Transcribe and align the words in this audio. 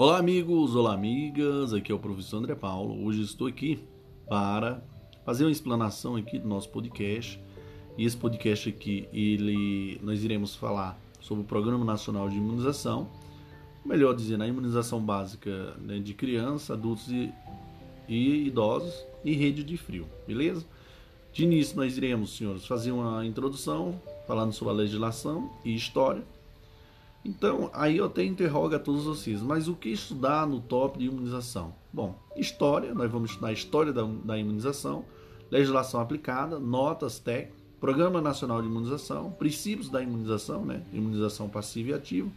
Olá, 0.00 0.18
amigos, 0.18 0.76
olá, 0.76 0.94
amigas. 0.94 1.74
Aqui 1.74 1.90
é 1.90 1.94
o 1.94 1.98
professor 1.98 2.36
André 2.36 2.54
Paulo. 2.54 3.04
Hoje 3.04 3.20
estou 3.20 3.48
aqui 3.48 3.80
para 4.28 4.80
fazer 5.24 5.42
uma 5.42 5.50
explanação 5.50 6.14
aqui 6.14 6.38
do 6.38 6.46
nosso 6.46 6.68
podcast. 6.68 7.42
E 7.96 8.04
esse 8.04 8.16
podcast 8.16 8.68
aqui, 8.68 9.08
ele, 9.12 9.98
nós 10.00 10.22
iremos 10.22 10.54
falar 10.54 10.96
sobre 11.20 11.42
o 11.42 11.44
Programa 11.44 11.84
Nacional 11.84 12.28
de 12.28 12.36
Imunização, 12.36 13.10
melhor 13.84 14.14
dizendo, 14.14 14.44
a 14.44 14.46
imunização 14.46 15.00
básica 15.00 15.74
né, 15.80 15.98
de 15.98 16.14
crianças, 16.14 16.70
adultos 16.70 17.08
e, 17.08 17.34
e 18.08 18.46
idosos 18.46 19.04
e 19.24 19.34
rede 19.34 19.64
de 19.64 19.76
frio, 19.76 20.06
beleza? 20.28 20.64
De 21.32 21.42
início, 21.42 21.76
nós 21.76 21.98
iremos, 21.98 22.36
senhores, 22.36 22.64
fazer 22.64 22.92
uma 22.92 23.26
introdução 23.26 24.00
falando 24.28 24.52
sobre 24.52 24.74
a 24.74 24.76
legislação 24.76 25.50
e 25.64 25.74
história 25.74 26.22
então, 27.24 27.70
aí 27.74 27.96
eu 27.98 28.06
até 28.06 28.24
interrogo 28.24 28.74
a 28.74 28.78
todos 28.78 29.04
vocês, 29.04 29.42
mas 29.42 29.68
o 29.68 29.74
que 29.74 29.90
estudar 29.90 30.46
no 30.46 30.60
top 30.60 30.98
de 30.98 31.06
imunização? 31.06 31.74
Bom, 31.92 32.18
história, 32.36 32.94
nós 32.94 33.10
vamos 33.10 33.30
estudar 33.30 33.48
a 33.48 33.52
história 33.52 33.92
da, 33.92 34.02
da 34.02 34.38
imunização, 34.38 35.04
legislação 35.50 36.00
aplicada, 36.00 36.58
notas 36.58 37.18
técnicas, 37.18 37.58
Programa 37.80 38.20
Nacional 38.20 38.60
de 38.60 38.66
Imunização, 38.66 39.30
princípios 39.30 39.88
da 39.88 40.02
imunização, 40.02 40.64
né? 40.64 40.82
Imunização 40.92 41.48
passiva 41.48 41.90
e 41.90 41.94
ativa, 41.94 42.28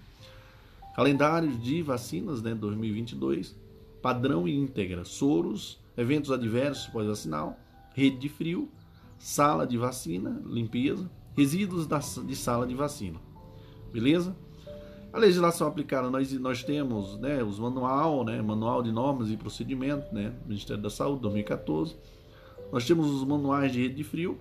calendário 0.96 1.50
de 1.50 1.82
vacinas, 1.82 2.44
né? 2.44 2.54
2022, 2.54 3.56
padrão 4.04 4.48
e 4.48 4.56
íntegra, 4.56 5.04
soros, 5.04 5.80
eventos 5.98 6.32
adversos 6.32 6.86
pós-vacinal, 6.88 7.58
rede 7.96 8.18
de 8.18 8.30
frio, 8.30 8.70
sala 9.18 9.66
de 9.66 9.78
vacina, 9.78 10.40
limpeza, 10.46 11.10
resíduos 11.36 11.88
da, 11.88 11.98
de 11.98 12.36
sala 12.36 12.68
de 12.68 12.76
vacina. 12.76 13.20
Beleza? 13.92 14.36
A 15.14 15.20
legislação 15.20 15.68
aplicada, 15.68 16.10
nós, 16.10 16.32
nós 16.40 16.64
temos 16.64 17.18
né, 17.20 17.44
os 17.44 17.60
manual, 17.60 18.24
né, 18.24 18.42
manual 18.42 18.82
de 18.82 18.92
normas 18.92 19.30
e 19.30 19.36
procedimentos, 19.36 20.10
né, 20.12 20.34
Ministério 20.46 20.82
da 20.82 20.90
Saúde, 20.90 21.22
2014. 21.24 21.96
Nós 22.72 22.86
temos 22.86 23.10
os 23.10 23.24
manuais 23.26 23.74
de 23.74 23.82
rede 23.82 23.96
de 23.96 24.04
frio. 24.06 24.38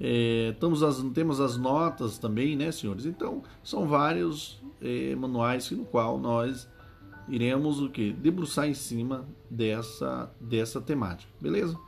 É, 0.00 0.54
temos 0.58 0.82
as, 0.82 1.02
temos 1.12 1.40
as 1.40 1.58
notas 1.58 2.18
também, 2.18 2.56
né, 2.56 2.72
senhores? 2.72 3.04
Então, 3.04 3.42
são 3.62 3.86
vários 3.86 4.62
é, 4.80 5.14
manuais 5.14 5.70
no 5.70 5.84
qual 5.84 6.18
nós 6.18 6.66
iremos 7.28 7.80
o 7.80 7.90
que 7.90 8.12
debruçar 8.12 8.66
em 8.66 8.74
cima 8.74 9.26
dessa 9.50 10.30
dessa 10.40 10.80
temática, 10.80 11.30
beleza? 11.40 11.78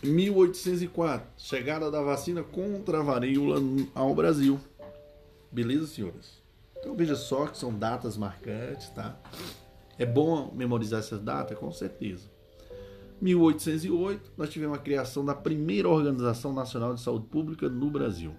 1804, 0.02 1.28
chegada 1.38 1.88
da 1.92 2.02
vacina 2.02 2.42
contra 2.42 2.98
a 2.98 3.02
varíola 3.02 3.62
ao 3.94 4.12
Brasil. 4.12 4.58
Beleza, 5.52 5.86
senhores? 5.86 6.41
Então 6.82 6.97
veja 6.97 7.15
só 7.15 7.47
que 7.47 7.56
são 7.56 7.72
datas 7.72 8.16
marcantes, 8.16 8.91
tá? 8.91 9.16
É 9.97 10.04
bom 10.04 10.53
memorizar 10.53 10.98
essas 10.98 11.20
datas, 11.20 11.56
com 11.56 11.70
certeza. 11.70 12.28
1808, 13.20 14.32
nós 14.37 14.50
tivemos 14.50 14.76
a 14.76 14.82
criação 14.82 15.25
da 15.25 15.32
primeira 15.32 15.88
Organização 15.88 16.53
Nacional 16.53 16.92
de 16.92 17.00
Saúde 17.00 17.26
Pública 17.26 17.69
no 17.69 17.88
Brasil. 17.88 18.34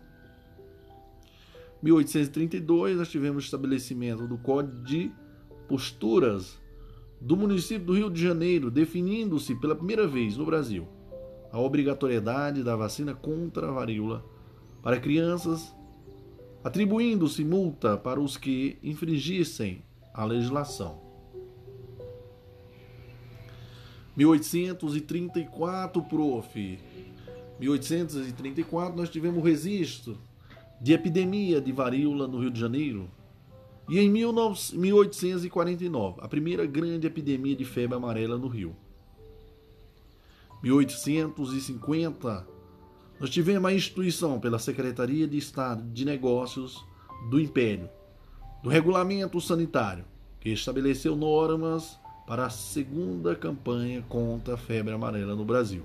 1832, 1.82 2.98
nós 2.98 3.08
tivemos 3.08 3.44
o 3.44 3.46
estabelecimento 3.46 4.28
do 4.28 4.38
Código 4.38 4.84
de 4.84 5.09
Posturas 5.70 6.62
do 7.22 7.38
município 7.38 7.86
do 7.86 7.94
Rio 7.94 8.09
de 8.09 8.22
Janeiro, 8.22 8.70
definindo-se 8.70 9.56
pela 9.56 9.74
primeira 9.74 10.06
vez 10.06 10.36
no 10.36 10.46
Brasil 10.46 10.86
a 11.50 11.59
obrigatoriedade 11.59 12.62
da 12.62 12.76
vacina 12.76 13.14
contra 13.14 13.70
a 13.70 13.72
varíola 13.72 14.26
para 14.82 15.00
crianças 15.00 15.74
atribuindo-se 16.63 17.44
multa 17.44 17.97
para 17.97 18.19
os 18.19 18.38
que 18.38 18.78
infringissem 18.81 19.84
a 20.13 20.24
legislação. 20.24 21.01
1834, 24.16 26.02
prof. 26.03 26.79
1834 27.59 28.96
nós 28.96 29.09
tivemos 29.09 29.44
registro 29.44 30.18
de 30.79 30.94
epidemia 30.94 31.59
de 31.59 31.72
varíola 31.72 32.28
no 32.28 32.40
Rio 32.40 32.52
de 32.52 32.59
Janeiro. 32.59 33.09
E 33.90 34.00
em 34.00 34.07
1849, 34.09 36.22
a 36.22 36.28
primeira 36.28 36.63
grande 36.66 37.07
epidemia 37.07 37.56
de 37.56 37.66
febre 37.66 37.97
amarela 37.97 38.38
no 38.38 38.47
Rio. 38.47 38.75
1850, 40.62 42.47
nós 43.19 43.29
tivemos 43.29 43.69
a 43.69 43.74
instituição 43.74 44.40
pela 44.40 44.59
Secretaria 44.59 45.28
de 45.28 45.38
Estado 45.38 45.84
de 45.91 46.06
Negócios 46.06 46.84
do 47.29 47.40
Império, 47.40 47.90
do 48.62 48.69
Regulamento 48.69 49.40
Sanitário, 49.40 50.03
que 50.40 50.50
estabeleceu 50.50 51.16
normas 51.16 51.97
para 52.28 52.46
a 52.46 52.50
segunda 52.50 53.35
campanha 53.35 54.03
contra 54.09 54.56
a 54.56 54.57
febre 54.57 54.94
amarela 54.94 55.35
no 55.35 55.46
Brasil. 55.46 55.84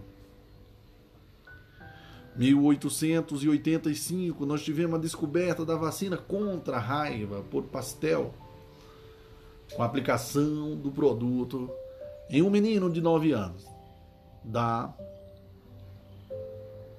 1885, 2.37 4.47
nós 4.47 4.63
tivemos 4.63 4.97
a 4.97 5.03
descoberta 5.03 5.65
da 5.65 5.75
vacina 5.75 6.17
contra 6.17 6.77
a 6.77 6.81
raiva 6.81 7.43
por 7.51 7.65
pastel, 7.65 8.33
com 9.75 9.83
a 9.83 9.87
aplicação 9.87 10.77
do 10.77 10.93
produto 10.93 11.69
em 12.31 12.41
um 12.41 12.49
menino 12.49 12.89
de 12.91 13.01
9 13.01 13.33
anos, 13.33 13.67
da 14.45 14.95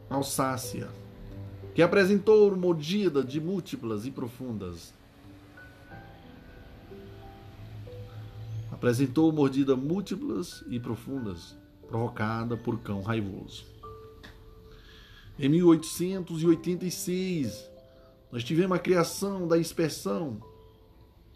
Alsácia, 0.09 0.89
que 1.75 1.83
apresentou 1.83 2.57
mordida 2.57 3.23
de 3.23 3.39
múltiplas 3.39 4.07
e 4.07 4.11
profundas. 4.11 4.91
Apresentou 8.71 9.31
mordida 9.31 9.75
múltiplas 9.75 10.63
e 10.67 10.79
profundas, 10.79 11.56
provocada 11.88 12.57
por 12.57 12.79
cão 12.79 13.03
raivoso. 13.03 13.65
Em 15.38 15.47
1886, 15.47 17.69
nós 18.31 18.44
tivemos 18.44 18.75
a 18.75 18.79
criação 18.79 19.47
da 19.47 19.59
inspeção, 19.59 20.41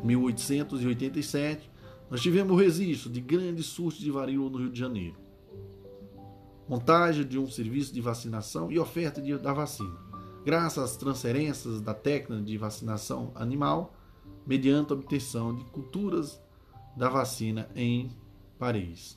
1887, 0.03 1.71
Nós 2.11 2.21
tivemos 2.21 2.53
o 2.53 2.57
registro 2.57 3.09
de 3.11 3.21
grandes 3.21 3.67
surtos 3.67 4.01
de 4.01 4.11
varíola 4.11 4.51
no 4.51 4.59
Rio 4.59 4.71
de 4.71 4.79
Janeiro. 4.79 5.17
Montagem 6.69 7.25
de 7.25 7.39
um 7.39 7.49
serviço 7.49 7.95
de 7.95 8.01
vacinação 8.01 8.73
e 8.73 8.79
oferta 8.79 9.23
de, 9.23 9.39
da 9.39 9.53
vacina. 9.53 9.97
Graças 10.45 10.83
às 10.83 10.97
transferências 10.97 11.81
da 11.81 11.95
técnica 11.95 12.43
de 12.43 12.59
vacinação 12.59 13.31
animal, 13.37 13.95
mediante 14.45 14.93
a 14.93 14.97
obtenção 14.97 15.55
de 15.55 15.63
culturas 15.67 16.43
da 16.97 17.09
vacina 17.09 17.71
em 17.77 18.11
Paris. 18.59 19.17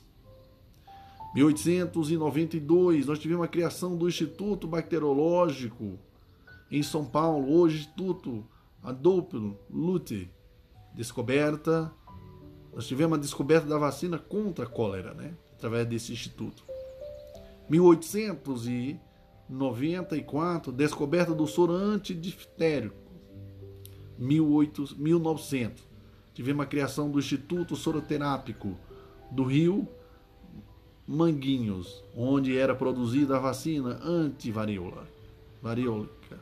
1892, 1.34 3.06
nós 3.06 3.18
tivemos 3.18 3.44
a 3.44 3.48
criação 3.48 3.96
do 3.96 4.06
Instituto 4.06 4.68
Bacteriológico 4.68 5.98
em 6.70 6.82
São 6.82 7.06
Paulo, 7.06 7.54
hoje 7.54 7.78
Instituto 7.80 8.44
Adolfo 8.82 9.56
Luther. 9.70 10.28
Descoberta, 10.94 11.90
nós 12.74 12.86
tivemos 12.86 13.16
a 13.16 13.20
descoberta 13.20 13.66
da 13.66 13.78
vacina 13.78 14.18
contra 14.18 14.66
a 14.66 14.68
cólera, 14.68 15.14
né? 15.14 15.34
Através 15.54 15.86
desse 15.86 16.12
instituto. 16.12 16.62
1894, 17.70 20.70
descoberta 20.70 21.34
do 21.34 21.46
soro 21.46 21.72
antidiftérico. 21.72 23.00
1900, 24.18 25.82
tivemos 26.34 26.62
a 26.62 26.66
criação 26.66 27.10
do 27.10 27.18
Instituto 27.18 27.74
Soroterápico 27.74 28.76
do 29.30 29.44
Rio 29.44 29.88
Manguinhos, 31.06 32.02
onde 32.16 32.56
era 32.56 32.74
produzida 32.74 33.36
a 33.36 33.40
vacina 33.40 34.00
anti-varíola. 34.04 35.06
Variólica. 35.60 36.40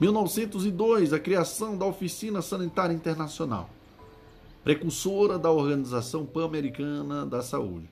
1902, 0.00 1.12
a 1.12 1.18
criação 1.18 1.76
da 1.76 1.84
Oficina 1.84 2.40
Sanitária 2.40 2.94
Internacional, 2.94 3.68
precursora 4.64 5.38
da 5.38 5.50
Organização 5.50 6.24
Pan-Americana 6.24 7.26
da 7.26 7.42
Saúde. 7.42 7.90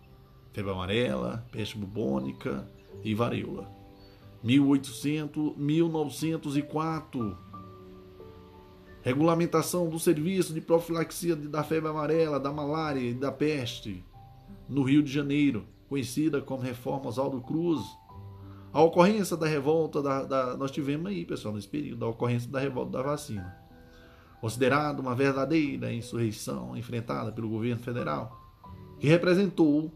Febre 0.52 0.70
amarela, 0.70 1.46
peste 1.50 1.78
bubônica 1.78 2.68
e 3.02 3.14
varíola. 3.14 3.70
1800, 4.42 5.56
1904. 5.56 7.38
Regulamentação 9.02 9.88
do 9.88 9.98
serviço 9.98 10.52
de 10.52 10.60
profilaxia 10.60 11.34
da 11.34 11.62
febre 11.64 11.90
amarela, 11.90 12.38
da 12.38 12.52
malária 12.52 13.00
e 13.00 13.14
da 13.14 13.32
peste 13.32 14.04
no 14.68 14.82
Rio 14.82 15.02
de 15.02 15.12
Janeiro, 15.12 15.66
conhecida 15.88 16.40
como 16.40 16.62
Reforma 16.62 17.08
Oswaldo 17.08 17.40
Cruz. 17.40 17.80
A 18.72 18.80
ocorrência 18.80 19.36
da 19.36 19.46
revolta 19.46 20.00
da, 20.00 20.22
da, 20.24 20.56
nós 20.56 20.70
tivemos 20.70 21.06
aí, 21.06 21.26
pessoal, 21.26 21.54
nesse 21.54 21.68
período, 21.68 22.00
da 22.00 22.06
ocorrência 22.06 22.50
da 22.50 22.58
revolta 22.58 22.92
da 22.92 23.02
vacina. 23.02 23.54
Considerado 24.40 25.00
uma 25.00 25.14
verdadeira 25.14 25.92
insurreição 25.92 26.76
enfrentada 26.76 27.30
pelo 27.30 27.48
governo 27.48 27.82
federal, 27.82 28.41
que 29.02 29.08
representou, 29.08 29.90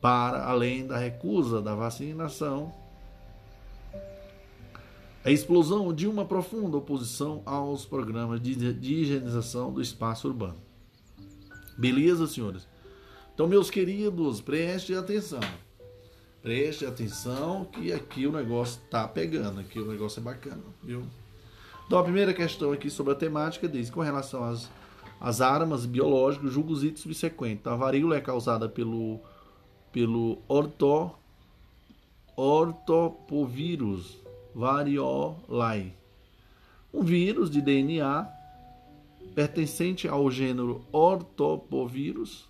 para 0.00 0.46
além 0.46 0.86
da 0.86 0.96
recusa 0.96 1.60
da 1.60 1.74
vacinação, 1.74 2.72
a 5.22 5.30
explosão 5.30 5.92
de 5.92 6.06
uma 6.06 6.24
profunda 6.24 6.78
oposição 6.78 7.42
aos 7.44 7.84
programas 7.84 8.40
de, 8.40 8.52
higienização 8.52 9.70
do 9.70 9.82
espaço 9.82 10.28
urbano. 10.28 10.56
Beleza, 11.76 12.26
senhores? 12.26 12.66
Então, 13.34 13.46
meus 13.46 13.70
queridos, 13.70 14.40
preste 14.40 14.94
atenção. 14.94 15.40
Preste 16.40 16.86
atenção 16.86 17.66
que 17.66 17.92
aqui 17.92 18.26
o 18.26 18.32
negócio 18.32 18.80
tá 18.90 19.06
pegando, 19.06 19.60
aqui 19.60 19.78
o 19.78 19.86
negócio 19.86 20.20
é 20.20 20.22
bacana, 20.22 20.62
viu? 20.82 21.04
Então, 21.86 21.98
a 21.98 22.02
primeira 22.02 22.32
questão 22.32 22.72
aqui 22.72 22.88
sobre 22.88 23.12
a 23.12 23.16
temática 23.16 23.68
diz 23.68 23.90
com 23.90 24.00
relação 24.00 24.42
às 24.42 24.70
as 25.20 25.42
armas 25.42 25.84
biológicas, 25.84 26.50
julgos 26.52 26.82
e 26.82 26.96
subsequentes. 26.96 27.66
A 27.66 27.76
varíola 27.76 28.16
é 28.16 28.20
causada 28.20 28.68
pelo, 28.68 29.20
pelo 29.92 30.38
orto, 30.48 31.12
ortopovírus 32.34 34.18
variolae, 34.54 35.94
um 36.92 37.02
vírus 37.02 37.50
de 37.50 37.60
DNA 37.60 38.28
pertencente 39.34 40.08
ao 40.08 40.30
gênero 40.30 40.84
ortopovírus, 40.90 42.48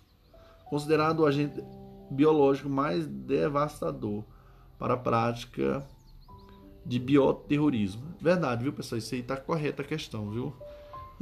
considerado 0.69 1.19
o 1.19 1.25
agente 1.25 1.61
biológico 2.09 2.69
mais 2.69 3.05
devastador 3.05 4.23
para 4.79 4.95
a 4.95 4.97
prática 4.97 5.85
de 6.85 6.97
bioterrorismo. 6.97 8.15
Verdade, 8.19 8.63
viu, 8.63 8.73
pessoal? 8.73 8.97
Isso 8.97 9.13
aí 9.13 9.21
está 9.21 9.37
correta 9.37 9.83
a 9.83 9.85
questão, 9.85 10.29
viu? 10.31 10.53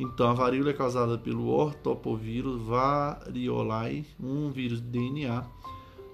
Então, 0.01 0.29
a 0.29 0.33
varíola 0.33 0.69
é 0.69 0.73
causada 0.73 1.17
pelo 1.17 1.47
ortopovírus 1.47 2.61
variolae, 2.61 4.05
um 4.17 4.49
vírus 4.49 4.79
DNA 4.79 5.45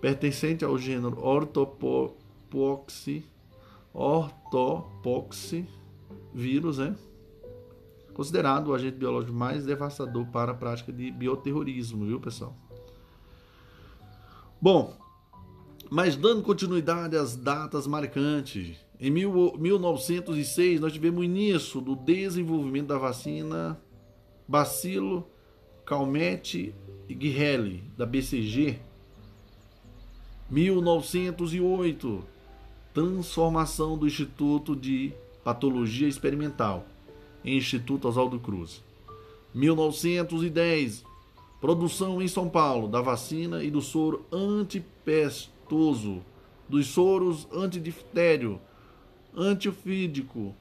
pertencente 0.01 0.65
ao 0.65 0.75
gênero 0.75 1.23
Orthopoxi, 1.23 3.23
ortopoxi 3.93 5.67
vírus, 6.33 6.79
é 6.79 6.95
considerado 8.15 8.69
o 8.69 8.73
agente 8.73 8.97
biológico 8.97 9.33
mais 9.33 9.65
devastador 9.65 10.25
para 10.27 10.53
a 10.53 10.55
prática 10.55 10.91
de 10.91 11.11
bioterrorismo, 11.11 12.07
viu, 12.07 12.19
pessoal? 12.19 12.55
Bom, 14.59 14.97
mas 15.91 16.15
dando 16.15 16.41
continuidade 16.41 17.15
às 17.15 17.35
datas 17.35 17.85
marcantes, 17.85 18.83
em 18.99 19.11
1906, 19.11 20.79
nós 20.79 20.93
tivemos 20.93 21.19
o 21.19 21.23
início 21.23 21.81
do 21.81 21.95
desenvolvimento 21.95 22.87
da 22.87 22.97
vacina 22.97 23.79
Bacilo 24.47 25.27
Calmette 25.85 26.73
Guerrelli, 27.09 27.83
da 27.97 28.05
BCG. 28.05 28.79
1908, 30.49 32.23
transformação 32.93 33.97
do 33.97 34.07
Instituto 34.07 34.75
de 34.75 35.11
Patologia 35.43 36.07
Experimental 36.07 36.85
em 37.43 37.57
Instituto 37.57 38.07
Oswaldo 38.07 38.39
Cruz. 38.39 38.81
1910, 39.53 41.03
produção 41.59 42.21
em 42.21 42.27
São 42.27 42.47
Paulo 42.47 42.87
da 42.87 43.01
vacina 43.01 43.63
e 43.63 43.69
do 43.69 43.81
soro 43.81 44.25
antipestoso, 44.31 46.21
dos 46.69 46.87
soros 46.87 47.47
antidiftério 47.51 48.59
antiofídico, 49.35 50.55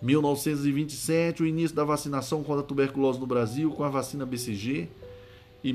1927, 0.02 1.44
o 1.44 1.46
início 1.46 1.76
da 1.76 1.84
vacinação 1.84 2.42
contra 2.42 2.62
a 2.62 2.66
tuberculose 2.66 3.20
no 3.20 3.28
Brasil 3.28 3.70
com 3.70 3.84
a 3.84 3.88
vacina 3.88 4.26
BCG. 4.26 4.88
E 5.62 5.72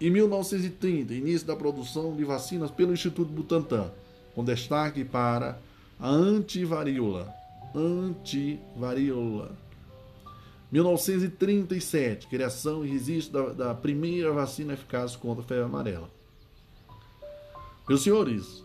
em 0.00 0.10
1930, 0.10 1.12
início 1.12 1.46
da 1.46 1.54
produção 1.54 2.16
de 2.16 2.24
vacinas 2.24 2.70
pelo 2.70 2.94
Instituto 2.94 3.30
Butantan, 3.30 3.90
com 4.34 4.42
destaque 4.42 5.04
para 5.04 5.60
a 5.98 6.08
antivaríola. 6.08 7.30
Antivaríola. 7.74 9.54
1937, 10.72 12.28
criação 12.28 12.82
e 12.84 12.88
registro 12.88 13.54
da, 13.54 13.66
da 13.66 13.74
primeira 13.74 14.32
vacina 14.32 14.72
eficaz 14.72 15.14
contra 15.16 15.44
a 15.44 15.46
febre 15.46 15.64
amarela. 15.64 16.08
Meus 17.88 18.02
senhores, 18.02 18.64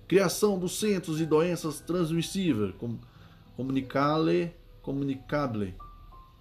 criação 0.06 0.58
dos 0.58 0.78
centros 0.78 1.16
de 1.16 1.24
doenças 1.24 1.80
transmissíveis, 1.80 2.74
como 2.76 3.00
Comunicale, 3.56 4.54
Comunicable, 4.82 5.74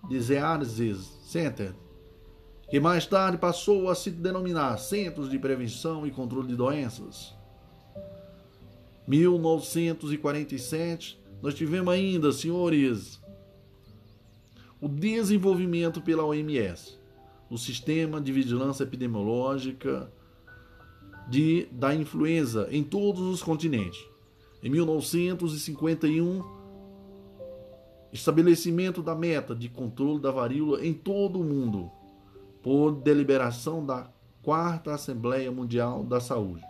Diseases 0.09 1.05
Center, 1.23 1.73
que 2.69 2.77
mais 2.79 3.05
tarde 3.05 3.37
passou 3.37 3.89
a 3.89 3.95
se 3.95 4.11
denominar 4.11 4.77
Centros 4.77 5.29
de 5.29 5.39
Prevenção 5.39 6.05
e 6.05 6.11
Controle 6.11 6.49
de 6.49 6.57
Doenças. 6.57 7.33
1947, 9.07 11.17
nós 11.41 11.53
tivemos 11.53 11.93
ainda, 11.93 12.33
senhores, 12.33 13.21
o 14.81 14.89
desenvolvimento 14.89 16.01
pela 16.01 16.25
OMS, 16.25 16.99
o 17.49 17.57
Sistema 17.57 18.19
de 18.19 18.33
Vigilância 18.33 18.83
Epidemiológica 18.83 20.11
de, 21.27 21.67
da 21.71 21.93
Influenza 21.93 22.67
em 22.71 22.83
todos 22.83 23.21
os 23.21 23.41
continentes. 23.41 23.99
Em 24.61 24.69
1951, 24.69 26.43
estabelecimento 28.11 29.01
da 29.01 29.15
meta 29.15 29.55
de 29.55 29.67
controle 29.67 30.19
da 30.19 30.31
varíola 30.31 30.85
em 30.85 30.93
todo 30.93 31.39
o 31.39 31.43
mundo, 31.43 31.91
por 32.61 32.91
deliberação 32.91 33.85
da 33.85 34.07
Quarta 34.41 34.93
Assembleia 34.93 35.51
Mundial 35.51 36.03
da 36.03 36.19
Saúde. 36.19 36.63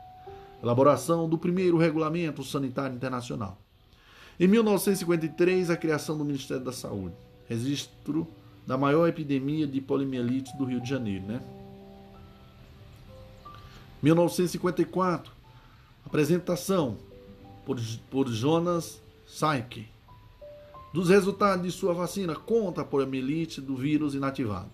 Elaboração 0.61 1.27
do 1.27 1.37
primeiro 1.37 1.77
regulamento 1.77 2.43
sanitário 2.43 2.95
internacional. 2.95 3.57
Em 4.39 4.47
1953, 4.47 5.69
a 5.69 5.77
criação 5.77 6.17
do 6.17 6.23
Ministério 6.23 6.63
da 6.63 6.71
Saúde. 6.71 7.15
Registro 7.47 8.27
da 8.65 8.77
maior 8.77 9.07
epidemia 9.07 9.67
de 9.67 9.81
poliomielite 9.81 10.55
do 10.57 10.63
Rio 10.63 10.79
de 10.81 10.89
Janeiro, 10.89 11.25
né? 11.25 11.41
1954, 14.03 15.31
apresentação 16.05 16.97
por, 17.65 17.79
por 18.11 18.27
Jonas 18.27 19.01
Saike 19.25 19.87
dos 20.93 21.09
resultados 21.09 21.65
de 21.65 21.71
sua 21.71 21.93
vacina 21.93 22.35
contra 22.35 22.83
a 22.83 22.85
poliomielite 22.85 23.59
do 23.59 23.75
vírus 23.75 24.13
inativado. 24.13 24.69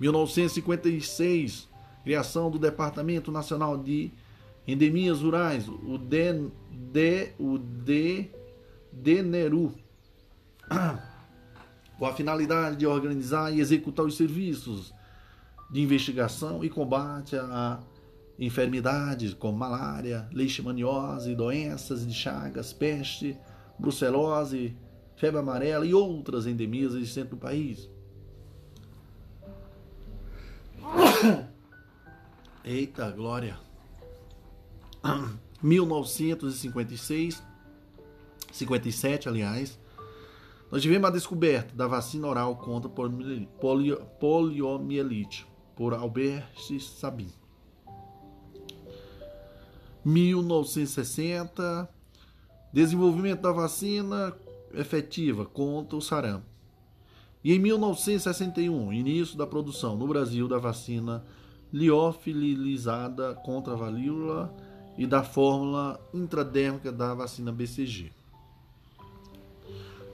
1956, 0.00 1.68
criação 2.02 2.50
do 2.50 2.58
Departamento 2.58 3.30
Nacional 3.30 3.78
de 3.78 4.10
Endemias 4.66 5.20
Rurais, 5.20 5.68
o 5.68 5.96
D, 5.96 6.48
D, 6.72 7.32
o 7.38 7.58
D, 7.58 8.28
DNERU, 8.90 9.72
com 11.98 12.06
a 12.06 12.12
finalidade 12.12 12.76
de 12.76 12.86
organizar 12.86 13.54
e 13.54 13.60
executar 13.60 14.04
os 14.04 14.16
serviços 14.16 14.92
de 15.70 15.80
investigação 15.80 16.64
e 16.64 16.70
combate 16.70 17.36
a 17.36 17.80
enfermidades 18.38 19.34
como 19.34 19.58
malária, 19.58 20.28
leishmaniose, 20.32 21.34
doenças 21.34 22.06
de 22.06 22.14
chagas, 22.14 22.72
peste, 22.72 23.36
brucelose, 23.78 24.76
febre 25.16 25.40
amarela 25.40 25.86
e 25.86 25.94
outras 25.94 26.46
endemias 26.46 26.94
existentes 26.94 27.32
no 27.32 27.38
país. 27.38 27.90
Eita, 32.64 33.10
glória! 33.10 33.58
1956, 35.62 37.42
57, 38.52 39.28
aliás, 39.28 39.78
nós 40.70 40.82
tivemos 40.82 41.08
a 41.08 41.12
descoberta 41.12 41.74
da 41.74 41.86
vacina 41.86 42.26
oral 42.26 42.56
contra 42.56 42.90
polio, 42.90 43.98
poliomielite 44.20 45.46
por 45.76 45.94
Albert 45.94 46.48
Sabin. 46.80 47.30
1960, 50.04 51.88
desenvolvimento 52.72 53.42
da 53.42 53.52
vacina 53.52 54.32
efetiva 54.72 55.44
contra 55.44 55.96
o 55.96 56.00
sarampo. 56.00 56.46
E 57.44 57.52
em 57.52 57.58
1961, 57.58 58.92
início 58.92 59.36
da 59.36 59.46
produção 59.46 59.96
no 59.96 60.08
Brasil 60.08 60.48
da 60.48 60.58
vacina 60.58 61.24
liofilizada 61.72 63.34
contra 63.34 63.74
a 63.74 63.76
varíola 63.76 64.52
e 64.96 65.06
da 65.06 65.22
fórmula 65.22 66.00
intradérmica 66.14 66.90
da 66.90 67.14
vacina 67.14 67.52
BCG. 67.52 68.15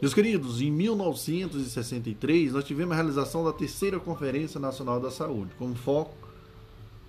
Meus 0.03 0.13
queridos, 0.13 0.61
em 0.61 0.69
1963 0.69 2.53
nós 2.53 2.65
tivemos 2.65 2.91
a 2.91 2.97
realização 2.97 3.45
da 3.45 3.53
terceira 3.53 4.01
Conferência 4.01 4.59
Nacional 4.59 4.99
da 4.99 5.13
Saúde, 5.13 5.53
com 5.57 5.73
foco 5.77 6.17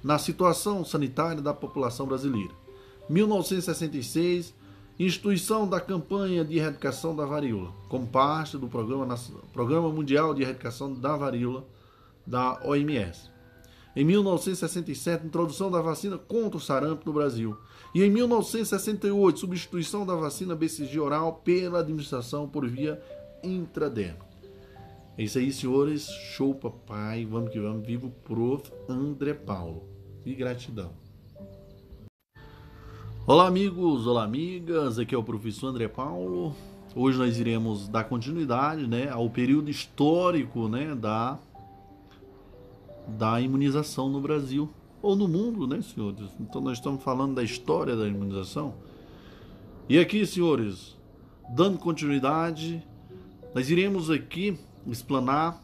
na 0.04 0.20
situação 0.20 0.86
sanitária 0.86 1.42
da 1.42 1.56
população 1.56 2.06
brasileira. 2.06 2.54
1966, 3.10 4.54
instituição 5.00 5.68
da 5.68 5.82
campanha 5.82 6.46
de 6.46 6.58
erradicação 6.58 7.16
da 7.16 7.26
varíola, 7.26 7.74
como 7.90 8.06
parte 8.06 8.60
do 8.60 8.68
Programa, 8.68 9.18
Programa 9.52 9.90
Mundial 9.90 10.36
de 10.36 10.44
Erradicação 10.44 10.94
da 10.94 11.18
Varíola 11.18 11.66
da 12.28 12.62
OMS. 12.64 13.28
Em 13.96 14.06
1967, 14.06 15.26
introdução 15.26 15.72
da 15.72 15.82
vacina 15.82 16.20
contra 16.20 16.58
o 16.58 16.62
sarampo 16.62 17.02
no 17.08 17.14
Brasil. 17.14 17.58
E 17.94 18.04
em 18.04 18.10
1968, 18.10 19.40
substituição 19.40 20.04
da 20.04 20.16
vacina 20.16 20.56
BCG 20.56 21.00
oral 21.00 21.42
pela 21.44 21.80
administração 21.80 22.50
por 22.50 22.68
via 22.68 23.00
intradermal. 23.44 24.28
É 25.16 25.24
isso 25.24 25.38
aí, 25.38 25.54
senhores. 25.54 26.08
Show, 26.08 26.56
papai. 26.56 27.24
Vamos 27.24 27.52
que 27.52 27.60
vamos. 27.60 27.86
Vivo 27.86 28.10
Prof. 28.24 28.72
André 28.90 29.36
Paulo. 29.36 29.84
E 30.26 30.34
gratidão. 30.34 30.92
Olá, 33.28 33.46
amigos. 33.46 34.08
Olá, 34.08 34.24
amigas. 34.24 34.98
Aqui 34.98 35.14
é 35.14 35.18
o 35.18 35.24
professor 35.24 35.68
André 35.68 35.88
Paulo. 35.88 36.56
Hoje 36.96 37.20
nós 37.20 37.38
iremos 37.38 37.88
dar 37.88 38.06
continuidade 38.06 38.88
né, 38.88 39.08
ao 39.10 39.30
período 39.30 39.70
histórico 39.70 40.68
né, 40.68 40.96
da 40.96 41.38
da 43.08 43.40
imunização 43.42 44.10
no 44.10 44.22
Brasil 44.22 44.70
ou 45.04 45.16
no 45.16 45.28
mundo, 45.28 45.68
né, 45.68 45.80
senhores? 45.82 46.32
Então 46.40 46.60
nós 46.60 46.80
estamos 46.80 47.04
falando 47.04 47.36
da 47.36 47.44
história 47.44 47.96
da 47.96 48.08
imunização. 48.08 48.74
E 49.88 50.00
aqui, 50.00 50.26
senhores, 50.26 50.98
dando 51.56 51.78
continuidade, 51.78 52.84
nós 53.54 53.70
iremos 53.70 54.10
aqui 54.10 54.58
explanar 54.88 55.62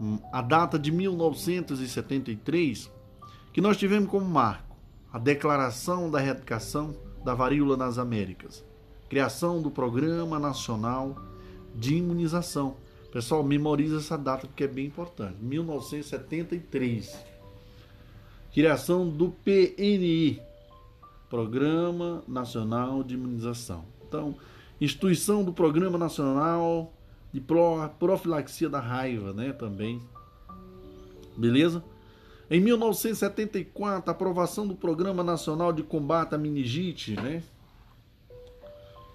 hum, 0.00 0.18
a 0.32 0.40
data 0.40 0.78
de 0.78 0.90
1973 0.90 2.90
que 3.52 3.60
nós 3.60 3.76
tivemos 3.76 4.08
como 4.08 4.24
marco 4.24 4.74
a 5.12 5.18
declaração 5.18 6.10
da 6.10 6.22
erradicação 6.22 6.96
da 7.22 7.34
varíola 7.34 7.76
nas 7.76 7.98
Américas, 7.98 8.64
criação 9.10 9.60
do 9.60 9.70
Programa 9.70 10.38
Nacional 10.38 11.16
de 11.74 11.96
Imunização 11.96 12.76
Pessoal, 13.12 13.44
memoriza 13.44 13.98
essa 13.98 14.16
data 14.16 14.46
porque 14.46 14.64
é 14.64 14.68
bem 14.68 14.86
importante. 14.86 15.36
1973. 15.42 17.31
Criação 18.52 19.08
do 19.08 19.30
PNI, 19.30 20.40
Programa 21.30 22.22
Nacional 22.28 23.02
de 23.02 23.14
Imunização. 23.14 23.84
Então, 24.06 24.34
instituição 24.78 25.42
do 25.42 25.52
Programa 25.54 25.96
Nacional 25.96 26.92
de 27.32 27.40
Profilaxia 27.40 28.68
da 28.68 28.78
Raiva, 28.78 29.32
né, 29.32 29.52
também. 29.54 30.02
Beleza? 31.34 31.82
Em 32.50 32.60
1974, 32.60 34.10
aprovação 34.10 34.68
do 34.68 34.74
Programa 34.74 35.24
Nacional 35.24 35.72
de 35.72 35.82
Combate 35.82 36.34
à 36.34 36.38
Meningite, 36.38 37.14
né? 37.14 37.42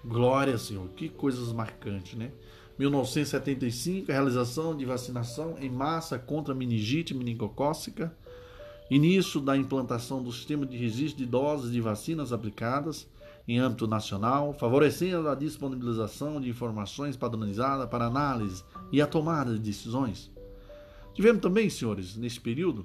Glória, 0.04 0.58
Senhor, 0.58 0.88
que 0.96 1.08
coisas 1.08 1.52
marcantes, 1.52 2.18
né? 2.18 2.32
1975, 2.76 4.10
realização 4.10 4.76
de 4.76 4.84
vacinação 4.84 5.56
em 5.60 5.70
massa 5.70 6.18
contra 6.18 6.52
meningite 6.54 7.14
meningocócica. 7.14 8.12
Início 8.90 9.40
da 9.40 9.56
implantação 9.56 10.22
do 10.22 10.32
sistema 10.32 10.64
de 10.64 10.76
registro 10.76 11.18
de 11.18 11.26
doses 11.26 11.70
de 11.70 11.80
vacinas 11.80 12.32
aplicadas. 12.32 13.06
em 13.46 13.58
âmbito 13.58 13.86
nacional, 13.86 14.52
favorecendo 14.52 15.26
a 15.26 15.34
disponibilização 15.34 16.38
de 16.38 16.50
informações 16.50 17.16
padronizadas 17.16 17.88
para 17.88 18.04
análise 18.04 18.62
e 18.92 19.00
a 19.00 19.06
tomada 19.06 19.54
de 19.54 19.58
decisões. 19.58 20.30
Tivemos 21.14 21.40
também, 21.40 21.70
senhores, 21.70 22.14
neste 22.14 22.42
período, 22.42 22.84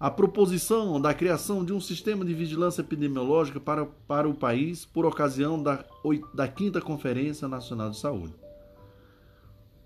a 0.00 0.10
proposição 0.10 1.00
da 1.00 1.14
criação 1.14 1.64
de 1.64 1.72
um 1.72 1.80
sistema 1.80 2.24
de 2.24 2.34
vigilância 2.34 2.80
epidemiológica 2.80 3.60
para, 3.60 3.84
para 3.84 4.28
o 4.28 4.34
país 4.34 4.84
por 4.84 5.06
ocasião 5.06 5.62
da, 5.62 5.84
da 6.34 6.46
5 6.46 6.80
Conferência 6.80 7.46
Nacional 7.46 7.90
de 7.90 7.98
Saúde. 7.98 8.43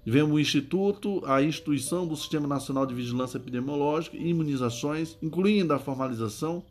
Tivemos 0.09 0.35
o 0.35 0.41
Instituto, 0.41 1.23
a 1.27 1.43
instituição 1.43 2.07
do 2.07 2.17
Sistema 2.17 2.49
Nacional 2.49 2.87
de 2.87 2.95
Vigilância 2.95 3.37
Epidemiológica 3.37 4.17
e 4.17 4.31
Imunizações, 4.31 5.19
incluindo 5.21 5.75
a 5.75 5.79
formalização 5.79 6.65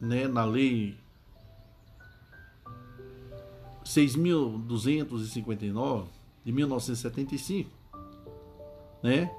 né, 0.00 0.28
na 0.28 0.44
lei 0.44 0.99
6.259 3.90 6.04
de 6.44 6.52
1975, 6.52 7.68
né? 9.02 9.30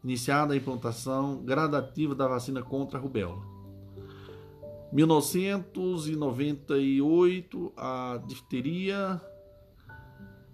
Iniciada 0.04 0.54
a 0.54 0.58
implantação 0.58 1.43
gradativa 1.43 2.13
da 2.15 2.28
vacina 2.28 2.62
contra 2.62 2.97
a 2.97 3.02
rubéola. 3.02 3.43
1998, 4.93 7.73
a 7.76 8.21
difteria. 8.26 9.21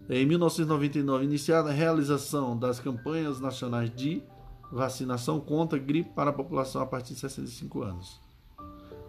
Em 0.10 0.26
1999, 0.26 1.24
iniciada 1.24 1.70
a 1.70 1.74
realização 1.74 2.58
das 2.58 2.80
campanhas 2.80 3.40
nacionais 3.40 3.90
de 3.96 4.22
vacinação 4.72 5.40
contra 5.40 5.80
gripe 5.80 6.10
para 6.10 6.32
a 6.32 6.34
população 6.34 6.82
a 6.82 6.86
partir 6.86 7.14
de 7.14 7.22
65 7.22 7.84
anos. 7.84 8.20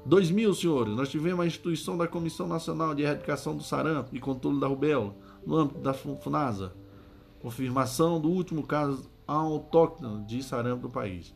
2000, 0.06 0.54
senhores, 0.54 0.94
nós 0.94 1.08
tivemos 1.08 1.40
a 1.40 1.46
instituição 1.46 1.96
da 1.96 2.06
Comissão 2.06 2.46
Nacional 2.46 2.94
de 2.94 3.02
Erradicação 3.02 3.56
do 3.56 3.62
Sarampo 3.62 4.14
e 4.14 4.20
Controle 4.20 4.60
da 4.60 4.66
Rubéola, 4.66 5.14
no 5.44 5.56
âmbito 5.56 5.80
da 5.80 5.94
FUNASA. 5.94 6.72
Confirmação 7.40 8.20
do 8.20 8.28
último 8.30 8.62
caso 8.66 9.10
autóctone 9.26 10.24
de 10.26 10.42
sarampo 10.42 10.82
do 10.82 10.90
país. 10.90 11.34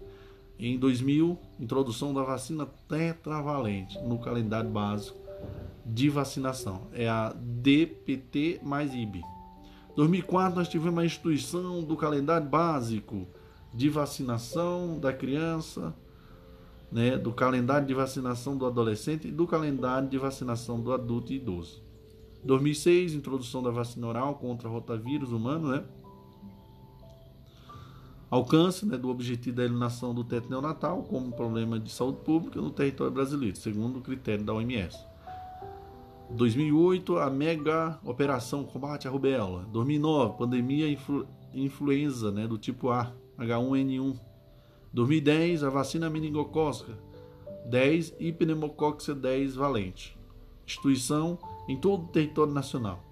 Em 0.59 0.79
2000, 0.79 1.38
introdução 1.59 2.12
da 2.12 2.23
vacina 2.23 2.66
tetravalente 2.88 3.99
no 4.01 4.18
calendário 4.18 4.71
básico 4.71 5.18
de 5.85 6.11
vacinação. 6.11 6.88
É 6.92 7.09
a 7.09 7.33
DPT 7.35 8.61
mais 8.62 8.94
IB. 8.94 9.23
2004, 9.98 10.56
nós 10.56 10.68
tivemos 10.68 11.00
a 11.00 11.04
instituição 11.04 11.82
do 11.82 11.96
calendário 11.96 12.46
básico 12.46 13.26
de 13.74 13.88
vacinação 13.88 14.96
da 14.96 15.12
criança 15.12 15.92
né, 16.92 17.18
do 17.18 17.32
calendário 17.32 17.84
de 17.84 17.94
vacinação 17.94 18.56
do 18.56 18.64
adolescente 18.64 19.26
e 19.26 19.32
do 19.32 19.44
calendário 19.44 20.08
de 20.08 20.16
vacinação 20.16 20.80
do 20.80 20.92
adulto 20.92 21.32
e 21.32 21.37
idoso. 21.37 21.82
2006, 22.44 23.14
introdução 23.14 23.61
da 23.61 23.72
vacina 23.72 24.06
oral 24.06 24.37
contra 24.37 24.68
rotavírus 24.68 25.32
humano, 25.32 25.72
né? 25.72 25.82
Alcance 28.30 28.87
né, 28.87 28.96
do 28.96 29.08
objetivo 29.08 29.56
da 29.56 29.64
eliminação 29.64 30.14
do 30.14 30.22
teto 30.22 30.48
neonatal 30.48 31.02
como 31.02 31.32
problema 31.32 31.76
de 31.80 31.90
saúde 31.90 32.18
pública 32.18 32.61
no 32.61 32.70
território 32.70 33.12
brasileiro, 33.12 33.56
segundo 33.56 33.98
o 33.98 34.02
critério 34.02 34.44
da 34.44 34.54
OMS. 34.54 34.96
2008, 36.31 37.19
a 37.19 37.31
mega 37.31 37.99
operação 38.05 38.64
combate 38.64 39.09
à 39.09 39.11
rubéola. 39.11 39.67
2009, 39.73 40.38
pandemia 40.38 40.91
influ 40.91 41.27
influenza 41.55 42.31
né, 42.31 42.47
do 42.47 42.59
tipo 42.59 42.91
A, 42.91 43.14
H1N1 43.38 44.21
2010, 44.93 45.64
a 45.64 45.71
vacina 45.71 46.11
meningocócica 46.11 46.99
10 47.67 48.17
e 48.19 48.33
pneumocócica 48.33 49.14
10 49.14 49.55
valente. 49.55 50.19
Instituição 50.67 51.38
em 51.69 51.77
todo 51.77 52.05
o 52.05 52.09
território 52.09 52.53
nacional 52.53 53.05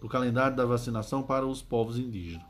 do 0.00 0.08
calendário 0.08 0.56
da 0.56 0.64
vacinação 0.64 1.22
para 1.22 1.46
os 1.46 1.60
povos 1.62 1.98
indígenas. 1.98 2.46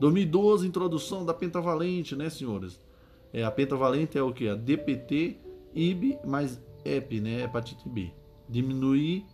2012, 0.00 0.66
introdução 0.66 1.24
da 1.24 1.34
pentavalente, 1.34 2.14
né, 2.14 2.30
senhores? 2.30 2.80
É, 3.32 3.44
a 3.44 3.50
pentavalente 3.50 4.16
é 4.16 4.22
o 4.22 4.32
que? 4.32 4.48
A 4.48 4.54
DPT, 4.54 5.38
IB 5.74 6.18
mais 6.24 6.62
EP, 6.84 7.20
né? 7.20 7.42
Hepatite 7.42 7.88
B. 7.88 8.12
Diminuir, 8.48 9.26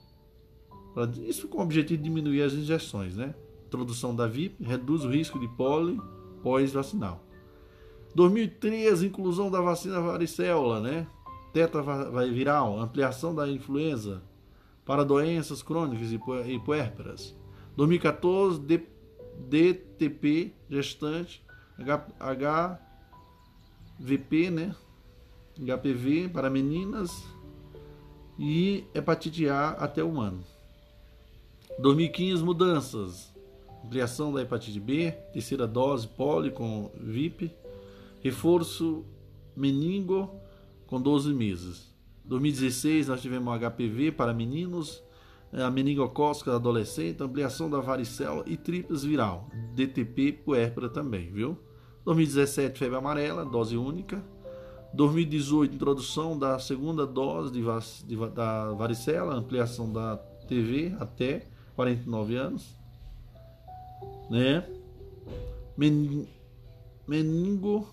isso 1.27 1.49
com 1.49 1.59
o 1.59 1.63
objetivo 1.63 2.03
de 2.03 2.09
diminuir 2.09 2.43
as 2.43 2.53
injeções, 2.53 3.17
né? 3.17 3.35
Introdução 3.67 4.15
da 4.15 4.27
VIP 4.27 4.63
reduz 4.65 5.05
o 5.05 5.11
risco 5.11 5.39
de 5.39 5.49
poli 5.49 6.01
pós-vacinal. 6.43 7.25
2013, 8.15 9.07
inclusão 9.07 9.51
da 9.51 9.61
vacina 9.61 10.01
varicela, 10.01 10.81
né? 10.81 11.07
Tetraviral, 11.53 12.79
ampliação 12.79 13.35
da 13.35 13.49
influenza 13.49 14.23
para 14.85 15.05
doenças 15.05 15.63
crônicas 15.63 16.13
e 16.13 16.59
puérperas. 16.59 17.35
2014, 17.77 18.61
DTP 19.49 20.53
gestante, 20.71 21.45
HVP, 23.99 24.51
né? 24.51 24.77
HPV 25.59 26.29
para 26.29 26.51
meninas 26.51 27.25
e 28.39 28.85
hepatite 28.95 29.49
A 29.49 29.71
até 29.71 30.03
humano. 30.03 30.43
2015 31.79 32.43
mudanças. 32.43 33.33
Ampliação 33.85 34.33
da 34.33 34.41
hepatite 34.41 34.81
B, 34.81 35.11
terceira 35.33 35.67
dose 35.67 36.09
poli 36.09 36.51
com 36.51 36.91
VIP, 36.99 37.53
reforço 38.23 39.05
meningo 39.55 40.31
com 40.87 40.99
12 41.01 41.35
meses. 41.35 41.93
2016 42.25 43.09
nós 43.09 43.21
tivemos 43.21 43.55
HPV 43.61 44.13
para 44.13 44.33
meninos, 44.33 45.03
é, 45.53 45.63
a 45.63 45.71
meningocócica 45.71 46.55
adolescente, 46.55 47.23
ampliação 47.23 47.69
da 47.69 47.81
varicela 47.81 48.43
e 48.47 48.57
tríplice 48.57 49.07
viral, 49.07 49.51
DTP 49.75 50.33
puérpera 50.33 50.89
também, 50.89 51.31
viu? 51.31 51.59
2017 52.05 52.79
febre 52.79 52.97
amarela, 52.97 53.45
dose 53.45 53.77
única. 53.77 54.25
2018 54.95 55.75
introdução 55.75 56.39
da 56.39 56.59
segunda 56.59 57.05
dose 57.05 57.53
de, 57.53 57.63
de, 58.07 58.31
da 58.31 58.73
varicela, 58.73 59.35
ampliação 59.35 59.93
da 59.93 60.17
TV 60.47 60.95
até 61.01 61.47
49 61.75 62.37
anos, 62.37 62.77
né? 64.31 64.65
Men, 65.77 66.29
meningo 67.09 67.89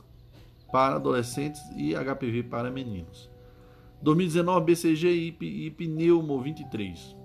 para 0.71 0.95
adolescentes 0.95 1.59
e 1.75 1.95
HPV 1.95 2.43
para 2.43 2.69
meninos. 2.69 3.29
2019 4.03 4.65
BCG 4.65 5.35
e 5.41 5.71
Pneumo 5.71 6.39
23. 6.39 7.15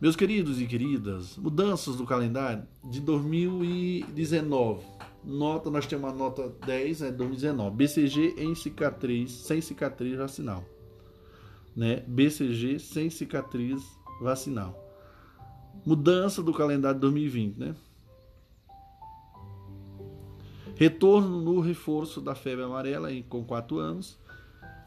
Meus 0.00 0.14
queridos 0.14 0.60
e 0.60 0.66
queridas, 0.66 1.36
mudanças 1.36 1.96
do 1.96 2.04
calendário 2.04 2.64
de 2.84 3.00
2019. 3.00 4.97
Nota, 5.24 5.70
nós 5.70 5.86
temos 5.86 6.10
a 6.10 6.14
nota 6.14 6.48
10, 6.66 7.00
né, 7.00 7.10
2019. 7.10 7.76
BCG 7.76 8.34
em 8.38 8.54
cicatriz, 8.54 9.32
sem 9.32 9.60
cicatriz 9.60 10.16
vacinal. 10.16 10.64
Né? 11.76 12.02
BCG 12.06 12.78
sem 12.78 13.10
cicatriz 13.10 13.82
vacinal. 14.20 14.76
Mudança 15.84 16.42
do 16.42 16.52
calendário 16.52 16.96
de 16.96 17.00
2020, 17.02 17.56
né? 17.56 17.76
Retorno 20.76 21.40
no 21.40 21.60
reforço 21.60 22.20
da 22.20 22.34
febre 22.34 22.64
amarela 22.64 23.12
em, 23.12 23.22
com 23.22 23.44
4 23.44 23.78
anos. 23.78 24.18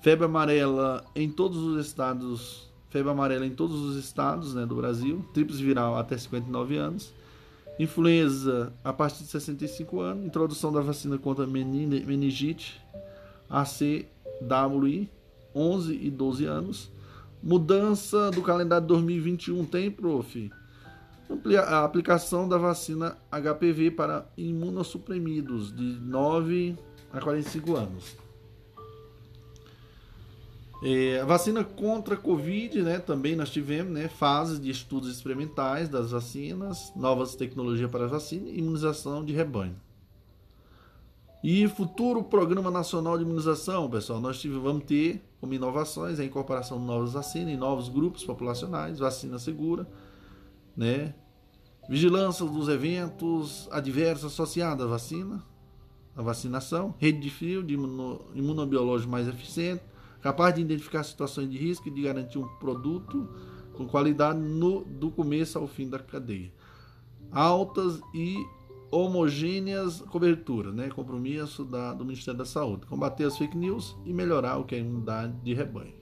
Febre 0.02 0.26
amarela 0.26 1.06
em 1.16 1.30
todos 1.30 1.58
os 1.58 1.86
estados 1.86 2.72
febre 2.92 3.10
amarela 3.10 3.46
em 3.46 3.56
todos 3.56 3.82
os 3.82 3.96
estados 3.96 4.54
né, 4.54 4.66
do 4.66 4.76
Brasil, 4.76 5.26
tríplice 5.34 5.64
viral 5.64 5.98
até 5.98 6.18
59 6.18 6.76
anos, 6.76 7.14
influenza 7.80 8.74
a 8.84 8.94
partir 8.94 9.24
de 9.24 9.30
65 9.30 10.00
anos, 10.00 10.26
introdução 10.26 10.72
da 10.72 10.82
vacina 10.82 11.18
contra 11.18 11.48
meningite, 11.48 12.82
ACWI, 13.50 15.10
11 15.54 15.94
e 15.94 16.10
12 16.10 16.46
anos, 16.46 16.92
mudança 17.42 18.32
do 18.32 18.42
calendário 18.42 18.88
2021 18.88 19.66
tem, 19.66 19.90
prof? 19.92 20.52
A 21.68 21.84
aplicação 21.86 22.48
da 22.48 22.58
vacina 22.58 23.18
HPV 23.32 23.92
para 23.92 24.26
imunossuprimidos 24.38 25.74
de 25.74 25.98
9 26.02 26.78
a 27.12 27.22
45 27.22 27.76
anos. 27.76 28.18
É, 30.84 31.20
a 31.20 31.26
vacina 31.26 31.64
contra 31.64 32.16
a 32.16 32.18
Covid, 32.18 32.82
né, 32.82 32.98
também 32.98 33.36
nós 33.36 33.52
tivemos 33.52 33.94
né, 33.94 34.08
fases 34.08 34.60
de 34.60 34.72
estudos 34.72 35.16
experimentais 35.16 35.88
das 35.88 36.10
vacinas, 36.10 36.92
novas 36.96 37.36
tecnologias 37.36 37.90
para 37.92 38.06
a 38.06 38.08
vacina 38.08 38.50
e 38.50 38.58
imunização 38.58 39.24
de 39.24 39.32
rebanho. 39.32 39.76
E 41.44 41.68
futuro 41.68 42.24
Programa 42.24 42.72
Nacional 42.72 43.16
de 43.16 43.24
Imunização, 43.24 43.88
pessoal, 43.90 44.20
nós 44.20 44.40
tivemos, 44.40 44.64
vamos 44.64 44.84
ter 44.86 45.24
como 45.40 45.54
inovações 45.54 46.20
a 46.20 46.26
incorporação 46.26 46.80
de 46.80 46.86
novas 46.86 47.14
vacinas 47.14 47.54
em 47.54 47.58
novos 47.58 47.88
grupos 47.88 48.24
populacionais, 48.24 48.98
vacina 48.98 49.38
segura, 49.38 49.88
né, 50.76 51.14
vigilância 51.88 52.44
dos 52.44 52.68
eventos 52.70 53.68
adversos 53.72 54.34
associados 54.34 54.84
à 54.84 54.88
vacina, 54.88 55.44
à 56.16 56.24
vacinação, 56.24 56.96
rede 56.98 57.20
de 57.20 57.30
fio 57.30 57.64
de 57.64 57.76
imunobiológico 57.76 59.12
mais 59.12 59.28
eficiente, 59.28 59.91
capaz 60.22 60.56
de 60.56 60.62
identificar 60.62 61.04
situações 61.04 61.50
de 61.50 61.58
risco 61.58 61.88
e 61.88 61.92
de 61.92 62.02
garantir 62.02 62.38
um 62.38 62.48
produto 62.58 63.28
com 63.74 63.88
qualidade 63.88 64.40
no, 64.40 64.84
do 64.84 65.10
começo 65.10 65.58
ao 65.58 65.68
fim 65.68 65.90
da 65.90 66.00
cadeia. 66.00 66.52
Altas 67.32 68.02
e 68.14 68.38
homogêneas 68.92 70.02
coberturas, 70.02 70.74
né? 70.74 70.90
compromisso 70.90 71.64
da, 71.64 71.94
do 71.94 72.04
Ministério 72.04 72.38
da 72.38 72.46
Saúde, 72.46 72.86
combater 72.86 73.24
as 73.24 73.38
fake 73.38 73.58
news 73.58 73.96
e 74.06 74.14
melhorar 74.14 74.58
o 74.58 74.66
que 74.66 74.76
é 74.76 74.78
a 74.78 74.82
imunidade 74.82 75.34
de 75.42 75.54
rebanho. 75.54 76.02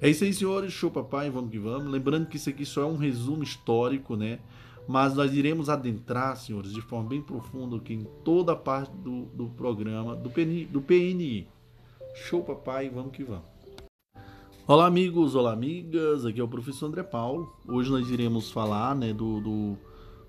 É 0.00 0.10
isso 0.10 0.24
aí, 0.24 0.34
senhores. 0.34 0.72
Show 0.72 0.90
papai, 0.90 1.30
vamos 1.30 1.50
que 1.50 1.58
vamos. 1.60 1.90
Lembrando 1.90 2.26
que 2.26 2.36
isso 2.36 2.50
aqui 2.50 2.66
só 2.66 2.82
é 2.82 2.84
um 2.84 2.96
resumo 2.96 3.42
histórico, 3.42 4.16
né? 4.16 4.40
Mas 4.86 5.14
nós 5.14 5.32
iremos 5.32 5.68
adentrar, 5.68 6.36
senhores, 6.36 6.72
de 6.72 6.80
forma 6.80 7.08
bem 7.08 7.22
profunda 7.22 7.76
aqui 7.76 7.94
em 7.94 8.04
toda 8.24 8.52
a 8.52 8.56
parte 8.56 8.90
do, 8.96 9.26
do 9.26 9.46
programa 9.50 10.16
do 10.16 10.28
PNI, 10.28 10.64
do 10.64 10.82
PNI. 10.82 11.46
Show, 12.14 12.42
papai, 12.42 12.90
vamos 12.90 13.12
que 13.12 13.24
vamos. 13.24 13.44
Olá, 14.66 14.86
amigos, 14.86 15.34
olá, 15.34 15.52
amigas. 15.52 16.26
Aqui 16.26 16.40
é 16.40 16.44
o 16.44 16.48
professor 16.48 16.86
André 16.86 17.02
Paulo. 17.02 17.50
Hoje 17.66 17.90
nós 17.90 18.08
iremos 18.10 18.50
falar 18.50 18.94
né, 18.94 19.14
do, 19.14 19.40
do, 19.40 19.78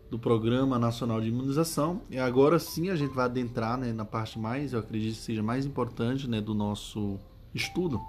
do 0.10 0.18
Programa 0.18 0.80
Nacional 0.80 1.20
de 1.20 1.28
Imunização. 1.28 2.02
E 2.10 2.18
agora 2.18 2.58
sim 2.58 2.90
a 2.90 2.96
gente 2.96 3.14
vai 3.14 3.26
adentrar 3.26 3.78
né, 3.78 3.92
na 3.92 4.06
parte 4.06 4.40
mais, 4.40 4.72
eu 4.72 4.80
acredito 4.80 5.16
que 5.16 5.22
seja 5.22 5.44
mais 5.44 5.66
importante 5.66 6.28
né, 6.28 6.40
do 6.40 6.54
nosso 6.54 7.20
estudo. 7.54 8.00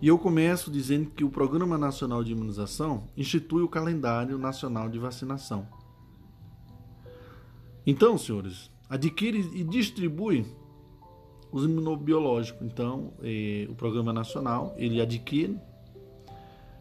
E 0.00 0.06
eu 0.06 0.18
começo 0.18 0.70
dizendo 0.70 1.10
que 1.10 1.24
o 1.24 1.30
Programa 1.30 1.78
Nacional 1.78 2.22
de 2.22 2.32
Imunização 2.32 3.04
institui 3.16 3.62
o 3.62 3.68
calendário 3.68 4.38
nacional 4.38 4.90
de 4.90 4.98
vacinação. 4.98 5.66
Então, 7.86 8.18
senhores, 8.18 8.70
adquire 8.90 9.38
e 9.54 9.64
distribui 9.64 10.46
os 11.50 11.64
imunobiológicos. 11.64 12.66
Então, 12.66 13.12
eh, 13.22 13.66
o 13.70 13.74
Programa 13.74 14.12
Nacional 14.12 14.74
ele 14.76 15.00
adquire 15.00 15.58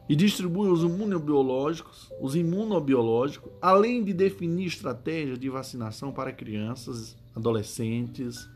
e 0.10 0.16
distribui 0.16 0.70
os 0.70 0.84
imunobiológicos, 0.84 2.10
os 2.22 2.36
imunobiológicos, 2.36 3.52
além 3.62 4.04
de 4.04 4.14
definir 4.14 4.68
estratégias 4.68 5.38
de 5.38 5.50
vacinação 5.50 6.12
para 6.12 6.32
crianças, 6.32 7.18
adolescentes, 7.36 8.50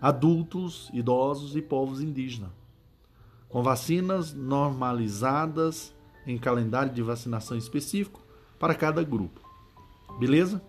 adultos, 0.00 0.90
idosos 0.92 1.56
e 1.56 1.62
povos 1.62 2.00
indígenas, 2.00 2.50
com 3.48 3.62
vacinas 3.62 4.34
normalizadas 4.34 5.94
em 6.26 6.38
calendário 6.38 6.92
de 6.92 7.02
vacinação 7.02 7.56
específico 7.56 8.20
para 8.58 8.74
cada 8.74 9.02
grupo. 9.02 9.40
Beleza? 10.18 10.62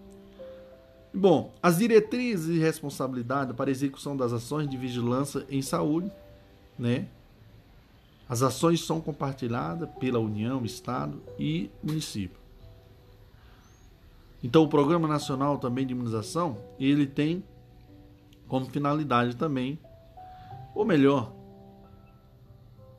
Bom, 1.13 1.53
as 1.61 1.77
diretrizes 1.77 2.47
e 2.47 2.59
responsabilidade 2.59 3.53
para 3.53 3.69
execução 3.69 4.17
das 4.17 4.33
ações 4.33 4.67
de 4.67 4.75
vigilância 4.75 5.45
em 5.47 5.61
saúde, 5.61 6.11
né? 6.77 7.07
As 8.27 8.41
ações 8.41 8.83
são 8.83 8.99
compartilhadas 8.99 9.87
pela 9.99 10.17
União, 10.17 10.65
Estado 10.65 11.21
e 11.37 11.69
município. 11.83 12.41
Então, 14.43 14.63
o 14.63 14.67
Programa 14.67 15.07
Nacional 15.07 15.59
também 15.59 15.85
de 15.85 15.93
Imunização, 15.93 16.57
ele 16.79 17.05
tem 17.05 17.43
como 18.47 18.65
finalidade 18.65 19.35
também, 19.35 19.77
ou 20.73 20.83
melhor, 20.83 21.31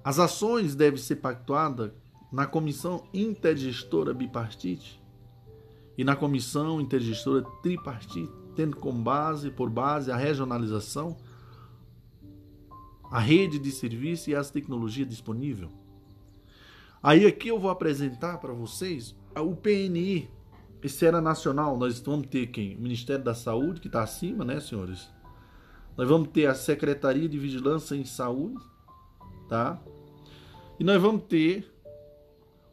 as 0.04 0.20
ações 0.20 0.76
devem 0.76 1.00
ser 1.00 1.16
pactuadas 1.16 1.90
na 2.30 2.46
Comissão 2.46 3.02
Intergestora 3.12 4.14
Bipartite 4.14 5.03
e 5.96 6.04
na 6.04 6.16
comissão 6.16 6.80
intergestora 6.80 7.42
tripartite, 7.62 8.30
tendo 8.54 8.76
como 8.76 9.02
base, 9.02 9.50
por 9.50 9.70
base, 9.70 10.10
a 10.10 10.16
regionalização, 10.16 11.16
a 13.10 13.18
rede 13.18 13.58
de 13.58 13.70
serviço 13.70 14.30
e 14.30 14.34
as 14.34 14.50
tecnologias 14.50 15.08
disponíveis. 15.08 15.70
Aí 17.02 17.26
aqui 17.26 17.48
eu 17.48 17.58
vou 17.58 17.70
apresentar 17.70 18.38
para 18.38 18.52
vocês 18.52 19.14
o 19.36 19.54
PNI, 19.54 20.30
esfera 20.82 21.20
nacional, 21.20 21.76
nós 21.76 22.00
vamos 22.00 22.26
ter 22.28 22.46
quem? 22.48 22.76
O 22.76 22.80
Ministério 22.80 23.24
da 23.24 23.34
Saúde, 23.34 23.80
que 23.80 23.88
está 23.88 24.02
acima, 24.02 24.44
né, 24.44 24.60
senhores? 24.60 25.08
Nós 25.96 26.08
vamos 26.08 26.28
ter 26.28 26.46
a 26.46 26.54
Secretaria 26.54 27.28
de 27.28 27.38
Vigilância 27.38 27.94
em 27.94 28.04
Saúde, 28.04 28.62
tá? 29.48 29.80
E 30.78 30.84
nós 30.84 31.00
vamos 31.00 31.22
ter 31.24 31.73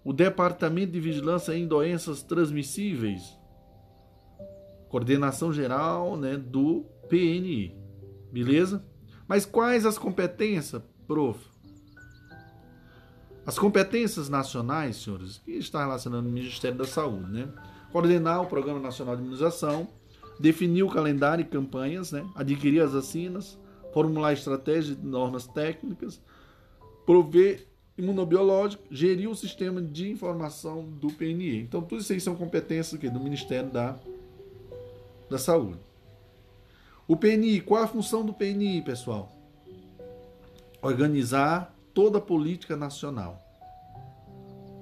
o 0.03 0.11
Departamento 0.11 0.91
de 0.91 0.99
Vigilância 0.99 1.55
em 1.55 1.67
Doenças 1.67 2.23
Transmissíveis, 2.23 3.37
coordenação 4.89 5.53
geral, 5.53 6.17
né, 6.17 6.37
do 6.37 6.85
PNI. 7.07 7.77
Beleza? 8.31 8.83
Mas 9.27 9.45
quais 9.45 9.85
as 9.85 9.97
competências, 9.97 10.81
prof? 11.07 11.39
As 13.45 13.57
competências 13.57 14.29
nacionais, 14.29 14.97
senhores, 14.97 15.37
que 15.39 15.51
está 15.51 15.79
relacionando 15.79 16.29
o 16.29 16.31
Ministério 16.31 16.77
da 16.77 16.85
Saúde, 16.85 17.31
né? 17.31 17.49
Coordenar 17.91 18.41
o 18.41 18.45
Programa 18.45 18.79
Nacional 18.79 19.15
de 19.15 19.23
Imunização, 19.23 19.87
definir 20.39 20.83
o 20.83 20.89
calendário 20.89 21.41
e 21.43 21.45
campanhas, 21.45 22.11
né? 22.11 22.25
adquirir 22.35 22.81
as 22.81 22.93
vacinas, 22.93 23.59
formular 23.93 24.33
estratégias 24.33 24.97
e 24.97 25.05
normas 25.05 25.47
técnicas, 25.47 26.21
prover 27.05 27.67
imunobiológico, 28.01 28.83
gerir 28.89 29.29
o 29.29 29.35
sistema 29.35 29.79
de 29.79 30.09
informação 30.09 30.83
do 30.83 31.09
PNI. 31.09 31.61
Então, 31.61 31.83
tudo 31.83 32.01
isso 32.01 32.11
aí 32.11 32.19
são 32.19 32.35
competências 32.35 32.99
do 32.99 33.19
Ministério 33.19 33.69
da, 33.69 33.95
da 35.29 35.37
Saúde. 35.37 35.79
O 37.07 37.15
PNI, 37.15 37.61
qual 37.61 37.83
a 37.83 37.87
função 37.87 38.25
do 38.25 38.33
PNI, 38.33 38.81
pessoal? 38.81 39.31
Organizar 40.81 41.75
toda 41.93 42.17
a 42.17 42.21
política 42.21 42.75
nacional 42.75 43.39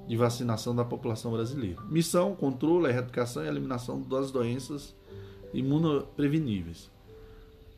de 0.07 0.15
vacinação 0.15 0.73
da 0.73 0.85
população 0.85 1.33
brasileira. 1.33 1.81
Missão, 1.89 2.33
controle, 2.35 2.87
erradicação 2.87 3.43
e 3.43 3.47
eliminação 3.47 4.01
das 4.01 4.31
doenças 4.31 4.95
imunopreveníveis. 5.53 6.89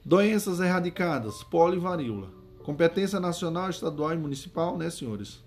Doenças 0.06 0.60
erradicadas, 0.60 1.44
polio 1.44 1.78
e 1.78 1.82
varíola. 1.82 2.41
Competência 2.64 3.20
nacional, 3.20 3.70
estadual 3.70 4.14
e 4.14 4.18
municipal, 4.18 4.78
né, 4.78 4.90
senhores? 4.90 5.44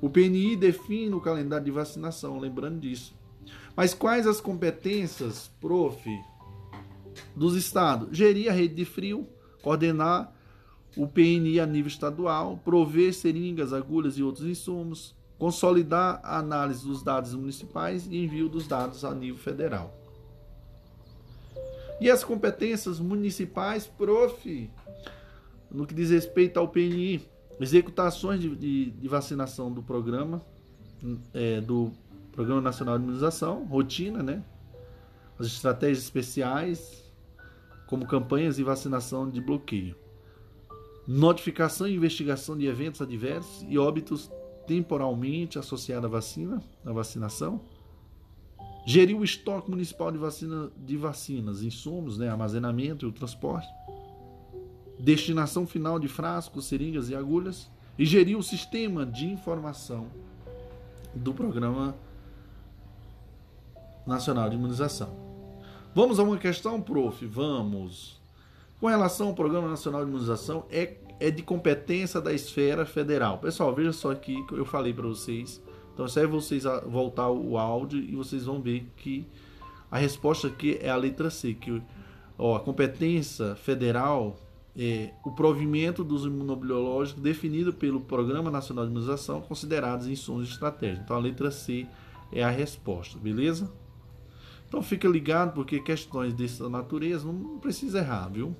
O 0.00 0.10
PNI 0.10 0.56
define 0.56 1.14
o 1.14 1.20
calendário 1.20 1.64
de 1.64 1.70
vacinação, 1.70 2.38
lembrando 2.38 2.80
disso. 2.80 3.14
Mas 3.76 3.94
quais 3.94 4.26
as 4.26 4.40
competências, 4.40 5.50
prof, 5.60 6.04
dos 7.34 7.54
estados, 7.54 8.16
gerir 8.16 8.50
a 8.50 8.52
rede 8.52 8.74
de 8.74 8.84
frio, 8.84 9.26
coordenar 9.62 10.34
o 10.96 11.06
PNI 11.06 11.60
a 11.60 11.66
nível 11.66 11.88
estadual, 11.88 12.60
prover 12.64 13.14
seringas, 13.14 13.72
agulhas 13.72 14.18
e 14.18 14.22
outros 14.22 14.46
insumos, 14.46 15.14
consolidar 15.38 16.20
a 16.22 16.38
análise 16.38 16.86
dos 16.86 17.02
dados 17.02 17.34
municipais 17.34 18.06
e 18.06 18.16
envio 18.16 18.48
dos 18.48 18.66
dados 18.66 19.04
a 19.04 19.14
nível 19.14 19.38
federal. 19.40 19.96
E 22.00 22.10
as 22.10 22.24
competências 22.24 22.98
municipais, 22.98 23.86
prof, 23.86 24.70
no 25.72 25.86
que 25.86 25.94
diz 25.94 26.10
respeito 26.10 26.58
ao 26.58 26.68
PNI, 26.68 27.26
executações 27.58 28.40
de, 28.40 28.54
de, 28.54 28.90
de 28.90 29.08
vacinação 29.08 29.72
do 29.72 29.82
programa, 29.82 30.42
é, 31.32 31.60
do 31.60 31.92
Programa 32.32 32.60
Nacional 32.60 32.98
de 32.98 33.04
Imunização, 33.04 33.64
rotina, 33.64 34.22
né? 34.22 34.42
As 35.38 35.46
estratégias 35.46 35.98
especiais, 36.04 37.04
como 37.86 38.06
campanhas 38.06 38.56
de 38.56 38.62
vacinação 38.62 39.28
de 39.28 39.40
bloqueio, 39.40 39.94
notificação 41.06 41.86
e 41.86 41.94
investigação 41.94 42.56
de 42.56 42.66
eventos 42.66 43.02
adversos 43.02 43.66
e 43.68 43.78
óbitos 43.78 44.30
temporalmente 44.66 45.58
associados 45.58 46.04
à 46.04 46.08
vacina, 46.08 46.62
à 46.84 46.92
vacinação, 46.92 47.60
gerir 48.86 49.16
o 49.16 49.24
estoque 49.24 49.70
municipal 49.70 50.10
de, 50.10 50.18
vacina, 50.18 50.70
de 50.76 50.96
vacinas, 50.96 51.62
insumos, 51.62 52.18
né, 52.18 52.28
armazenamento 52.28 53.04
e 53.04 53.08
o 53.08 53.12
transporte, 53.12 53.68
destinação 55.02 55.66
final 55.66 55.98
de 55.98 56.06
frascos, 56.06 56.66
seringas 56.66 57.10
e 57.10 57.14
agulhas, 57.14 57.68
e 57.98 58.06
gerir 58.06 58.38
o 58.38 58.42
sistema 58.42 59.04
de 59.04 59.26
informação 59.26 60.06
do 61.12 61.34
Programa 61.34 61.96
Nacional 64.06 64.48
de 64.48 64.54
Imunização. 64.54 65.14
Vamos 65.92 66.20
a 66.20 66.22
uma 66.22 66.38
questão, 66.38 66.80
prof? 66.80 67.26
Vamos. 67.26 68.20
Com 68.80 68.86
relação 68.86 69.28
ao 69.28 69.34
Programa 69.34 69.68
Nacional 69.68 70.04
de 70.04 70.10
Imunização, 70.10 70.64
é, 70.70 70.96
é 71.18 71.30
de 71.32 71.42
competência 71.42 72.20
da 72.20 72.32
esfera 72.32 72.86
federal. 72.86 73.38
Pessoal, 73.38 73.74
veja 73.74 73.92
só 73.92 74.12
aqui 74.12 74.46
que 74.46 74.54
eu 74.54 74.64
falei 74.64 74.94
para 74.94 75.06
vocês. 75.06 75.60
Então, 75.92 76.06
é 76.06 76.26
vocês 76.26 76.62
voltar 76.86 77.28
o 77.28 77.58
áudio 77.58 77.98
e 77.98 78.14
vocês 78.14 78.44
vão 78.44 78.62
ver 78.62 78.88
que 78.96 79.26
a 79.90 79.98
resposta 79.98 80.46
aqui 80.46 80.78
é 80.80 80.88
a 80.88 80.96
letra 80.96 81.28
C, 81.28 81.54
que 81.54 81.82
ó, 82.38 82.56
a 82.56 82.60
competência 82.60 83.54
federal 83.56 84.38
é 84.76 85.12
o 85.24 85.30
provimento 85.30 86.02
dos 86.02 86.24
imunobiológicos 86.24 87.22
definido 87.22 87.72
pelo 87.72 88.00
Programa 88.00 88.50
Nacional 88.50 88.84
de 88.84 88.90
Imunização 88.90 89.40
considerados 89.40 90.06
insumos 90.06 90.48
estratégicos. 90.48 91.04
Então, 91.04 91.16
a 91.16 91.20
letra 91.20 91.50
C 91.50 91.86
é 92.32 92.42
a 92.42 92.50
resposta, 92.50 93.18
beleza? 93.18 93.70
Então 94.72 94.82
fica 94.82 95.06
ligado 95.06 95.52
porque 95.52 95.78
questões 95.80 96.32
dessa 96.32 96.66
natureza 96.66 97.30
não 97.30 97.58
precisa 97.58 97.98
errar, 97.98 98.30
viu? 98.30 98.56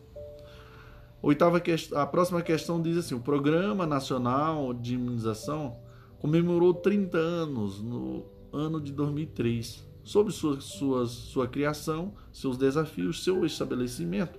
Oitava 1.23 1.59
questão, 1.59 1.99
a 1.99 2.07
próxima 2.07 2.43
questão 2.43 2.83
diz 2.83 2.99
assim: 2.99 3.15
o 3.15 3.21
Programa 3.21 3.87
Nacional 3.87 4.75
de 4.75 4.93
Imunização 4.93 5.79
comemorou 6.19 6.75
30 6.75 7.17
anos 7.17 7.81
no 7.81 8.27
ano 8.53 8.79
de 8.79 8.93
2003. 8.93 9.91
Sobre 10.05 10.33
sua, 10.35 10.61
sua, 10.61 11.07
sua 11.07 11.49
criação, 11.49 12.13
seus 12.31 12.59
desafios, 12.59 13.25
seu 13.25 13.47
estabelecimento, 13.47 14.39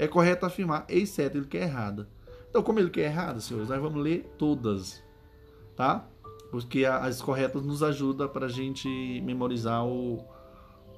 é 0.00 0.08
correto 0.08 0.46
afirmar, 0.46 0.86
exceto 0.88 1.36
ele 1.36 1.46
que 1.46 1.58
é 1.58 1.64
errada. 1.64 2.08
Então, 2.48 2.62
como 2.62 2.78
ele 2.78 2.88
que 2.88 3.02
é 3.02 3.04
errada, 3.04 3.38
senhores, 3.38 3.68
nós 3.68 3.82
vamos 3.82 4.02
ler 4.02 4.34
todas, 4.38 5.04
tá? 5.76 6.08
Porque 6.50 6.86
as 6.86 7.20
corretas 7.20 7.62
nos 7.62 7.82
ajudam 7.82 8.26
para 8.26 8.46
a 8.46 8.48
gente 8.48 8.88
memorizar 9.20 9.86
o, 9.86 10.24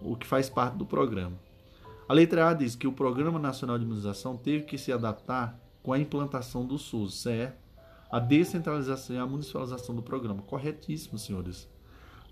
o 0.01 0.15
que 0.15 0.25
faz 0.25 0.49
parte 0.49 0.77
do 0.77 0.87
programa. 0.87 1.37
A 2.09 2.15
letra 2.15 2.49
A 2.49 2.55
diz 2.55 2.77
que 2.77 2.87
o 2.87 2.93
Programa 2.93 3.41
Nacional 3.41 3.77
de 3.77 3.85
Imunização 3.85 4.37
teve 4.37 4.67
que 4.67 4.79
se 4.79 4.93
adaptar 4.93 5.59
com 5.83 5.93
a 5.93 5.99
implantação 5.99 6.65
do 6.65 6.79
SUS, 6.79 7.23
certo? 7.23 7.61
A 8.09 8.21
descentralização 8.21 9.17
e 9.17 9.19
a 9.19 9.27
municipalização 9.27 9.97
do 9.97 10.03
programa. 10.03 10.43
Corretíssimo, 10.43 11.19
senhores. 11.19 11.69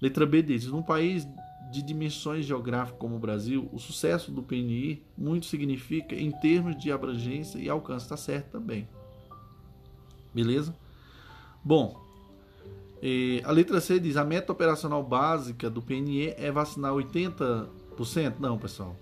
Letra 0.01 0.25
B 0.25 0.41
diz: 0.41 0.67
num 0.67 0.83
país 0.83 1.27
de 1.71 1.83
dimensões 1.83 2.45
geográficas 2.45 2.99
como 2.99 3.17
o 3.17 3.19
Brasil, 3.19 3.69
o 3.73 3.79
sucesso 3.79 4.31
do 4.31 4.43
PNI 4.43 5.03
muito 5.17 5.47
significa 5.47 6.15
em 6.15 6.31
termos 6.31 6.77
de 6.77 6.91
abrangência 6.91 7.59
e 7.59 7.69
alcance. 7.69 8.05
Está 8.05 8.17
certo 8.17 8.51
também. 8.51 8.89
Beleza? 10.35 10.75
Bom, 11.63 12.01
e 13.03 13.41
a 13.45 13.53
letra 13.53 13.81
C 13.81 13.99
diz: 13.99 14.17
a 14.17 14.25
meta 14.25 14.53
operacional 14.53 15.03
básica 15.03 15.71
do 15.71 15.81
PNE 15.81 16.35
é 16.37 16.51
vacinar 16.51 16.93
80%? 16.93 17.69
Não, 18.39 18.59
pessoal. 18.59 18.97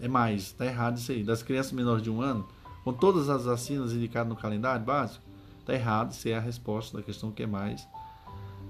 É 0.00 0.08
mais, 0.08 0.42
está 0.42 0.66
errado 0.66 0.98
isso 0.98 1.12
aí. 1.12 1.22
Das 1.22 1.42
crianças 1.42 1.72
menores 1.72 2.02
de 2.02 2.10
um 2.10 2.20
ano, 2.20 2.46
com 2.84 2.92
todas 2.92 3.28
as 3.28 3.44
vacinas 3.44 3.92
indicadas 3.92 4.28
no 4.28 4.36
calendário 4.36 4.84
básico, 4.84 5.24
está 5.60 5.74
errado. 5.74 6.12
Isso 6.12 6.28
é 6.28 6.34
a 6.34 6.40
resposta 6.40 6.96
da 6.96 7.02
questão 7.02 7.30
que 7.30 7.42
é 7.42 7.46
mais. 7.46 7.86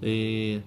E... 0.03 0.61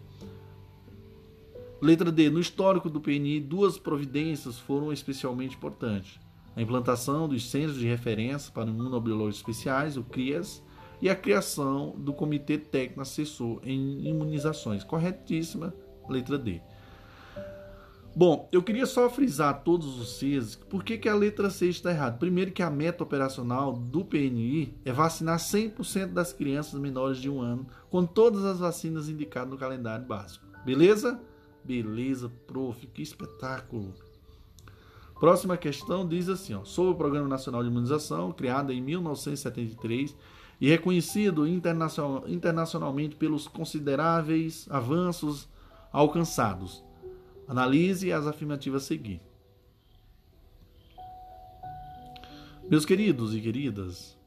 Letra 1.81 2.11
D. 2.11 2.29
No 2.29 2.39
histórico 2.39 2.89
do 2.89 2.99
PNI, 2.99 3.39
duas 3.39 3.77
providências 3.77 4.59
foram 4.59 4.91
especialmente 4.91 5.55
importantes: 5.55 6.19
a 6.55 6.61
implantação 6.61 7.27
dos 7.27 7.49
Centros 7.49 7.77
de 7.77 7.87
Referência 7.87 8.51
para 8.51 8.69
Imunobiológicos 8.69 9.39
Especiais, 9.39 9.95
o 9.95 10.03
CRIAS, 10.03 10.61
e 11.01 11.09
a 11.09 11.15
criação 11.15 11.95
do 11.97 12.13
Comitê 12.13 12.57
Técnico 12.57 13.01
Assessor 13.01 13.61
em 13.63 14.05
Imunizações. 14.07 14.83
Corretíssima, 14.83 15.73
letra 16.09 16.37
D. 16.37 16.61
Bom, 18.15 18.49
eu 18.51 18.61
queria 18.61 18.85
só 18.85 19.09
frisar 19.09 19.49
a 19.49 19.53
todos 19.53 19.95
vocês 19.95 20.55
por 20.55 20.83
que, 20.83 20.97
que 20.97 21.07
a 21.07 21.15
letra 21.15 21.49
C 21.49 21.67
está 21.67 21.91
errada. 21.91 22.17
Primeiro 22.17 22.51
que 22.51 22.63
a 22.63 22.69
meta 22.69 23.03
operacional 23.03 23.71
do 23.71 24.03
PNI 24.03 24.75
é 24.83 24.91
vacinar 24.91 25.37
100% 25.37 26.07
das 26.07 26.33
crianças 26.33 26.79
menores 26.79 27.19
de 27.19 27.29
um 27.29 27.39
ano 27.39 27.67
com 27.89 28.05
todas 28.05 28.43
as 28.43 28.59
vacinas 28.59 29.07
indicadas 29.07 29.49
no 29.49 29.57
calendário 29.57 30.05
básico. 30.05 30.45
Beleza? 30.65 31.21
Beleza, 31.69 32.31
prof, 32.47 32.87
que 32.87 33.03
espetáculo. 33.03 33.93
Próxima 35.19 35.55
questão 35.55 36.07
diz 36.07 36.27
assim, 36.27 36.55
ó, 36.55 36.65
sobre 36.65 36.93
o 36.93 36.95
Programa 36.95 37.27
Nacional 37.27 37.61
de 37.61 37.69
Imunização, 37.69 38.31
criado 38.31 38.73
em 38.73 38.81
1973 38.81 40.15
e 40.59 40.67
reconhecido 40.67 41.47
internacional, 41.47 42.27
internacionalmente 42.27 43.15
pelos 43.15 43.47
consideráveis 43.47 44.65
avanços 44.71 45.47
alcançados. 45.91 46.83
Analise 47.47 48.11
as 48.11 48.25
afirmativas 48.25 48.85
a 48.85 48.87
seguir. 48.87 49.21
Meus 52.67 52.83
queridos 52.83 53.35
e 53.35 53.41
queridas, 53.41 54.17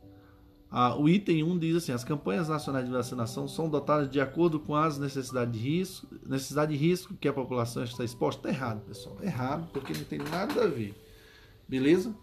Ah, 0.75 0.97
o 0.97 1.07
item 1.07 1.45
1 1.45 1.59
diz 1.59 1.77
assim: 1.77 1.93
as 1.93 2.03
campanhas 2.03 2.49
nacionais 2.49 2.87
de 2.87 2.91
vacinação 2.91 3.47
são 3.47 3.69
dotadas 3.69 4.11
de 4.11 4.19
acordo 4.19 4.59
com 4.59 4.75
as 4.75 4.99
necessidades 4.99 5.53
de 5.53 5.59
risco, 5.59 6.07
necessidade 6.27 6.73
de 6.73 6.83
risco 6.83 7.15
que 7.15 7.29
a 7.29 7.33
população 7.33 7.85
está 7.85 8.03
exposta. 8.03 8.49
Está 8.49 8.59
errado, 8.59 8.81
pessoal. 8.87 9.19
Errado, 9.23 9.69
porque 9.71 9.93
não 9.93 10.05
tem 10.05 10.19
nada 10.19 10.65
a 10.65 10.67
ver. 10.67 10.95
Beleza? 11.69 12.15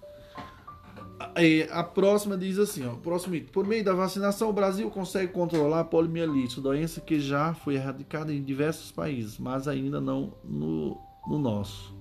A, 1.20 1.80
a 1.80 1.84
próxima 1.84 2.36
diz 2.36 2.58
assim: 2.58 2.88
ó, 2.88 2.96
próximo 2.96 3.36
item. 3.36 3.52
Por 3.52 3.68
meio 3.68 3.84
da 3.84 3.94
vacinação, 3.94 4.50
o 4.50 4.54
Brasil 4.54 4.90
consegue 4.90 5.32
controlar 5.32 5.82
a 5.82 5.86
poliomielite, 5.86 6.60
doença 6.60 7.00
que 7.00 7.20
já 7.20 7.54
foi 7.54 7.76
erradicada 7.76 8.34
em 8.34 8.42
diversos 8.42 8.92
países, 8.92 9.38
mas 9.38 9.68
ainda 9.68 10.02
não 10.02 10.34
no, 10.44 10.98
no 11.28 11.38
nosso. 11.38 11.96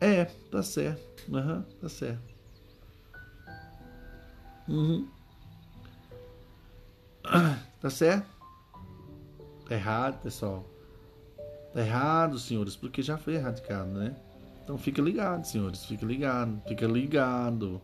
É, 0.00 0.24
tá 0.24 0.62
certo. 0.62 1.30
Uhum, 1.30 1.62
tá 1.80 1.88
certo. 1.90 2.31
Uhum. 4.68 5.06
Tá 7.80 7.90
certo? 7.90 8.26
Tá 9.68 9.74
errado, 9.74 10.22
pessoal. 10.22 10.64
Tá 11.72 11.80
errado, 11.80 12.38
senhores, 12.38 12.76
porque 12.76 13.02
já 13.02 13.16
foi 13.16 13.34
erradicado, 13.34 13.90
né? 13.90 14.14
Então 14.62 14.78
fica 14.78 15.02
ligado, 15.02 15.44
senhores. 15.44 15.84
Fica 15.84 16.06
ligado. 16.06 16.62
Fica 16.68 16.86
ligado. 16.86 17.80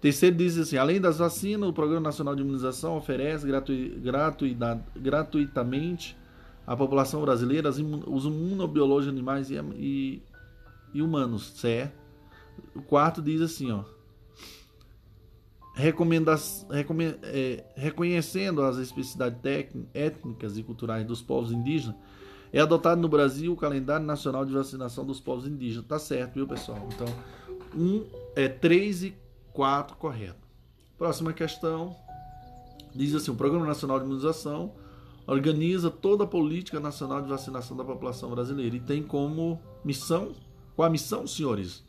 Terceiro 0.00 0.36
diz 0.36 0.58
assim: 0.58 0.76
além 0.76 1.00
das 1.00 1.18
vacinas, 1.18 1.68
o 1.68 1.72
Programa 1.72 2.08
Nacional 2.08 2.34
de 2.34 2.42
Imunização 2.42 2.96
oferece 2.96 3.46
gratu 3.46 3.72
gratuitamente 4.96 6.16
à 6.66 6.76
população 6.76 7.20
brasileira 7.20 7.70
os 7.70 8.24
imunobiológicos 8.24 9.14
animais 9.14 9.50
e, 9.50 9.56
e, 9.76 10.22
e 10.94 11.02
humanos, 11.02 11.52
certo? 11.56 11.96
O 12.74 12.82
quarto 12.82 13.22
diz 13.22 13.40
assim, 13.40 13.70
ó 13.70 13.84
recomenda, 15.78 16.34
é, 17.22 17.64
reconhecendo 17.76 18.62
as 18.62 18.78
especificidades 18.78 19.38
étnicas 19.94 20.58
e 20.58 20.62
culturais 20.64 21.06
dos 21.06 21.22
povos 21.22 21.52
indígenas, 21.52 21.96
é 22.52 22.60
adotado 22.60 23.00
no 23.00 23.08
Brasil 23.08 23.52
o 23.52 23.56
calendário 23.56 24.04
nacional 24.04 24.44
de 24.44 24.52
vacinação 24.52 25.04
dos 25.06 25.20
povos 25.20 25.46
indígenas. 25.46 25.86
Tá 25.86 25.98
certo, 25.98 26.34
viu, 26.34 26.48
pessoal? 26.48 26.88
Então, 26.92 27.06
um 27.76 28.04
é 28.34 28.48
3 28.48 29.04
e 29.04 29.14
4 29.52 29.96
correto. 29.96 30.48
Próxima 30.96 31.32
questão. 31.32 31.94
Diz 32.92 33.14
assim: 33.14 33.30
o 33.30 33.36
Programa 33.36 33.66
Nacional 33.66 34.00
de 34.00 34.06
Imunização 34.06 34.72
organiza 35.26 35.90
toda 35.90 36.24
a 36.24 36.26
política 36.26 36.80
nacional 36.80 37.22
de 37.22 37.28
vacinação 37.28 37.76
da 37.76 37.84
população 37.84 38.30
brasileira 38.30 38.74
e 38.74 38.80
tem 38.80 39.02
como 39.02 39.60
missão, 39.84 40.32
qual 40.74 40.88
a 40.88 40.90
missão, 40.90 41.26
senhores? 41.26 41.84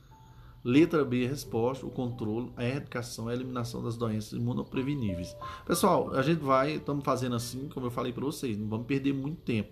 Letra 0.63 1.05
B, 1.05 1.25
resposta, 1.25 1.85
o 1.85 1.89
controle, 1.89 2.51
a 2.57 2.65
erradicação 2.65 3.27
a 3.27 3.33
eliminação 3.33 3.81
das 3.81 3.95
doenças 3.95 4.33
imunopreveníveis. 4.33 5.35
Pessoal, 5.65 6.13
a 6.13 6.21
gente 6.21 6.39
vai, 6.39 6.73
estamos 6.73 7.03
fazendo 7.05 7.35
assim, 7.35 7.69
como 7.73 7.87
eu 7.87 7.91
falei 7.91 8.11
para 8.11 8.25
vocês, 8.25 8.57
não 8.57 8.67
vamos 8.67 8.85
perder 8.85 9.13
muito 9.13 9.41
tempo, 9.41 9.71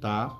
tá? 0.00 0.36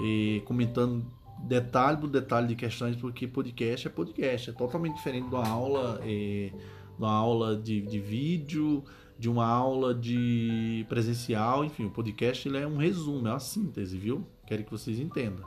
E 0.00 0.42
comentando 0.44 1.04
detalhe 1.42 1.98
por 1.98 2.08
detalhe 2.08 2.46
de 2.46 2.54
questões, 2.54 2.96
porque 2.96 3.26
podcast 3.26 3.86
é 3.86 3.90
podcast, 3.90 4.50
é 4.50 4.52
totalmente 4.52 4.94
diferente 4.94 5.28
de 5.28 5.34
uma 5.34 5.48
aula, 5.48 6.00
é, 6.02 6.52
de 6.52 6.98
uma 6.98 7.12
aula 7.12 7.56
de, 7.56 7.80
de 7.80 7.98
vídeo, 7.98 8.84
de 9.18 9.28
uma 9.28 9.46
aula 9.46 9.92
de 9.94 10.86
presencial, 10.88 11.64
enfim, 11.64 11.86
o 11.86 11.90
podcast 11.90 12.46
ele 12.48 12.58
é 12.58 12.66
um 12.66 12.76
resumo, 12.76 13.26
é 13.26 13.32
uma 13.32 13.40
síntese, 13.40 13.98
viu? 13.98 14.24
Quero 14.46 14.62
que 14.62 14.70
vocês 14.70 15.00
entendam. 15.00 15.44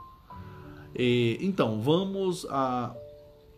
E, 0.94 1.38
então, 1.40 1.80
vamos 1.80 2.46
a 2.50 2.94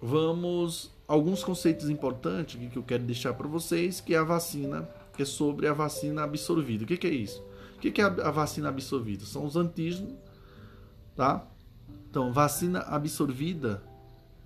vamos 0.05 0.95
alguns 1.09 1.43
conceitos 1.43 1.89
importantes 1.89 2.61
que 2.71 2.77
eu 2.77 2.83
quero 2.83 3.05
deixar 3.05 3.33
para 3.33 3.49
vocês, 3.49 4.03
que 4.03 4.15
é 4.15 4.19
a 4.19 4.23
vacina, 4.23 4.87
que 5.17 5.23
é 5.23 5.25
sobre 5.25 5.67
a 5.67 5.73
vacina 5.73 6.23
absorvida. 6.23 6.85
O 6.85 6.87
que, 6.87 6.99
que 6.99 7.07
é 7.07 7.11
isso? 7.11 7.43
O 7.77 7.81
que, 7.81 7.91
que 7.91 8.03
é 8.03 8.05
a 8.05 8.31
vacina 8.31 8.69
absorvida? 8.69 9.25
São 9.25 9.47
os 9.47 9.57
antígenos, 9.57 10.13
tá? 11.17 11.47
Então, 12.11 12.33
vacina 12.35 12.81
absorvida, 12.81 13.83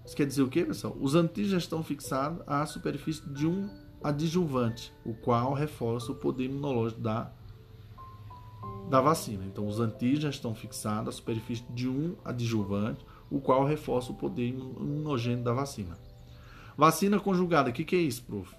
isso 0.06 0.14
quer 0.14 0.26
dizer 0.26 0.42
o 0.42 0.48
que, 0.48 0.64
pessoal? 0.64 0.96
Os 1.00 1.16
antígenos 1.16 1.64
estão 1.64 1.82
fixados 1.82 2.40
à 2.46 2.64
superfície 2.64 3.28
de 3.28 3.46
um 3.46 3.68
adjuvante, 4.02 4.92
o 5.04 5.12
qual 5.12 5.54
reforça 5.54 6.12
o 6.12 6.14
poder 6.14 6.44
imunológico 6.44 7.00
da, 7.00 7.32
da 8.88 9.00
vacina. 9.00 9.44
Então, 9.44 9.66
os 9.66 9.80
antígenos 9.80 10.36
estão 10.36 10.54
fixados 10.54 11.08
à 11.08 11.12
superfície 11.12 11.64
de 11.70 11.88
um 11.88 12.14
adjuvante, 12.24 13.04
o 13.30 13.40
qual 13.40 13.64
reforça 13.64 14.12
o 14.12 14.14
poder 14.14 14.48
imunogênico 14.48 15.44
da 15.44 15.52
vacina. 15.52 15.96
Vacina 16.76 17.18
conjugada, 17.18 17.70
o 17.70 17.72
que, 17.72 17.84
que 17.84 17.96
é 17.96 18.00
isso, 18.00 18.22
prof? 18.24 18.54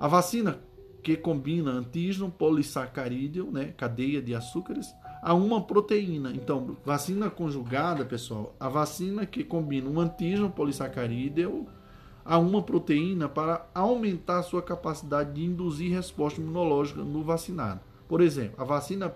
A 0.00 0.08
vacina 0.08 0.60
que 1.02 1.16
combina 1.16 1.70
antígeno 1.70 2.30
polissacarídeo, 2.30 3.50
né, 3.50 3.72
cadeia 3.76 4.20
de 4.20 4.34
açúcares, 4.34 4.92
a 5.22 5.34
uma 5.34 5.62
proteína. 5.62 6.32
Então, 6.32 6.76
vacina 6.84 7.30
conjugada, 7.30 8.04
pessoal, 8.04 8.54
a 8.58 8.68
vacina 8.68 9.24
que 9.24 9.42
combina 9.44 9.88
um 9.88 10.00
antígeno 10.00 10.50
polissacarídeo 10.50 11.66
a 12.24 12.38
uma 12.38 12.62
proteína 12.62 13.28
para 13.28 13.66
aumentar 13.74 14.42
sua 14.42 14.60
capacidade 14.60 15.32
de 15.32 15.44
induzir 15.44 15.90
resposta 15.92 16.40
imunológica 16.40 17.02
no 17.02 17.24
vacinado. 17.24 17.80
Por 18.06 18.20
exemplo, 18.20 18.60
a 18.60 18.64
vacina 18.64 19.08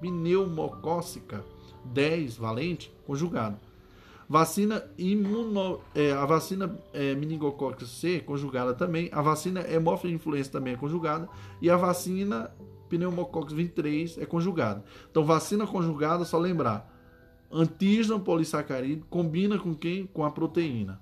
pneumocócica 0.00 1.44
10 1.92 2.36
valente 2.36 2.92
conjugado. 3.06 3.58
Vacina 4.28 4.84
imuno, 4.98 5.80
é, 5.94 6.12
a 6.12 6.26
vacina 6.26 6.78
é, 6.92 7.16
C 7.86 8.20
conjugada 8.20 8.74
também, 8.74 9.08
a 9.10 9.22
vacina 9.22 9.60
hemófila 9.60 10.12
influenza 10.12 10.50
também 10.50 10.74
é 10.74 10.76
conjugada 10.76 11.26
e 11.62 11.70
a 11.70 11.76
vacina 11.76 12.50
pneumococcus 12.90 13.54
23 13.54 14.18
é 14.18 14.26
conjugada. 14.26 14.84
Então 15.10 15.24
vacina 15.24 15.66
conjugada, 15.66 16.26
só 16.26 16.38
lembrar, 16.38 16.94
antígeno 17.50 18.20
polissacarídeo 18.20 19.06
combina 19.08 19.58
com 19.58 19.74
quem? 19.74 20.06
Com 20.06 20.24
a 20.24 20.30
proteína. 20.30 21.00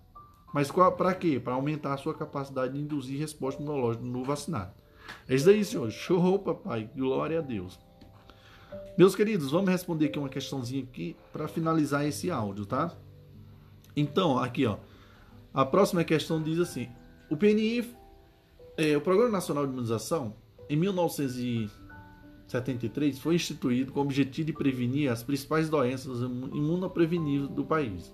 Mas 0.54 0.70
para 0.70 1.14
quê? 1.14 1.40
Para 1.42 1.54
aumentar 1.54 1.94
a 1.94 1.98
sua 1.98 2.14
capacidade 2.14 2.74
de 2.74 2.80
induzir 2.80 3.18
resposta 3.18 3.60
imunológica 3.60 4.04
no 4.04 4.22
vacinado. 4.22 4.72
É 5.28 5.34
isso 5.34 5.50
aí, 5.50 5.64
senhor. 5.64 5.90
Show, 5.90 6.38
papai. 6.38 6.88
Glória 6.96 7.40
a 7.40 7.42
Deus. 7.42 7.78
Meus 8.96 9.14
queridos, 9.14 9.50
vamos 9.50 9.68
responder 9.68 10.06
aqui 10.06 10.18
uma 10.18 10.30
questãozinha 10.30 10.82
aqui 10.82 11.14
para 11.30 11.46
finalizar 11.46 12.06
esse 12.06 12.30
áudio, 12.30 12.64
tá? 12.64 12.96
Então, 13.94 14.38
aqui, 14.38 14.64
ó. 14.64 14.78
A 15.52 15.66
próxima 15.66 16.02
questão 16.02 16.42
diz 16.42 16.58
assim: 16.58 16.88
o 17.28 17.36
PNI, 17.36 17.94
é, 18.76 18.96
o 18.96 19.00
Programa 19.02 19.30
Nacional 19.30 19.66
de 19.66 19.72
Imunização, 19.72 20.34
em 20.68 20.76
1973, 20.76 23.18
foi 23.18 23.34
instituído 23.34 23.92
com 23.92 24.00
o 24.00 24.02
objetivo 24.02 24.46
de 24.46 24.54
prevenir 24.54 25.12
as 25.12 25.22
principais 25.22 25.68
doenças 25.68 26.20
imunopreveníveis 26.20 27.50
do 27.50 27.66
país. 27.66 28.10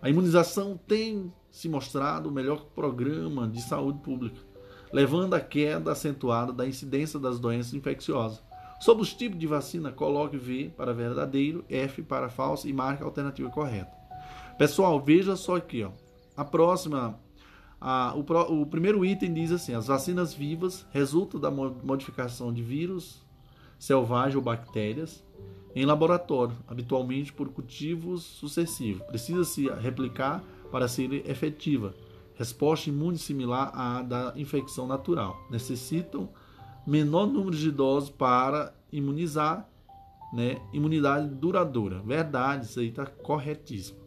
A 0.00 0.08
imunização 0.08 0.80
tem 0.88 1.30
se 1.50 1.68
mostrado 1.68 2.30
o 2.30 2.32
melhor 2.32 2.64
programa 2.74 3.46
de 3.46 3.60
saúde 3.60 3.98
pública, 3.98 4.40
levando 4.90 5.34
à 5.34 5.40
queda 5.40 5.92
acentuada 5.92 6.50
da 6.50 6.66
incidência 6.66 7.18
das 7.18 7.38
doenças 7.38 7.74
infecciosas 7.74 8.47
Sobre 8.80 9.02
os 9.02 9.12
tipos 9.12 9.38
de 9.38 9.46
vacina, 9.46 9.90
coloque 9.90 10.36
V 10.36 10.70
para 10.76 10.94
verdadeiro, 10.94 11.64
F 11.68 12.02
para 12.02 12.28
falso 12.28 12.68
e 12.68 12.72
marque 12.72 13.02
a 13.02 13.06
alternativa 13.06 13.50
correta. 13.50 13.90
Pessoal, 14.56 15.00
veja 15.00 15.36
só 15.36 15.56
aqui, 15.56 15.82
ó. 15.82 15.90
A 16.36 16.44
próxima, 16.44 17.18
a, 17.80 18.14
o, 18.14 18.62
o 18.62 18.66
primeiro 18.66 19.04
item 19.04 19.32
diz 19.32 19.50
assim: 19.50 19.74
as 19.74 19.88
vacinas 19.88 20.32
vivas 20.32 20.86
resultam 20.90 21.40
da 21.40 21.50
modificação 21.50 22.52
de 22.52 22.62
vírus 22.62 23.26
selvagem 23.78 24.36
ou 24.36 24.42
bactérias 24.42 25.24
em 25.74 25.84
laboratório, 25.84 26.56
habitualmente 26.66 27.32
por 27.32 27.48
cultivos 27.50 28.22
sucessivos. 28.24 29.02
Precisa-se 29.06 29.68
replicar 29.68 30.42
para 30.72 30.88
ser 30.88 31.28
efetiva. 31.28 31.94
Resposta 32.34 32.88
imune 32.88 33.18
similar 33.18 33.70
à 33.74 34.02
da 34.02 34.32
infecção 34.36 34.86
natural. 34.86 35.36
Necessitam 35.50 36.28
menor 36.88 37.26
número 37.26 37.56
de 37.56 37.70
doses 37.70 38.08
para 38.08 38.72
imunizar, 38.90 39.68
né? 40.32 40.60
Imunidade 40.72 41.28
duradoura. 41.28 42.00
Verdade, 42.00 42.64
isso 42.64 42.80
aí 42.80 42.88
está 42.88 43.04
corretíssimo. 43.04 43.98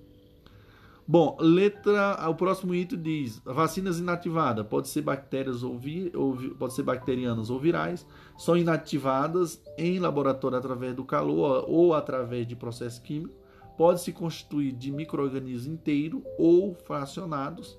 Bom, 1.07 1.37
letra, 1.39 2.27
o 2.27 2.33
próximo 2.33 2.73
item 2.73 2.99
diz: 2.99 3.39
vacinas 3.45 3.99
inativadas 3.99 4.65
pode 4.65 4.87
ser 4.87 5.01
bactérias 5.01 5.61
ou, 5.61 5.77
vi, 5.77 6.11
ou 6.15 6.35
pode 6.57 6.73
ser 6.73 6.83
bacterianas 6.83 7.49
ou 7.49 7.59
virais, 7.59 8.07
são 8.37 8.57
inativadas 8.57 9.61
em 9.77 9.99
laboratório 9.99 10.57
através 10.57 10.95
do 10.95 11.03
calor 11.03 11.65
ou 11.67 11.93
através 11.93 12.47
de 12.47 12.55
processo 12.55 13.01
químico, 13.01 13.35
pode 13.77 14.01
se 14.01 14.11
constituir 14.11 14.71
de 14.71 14.91
microorganismos 14.91 15.67
inteiros 15.67 16.21
ou 16.37 16.73
fracionados, 16.73 17.77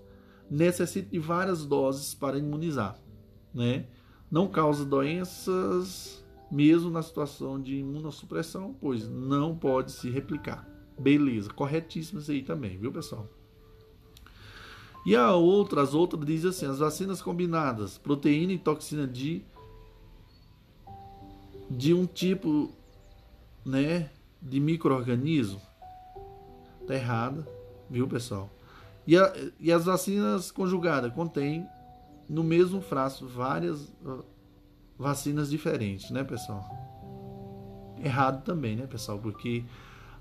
necessita 0.50 1.10
de 1.10 1.18
várias 1.18 1.64
doses 1.64 2.14
para 2.14 2.38
imunizar, 2.38 2.96
né? 3.54 3.86
Não 4.32 4.48
causa 4.48 4.82
doenças, 4.82 6.24
mesmo 6.50 6.90
na 6.90 7.02
situação 7.02 7.60
de 7.60 7.76
imunossupressão, 7.76 8.74
pois 8.80 9.06
não 9.06 9.54
pode 9.54 9.92
se 9.92 10.08
replicar. 10.08 10.66
Beleza, 10.98 11.50
corretíssimo 11.52 12.18
isso 12.18 12.30
aí 12.30 12.42
também, 12.42 12.78
viu 12.78 12.90
pessoal? 12.90 13.28
E 15.04 15.14
a 15.14 15.32
outra, 15.34 15.82
as 15.82 15.92
outras 15.92 16.24
dizem 16.24 16.48
assim, 16.48 16.64
as 16.66 16.78
vacinas 16.78 17.20
combinadas, 17.20 17.98
proteína 17.98 18.54
e 18.54 18.58
toxina 18.58 19.06
de 19.06 19.44
de 21.68 21.94
um 21.94 22.06
tipo, 22.06 22.70
né, 23.64 24.10
de 24.40 24.60
microorganismo. 24.60 25.60
Tá 26.86 26.94
errada, 26.94 27.46
viu, 27.88 28.06
pessoal? 28.06 28.50
E, 29.06 29.16
a, 29.16 29.32
e 29.58 29.72
as 29.72 29.86
vacinas 29.86 30.50
conjugadas 30.50 31.12
contêm 31.14 31.66
no 32.32 32.42
mesmo 32.42 32.80
frasco 32.80 33.26
várias 33.26 33.94
vacinas 34.98 35.50
diferentes, 35.50 36.10
né, 36.10 36.24
pessoal? 36.24 36.64
Errado 38.02 38.42
também, 38.42 38.74
né, 38.74 38.86
pessoal? 38.86 39.18
Porque 39.18 39.62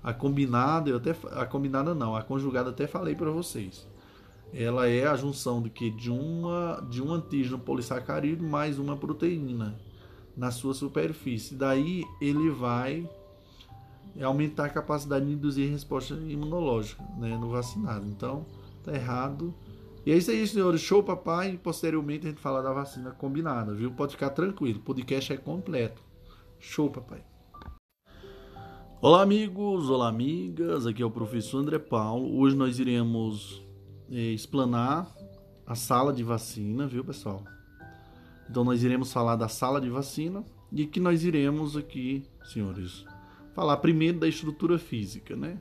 a 0.04 0.12
combinada, 0.12 0.90
eu 0.90 0.98
até 0.98 1.16
a 1.30 1.46
combinada 1.46 1.94
não, 1.94 2.14
a 2.14 2.22
conjugada 2.22 2.68
até 2.68 2.86
falei 2.86 3.14
para 3.14 3.30
vocês. 3.30 3.88
Ela 4.52 4.86
é 4.86 5.06
a 5.06 5.16
junção 5.16 5.62
de 5.62 5.70
que 5.70 5.90
de 5.90 6.10
uma 6.10 6.86
de 6.90 7.02
um 7.02 7.10
antígeno 7.14 7.58
polissacarídeo 7.58 8.46
mais 8.46 8.78
uma 8.78 8.94
proteína 8.94 9.80
na 10.36 10.50
sua 10.50 10.74
superfície. 10.74 11.54
Daí 11.54 12.04
ele 12.20 12.50
vai 12.50 13.08
aumentar 14.22 14.66
a 14.66 14.68
capacidade 14.68 15.24
de 15.24 15.32
induzir 15.32 15.70
resposta 15.70 16.12
imunológica, 16.12 17.02
né, 17.16 17.38
no 17.38 17.48
vacinado. 17.48 18.06
Então, 18.06 18.44
tá 18.84 18.92
errado. 18.92 19.54
E 20.04 20.10
é 20.10 20.16
isso 20.16 20.32
aí, 20.32 20.44
senhores. 20.44 20.80
Show, 20.80 21.00
papai. 21.00 21.60
Posteriormente 21.62 22.26
a 22.26 22.30
gente 22.30 22.40
fala 22.40 22.60
da 22.60 22.72
vacina 22.72 23.12
combinada, 23.12 23.72
viu? 23.72 23.92
Pode 23.92 24.12
ficar 24.12 24.30
tranquilo. 24.30 24.80
O 24.80 24.82
podcast 24.82 25.32
é 25.32 25.36
completo. 25.36 26.02
Show, 26.58 26.90
papai. 26.90 27.24
Olá, 29.00 29.22
amigos. 29.22 29.88
Olá, 29.88 30.08
amigas. 30.08 30.88
Aqui 30.88 31.02
é 31.02 31.06
o 31.06 31.10
professor 31.10 31.58
André 31.58 31.78
Paulo. 31.78 32.36
Hoje 32.36 32.56
nós 32.56 32.80
iremos 32.80 33.64
é, 34.10 34.18
explanar 34.18 35.08
a 35.64 35.76
sala 35.76 36.12
de 36.12 36.24
vacina, 36.24 36.84
viu, 36.84 37.04
pessoal? 37.04 37.44
Então 38.50 38.64
nós 38.64 38.82
iremos 38.82 39.12
falar 39.12 39.36
da 39.36 39.46
sala 39.46 39.80
de 39.80 39.88
vacina 39.88 40.44
e 40.72 40.84
que 40.84 40.98
nós 40.98 41.22
iremos 41.22 41.76
aqui, 41.76 42.24
senhores, 42.52 43.04
falar 43.54 43.76
primeiro 43.76 44.18
da 44.18 44.26
estrutura 44.26 44.80
física, 44.80 45.36
né? 45.36 45.60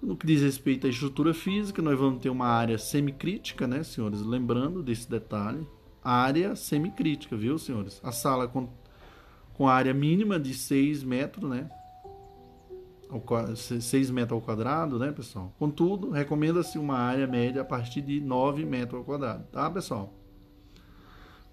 No 0.00 0.16
que 0.16 0.26
diz 0.26 0.42
respeito 0.42 0.86
à 0.86 0.90
estrutura 0.90 1.32
física, 1.32 1.80
nós 1.80 1.98
vamos 1.98 2.20
ter 2.20 2.28
uma 2.28 2.46
área 2.46 2.78
semicrítica, 2.78 3.66
né, 3.66 3.82
senhores? 3.82 4.20
Lembrando 4.20 4.82
desse 4.82 5.08
detalhe, 5.08 5.66
área 6.02 6.54
semicrítica, 6.54 7.36
viu, 7.36 7.58
senhores? 7.58 8.00
A 8.04 8.12
sala 8.12 8.46
com, 8.46 8.68
com 9.54 9.66
área 9.66 9.94
mínima 9.94 10.38
de 10.38 10.54
6 10.54 11.02
metros, 11.02 11.48
né? 11.48 11.70
6 13.80 14.10
metros 14.10 14.32
ao 14.32 14.40
quadrado, 14.40 14.98
né, 14.98 15.12
pessoal? 15.12 15.52
Contudo, 15.58 16.10
recomenda-se 16.10 16.78
uma 16.78 16.98
área 16.98 17.26
média 17.26 17.62
a 17.62 17.64
partir 17.64 18.02
de 18.02 18.20
9 18.20 18.64
metros 18.64 18.98
ao 18.98 19.04
quadrado, 19.04 19.44
tá, 19.50 19.70
pessoal? 19.70 20.12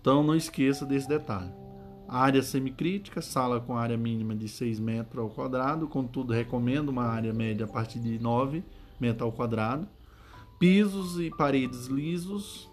Então 0.01 0.21
não 0.21 0.35
esqueça 0.35 0.85
desse 0.85 1.07
detalhe. 1.07 1.62
Área 2.13 2.43
semicrítica, 2.43 3.23
sala 3.23 3.59
com 3.59 3.75
área 3.75 3.97
mínima 3.97 4.35
de 4.35 4.47
6 4.47 4.79
metros 4.79 5.19
ao 5.19 5.31
quadrado, 5.31 5.87
contudo 5.87 6.31
recomendo 6.31 6.89
uma 6.89 7.05
área 7.05 7.33
média 7.33 7.65
a 7.65 7.67
partir 7.67 7.97
de 7.97 8.19
9 8.19 8.63
metros 8.99 9.23
ao 9.23 9.31
quadrado. 9.31 9.87
Pisos 10.59 11.19
e 11.19 11.31
paredes 11.31 11.87
lisos, 11.87 12.69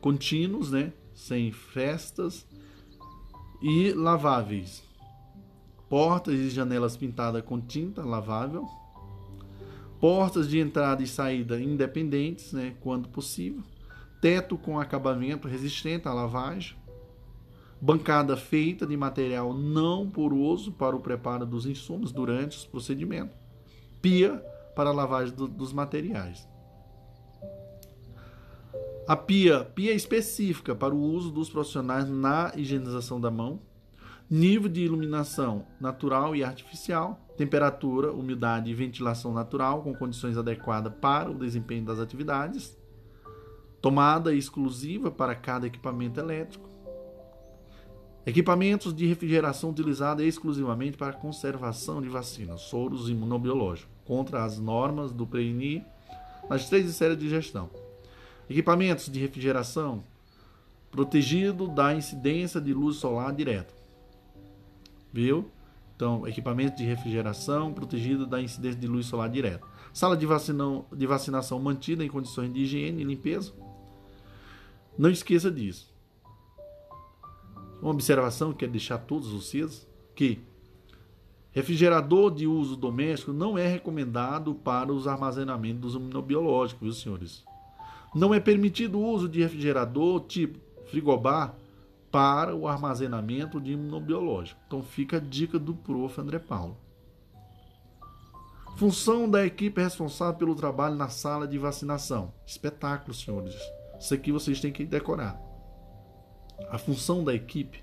contínuos, 0.00 0.70
né? 0.70 0.94
sem 1.14 1.52
festas 1.52 2.46
e 3.60 3.92
laváveis. 3.92 4.82
Portas 5.90 6.32
e 6.32 6.48
janelas 6.48 6.96
pintadas 6.96 7.42
com 7.44 7.60
tinta 7.60 8.02
lavável. 8.02 8.66
Portas 10.00 10.48
de 10.48 10.60
entrada 10.60 11.02
e 11.02 11.06
saída 11.06 11.60
independentes, 11.60 12.54
né? 12.54 12.74
quando 12.80 13.06
possível 13.10 13.62
teto 14.18 14.56
com 14.56 14.80
acabamento 14.80 15.46
resistente 15.46 16.08
à 16.08 16.12
lavagem, 16.14 16.74
bancada 17.80 18.36
feita 18.36 18.86
de 18.86 18.96
material 18.96 19.54
não 19.54 20.08
poroso 20.08 20.72
para 20.72 20.96
o 20.96 21.00
preparo 21.00 21.46
dos 21.46 21.66
insumos 21.66 22.12
durante 22.12 22.56
os 22.56 22.64
procedimentos, 22.64 23.36
pia 24.02 24.42
para 24.74 24.90
a 24.90 24.92
lavagem 24.92 25.34
do, 25.34 25.46
dos 25.46 25.72
materiais. 25.72 26.48
A 29.06 29.16
pia, 29.16 29.64
pia 29.64 29.94
específica 29.94 30.74
para 30.74 30.94
o 30.94 31.00
uso 31.00 31.30
dos 31.30 31.48
profissionais 31.48 32.08
na 32.08 32.52
higienização 32.54 33.20
da 33.20 33.30
mão, 33.30 33.60
nível 34.30 34.68
de 34.68 34.82
iluminação 34.82 35.64
natural 35.80 36.36
e 36.36 36.44
artificial, 36.44 37.18
temperatura, 37.36 38.12
umidade 38.12 38.70
e 38.70 38.74
ventilação 38.74 39.32
natural 39.32 39.82
com 39.82 39.94
condições 39.94 40.36
adequadas 40.36 40.92
para 41.00 41.30
o 41.30 41.34
desempenho 41.34 41.86
das 41.86 41.98
atividades, 41.98 42.76
tomada 43.80 44.34
exclusiva 44.34 45.10
para 45.10 45.34
cada 45.34 45.66
equipamento 45.66 46.20
elétrico, 46.20 46.67
equipamentos 48.26 48.94
de 48.94 49.06
refrigeração 49.06 49.70
utilizados 49.70 50.24
exclusivamente 50.24 50.96
para 50.96 51.12
conservação 51.12 52.00
de 52.00 52.08
vacinas, 52.08 52.62
soros 52.62 53.08
imunobiológicos, 53.08 53.90
contra 54.04 54.44
as 54.44 54.58
normas 54.58 55.12
do 55.12 55.26
PNI 55.26 55.84
nas 56.48 56.68
três 56.68 56.90
séries 56.94 57.18
de 57.18 57.28
gestão. 57.28 57.70
Equipamentos 58.48 59.10
de 59.10 59.18
refrigeração 59.18 60.02
protegido 60.90 61.68
da 61.68 61.94
incidência 61.94 62.60
de 62.60 62.72
luz 62.72 62.96
solar 62.96 63.32
direta. 63.32 63.74
Viu? 65.12 65.50
Então, 65.94 66.26
equipamento 66.26 66.76
de 66.76 66.84
refrigeração 66.84 67.72
protegido 67.72 68.26
da 68.26 68.40
incidência 68.40 68.80
de 68.80 68.86
luz 68.86 69.06
solar 69.06 69.28
direta. 69.28 69.66
Sala 69.92 70.16
de, 70.16 70.24
vacinão, 70.24 70.86
de 70.92 71.06
vacinação 71.06 71.58
mantida 71.58 72.04
em 72.04 72.08
condições 72.08 72.52
de 72.52 72.60
higiene 72.60 73.02
e 73.02 73.04
limpeza 73.04 73.52
não 74.98 75.08
esqueça 75.08 75.48
disso. 75.48 75.94
Uma 77.80 77.92
observação 77.92 78.52
que 78.52 78.58
quero 78.58 78.72
deixar 78.72 78.98
todos 78.98 79.30
vocês 79.30 79.86
que 80.14 80.40
refrigerador 81.52 82.30
de 82.32 82.46
uso 82.46 82.76
doméstico 82.76 83.32
não 83.32 83.56
é 83.56 83.66
recomendado 83.66 84.54
para 84.54 84.92
os 84.92 85.06
armazenamentos 85.06 85.80
dos 85.80 85.94
imunobiológicos, 85.94 86.82
viu, 86.82 86.92
senhores? 86.92 87.44
Não 88.14 88.34
é 88.34 88.40
permitido 88.40 88.98
o 88.98 89.06
uso 89.06 89.28
de 89.28 89.40
refrigerador 89.40 90.20
tipo 90.20 90.58
frigobar 90.86 91.54
para 92.10 92.54
o 92.54 92.66
armazenamento 92.66 93.60
de 93.60 93.72
imunobiológico. 93.72 94.60
Então 94.66 94.82
fica 94.82 95.18
a 95.18 95.20
dica 95.20 95.58
do 95.58 95.74
prof. 95.74 96.20
André 96.20 96.38
Paulo. 96.38 96.76
Função 98.76 99.28
da 99.28 99.44
equipe 99.44 99.80
responsável 99.80 100.38
pelo 100.38 100.54
trabalho 100.54 100.94
na 100.94 101.08
sala 101.08 101.46
de 101.46 101.58
vacinação. 101.58 102.32
Espetáculo, 102.46 103.12
senhores. 103.12 103.56
Isso 103.98 104.14
aqui 104.14 104.30
vocês 104.30 104.60
têm 104.60 104.72
que 104.72 104.84
decorar. 104.84 105.47
A 106.70 106.78
função 106.78 107.22
da 107.22 107.34
equipe 107.34 107.82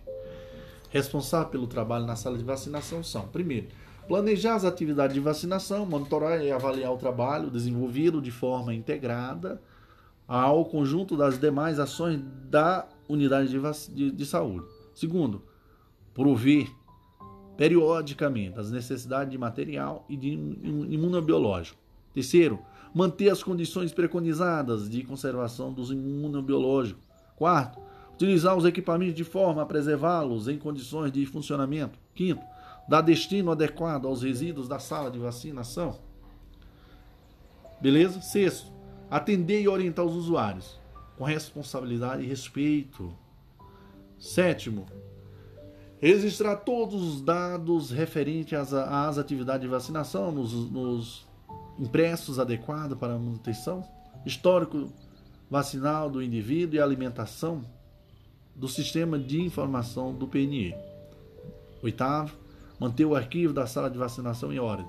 responsável 0.90 1.50
pelo 1.50 1.68
trabalho 1.68 2.06
na 2.06 2.16
sala 2.16 2.38
de 2.38 2.44
vacinação 2.44 3.04
são: 3.04 3.28
primeiro, 3.28 3.68
planejar 4.08 4.56
as 4.56 4.66
atividades 4.66 5.14
de 5.14 5.20
vacinação, 5.20 5.86
monitorar 5.86 6.42
e 6.42 6.52
avaliar 6.52 6.94
o 6.94 6.98
trabalho 6.98 7.50
desenvolvido 7.50 8.22
de 8.22 8.32
forma 8.32 8.74
integrada 8.74 9.62
ao 10.28 10.66
conjunto 10.66 11.16
das 11.16 11.40
demais 11.40 11.80
ações 11.80 12.22
da 12.50 12.88
unidade 13.08 13.50
de, 13.50 13.94
de, 13.94 14.12
de 14.12 14.26
saúde. 14.26 14.66
Segundo, 14.94 15.44
prover 16.14 16.68
periodicamente 17.58 18.60
as 18.60 18.72
necessidades 18.72 19.32
de 19.32 19.38
material 19.38 20.06
e 20.10 20.18
de 20.18 20.30
imunobiológico. 20.30 21.80
Terceiro, 22.14 22.60
manter 22.94 23.30
as 23.30 23.44
condições 23.44 23.94
preconizadas 23.94 24.90
de 24.90 25.04
conservação 25.04 25.72
dos 25.72 25.92
imunobiológicos. 25.92 27.04
Quarto, 27.36 27.80
utilizar 28.16 28.56
os 28.56 28.66
equipamentos 28.66 29.14
de 29.16 29.24
forma 29.24 29.62
a 29.62 29.66
preservá-los 29.66 30.48
em 30.48 30.58
condições 30.58 31.12
de 31.12 31.26
funcionamento. 31.26 32.00
Quinto, 32.14 32.44
dar 32.88 33.02
destino 33.02 33.52
adequado 33.52 34.08
aos 34.08 34.24
resíduos 34.24 34.68
da 34.68 34.80
sala 34.80 35.12
de 35.12 35.20
vacinação. 35.20 36.00
Beleza? 37.80 38.22
Sexto, 38.22 38.72
atender 39.12 39.62
e 39.62 39.68
orientar 39.68 40.06
os 40.06 40.16
usuários 40.16 40.80
com 41.18 41.26
responsabilidade 41.26 42.24
e 42.24 42.28
respeito. 42.28 43.14
Sétimo, 44.18 44.86
registrar 46.00 46.56
todos 46.58 47.02
os 47.02 47.22
dados 47.22 47.92
referentes 47.92 48.54
às, 48.54 48.74
às 48.74 49.18
atividades 49.18 49.62
de 49.62 49.68
vacinação 49.68 50.32
nos, 50.32 50.54
nos 50.72 51.28
impressos 51.78 52.40
adequados 52.40 52.98
para 52.98 53.14
a 53.14 53.20
manutenção, 53.20 53.84
histórico 54.26 54.90
vacinal 55.50 56.10
do 56.10 56.24
indivíduo 56.24 56.78
e 56.78 56.82
alimentação 56.82 57.64
do 58.56 58.68
sistema 58.68 59.20
de 59.20 59.42
informação 59.42 60.14
do 60.14 60.28
PNE. 60.28 60.74
Oitavo, 61.84 62.36
manter 62.80 63.06
o 63.06 63.16
arquivo 63.16 63.54
da 63.54 63.68
sala 63.68 63.90
de 63.90 63.98
vacinação 63.98 64.52
em 64.52 64.60
ordem. 64.60 64.88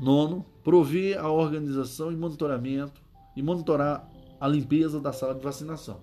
Nono, 0.00 0.44
prover 0.64 1.18
a 1.18 1.30
organização 1.30 2.10
e 2.10 2.16
monitoramento 2.16 3.02
e 3.36 3.42
monitorar 3.42 4.10
a 4.40 4.48
limpeza 4.48 4.98
da 4.98 5.12
sala 5.12 5.34
de 5.34 5.42
vacinação. 5.42 6.00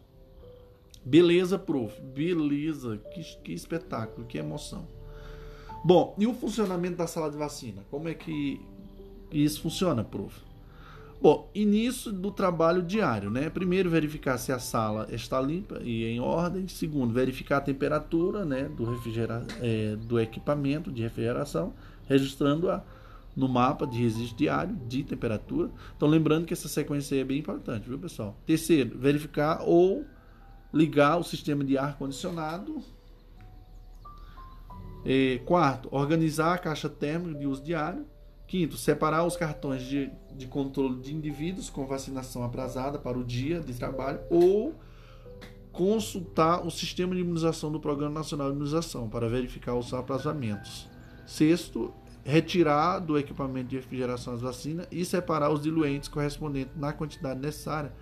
Beleza, 1.03 1.57
prof. 1.57 1.99
Beleza. 2.01 2.97
Que, 3.13 3.23
que 3.41 3.53
espetáculo, 3.53 4.27
que 4.27 4.38
emoção. 4.38 4.88
Bom, 5.83 6.15
e 6.17 6.27
o 6.27 6.33
funcionamento 6.33 6.97
da 6.97 7.07
sala 7.07 7.31
de 7.31 7.38
vacina? 7.38 7.83
Como 7.89 8.07
é 8.07 8.13
que 8.13 8.61
isso 9.31 9.61
funciona, 9.61 10.03
prof. 10.03 10.46
Bom, 11.20 11.49
início 11.55 12.11
do 12.11 12.32
trabalho 12.32 12.84
diário, 12.84 13.32
né? 13.32 13.49
Primeiro, 13.49 13.89
verificar 13.89 14.38
se 14.38 14.51
a 14.51 14.59
sala 14.59 15.07
está 15.09 15.41
limpa 15.41 15.80
e 15.84 16.05
em 16.05 16.20
ordem. 16.20 16.68
Segundo, 16.68 17.11
verificar 17.11 17.57
a 17.57 17.61
temperatura, 17.61 18.45
né, 18.45 18.70
do, 18.70 18.86
refrigera 18.86 19.45
é, 19.59 19.95
do 19.95 20.20
equipamento 20.20 20.91
de 20.91 21.01
refrigeração, 21.01 21.74
registrando-a 22.07 22.84
no 23.36 23.47
mapa 23.47 23.88
de 23.88 24.01
registro 24.01 24.38
diário 24.38 24.76
de 24.88 25.03
temperatura. 25.03 25.72
Então, 25.95 26.07
lembrando 26.07 26.45
que 26.45 26.53
essa 26.53 26.68
sequência 26.68 27.15
é 27.20 27.24
bem 27.24 27.39
importante, 27.39 27.88
viu, 27.88 27.97
pessoal? 27.97 28.36
Terceiro, 28.45 28.97
verificar 28.97 29.61
ou 29.63 30.05
ligar 30.74 31.18
o 31.18 31.24
sistema 31.24 31.63
de 31.63 31.78
ar 31.78 31.97
condicionado. 31.97 32.82
É, 35.03 35.39
quarto, 35.45 35.88
organizar 35.91 36.53
a 36.53 36.57
caixa 36.57 36.89
térmica 36.89 37.39
de 37.39 37.47
uso 37.47 37.63
diário. 37.63 38.05
Quinto, 38.47 38.77
separar 38.77 39.25
os 39.25 39.35
cartões 39.35 39.83
de, 39.83 40.09
de 40.33 40.47
controle 40.47 41.01
de 41.01 41.13
indivíduos 41.13 41.69
com 41.69 41.85
vacinação 41.85 42.43
atrasada 42.43 42.97
para 42.97 43.17
o 43.17 43.23
dia 43.23 43.59
de 43.59 43.73
trabalho 43.73 44.21
ou 44.29 44.73
consultar 45.73 46.65
o 46.65 46.71
sistema 46.71 47.13
de 47.13 47.21
imunização 47.21 47.71
do 47.71 47.79
Programa 47.79 48.15
Nacional 48.15 48.47
de 48.49 48.55
Imunização 48.55 49.09
para 49.09 49.27
verificar 49.27 49.75
os 49.75 49.93
atrasamentos. 49.93 50.89
Sexto, 51.25 51.93
retirar 52.23 52.99
do 52.99 53.17
equipamento 53.17 53.67
de 53.67 53.75
refrigeração 53.75 54.33
as 54.33 54.41
vacinas 54.41 54.87
e 54.91 55.03
separar 55.03 55.51
os 55.51 55.61
diluentes 55.61 56.07
correspondentes 56.09 56.75
na 56.75 56.93
quantidade 56.93 57.39
necessária 57.39 57.93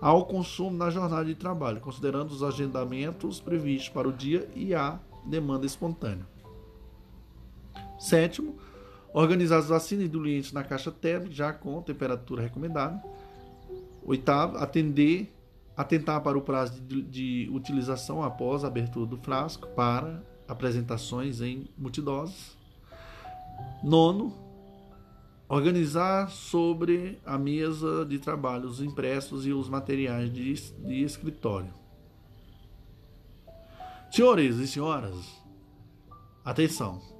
ao 0.00 0.26
consumo 0.26 0.76
na 0.76 0.90
jornada 0.90 1.24
de 1.24 1.34
trabalho, 1.34 1.80
considerando 1.80 2.30
os 2.30 2.42
agendamentos 2.42 3.40
previstos 3.40 3.88
para 3.88 4.06
o 4.06 4.12
dia 4.12 4.48
e 4.54 4.74
a 4.74 5.00
demanda 5.26 5.66
espontânea. 5.66 6.26
Sétimo, 7.98 8.56
Organizar 9.12 9.58
as 9.58 9.68
vacinas 9.68 10.04
e 10.04 10.08
diluentes 10.08 10.52
na 10.52 10.62
caixa 10.62 10.90
térmica, 10.90 11.32
já 11.32 11.52
com 11.52 11.80
temperatura 11.82 12.42
recomendada. 12.42 13.02
Oitavo, 14.02 14.56
atender, 14.58 15.32
atentar 15.76 16.20
para 16.22 16.36
o 16.36 16.42
prazo 16.42 16.80
de, 16.80 17.02
de 17.02 17.50
utilização 17.52 18.22
após 18.22 18.64
a 18.64 18.68
abertura 18.68 19.06
do 19.06 19.16
frasco 19.16 19.66
para 19.68 20.22
apresentações 20.46 21.40
em 21.40 21.68
multidoses. 21.76 22.56
Nono, 23.82 24.34
organizar 25.48 26.30
sobre 26.30 27.18
a 27.24 27.38
mesa 27.38 28.04
de 28.04 28.18
trabalho 28.18 28.68
os 28.68 28.80
impressos 28.80 29.46
e 29.46 29.52
os 29.52 29.68
materiais 29.68 30.32
de, 30.32 30.54
de 30.54 31.02
escritório. 31.02 31.72
Senhores 34.10 34.56
e 34.56 34.66
senhoras, 34.66 35.42
atenção! 36.44 37.17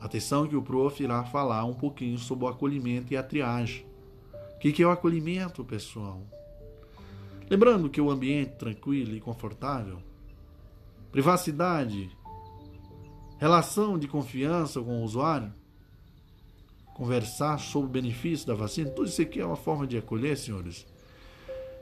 Atenção 0.00 0.46
que 0.46 0.54
o 0.54 0.62
prof 0.62 1.02
irá 1.02 1.24
falar 1.24 1.64
um 1.64 1.74
pouquinho 1.74 2.18
sobre 2.18 2.44
o 2.44 2.48
acolhimento 2.48 3.12
e 3.12 3.16
a 3.16 3.22
triagem. 3.22 3.84
O 4.54 4.58
que 4.58 4.82
é 4.82 4.86
o 4.86 4.90
acolhimento, 4.90 5.64
pessoal? 5.64 6.22
Lembrando 7.50 7.88
que 7.88 8.00
o 8.00 8.10
ambiente 8.10 8.52
tranquilo 8.52 9.14
e 9.14 9.20
confortável, 9.20 9.98
privacidade, 11.10 12.10
relação 13.38 13.98
de 13.98 14.06
confiança 14.06 14.80
com 14.80 15.00
o 15.00 15.04
usuário, 15.04 15.52
conversar 16.94 17.58
sobre 17.58 17.88
o 17.88 17.92
benefício 17.92 18.46
da 18.46 18.54
vacina, 18.54 18.90
tudo 18.90 19.08
isso 19.08 19.22
aqui 19.22 19.40
é 19.40 19.46
uma 19.46 19.56
forma 19.56 19.86
de 19.86 19.96
acolher, 19.96 20.36
senhores. 20.36 20.86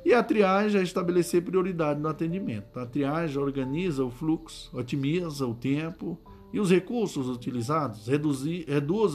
E 0.05 0.14
a 0.14 0.23
triagem 0.23 0.81
é 0.81 0.85
estabelecer 0.85 1.43
prioridade 1.43 1.99
no 1.99 2.09
atendimento. 2.09 2.79
A 2.79 2.87
triagem 2.87 3.39
organiza 3.39 4.05
o 4.05 4.11
fluxo, 4.11 4.71
otimiza 4.73 5.45
o 5.47 5.55
tempo 5.55 6.17
e 6.57 6.59
os 6.59 6.71
recursos 6.71 7.29
utilizados 7.29 8.07
reduzir, 8.09 8.65
reduz 8.67 9.13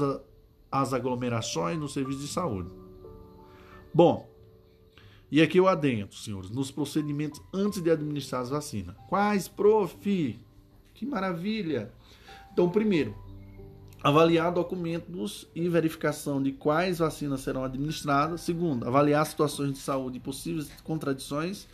as 0.72 0.94
aglomerações 0.94 1.76
no 1.76 1.90
serviço 1.90 2.20
de 2.20 2.28
saúde. 2.28 2.70
Bom, 3.92 4.30
e 5.32 5.42
aqui 5.42 5.58
eu 5.58 5.68
adentro, 5.68 6.16
senhores, 6.16 6.52
nos 6.52 6.70
procedimentos 6.70 7.42
antes 7.52 7.82
de 7.82 7.90
administrar 7.90 8.44
as 8.44 8.52
vacinas. 8.52 8.96
Quais, 9.10 9.48
prof? 9.48 10.40
Que 10.94 11.04
maravilha! 11.04 11.92
Então, 12.54 12.70
primeiro, 12.70 13.16
avaliar 14.04 14.54
documentos 14.54 15.50
e 15.56 15.68
verificação 15.68 16.44
de 16.44 16.52
quais 16.52 17.00
vacinas 17.00 17.42
serão 17.42 17.64
administradas. 17.64 18.42
Segundo, 18.42 18.88
avaliar 18.88 19.26
situações 19.26 19.74
de 19.74 19.80
saúde 19.80 20.18
e 20.18 20.22
possíveis 20.22 20.70
contradições 20.84 21.68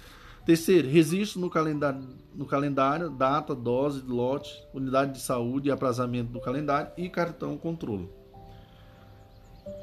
Terceiro, 0.47 0.87
registro 0.87 1.41
no 1.41 1.49
calendário, 1.49 2.07
no 2.33 2.45
calendário, 2.45 3.09
data, 3.09 3.53
dose, 3.53 4.01
lote, 4.07 4.63
unidade 4.73 5.11
de 5.15 5.19
saúde 5.19 5.67
e 5.67 5.71
aprazamento 5.73 6.31
do 6.31 6.39
calendário 6.39 6.89
e 6.95 7.09
cartão 7.09 7.57
controle. 7.57 8.09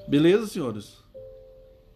Beleza, 0.09 0.47
senhores? 0.47 1.05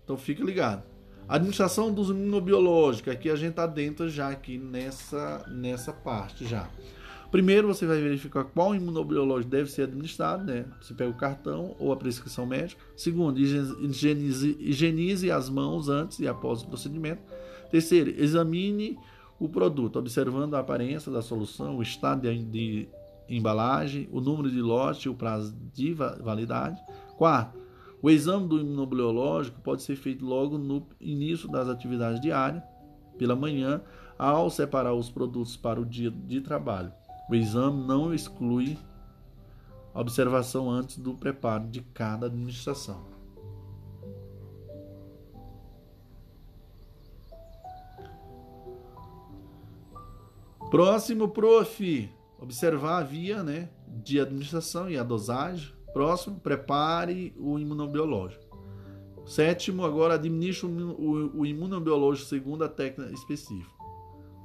Então 0.04 0.18
fique 0.18 0.42
ligado. 0.42 0.82
Administração 1.26 1.90
dos 1.90 2.10
imunobiológicos, 2.10 3.10
aqui 3.10 3.30
a 3.30 3.36
gente 3.36 3.52
está 3.52 3.66
dentro 3.66 4.06
já 4.06 4.28
aqui 4.28 4.58
nessa, 4.58 5.46
nessa 5.48 5.90
parte 5.90 6.46
já. 6.46 6.68
Primeiro 7.30 7.68
você 7.68 7.86
vai 7.86 8.02
verificar 8.02 8.44
qual 8.44 8.74
imunobiológico 8.74 9.50
deve 9.50 9.70
ser 9.70 9.84
administrado, 9.84 10.44
né? 10.44 10.66
Você 10.82 10.92
pega 10.92 11.10
o 11.10 11.16
cartão 11.16 11.74
ou 11.78 11.90
a 11.90 11.96
prescrição 11.96 12.44
médica. 12.44 12.82
Segundo, 12.94 13.40
higienize, 13.40 14.58
higienize 14.60 15.30
as 15.30 15.48
mãos 15.48 15.88
antes 15.88 16.18
e 16.18 16.28
após 16.28 16.60
o 16.60 16.66
procedimento. 16.66 17.22
Terceiro, 17.70 18.10
examine 18.10 18.98
o 19.38 19.48
produto, 19.48 19.98
observando 19.98 20.54
a 20.54 20.60
aparência 20.60 21.12
da 21.12 21.22
solução, 21.22 21.76
o 21.76 21.82
estado 21.82 22.22
de, 22.22 22.88
embalagem, 23.28 24.08
o 24.10 24.20
número 24.20 24.50
de 24.50 24.60
lote 24.60 25.08
o 25.08 25.14
prazo 25.14 25.54
de 25.72 25.92
validade. 25.92 26.80
Quarto, 27.16 27.58
o 28.00 28.08
exame 28.08 28.48
do 28.48 28.58
imunobiológico 28.58 29.60
pode 29.60 29.82
ser 29.82 29.96
feito 29.96 30.24
logo 30.24 30.56
no 30.56 30.86
início 31.00 31.48
das 31.48 31.68
atividades 31.68 32.20
diárias, 32.20 32.62
pela 33.18 33.36
manhã, 33.36 33.82
ao 34.18 34.48
separar 34.48 34.94
os 34.94 35.10
produtos 35.10 35.56
para 35.56 35.80
o 35.80 35.84
dia 35.84 36.10
de 36.10 36.40
trabalho. 36.40 36.92
O 37.28 37.34
exame 37.34 37.86
não 37.86 38.14
exclui 38.14 38.78
a 39.92 40.00
observação 40.00 40.70
antes 40.70 40.96
do 40.98 41.14
preparo 41.14 41.68
de 41.68 41.80
cada 41.80 42.26
administração. 42.26 43.17
Próximo, 50.70 51.28
prof. 51.28 52.10
Observar 52.40 52.98
a 52.98 53.02
via 53.02 53.42
né, 53.42 53.68
de 53.86 54.20
administração 54.20 54.90
e 54.90 54.98
a 54.98 55.02
dosagem. 55.02 55.72
Próximo, 55.92 56.38
prepare 56.38 57.34
o 57.38 57.58
imunobiológico. 57.58 58.48
Sétimo, 59.26 59.84
agora 59.84 60.14
administre 60.14 60.66
o, 60.66 61.44
imunobiológico 61.44 62.28
segundo 62.28 62.64
a 62.64 62.68
técnica 62.68 63.12
específica. 63.12 63.76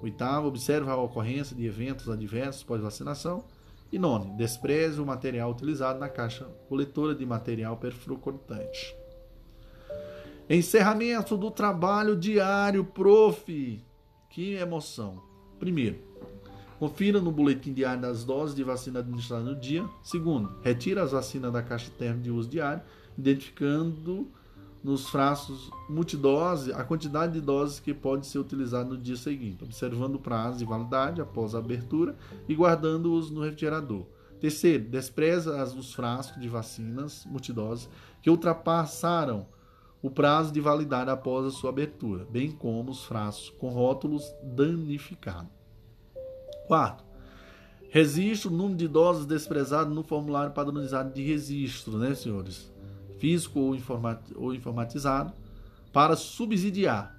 Oitavo, 0.01 0.47
observe 0.47 0.89
a 0.89 0.97
ocorrência 0.97 1.55
de 1.55 1.65
eventos 1.65 2.09
adversos 2.09 2.63
pós-vacinação. 2.63 3.45
E 3.91 3.99
nono, 3.99 4.36
despreze 4.36 4.99
o 4.99 5.05
material 5.05 5.51
utilizado 5.51 5.99
na 5.99 6.09
caixa 6.09 6.45
coletora 6.67 7.13
de 7.13 7.26
material 7.26 7.78
perfluocortante. 7.78 8.95
Encerramento 10.49 11.38
do 11.38 11.51
trabalho 11.51 12.15
diário, 12.15 12.84
prof. 12.84 13.82
Que 14.30 14.55
emoção. 14.55 15.33
Primeiro, 15.64 15.95
Confira 16.78 17.22
no 17.22 17.32
boletim 17.32 17.72
diário 17.72 18.01
das 18.01 18.26
doses 18.26 18.53
de 18.53 18.61
vacina 18.61 18.99
administradas 18.99 19.45
no 19.45 19.55
dia. 19.55 19.88
Segundo, 20.01 20.51
retira 20.61 21.01
as 21.01 21.14
vacinas 21.14 21.53
da 21.53 21.64
caixa 21.64 21.89
térmica 21.97 22.24
de 22.24 22.32
uso 22.32 22.49
diário, 22.49 22.84
identificando 23.18 24.28
nos 24.84 25.07
frascos 25.07 25.72
multidose 25.88 26.74
a 26.74 26.84
quantidade 26.84 27.32
de 27.32 27.39
doses 27.39 27.80
que 27.80 27.93
pode 27.93 28.28
ser 28.28 28.39
utilizada 28.39 28.89
no 28.89 28.97
dia 28.97 29.16
seguinte, 29.16 29.64
observando 29.64 30.16
o 30.16 30.20
prazo 30.20 30.57
de 30.57 30.66
validade 30.66 31.22
após 31.22 31.55
a 31.55 31.59
abertura 31.59 32.18
e 32.49 32.53
guardando-os 32.53 33.32
no 33.32 33.41
refrigerador. 33.41 34.05
Terceiro, 34.41 34.84
despreza 34.84 35.64
os 35.64 35.93
frascos 35.93 36.41
de 36.41 36.49
vacinas 36.49 37.26
multidose 37.26 37.88
que 38.22 38.30
ultrapassaram 38.30 39.45
o 40.04 40.12
prazo 40.12 40.51
de 40.51 40.60
validade 40.60 41.10
após 41.10 41.45
a 41.45 41.49
sua 41.49 41.70
abertura, 41.70 42.28
bem 42.30 42.51
como 42.51 42.91
os 42.91 43.06
frascos 43.06 43.49
com 43.58 43.70
rótulos 43.70 44.36
danificados. 44.43 45.49
Quarto, 46.68 47.06
registro 47.89 48.51
o 48.51 48.54
número 48.54 48.76
de 48.76 48.88
doses 48.89 49.26
desprezado 49.26 49.95
no 49.95 50.04
formulário 50.04 50.51
padronizado 50.51 51.14
de 51.14 51.24
registro, 51.24 51.97
né, 51.97 52.14
senhores? 52.14 52.70
Físico 53.18 53.62
ou, 53.62 53.78
ou 54.36 54.54
informatizado, 54.54 55.32
para 55.93 56.18
subsidiar 56.18 57.18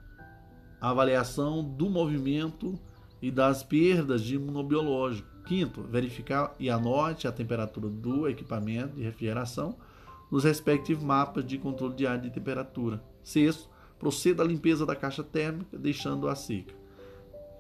a 0.79 0.91
avaliação 0.91 1.65
do 1.65 1.89
movimento 1.89 2.79
e 3.23 3.31
das 3.31 3.63
perdas 3.63 4.23
de 4.23 4.35
imunobiológico. 4.35 5.27
Quinto, 5.47 5.83
verificar 5.85 6.55
e 6.59 6.69
anote 6.69 7.27
a 7.27 7.33
temperatura 7.33 7.89
do 7.89 8.29
equipamento 8.29 8.97
de 8.97 9.03
refrigeração 9.03 9.75
nos 10.35 10.43
respectivos 10.43 11.05
mapas 11.05 11.47
de 11.47 11.57
controle 11.59 11.95
diário 11.95 12.23
de 12.23 12.31
temperatura. 12.31 13.01
Sexto, 13.23 13.71
proceda 14.01 14.43
à 14.43 14.45
limpeza 14.45 14.85
da 14.85 14.97
caixa 14.97 15.23
térmica, 15.23 15.79
deixando-a 15.79 16.35
seca. 16.35 16.75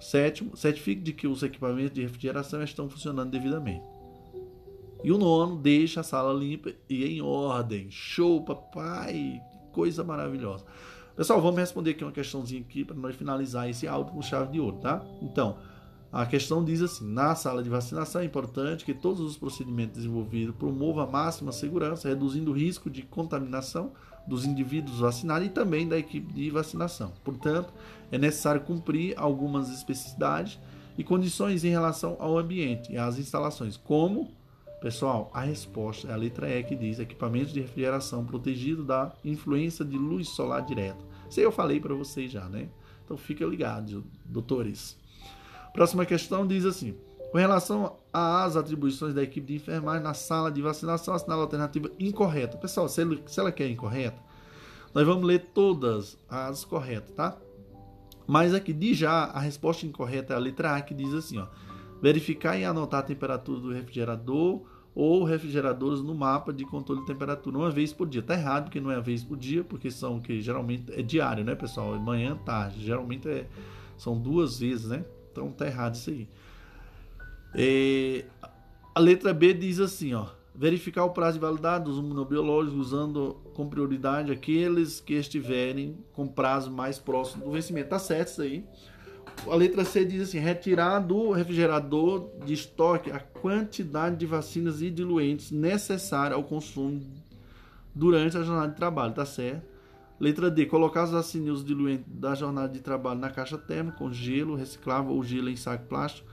Sétimo, 0.01 0.57
certifique 0.57 1.01
de 1.01 1.13
que 1.13 1.29
os 1.29 1.45
equipamentos 1.45 1.93
de 1.93 2.03
refrigeração 2.03 2.65
estão 2.65 2.91
funcionando 2.91 3.31
devidamente. 3.31 3.85
E 5.05 5.13
o 5.13 5.19
nono, 5.19 5.57
deixe 5.57 6.01
a 6.01 6.03
sala 6.03 6.35
limpa 6.35 6.73
e 6.91 7.05
em 7.05 7.23
ordem. 7.23 7.89
Show, 7.93 8.43
papai! 8.45 9.41
Coisa 9.71 10.03
maravilhosa. 10.03 10.65
Pessoal, 11.15 11.41
vamos 11.41 11.61
responder 11.61 11.93
aqui 11.93 12.03
uma 12.03 12.11
questãozinha 12.11 12.61
aqui 12.61 12.85
para 12.85 12.97
nós 12.97 13.15
finalizar 13.15 13.71
esse 13.71 13.87
áudio 13.87 14.15
com 14.15 14.21
chave 14.21 14.51
de 14.51 14.59
ouro, 14.59 14.79
tá? 14.79 15.01
Então, 15.23 15.59
a 16.15 16.25
questão 16.25 16.65
diz 16.65 16.81
assim: 16.81 17.05
na 17.05 17.35
sala 17.35 17.61
de 17.61 17.69
vacinação 17.69 18.21
é 18.21 18.25
importante 18.25 18.85
que 18.85 18.95
todos 18.95 19.21
os 19.21 19.37
procedimentos 19.37 19.97
desenvolvidos 19.97 20.55
promovam 20.55 21.03
a 21.03 21.07
máxima 21.09 21.51
segurança, 21.51 22.09
reduzindo 22.09 22.53
o 22.53 22.55
risco 22.55 22.89
de 22.89 23.03
contaminação 23.03 23.91
dos 24.25 24.45
indivíduos 24.45 25.01
vacinados 25.01 25.49
e 25.49 25.51
também 25.51 25.89
da 25.89 25.99
equipe 25.99 26.33
de 26.33 26.51
vacinação. 26.51 27.13
Portanto, 27.25 27.73
é 28.13 28.17
necessário 28.17 28.61
cumprir 28.61 29.15
algumas 29.19 29.69
especificidades 29.71 30.57
e 30.97 31.03
condições 31.03 31.65
em 31.65 31.71
relação 31.71 32.17
ao 32.21 32.39
ambiente 32.39 32.93
e 32.93 32.97
às 32.97 33.19
instalações, 33.19 33.77
como, 33.77 34.31
pessoal, 34.81 35.33
a 35.35 35.41
resposta 35.41 36.07
é 36.07 36.13
a 36.13 36.17
letra 36.17 36.49
E 36.49 36.63
que 36.63 36.77
diz 36.77 37.01
equipamentos 37.01 37.53
de 37.53 37.61
refrigeração 37.61 38.25
protegido 38.25 38.85
da 38.85 39.13
influência 39.25 39.85
de 39.85 39.99
luz 39.99 40.29
solar 40.29 40.63
direta. 40.63 41.05
Isso 41.29 41.41
aí 41.41 41.45
eu 41.45 41.51
falei 41.51 41.81
para 41.81 41.93
vocês 41.93 42.31
já, 42.31 42.49
né? 42.49 42.69
Então 43.05 43.17
fica 43.17 43.45
ligado, 43.45 44.05
doutores. 44.25 44.97
Próxima 45.75 46.07
questão 46.07 46.47
diz 46.47 46.65
assim: 46.65 46.97
com 47.33 47.37
relação 47.37 47.97
às 48.13 48.57
atribuições 48.57 49.13
da 49.13 49.25
equipe 49.25 49.49
de 49.49 49.57
enfermagem 49.57 50.05
na 50.05 50.15
sala 50.15 50.51
de 50.51 50.63
vacinação, 50.63 51.13
assinala 51.13 51.43
a 51.43 51.45
alternativa 51.45 51.91
incorreta. 51.99 52.57
Pessoal, 52.57 52.89
se, 52.89 53.01
ele, 53.01 53.21
se 53.27 53.41
ela 53.41 53.51
quer 53.51 53.69
incorreta, 53.69 54.23
nós 54.95 55.05
vamos 55.05 55.27
ler 55.27 55.51
todas 55.53 56.17
as 56.29 56.65
corretas, 56.65 57.11
tá? 57.11 57.37
Mas 58.25 58.55
aqui 58.55 58.73
de 58.73 58.95
já 58.95 59.25
a 59.25 59.41
resposta 59.41 59.85
incorreta 59.85 60.33
é 60.33 60.37
a 60.37 60.39
letra 60.39 60.77
A 60.77 60.81
que 60.81 60.95
diz 60.95 61.13
assim, 61.13 61.39
ó: 61.39 61.49
verificar 62.01 62.57
e 62.57 62.65
anotar 62.65 63.01
a 63.01 63.03
temperatura 63.03 63.59
do 63.59 63.73
refrigerador 63.73 64.63
ou 64.95 65.25
refrigeradores 65.25 66.01
no 66.01 66.15
mapa 66.15 66.53
de 66.53 66.65
controle 66.65 67.01
de 67.01 67.07
temperatura 67.09 67.59
uma 67.59 67.71
vez 67.73 67.93
por 67.93 68.09
dia. 68.09 68.23
Tá 68.23 68.35
errado 68.35 68.67
porque 68.67 68.81
não 68.81 68.93
é 68.93 68.95
uma 68.95 69.03
vez 69.03 69.25
por 69.25 69.37
dia, 69.37 69.65
porque 69.65 69.91
são 69.91 70.21
que 70.21 70.41
geralmente 70.41 70.93
é 70.93 71.03
diário, 71.03 71.43
né, 71.45 71.57
pessoal? 71.57 71.99
Manhã, 71.99 72.39
tarde, 72.45 72.81
geralmente 72.81 73.29
é, 73.29 73.49
são 73.99 74.17
duas 74.17 74.61
vezes, 74.61 74.87
né? 74.87 75.05
Então 75.35 75.51
tá 75.51 75.67
errado 75.67 75.97
isso 75.97 76.11
aí. 76.11 76.29
É, 77.57 78.25
a 78.95 79.01
letra 79.01 79.35
B 79.35 79.53
diz 79.53 79.81
assim, 79.81 80.15
ó: 80.15 80.27
verificar 80.55 81.05
o 81.05 81.11
prazo 81.11 81.35
de 81.35 81.41
validade 81.41 81.85
dos 81.85 81.99
imunobiológicos 81.99 82.79
usando 82.79 83.37
com 83.53 83.69
prioridade 83.69 84.31
aqueles 84.31 85.01
que 85.01 85.15
estiverem 85.15 85.99
com 86.13 86.29
prazo 86.29 86.71
mais 86.71 86.99
próximo 86.99 87.45
do 87.45 87.51
vencimento. 87.51 87.89
Tá 87.89 87.99
certo 87.99 88.29
isso 88.29 88.43
aí. 88.43 88.65
A 89.49 89.57
letra 89.57 89.85
C 89.85 90.05
diz 90.05 90.23
assim: 90.23 90.39
retirar 90.39 91.01
do 91.01 91.33
refrigerador 91.33 92.31
de 92.45 92.55
estoque 92.55 93.11
a 93.11 93.19
quantidade 93.19 94.17
de 94.17 94.27
vacinas 94.27 94.81
e 94.81 94.89
diluentes 94.89 95.51
necessária 95.51 96.37
ao 96.37 96.45
consumo 96.45 97.03
durante 97.93 98.37
a 98.37 98.43
jornada 98.43 98.69
de 98.69 98.77
trabalho, 98.77 99.13
tá 99.13 99.27
certo? 99.27 99.74
Letra 100.21 100.51
D, 100.51 100.67
colocar 100.67 101.05
os 101.05 101.65
diluentes 101.65 102.07
da 102.07 102.35
jornada 102.35 102.73
de 102.73 102.81
trabalho 102.81 103.21
na 103.21 103.31
caixa 103.31 103.59
térmica 103.59 103.99
com 103.99 104.13
gelo 104.13 104.55
reciclável 104.55 105.13
ou 105.13 105.23
gelo 105.23 105.49
em 105.49 105.57
saco 105.57 105.87
plástico 105.87 106.29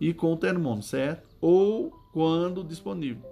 e 0.00 0.12
com 0.12 0.36
termômetro, 0.36 0.88
certo? 0.88 1.28
Ou 1.40 1.90
quando 2.12 2.64
disponível 2.64 3.22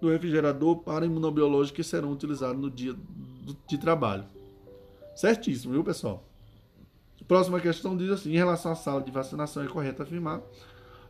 do 0.00 0.08
refrigerador 0.08 0.78
para 0.78 1.06
imunobiológicos 1.06 1.76
que 1.76 1.84
serão 1.84 2.12
utilizados 2.12 2.60
no 2.60 2.70
dia 2.70 2.94
de 3.66 3.78
trabalho. 3.78 4.24
Certíssimo, 5.14 5.72
viu, 5.72 5.82
pessoal? 5.82 6.24
Próxima 7.28 7.60
questão 7.60 7.96
diz 7.96 8.10
assim: 8.10 8.32
em 8.32 8.36
relação 8.36 8.72
à 8.72 8.74
sala 8.74 9.02
de 9.02 9.10
vacinação, 9.10 9.62
é 9.62 9.66
correto 9.66 10.02
afirmar. 10.02 10.40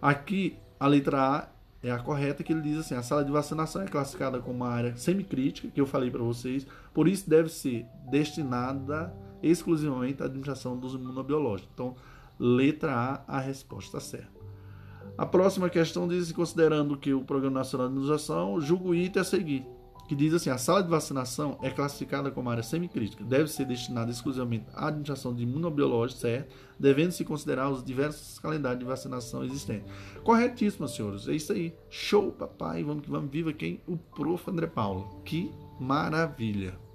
Aqui, 0.02 0.56
a 0.78 0.86
letra 0.86 1.20
A 1.20 1.48
é 1.80 1.92
a 1.92 1.98
correta, 1.98 2.42
que 2.42 2.52
ele 2.52 2.60
diz 2.60 2.78
assim: 2.78 2.94
a 2.94 3.02
sala 3.02 3.24
de 3.24 3.30
vacinação 3.30 3.82
é 3.82 3.86
classificada 3.86 4.40
como 4.40 4.56
uma 4.56 4.68
área 4.68 4.96
semicrítica, 4.96 5.68
que 5.68 5.80
eu 5.80 5.86
falei 5.86 6.10
para 6.10 6.22
vocês, 6.22 6.66
por 6.98 7.06
isso 7.06 7.30
deve 7.30 7.48
ser 7.48 7.86
destinada 8.10 9.14
exclusivamente 9.40 10.20
à 10.20 10.26
administração 10.26 10.76
dos 10.76 10.94
imunobiológicos. 10.94 11.70
Então, 11.72 11.94
letra 12.36 12.92
A, 12.92 13.36
a 13.36 13.38
resposta 13.38 14.00
certa. 14.00 14.40
A 15.16 15.24
próxima 15.24 15.70
questão 15.70 16.08
diz 16.08 16.32
considerando 16.32 16.96
que 16.96 17.14
o 17.14 17.22
Programa 17.22 17.60
Nacional 17.60 17.86
de 17.86 17.94
Imunização 17.94 18.60
julga 18.60 18.88
o 18.88 18.94
item 18.96 19.22
a 19.22 19.24
seguir, 19.24 19.64
que 20.08 20.16
diz 20.16 20.34
assim: 20.34 20.50
a 20.50 20.58
sala 20.58 20.82
de 20.82 20.88
vacinação 20.88 21.56
é 21.62 21.70
classificada 21.70 22.32
como 22.32 22.50
área 22.50 22.64
semicrítica, 22.64 23.22
deve 23.22 23.46
ser 23.46 23.66
destinada 23.66 24.10
exclusivamente 24.10 24.66
à 24.74 24.88
administração 24.88 25.32
de 25.32 25.44
imunobiológicos, 25.44 26.20
certo? 26.20 26.52
Devendo 26.80 27.12
se 27.12 27.24
considerar 27.24 27.70
os 27.70 27.84
diversos 27.84 28.40
calendários 28.40 28.80
de 28.80 28.84
vacinação 28.84 29.44
existentes. 29.44 29.88
Corretíssimo, 30.24 30.88
senhores. 30.88 31.28
É 31.28 31.32
isso 31.32 31.52
aí. 31.52 31.72
Show, 31.88 32.32
papai. 32.32 32.82
Vamos 32.82 33.04
que 33.04 33.10
vamos. 33.10 33.30
Viva 33.30 33.52
quem? 33.52 33.80
O 33.86 33.96
Prof. 33.96 34.50
André 34.50 34.66
Paulo. 34.66 35.22
Que 35.24 35.48
maravilha. 35.78 36.87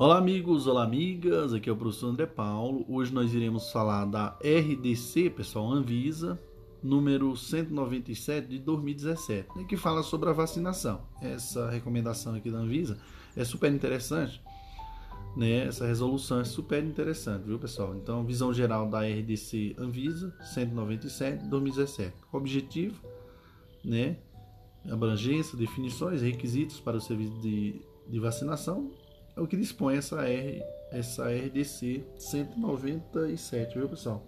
Olá, 0.00 0.16
amigos, 0.16 0.66
olá, 0.66 0.82
amigas. 0.82 1.52
Aqui 1.52 1.68
é 1.68 1.72
o 1.74 1.76
professor 1.76 2.08
André 2.08 2.24
Paulo. 2.24 2.86
Hoje 2.88 3.12
nós 3.12 3.34
iremos 3.34 3.70
falar 3.70 4.06
da 4.06 4.28
RDC, 4.42 5.28
pessoal, 5.28 5.70
Anvisa, 5.70 6.40
número 6.82 7.36
197 7.36 8.48
de 8.48 8.58
2017, 8.60 9.48
né, 9.54 9.64
que 9.64 9.76
fala 9.76 10.02
sobre 10.02 10.30
a 10.30 10.32
vacinação. 10.32 11.02
Essa 11.20 11.68
recomendação 11.68 12.34
aqui 12.34 12.50
da 12.50 12.56
Anvisa 12.56 12.98
é 13.36 13.44
super 13.44 13.70
interessante, 13.70 14.42
né? 15.36 15.66
Essa 15.66 15.86
resolução 15.86 16.40
é 16.40 16.44
super 16.44 16.82
interessante, 16.82 17.44
viu, 17.44 17.58
pessoal? 17.58 17.94
Então, 17.94 18.24
visão 18.24 18.54
geral 18.54 18.88
da 18.88 19.02
RDC 19.02 19.76
Anvisa 19.76 20.34
197 20.40 21.42
de 21.42 21.50
2017. 21.50 22.14
Objetivo, 22.32 22.98
né? 23.84 24.16
Abrangência, 24.90 25.58
definições, 25.58 26.22
requisitos 26.22 26.80
para 26.80 26.96
o 26.96 27.00
serviço 27.02 27.38
de, 27.42 27.82
de 28.08 28.18
vacinação 28.18 28.90
é 29.40 29.44
o 29.44 29.46
que 29.46 29.56
dispõe 29.56 29.96
essa 29.96 30.22
R, 30.28 30.62
essa 30.92 31.28
RDC 31.30 32.04
197, 32.18 33.78
viu, 33.78 33.88
pessoal? 33.88 34.24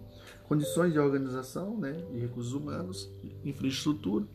condições 0.47 0.93
de 0.93 0.99
organização 0.99 1.77
né, 1.77 1.93
de 2.11 2.19
recursos 2.19 2.53
humanos, 2.53 3.09
infraestrutura, 3.43 4.25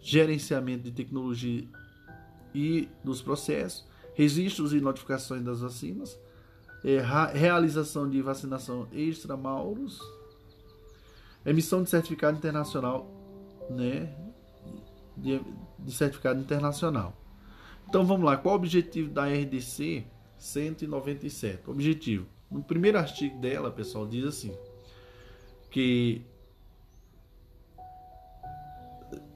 gerenciamento 0.00 0.84
de 0.84 0.92
tecnologia 0.92 1.64
e 2.54 2.88
dos 3.04 3.20
processos, 3.22 3.86
registros 4.14 4.72
e 4.72 4.80
notificações 4.80 5.44
das 5.44 5.60
vacinas, 5.60 6.18
é, 6.84 7.00
realização 7.32 8.08
de 8.08 8.20
vacinação 8.22 8.88
extramauros, 8.92 10.00
emissão 11.44 11.82
de 11.82 11.90
certificado 11.90 12.36
internacional, 12.36 13.08
né, 13.70 14.14
de, 15.16 15.40
de 15.78 15.92
certificado 15.92 16.40
internacional. 16.40 17.16
Então 17.88 18.04
vamos 18.04 18.26
lá, 18.26 18.36
qual 18.36 18.54
o 18.54 18.58
objetivo 18.58 19.10
da 19.10 19.26
RDC 19.26 20.04
197? 20.36 21.70
objetivo, 21.70 22.26
no 22.50 22.62
primeiro 22.62 22.98
artigo 22.98 23.38
dela, 23.38 23.70
pessoal, 23.70 24.06
diz 24.06 24.24
assim: 24.24 24.54
que 25.70 26.22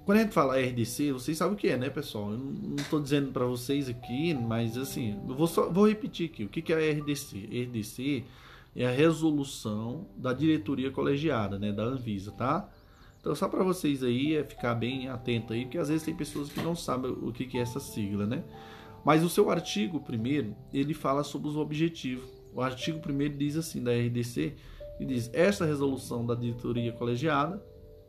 quando 0.05 0.19
a 0.19 0.23
gente 0.23 0.35
fala 0.35 0.59
RDC, 0.61 1.13
vocês 1.13 1.39
sabem 1.39 1.55
o 1.55 1.57
que 1.57 1.69
é, 1.69 1.77
né, 1.79 1.89
pessoal? 1.89 2.33
Eu 2.33 2.39
não 2.39 2.77
estou 2.77 3.01
dizendo 3.01 3.33
para 3.33 3.47
vocês 3.47 3.89
aqui, 3.89 4.35
mas 4.35 4.77
assim, 4.77 5.19
eu 5.29 5.35
vou, 5.35 5.47
só, 5.47 5.71
vou 5.71 5.89
repetir 5.89 6.29
aqui. 6.29 6.45
O 6.45 6.49
que, 6.49 6.61
que 6.61 6.73
é 6.73 6.77
a 6.77 6.93
RDC? 6.93 7.39
RDC 7.39 8.25
é 8.75 8.85
a 8.85 8.91
resolução 8.91 10.07
da 10.17 10.33
diretoria 10.33 10.91
colegiada, 10.91 11.59
né, 11.59 11.73
da 11.73 11.85
Anvisa, 11.85 12.33
tá? 12.33 12.69
Então, 13.23 13.37
só 13.37 13.49
para 13.49 13.63
vocês 13.63 14.03
aí 14.03 14.35
é 14.35 14.43
ficar 14.43 14.75
bem 14.75 15.09
atento 15.09 15.53
aí, 15.53 15.65
porque 15.65 15.79
às 15.79 15.89
vezes 15.89 16.03
tem 16.03 16.13
pessoas 16.13 16.49
que 16.49 16.61
não 16.61 16.75
sabem 16.75 17.13
o 17.13 17.33
que, 17.33 17.57
é 17.57 17.61
essa 17.61 17.79
sigla, 17.79 18.27
né? 18.27 18.43
Mas 19.05 19.23
o 19.23 19.29
seu 19.29 19.49
artigo 19.49 20.01
primeiro, 20.01 20.57
ele 20.75 20.93
fala 20.93 21.23
sobre 21.23 21.49
os 21.49 21.57
objetivos. 21.57 22.29
O 22.53 22.61
artigo 22.61 22.99
primeiro 22.99 23.37
diz 23.37 23.57
assim 23.57 23.81
da 23.81 23.93
RDC 23.93 24.57
que 24.99 25.05
diz: 25.05 25.31
esta 25.33 25.65
resolução 25.65 26.27
da 26.27 26.35
diretoria 26.35 26.93
colegiada, 26.93 27.65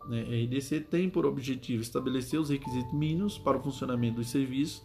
né, 0.10 0.24
RDC, 0.46 0.80
tem 0.80 1.08
por 1.08 1.28
objetivo 1.28 1.84
estabelecer 1.84 2.40
os 2.40 2.50
requisitos 2.50 2.92
mínimos 2.92 3.38
para 3.38 3.58
o 3.58 3.62
funcionamento 3.62 4.16
dos 4.16 4.32
serviços 4.32 4.84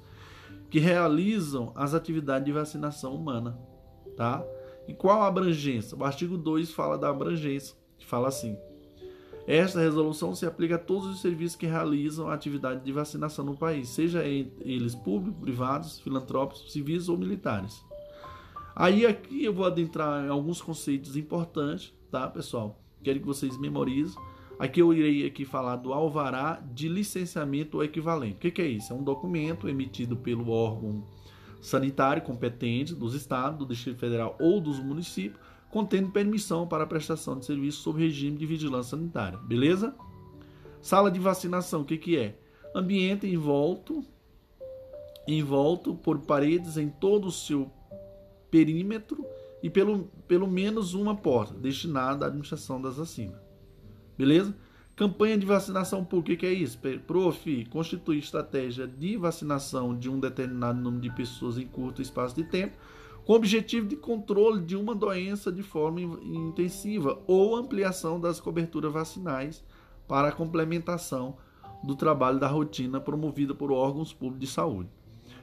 que 0.69 0.79
realizam 0.79 1.73
as 1.75 1.95
atividades 1.95 2.45
de 2.45 2.53
vacinação 2.53 3.15
humana, 3.15 3.59
tá? 4.15 4.45
E 4.87 4.93
qual 4.93 5.23
a 5.23 5.27
abrangência? 5.27 5.97
O 5.97 6.05
artigo 6.05 6.37
2 6.37 6.71
fala 6.71 6.99
da 6.99 7.09
abrangência, 7.09 7.75
que 7.97 8.05
fala 8.05 8.29
assim: 8.29 8.59
esta 9.51 9.81
resolução 9.81 10.35
se 10.35 10.45
aplica 10.45 10.75
a 10.75 10.79
todos 10.79 11.07
os 11.07 11.23
serviços 11.23 11.57
que 11.57 11.65
realizam 11.65 12.29
a 12.29 12.35
atividade 12.35 12.85
de 12.85 12.93
vacinação 12.93 13.43
no 13.47 13.57
país, 13.57 13.89
seja 13.89 14.23
eles 14.23 14.95
públicos, 14.95 15.41
privados, 15.41 15.99
filantrópicos, 16.01 16.71
civis 16.71 17.09
ou 17.09 17.17
militares. 17.17 17.83
Aí 18.77 19.07
aqui 19.07 19.43
eu 19.43 19.55
vou 19.55 19.65
adentrar 19.65 20.23
em 20.23 20.29
alguns 20.29 20.61
conceitos 20.61 21.17
importantes, 21.17 21.95
tá, 22.11 22.29
pessoal? 22.29 22.79
Quero 23.03 23.21
que 23.21 23.27
vocês 23.27 23.59
memorizem. 23.59 24.21
Aqui 24.59 24.83
eu 24.83 24.93
irei 24.93 25.27
aqui 25.27 25.47
falar 25.47 25.77
do 25.77 25.95
alvará 25.95 26.63
de 26.75 26.87
licenciamento 26.87 27.83
equivalente. 27.83 28.35
O 28.35 28.41
que, 28.41 28.51
que 28.51 28.61
é 28.61 28.67
isso? 28.67 28.93
É 28.93 28.97
um 28.97 29.03
documento 29.03 29.67
emitido 29.67 30.15
pelo 30.15 30.51
órgão 30.51 31.03
sanitário 31.59 32.23
competente 32.23 32.95
dos 32.95 33.15
estados, 33.15 33.59
do 33.59 33.67
Distrito 33.67 33.99
Federal 33.99 34.37
ou 34.39 34.61
dos 34.61 34.79
municípios, 34.79 35.41
contendo 35.71 36.11
permissão 36.11 36.67
para 36.67 36.85
a 36.85 36.87
prestação 36.87 37.39
de 37.39 37.45
serviço 37.45 37.83
sob 37.83 38.01
regime 38.01 38.37
de 38.37 38.47
vigilância 38.47 38.97
sanitária. 38.97 39.39
Beleza? 39.39 39.95
Sala 40.81 41.11
de 41.11 41.19
vacinação, 41.19 41.83
o 41.83 41.85
que, 41.85 41.99
que 41.99 42.17
é? 42.17 42.39
Ambiente 42.75 43.27
envolto, 43.27 44.05
envolto 45.27 45.95
por 45.95 46.21
paredes 46.21 46.77
em 46.77 46.89
todo 46.89 47.29
o 47.29 47.33
seu 47.33 47.71
perímetro 48.51 49.27
e 49.63 49.69
pelo, 49.69 50.05
pelo 50.27 50.47
menos 50.47 50.95
uma 50.95 51.17
porta 51.17 51.55
destinada 51.55 52.25
à 52.25 52.29
administração 52.29 52.81
das 52.81 52.97
vacinas. 52.97 53.37
Beleza? 54.17 54.55
Campanha 54.99 55.39
de 55.39 55.47
vacinação, 55.47 56.05
por 56.05 56.25
que, 56.25 56.37
que 56.37 56.45
é 56.45 56.53
isso? 56.53 56.79
Prof, 57.07 57.65
constitui 57.67 58.19
estratégia 58.19 58.85
de 58.85 59.17
vacinação 59.17 59.97
de 59.97 60.11
um 60.11 60.19
determinado 60.19 60.81
número 60.81 61.03
de 61.03 61.11
pessoas 61.15 61.57
em 61.57 61.67
curto 61.67 62.03
espaço 62.03 62.35
de 62.35 62.43
tempo, 62.43 62.77
com 63.29 63.35
objetivo 63.35 63.87
de 63.87 63.95
controle 63.95 64.63
de 64.63 64.75
uma 64.75 64.95
doença 64.95 65.53
de 65.53 65.63
forma 65.63 66.01
intensiva 66.01 67.21
ou 67.27 67.57
ampliação 67.57 68.19
das 68.19 68.41
coberturas 68.41 68.91
vacinais 68.91 69.63
para 70.09 70.29
a 70.29 70.33
complementação 70.33 71.37
do 71.85 71.95
trabalho 71.95 72.41
da 72.41 72.49
rotina 72.49 72.99
promovida 72.99 73.55
por 73.55 73.71
órgãos 73.71 74.15
públicos 74.15 74.49
de 74.49 74.55
saúde. 74.55 74.89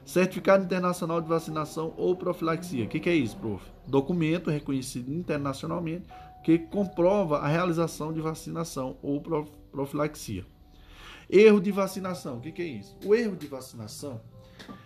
Certificado 0.04 0.64
Internacional 0.64 1.20
de 1.20 1.28
Vacinação 1.28 1.94
ou 1.96 2.16
Profilaxia. 2.16 2.86
O 2.86 2.88
que, 2.88 2.98
que 2.98 3.08
é 3.08 3.14
isso, 3.14 3.36
prof? 3.36 3.64
Documento 3.86 4.50
reconhecido 4.50 5.14
internacionalmente 5.14 6.08
que 6.42 6.58
comprova 6.58 7.38
a 7.38 7.46
realização 7.46 8.12
de 8.12 8.20
vacinação 8.20 8.96
ou 9.00 9.22
profilaxia. 9.70 10.44
Erro 11.30 11.60
de 11.60 11.70
vacinação. 11.70 12.38
O 12.38 12.40
que, 12.40 12.50
que 12.50 12.62
é 12.62 12.66
isso? 12.66 12.96
O 13.04 13.14
erro 13.14 13.36
de 13.36 13.46
vacinação 13.46 14.20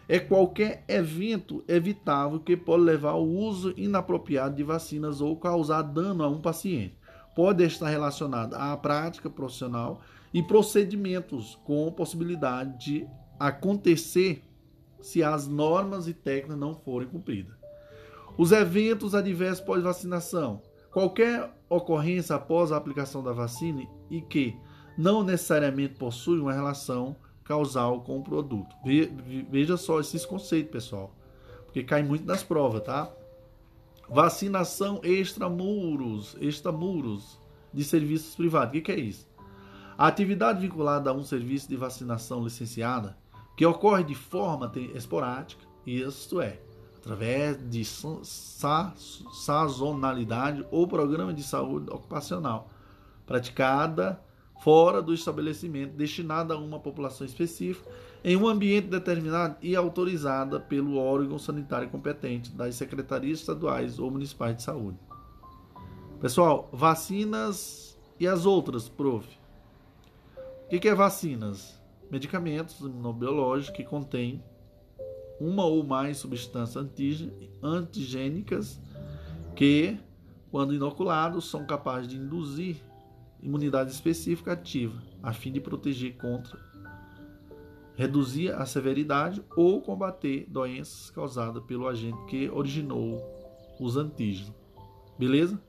é 0.08 0.18
qualquer 0.18 0.84
evento 0.88 1.62
evitável 1.68 2.40
que 2.40 2.56
pode 2.56 2.82
levar 2.82 3.10
ao 3.10 3.24
uso 3.24 3.72
inapropriado 3.76 4.56
de 4.56 4.64
vacinas 4.64 5.20
ou 5.20 5.36
causar 5.36 5.82
dano 5.82 6.24
a 6.24 6.28
um 6.28 6.40
paciente. 6.40 6.96
Pode 7.36 7.64
estar 7.64 7.88
relacionado 7.88 8.54
à 8.54 8.76
prática 8.76 9.30
profissional 9.30 10.00
e 10.34 10.42
procedimentos 10.42 11.58
com 11.64 11.90
possibilidade 11.92 12.84
de 12.84 13.06
acontecer 13.38 14.42
se 15.00 15.22
as 15.22 15.46
normas 15.46 16.08
e 16.08 16.12
técnicas 16.12 16.58
não 16.58 16.74
forem 16.74 17.08
cumpridas. 17.08 17.54
Os 18.36 18.52
eventos 18.52 19.14
adversos 19.14 19.64
pós-vacinação. 19.64 20.62
Qualquer 20.92 21.54
ocorrência 21.68 22.34
após 22.34 22.72
a 22.72 22.76
aplicação 22.76 23.22
da 23.22 23.32
vacina 23.32 23.86
e 24.10 24.20
que 24.20 24.56
não 24.98 25.22
necessariamente 25.22 25.94
possui 25.94 26.40
uma 26.40 26.52
relação 26.52 27.16
causal 27.50 28.00
com 28.02 28.20
o 28.20 28.22
produto. 28.22 28.76
Veja 29.50 29.76
só 29.76 29.98
esses 29.98 30.24
conceitos, 30.24 30.70
pessoal, 30.70 31.12
porque 31.64 31.82
cai 31.82 32.00
muito 32.00 32.24
nas 32.24 32.44
provas, 32.44 32.84
tá? 32.84 33.10
Vacinação 34.08 35.00
extramuros, 35.02 36.36
extramuros 36.40 37.40
de 37.74 37.82
serviços 37.82 38.36
privados. 38.36 38.68
O 38.68 38.72
que, 38.74 38.82
que 38.82 38.92
é 38.92 39.00
isso? 39.00 39.28
A 39.98 40.06
atividade 40.06 40.60
vinculada 40.60 41.10
a 41.10 41.12
um 41.12 41.24
serviço 41.24 41.68
de 41.68 41.74
vacinação 41.74 42.44
licenciada 42.44 43.18
que 43.56 43.66
ocorre 43.66 44.04
de 44.04 44.14
forma 44.14 44.70
esporádica, 44.94 45.66
isto 45.84 46.40
é, 46.40 46.60
através 46.98 47.58
de 47.68 47.84
sazonalidade 49.34 50.64
ou 50.70 50.86
programa 50.86 51.34
de 51.34 51.42
saúde 51.42 51.90
ocupacional, 51.90 52.70
praticada 53.26 54.22
fora 54.62 55.00
do 55.00 55.14
estabelecimento, 55.14 55.96
destinada 55.96 56.54
a 56.54 56.58
uma 56.58 56.78
população 56.78 57.26
específica, 57.26 57.90
em 58.22 58.36
um 58.36 58.46
ambiente 58.46 58.88
determinado 58.88 59.56
e 59.62 59.74
autorizada 59.74 60.60
pelo 60.60 60.96
órgão 60.96 61.38
sanitário 61.38 61.88
competente 61.88 62.50
das 62.50 62.74
secretarias 62.74 63.40
estaduais 63.40 63.98
ou 63.98 64.10
municipais 64.10 64.56
de 64.56 64.62
saúde. 64.62 64.98
Pessoal, 66.20 66.68
vacinas 66.72 67.98
e 68.18 68.26
as 68.26 68.44
outras, 68.44 68.88
prof. 68.88 69.26
O 70.66 70.78
que 70.78 70.88
é 70.88 70.94
vacinas? 70.94 71.80
medicamentos 72.10 72.80
imunobiológicos 72.80 73.76
que 73.76 73.84
contêm 73.84 74.42
uma 75.40 75.64
ou 75.64 75.84
mais 75.84 76.18
substâncias 76.18 76.84
antigênicas 77.62 78.80
que, 79.54 79.98
quando 80.50 80.74
inoculados, 80.74 81.48
são 81.48 81.64
capazes 81.64 82.08
de 82.08 82.16
induzir 82.16 82.76
imunidade 83.42 83.90
específica 83.90 84.52
ativa, 84.52 85.00
a 85.22 85.32
fim 85.32 85.52
de 85.52 85.60
proteger 85.60 86.16
contra, 86.16 86.58
reduzir 87.94 88.50
a 88.52 88.64
severidade 88.64 89.44
ou 89.56 89.80
combater 89.80 90.46
doenças 90.48 91.10
causadas 91.10 91.62
pelo 91.64 91.86
agente 91.86 92.24
que 92.26 92.48
originou 92.48 93.22
os 93.78 93.96
antígenos. 93.96 94.54
Beleza? 95.18 95.60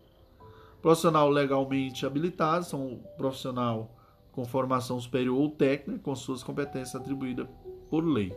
Profissional 0.82 1.30
legalmente 1.30 2.06
habilitado, 2.06 2.66
são 2.66 3.00
profissional 3.18 3.96
com 4.32 4.46
formação 4.46 5.00
superior 5.00 5.38
ou 5.38 5.50
técnica, 5.50 6.00
com 6.00 6.16
suas 6.16 6.42
competências 6.42 6.96
atribuídas 6.96 7.48
por 7.90 8.04
lei. 8.04 8.34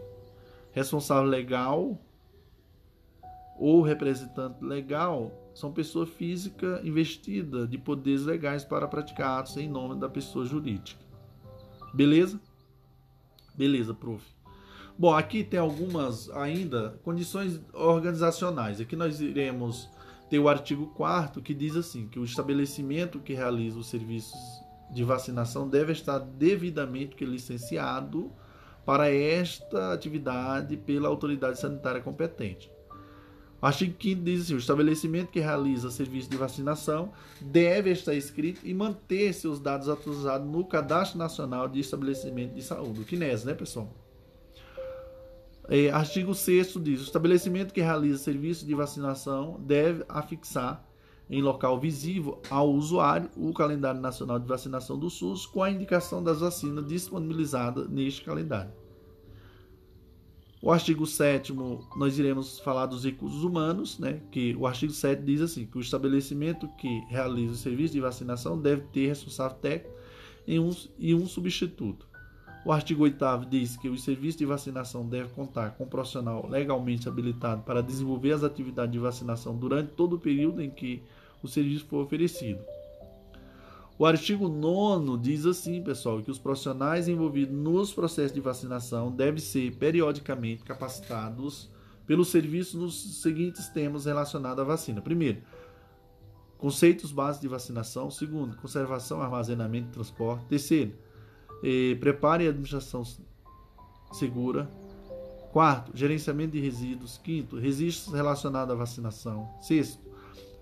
Responsável 0.73 1.29
legal 1.29 1.99
ou 3.59 3.81
representante 3.81 4.63
legal 4.63 5.31
são 5.55 5.73
pessoa 5.73 6.07
física 6.07 6.81
investida 6.85 7.67
de 7.67 7.79
poderes 7.79 8.25
legais 8.25 8.65
para 8.65 8.89
praticar 8.89 9.41
atos 9.41 9.57
em 9.57 9.69
nome 9.69 9.99
da 9.99 10.09
pessoa 10.09 10.45
jurídica. 10.45 11.01
Beleza? 11.93 12.41
Beleza, 13.57 13.95
prof. 13.95 14.25
Bom, 14.99 15.15
aqui 15.15 15.43
tem 15.43 15.59
algumas 15.59 16.29
ainda 16.31 17.01
condições 17.03 17.61
organizacionais. 17.73 18.81
Aqui 18.81 18.97
nós 18.97 19.21
iremos 19.21 19.89
ter 20.29 20.39
o 20.39 20.49
artigo 20.49 20.89
4 20.89 21.41
que 21.41 21.55
diz 21.55 21.77
assim: 21.77 22.09
que 22.09 22.19
o 22.19 22.25
estabelecimento 22.25 23.21
que 23.21 23.33
realiza 23.33 23.79
os 23.79 23.89
serviços 23.89 24.39
de 24.93 25.03
vacinação 25.03 25.69
deve 25.69 25.93
estar 25.93 26.19
devidamente 26.19 27.25
licenciado 27.25 28.31
para 28.85 29.09
esta 29.11 29.93
atividade 29.93 30.77
pela 30.77 31.09
autoridade 31.09 31.59
sanitária 31.59 32.01
competente. 32.01 32.71
Artigo 33.65 33.95
5 33.99 34.23
diz 34.23 34.43
assim: 34.43 34.55
o 34.55 34.59
estabelecimento 34.59 35.31
que 35.31 35.41
realiza 35.41 35.91
serviço 35.91 36.29
de 36.29 36.37
vacinação 36.37 37.13
deve 37.41 37.91
estar 37.91 38.15
inscrito 38.15 38.61
e 38.63 38.75
manter 38.75 39.33
seus 39.33 39.59
dados 39.59 39.89
atualizados 39.89 40.47
no 40.47 40.67
Cadastro 40.67 41.19
Nacional 41.19 41.67
de 41.67 41.81
Estabelecimento 41.81 42.53
de 42.55 42.63
Saúde, 42.63 43.01
o 43.01 43.05
CNES, 43.05 43.45
né, 43.45 43.55
pessoal? 43.55 43.91
É, 45.67 45.89
artigo 45.91 46.35
6 46.35 46.75
diz: 46.83 47.01
o 47.01 47.05
estabelecimento 47.05 47.73
que 47.73 47.81
realiza 47.81 48.19
serviço 48.19 48.67
de 48.67 48.75
vacinação 48.75 49.59
deve 49.61 50.05
afixar 50.11 50.87
em 51.31 51.41
local 51.41 51.81
visível 51.81 52.43
ao 52.51 52.71
usuário 52.71 53.31
o 53.35 53.51
calendário 53.55 53.99
nacional 53.99 54.39
de 54.39 54.47
vacinação 54.47 54.99
do 54.99 55.09
SUS 55.09 55.47
com 55.47 55.63
a 55.63 55.71
indicação 55.71 56.23
das 56.23 56.41
vacinas 56.41 56.87
disponibilizadas 56.87 57.89
neste 57.89 58.23
calendário. 58.23 58.84
O 60.65 60.73
artigo 60.73 61.07
7 61.07 61.53
nós 61.95 62.19
iremos 62.19 62.59
falar 62.59 62.87
dos 62.87 63.05
recursos 63.05 63.45
humanos, 63.45 63.99
né? 63.99 64.23
Que 64.31 64.57
o 64.57 64.67
artigo 64.67 64.95
7 64.95 65.23
diz 65.23 65.43
assim: 65.43 65.67
que 65.67 65.77
o 65.77 65.81
estabelecimento 65.83 66.67
que 66.79 67.05
realiza 67.07 67.53
o 67.53 67.57
serviço 67.57 67.93
de 67.93 68.01
vacinação 68.01 68.59
deve 68.59 68.81
ter 68.85 69.09
responsável 69.09 69.59
técnico 69.59 69.95
e 70.47 70.59
um, 70.59 70.75
e 70.99 71.15
um 71.15 71.27
substituto. 71.27 72.07
O 72.65 72.73
artigo 72.73 73.03
8 73.03 73.47
diz 73.51 73.77
que 73.77 73.91
o 73.91 73.99
serviço 73.99 74.39
de 74.39 74.47
vacinação 74.47 75.07
deve 75.07 75.29
contar 75.35 75.73
com 75.73 75.85
um 75.85 75.87
profissional 75.87 76.49
legalmente 76.49 77.11
habilitado 77.11 77.63
para 77.63 77.83
desenvolver 77.83 78.33
as 78.33 78.43
atividades 78.43 78.93
de 78.93 78.99
vacinação 78.99 79.55
durante 79.55 79.91
todo 79.91 80.17
o 80.17 80.19
período 80.19 80.63
em 80.63 80.71
que 80.71 81.03
o 81.43 81.47
serviço 81.47 81.85
for 81.85 82.03
oferecido. 82.03 82.65
O 83.97 84.05
artigo 84.05 84.49
9 84.49 85.19
diz 85.19 85.47
assim, 85.47 85.81
pessoal, 85.83 86.21
que 86.21 86.31
os 86.31 86.39
profissionais 86.39 87.07
envolvidos 87.07 87.55
nos 87.55 87.93
processos 87.93 88.33
de 88.33 88.41
vacinação 88.41 89.11
devem 89.11 89.41
ser 89.41 89.77
periodicamente 89.77 90.65
capacitados 90.65 91.71
pelo 92.05 92.25
serviço 92.25 92.77
nos 92.77 93.23
seguintes 93.23 93.69
temas 93.69 94.05
relacionados 94.05 94.59
à 94.59 94.65
vacina. 94.65 95.01
Primeiro, 95.01 95.43
conceitos 96.59 97.13
básicos 97.13 97.43
de 97.43 97.49
vacinação. 97.49 98.11
Segundo, 98.11 98.57
conservação, 98.57 99.23
armazenamento 99.23 99.89
e 99.89 99.93
transporte. 99.93 100.45
Terceiro, 100.47 100.93
eh, 101.63 101.95
prepare 102.01 102.47
a 102.47 102.51
administração 102.51 103.05
segura. 104.13 104.69
Quarto, 105.53 105.97
gerenciamento 105.97 106.53
de 106.53 106.61
resíduos. 106.61 107.17
Quinto, 107.19 107.57
registros 107.57 108.13
relacionados 108.13 108.75
à 108.75 108.77
vacinação. 108.77 109.49
Sexto, 109.61 110.04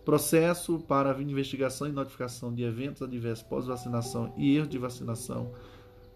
processo 0.04 0.78
para 0.80 1.20
investigação 1.22 1.86
e 1.86 1.92
notificação 1.92 2.52
de 2.54 2.62
eventos 2.62 3.02
adversos 3.02 3.44
pós-vacinação 3.44 4.32
e 4.36 4.56
erro 4.56 4.66
de 4.66 4.78
vacinação. 4.78 5.52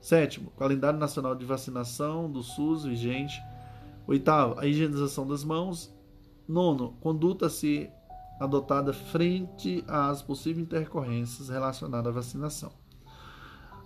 Sétimo, 0.01 0.51
calendário 0.53 0.99
nacional 0.99 1.35
de 1.35 1.45
vacinação 1.45 2.31
do 2.31 2.43
SUS 2.43 2.85
vigente. 2.85 3.41
Oitavo, 4.07 4.59
a 4.59 4.67
higienização 4.67 5.27
das 5.27 5.45
mãos. 5.45 5.95
Nono, 6.49 6.97
conduta 7.01 7.47
a 7.47 7.51
ser 7.51 7.91
adotada 8.39 8.93
frente 8.93 9.83
às 9.89 10.23
possíveis 10.23 10.65
intercorrências 10.65 11.49
relacionadas 11.49 12.07
à 12.07 12.11
vacinação. 12.13 12.73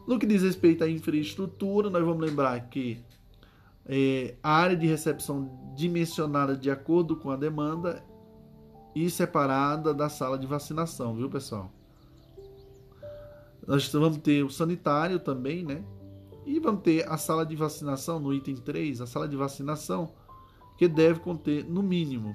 No 0.07 0.19
que 0.19 0.27
diz 0.27 0.43
respeito 0.43 0.83
à 0.83 0.91
infraestrutura, 0.91 1.89
nós 1.89 2.05
vamos 2.05 2.27
lembrar 2.27 2.69
que 2.69 3.03
é, 3.87 4.35
a 4.43 4.53
área 4.53 4.77
de 4.77 4.87
recepção 4.87 5.73
dimensionada 5.75 6.57
de 6.57 6.71
acordo 6.71 7.17
com 7.17 7.31
a 7.31 7.37
demanda 7.37 8.05
e 8.95 9.09
separada 9.11 9.95
da 9.95 10.09
sala 10.09 10.39
de 10.39 10.47
vacinação, 10.47 11.15
viu, 11.15 11.29
pessoal? 11.29 11.71
Nós 13.67 13.91
vamos 13.93 14.19
ter 14.19 14.45
o 14.45 14.51
sanitário 14.51 15.21
também, 15.21 15.65
né? 15.65 15.85
E 16.45 16.59
vamos 16.59 16.83
ter 16.83 17.09
a 17.09 17.17
sala 17.17 17.47
de 17.47 17.55
vacinação 17.55 18.19
no 18.19 18.33
item 18.33 18.57
3, 18.57 19.01
a 19.01 19.07
sala 19.07 19.29
de 19.29 19.37
vacinação, 19.37 20.13
que 20.77 20.89
deve 20.89 21.21
conter, 21.21 21.65
no 21.65 21.83
mínimo, 21.83 22.35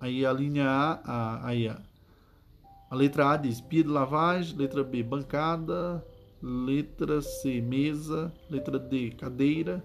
Aí 0.00 0.24
a 0.24 0.32
linha 0.32 0.68
A, 0.68 1.00
a, 1.04 1.48
aí 1.48 1.68
a, 1.68 1.80
a 2.90 2.94
letra 2.94 3.32
A 3.32 3.36
diz 3.36 3.60
pia 3.60 3.82
de 3.82 3.88
lavagem, 3.88 4.56
letra 4.56 4.84
B, 4.84 5.02
bancada, 5.02 6.04
letra 6.40 7.20
C, 7.20 7.60
mesa, 7.60 8.32
letra 8.48 8.78
D, 8.78 9.10
cadeira, 9.10 9.84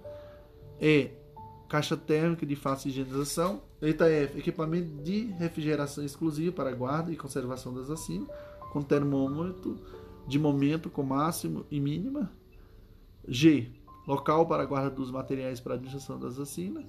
E, 0.80 1.10
caixa 1.68 1.98
térmica 1.98 2.46
de 2.46 2.56
fácil 2.56 2.90
higienização, 2.90 3.62
F, 3.88 4.40
equipamento 4.40 5.04
de 5.04 5.26
refrigeração 5.38 6.04
exclusivo 6.04 6.54
para 6.54 6.72
guarda 6.72 7.12
e 7.12 7.16
conservação 7.16 7.74
das 7.74 7.88
vacinas, 7.88 8.28
com 8.72 8.82
termômetro 8.82 9.80
de 10.28 10.40
momento 10.40 10.90
com 10.90 11.04
máximo 11.04 11.66
e 11.70 11.80
mínima, 11.80 12.32
G, 13.28 13.72
local 14.08 14.46
para 14.46 14.66
guarda 14.66 14.90
dos 14.90 15.12
materiais 15.12 15.60
para 15.60 15.74
administração 15.76 16.20
das 16.20 16.38
vacinas, 16.38 16.86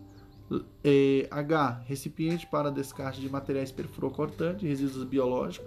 é, 0.83 1.27
H, 1.31 1.83
recipiente 1.87 2.47
para 2.47 2.71
descarte 2.71 3.21
de 3.21 3.29
materiais 3.29 3.73
perfurocortantes 3.73 4.63
e 4.63 4.69
resíduos 4.69 5.05
biológicos, 5.05 5.67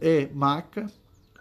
E, 0.00 0.26
maca, 0.32 0.86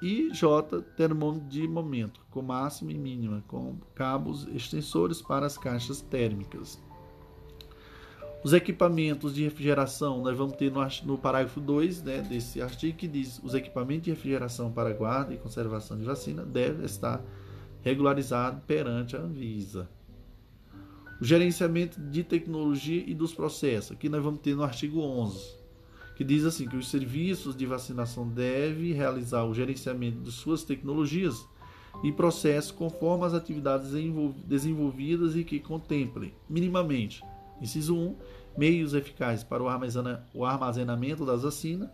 e 0.01 0.29
J, 0.31 0.81
termômetro 0.97 1.47
de 1.47 1.67
momento, 1.67 2.19
com 2.29 2.41
máxima 2.41 2.91
e 2.91 2.97
mínima, 2.97 3.43
com 3.47 3.77
cabos 3.95 4.47
extensores 4.47 5.21
para 5.21 5.45
as 5.45 5.57
caixas 5.57 6.01
térmicas. 6.01 6.81
Os 8.43 8.51
equipamentos 8.51 9.33
de 9.33 9.43
refrigeração, 9.43 10.21
nós 10.21 10.37
vamos 10.37 10.57
ter 10.57 10.69
no, 10.69 10.85
no 11.05 11.17
parágrafo 11.17 11.61
2 11.61 12.03
né, 12.03 12.21
desse 12.21 12.61
artigo 12.61 12.97
que 12.97 13.07
diz 13.07 13.39
os 13.41 13.53
equipamentos 13.53 14.03
de 14.03 14.09
refrigeração 14.11 14.69
para 14.69 14.91
guarda 14.91 15.33
e 15.33 15.37
conservação 15.37 15.97
de 15.97 16.03
vacina 16.03 16.43
devem 16.43 16.85
estar 16.85 17.23
regularizado 17.81 18.61
perante 18.67 19.15
a 19.15 19.19
Anvisa. 19.19 19.89
O 21.21 21.23
gerenciamento 21.23 22.01
de 22.01 22.21
tecnologia 22.21 23.01
e 23.07 23.13
dos 23.13 23.33
processos, 23.33 23.93
aqui 23.93 24.09
nós 24.09 24.21
vamos 24.21 24.41
ter 24.41 24.55
no 24.55 24.63
artigo 24.63 24.99
11, 24.99 25.55
que 26.17 26.23
diz 26.25 26.43
assim 26.43 26.67
que 26.67 26.75
os 26.75 26.89
serviços 26.89 27.55
de 27.55 27.65
vacinação 27.65 28.27
devem 28.27 28.91
realizar 28.91 29.45
o 29.45 29.53
gerenciamento 29.53 30.19
de 30.19 30.33
suas 30.33 30.63
tecnologias 30.63 31.47
e 32.03 32.11
processos 32.11 32.71
conforme 32.71 33.25
as 33.25 33.33
atividades 33.33 33.91
desenvolvidas 34.45 35.37
e 35.37 35.45
que 35.45 35.61
contemplem 35.61 36.33
minimamente, 36.49 37.23
inciso 37.61 37.95
1, 37.95 38.15
meios 38.57 38.93
eficazes 38.93 39.43
para 39.43 39.63
o 39.63 40.45
armazenamento 40.45 41.25
das 41.25 41.43
vacinas, 41.43 41.89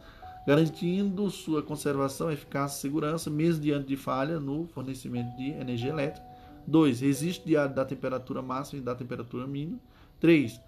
garantindo 0.46 1.30
sua 1.30 1.62
conservação, 1.62 2.32
eficácia 2.32 2.78
e 2.78 2.82
segurança, 2.82 3.30
mesmo 3.30 3.62
diante 3.62 3.88
de 3.88 3.96
falha 3.96 4.40
no 4.40 4.68
fornecimento 4.68 5.36
de 5.38 5.50
energia 5.52 5.90
elétrica. 5.90 6.28
2. 6.66 7.02
Registro 7.02 7.48
diário 7.48 7.74
da 7.74 7.86
temperatura 7.86 8.42
máxima 8.42 8.82
e 8.82 8.86
da 8.86 8.96
temperatura 8.96 9.48
mínima. 9.48 9.80
3. 10.20 10.60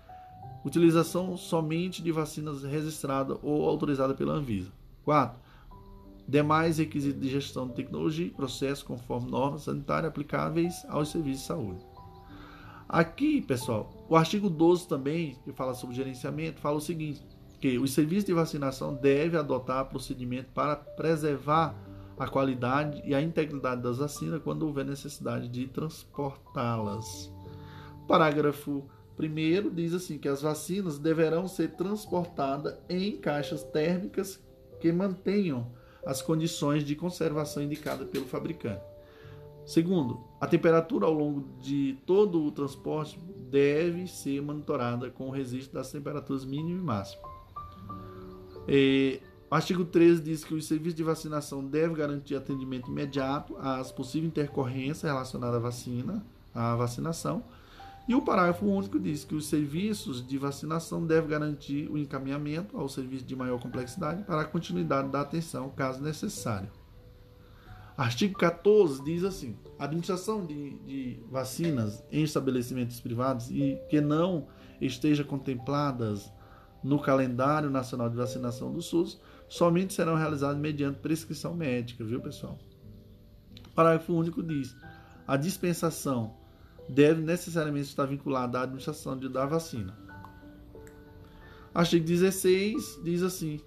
Utilização 0.64 1.36
somente 1.38 2.02
de 2.02 2.12
vacinas 2.12 2.64
registradas 2.64 3.38
ou 3.42 3.68
autorizadas 3.68 4.16
pela 4.16 4.34
Anvisa. 4.34 4.72
4. 5.04 5.40
Demais 6.28 6.78
requisitos 6.78 7.20
de 7.20 7.30
gestão 7.30 7.68
de 7.68 7.74
tecnologia 7.74 8.28
e 8.28 8.30
processo 8.30 8.86
conforme 8.86 9.30
normas 9.30 9.64
sanitárias 9.64 10.10
aplicáveis 10.10 10.86
aos 10.88 11.10
serviços 11.10 11.42
de 11.42 11.48
saúde. 11.48 11.91
Aqui, 12.92 13.42
pessoal, 13.42 13.90
o 14.10 14.18
artigo 14.18 14.50
12 14.50 14.86
também, 14.86 15.38
que 15.46 15.54
fala 15.54 15.74
sobre 15.74 15.96
gerenciamento, 15.96 16.60
fala 16.60 16.76
o 16.76 16.82
seguinte: 16.82 17.26
que 17.58 17.80
os 17.80 17.94
serviços 17.94 18.26
de 18.26 18.34
vacinação 18.34 18.94
devem 18.94 19.40
adotar 19.40 19.86
procedimento 19.86 20.52
para 20.54 20.76
preservar 20.76 21.74
a 22.20 22.28
qualidade 22.28 23.02
e 23.06 23.16
a 23.16 23.22
integridade 23.22 23.82
das 23.82 24.00
vacinas 24.00 24.42
quando 24.44 24.64
houver 24.64 24.84
necessidade 24.84 25.48
de 25.48 25.68
transportá-las. 25.68 27.32
Parágrafo 28.10 28.84
1 29.18 29.74
diz 29.74 29.94
assim 29.94 30.18
que 30.18 30.28
as 30.28 30.42
vacinas 30.42 31.00
deverão 31.00 31.48
ser 31.48 31.70
transportadas 31.76 32.78
em 32.90 33.16
caixas 33.16 33.64
térmicas 33.64 34.38
que 34.82 34.92
mantenham 34.92 35.72
as 36.06 36.22
condições 36.22 36.84
de 36.84 36.98
conservação 36.98 37.64
indicadas 37.64 38.10
pelo 38.10 38.26
fabricante. 38.26 38.84
Segundo, 39.66 40.31
a 40.42 40.48
temperatura 40.48 41.06
ao 41.06 41.14
longo 41.14 41.48
de 41.62 41.96
todo 42.04 42.44
o 42.44 42.52
transporte 42.52 43.20
deve 43.52 44.08
ser 44.08 44.42
monitorada 44.42 45.12
com 45.12 45.28
o 45.28 45.30
registro 45.30 45.76
das 45.76 45.92
temperaturas 45.92 46.44
mínimas 46.44 46.82
e 46.82 46.84
máximas. 46.84 47.32
É, 48.68 49.20
o 49.52 49.54
artigo 49.54 49.86
13 49.86 50.20
diz 50.20 50.44
que 50.44 50.56
o 50.56 50.62
serviço 50.62 50.96
de 50.96 51.04
vacinação 51.04 51.64
deve 51.64 51.94
garantir 51.94 52.36
atendimento 52.36 52.90
imediato 52.90 53.56
às 53.60 53.92
possíveis 53.92 54.32
intercorrências 54.32 55.04
relacionadas 55.04 55.58
à 55.58 55.60
vacina, 55.60 56.26
à 56.56 56.76
vacinação. 56.76 57.44
E 58.08 58.16
o 58.16 58.22
parágrafo 58.24 58.66
único 58.66 59.00
diz 59.00 59.24
que 59.24 59.36
os 59.36 59.46
serviços 59.46 60.26
de 60.26 60.40
vacinação 60.40 61.06
devem 61.06 61.30
garantir 61.30 61.88
o 61.88 62.00
encaminhamento 62.00 62.76
ao 62.80 62.90
serviço 62.90 63.26
de 63.26 63.36
maior 63.36 63.60
complexidade 63.60 64.24
para 64.24 64.42
a 64.42 64.46
continuidade 64.46 65.10
da 65.10 65.22
atenção, 65.22 65.70
caso 65.70 66.02
necessário. 66.02 66.81
Artigo 67.98 68.38
14 68.38 69.04
diz 69.04 69.24
assim: 69.24 69.58
a 69.78 69.86
administração 69.86 70.46
de, 70.46 70.78
de 70.80 71.20
vacinas 71.30 72.04
em 72.12 72.24
estabelecimentos 72.24 73.00
privados 73.00 73.50
e 73.52 73.80
que 73.90 74.00
não 74.00 74.48
estejam 74.80 75.26
contempladas 75.26 76.32
no 76.84 77.00
calendário 77.00 77.70
nacional 77.70 78.10
de 78.10 78.16
vacinação 78.16 78.72
do 78.72 78.82
SUS 78.82 79.20
somente 79.48 79.94
serão 79.94 80.16
realizados 80.16 80.60
mediante 80.60 81.00
prescrição 81.00 81.54
médica, 81.54 82.04
viu, 82.04 82.22
pessoal? 82.22 82.58
Parágrafo 83.76 84.14
único 84.14 84.42
diz: 84.42 84.76
a 85.28 85.38
dispensação 85.38 86.36
deve 86.90 87.22
necessariamente 87.22 87.88
estar 87.88 88.06
vinculada 88.06 88.60
à 88.60 88.64
administração 88.64 89.18
de, 89.18 89.30
da 89.30 89.46
vacina. 89.46 89.98
Artigo 91.74 92.06
16 92.06 93.02
diz 93.04 93.24
assim: 93.24 93.62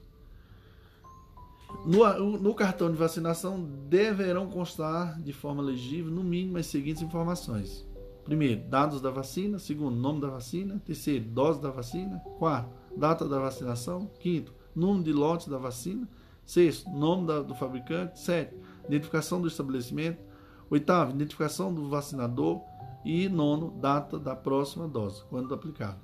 no, 1.84 2.38
no, 2.38 2.54
cartão 2.54 2.90
de 2.90 2.96
vacinação 2.96 3.62
deverão 3.88 4.48
constar 4.48 5.20
de 5.20 5.32
forma 5.32 5.62
legível, 5.62 6.10
no 6.10 6.22
mínimo, 6.22 6.58
as 6.58 6.66
seguintes 6.66 7.02
informações: 7.02 7.86
primeiro, 8.24 8.62
dados 8.68 9.00
da 9.00 9.10
vacina; 9.10 9.58
segundo, 9.58 9.96
nome 9.96 10.20
da 10.20 10.28
vacina; 10.28 10.80
terceiro, 10.84 11.24
dose 11.24 11.60
da 11.60 11.70
vacina; 11.70 12.18
quarto, 12.38 12.70
data 12.96 13.28
da 13.28 13.38
vacinação; 13.38 14.10
quinto, 14.20 14.54
número 14.74 15.04
de 15.04 15.12
lotes 15.12 15.48
da 15.48 15.58
vacina; 15.58 16.08
sexto, 16.44 16.88
nome 16.90 17.26
da, 17.26 17.42
do 17.42 17.54
fabricante; 17.54 18.18
sétimo, 18.18 18.62
identificação 18.88 19.40
do 19.40 19.48
estabelecimento; 19.48 20.22
oitavo, 20.70 21.12
identificação 21.12 21.72
do 21.72 21.88
vacinador; 21.88 22.62
e 23.04 23.28
nono, 23.28 23.70
data 23.72 24.18
da 24.18 24.34
próxima 24.34 24.88
dose, 24.88 25.22
quando 25.28 25.52
aplicado. 25.52 26.00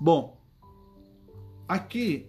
Bom, 0.00 0.38
aqui 1.66 2.28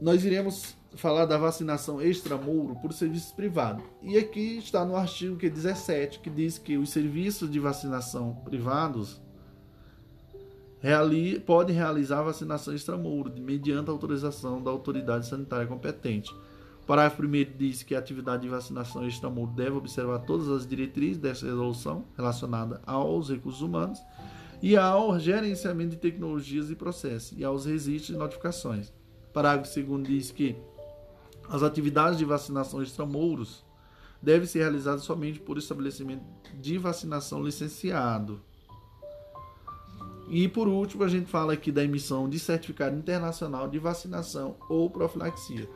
nós 0.00 0.24
iremos 0.24 0.77
falar 0.98 1.26
da 1.26 1.38
vacinação 1.38 2.02
extramuro 2.02 2.74
por 2.76 2.92
serviços 2.92 3.30
privados. 3.30 3.84
E 4.02 4.18
aqui 4.18 4.58
está 4.58 4.84
no 4.84 4.96
artigo 4.96 5.36
que 5.36 5.46
é 5.46 5.50
17, 5.50 6.18
que 6.18 6.28
diz 6.28 6.58
que 6.58 6.76
os 6.76 6.90
serviços 6.90 7.50
de 7.50 7.60
vacinação 7.60 8.34
privados 8.44 9.20
reali 10.80 11.38
podem 11.38 11.74
realizar 11.74 12.22
vacinação 12.22 12.74
extramuro, 12.74 13.32
mediante 13.40 13.90
autorização 13.90 14.62
da 14.62 14.70
autoridade 14.70 15.26
sanitária 15.26 15.66
competente. 15.66 16.34
Parágrafo 16.84 17.22
1 17.22 17.56
diz 17.56 17.82
que 17.82 17.94
a 17.94 17.98
atividade 17.98 18.42
de 18.42 18.48
vacinação 18.48 19.06
extramuro 19.06 19.52
deve 19.52 19.76
observar 19.76 20.20
todas 20.20 20.48
as 20.48 20.66
diretrizes 20.66 21.18
dessa 21.18 21.46
resolução 21.46 22.06
relacionada 22.16 22.80
aos 22.86 23.30
recursos 23.30 23.60
humanos 23.60 24.00
e 24.60 24.76
ao 24.76 25.18
gerenciamento 25.20 25.90
de 25.90 25.98
tecnologias 25.98 26.70
e 26.70 26.74
processos 26.74 27.38
e 27.38 27.44
aos 27.44 27.66
registros 27.66 28.16
e 28.16 28.18
notificações. 28.18 28.92
Parágrafo 29.32 29.80
2 29.80 30.02
diz 30.08 30.30
que 30.32 30.56
as 31.48 31.62
atividades 31.62 32.18
de 32.18 32.24
vacinação 32.24 32.82
extramuros 32.82 33.64
devem 34.22 34.46
ser 34.46 34.60
realizadas 34.60 35.02
somente 35.02 35.38
por 35.38 35.56
estabelecimento 35.56 36.24
de 36.60 36.76
vacinação 36.76 37.42
licenciado. 37.42 38.40
E 40.28 40.46
por 40.46 40.68
último, 40.68 41.04
a 41.04 41.08
gente 41.08 41.30
fala 41.30 41.54
aqui 41.54 41.72
da 41.72 41.82
emissão 41.82 42.28
de 42.28 42.38
certificado 42.38 42.96
internacional 42.96 43.68
de 43.68 43.78
vacinação 43.78 44.56
ou 44.68 44.90
profilaxia. 44.90 45.68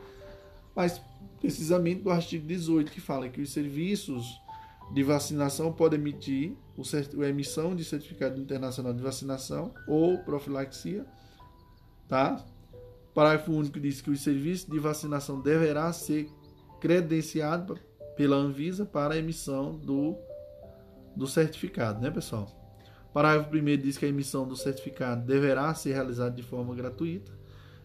Mas 0.75 1.01
precisamente 1.39 2.01
do 2.01 2.11
artigo 2.11 2.45
18 2.47 2.91
que 2.91 3.01
fala 3.01 3.27
que 3.29 3.41
os 3.41 3.51
serviços 3.51 4.25
de 4.93 5.03
vacinação 5.03 5.71
podem 5.71 5.99
emitir 5.99 6.55
a 7.21 7.27
emissão 7.27 7.75
de 7.75 7.83
certificado 7.83 8.39
internacional 8.39 8.93
de 8.93 9.01
vacinação 9.01 9.73
ou 9.87 10.19
profilaxia, 10.19 11.05
tá? 12.07 12.43
Parágrafo 13.13 13.51
único 13.51 13.79
diz 13.79 14.01
que 14.01 14.09
o 14.09 14.17
serviço 14.17 14.69
de 14.71 14.79
vacinação 14.79 15.39
deverá 15.39 15.91
ser 15.93 16.27
credenciado 16.81 17.79
pela 18.15 18.35
Anvisa 18.35 18.85
para 18.85 19.13
a 19.13 19.17
emissão 19.17 19.77
do, 19.77 20.15
do 21.15 21.27
certificado, 21.27 22.01
né, 22.01 22.09
pessoal? 22.09 22.63
Parágrafo 23.13 23.55
1 23.55 23.77
diz 23.77 23.97
que 23.97 24.05
a 24.05 24.09
emissão 24.09 24.47
do 24.47 24.55
certificado 24.55 25.23
deverá 25.25 25.73
ser 25.75 25.93
realizada 25.93 26.35
de 26.35 26.41
forma 26.41 26.73
gratuita. 26.73 27.31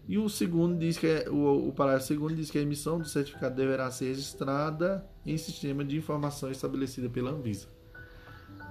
E 0.09 0.16
o 0.16 0.26
segundo 0.26 0.79
diz 0.79 0.97
que 0.97 1.07
é, 1.07 1.29
o, 1.29 1.68
o 1.68 1.72
parágrafo 1.72 2.07
segundo 2.07 2.35
diz 2.35 2.51
que 2.51 2.57
a 2.57 2.62
emissão 2.62 2.99
do 2.99 3.07
certificado 3.07 3.55
deverá 3.55 3.91
ser 3.91 4.07
registrada 4.07 5.07
em 5.26 5.37
sistema 5.37 5.85
de 5.85 5.99
informação 5.99 6.51
estabelecido 6.51 7.11
pela 7.11 7.31
Anvisa. 7.31 7.68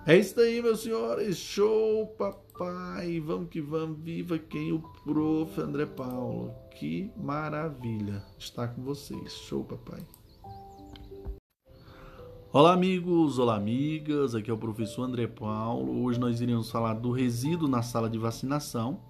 É 0.09 0.15
isso 0.15 0.39
aí, 0.39 0.61
meus 0.61 0.83
senhores. 0.83 1.35
Show, 1.35 2.07
papai. 2.17 3.19
Vamos 3.19 3.49
que 3.49 3.59
vamos. 3.59 3.99
Viva 3.99 4.39
quem? 4.39 4.71
O 4.71 4.79
prof. 5.03 5.59
André 5.59 5.85
Paulo. 5.85 6.53
Que 6.79 7.11
maravilha 7.17 8.23
estar 8.39 8.69
com 8.69 8.83
vocês. 8.83 9.33
Show, 9.33 9.65
papai. 9.65 9.99
Olá, 12.53 12.71
amigos. 12.71 13.37
Olá, 13.37 13.57
amigas. 13.57 14.33
Aqui 14.33 14.49
é 14.49 14.53
o 14.53 14.57
professor 14.57 15.03
André 15.03 15.27
Paulo. 15.27 16.01
Hoje 16.01 16.17
nós 16.17 16.39
iremos 16.39 16.71
falar 16.71 16.93
do 16.93 17.11
resíduo 17.11 17.67
na 17.67 17.81
sala 17.81 18.09
de 18.09 18.17
vacinação. 18.17 19.01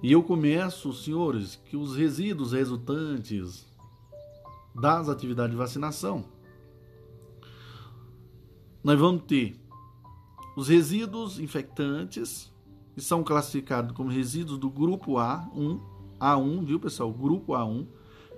E 0.00 0.12
eu 0.12 0.22
começo, 0.22 0.92
senhores, 0.92 1.56
que 1.56 1.76
os 1.76 1.96
resíduos 1.96 2.52
resultantes 2.52 3.66
das 4.80 5.08
atividades 5.08 5.50
de 5.50 5.56
vacinação, 5.56 6.24
nós 8.84 8.96
vamos 8.96 9.24
ter 9.24 9.60
os 10.54 10.68
resíduos 10.68 11.38
infectantes, 11.38 12.52
que 12.94 13.00
são 13.00 13.24
classificados 13.24 13.96
como 13.96 14.10
resíduos 14.10 14.58
do 14.58 14.68
grupo 14.68 15.12
A1, 15.12 15.80
A1, 16.20 16.64
viu 16.64 16.78
pessoal? 16.78 17.12
Grupo 17.12 17.52
A1, 17.52 17.86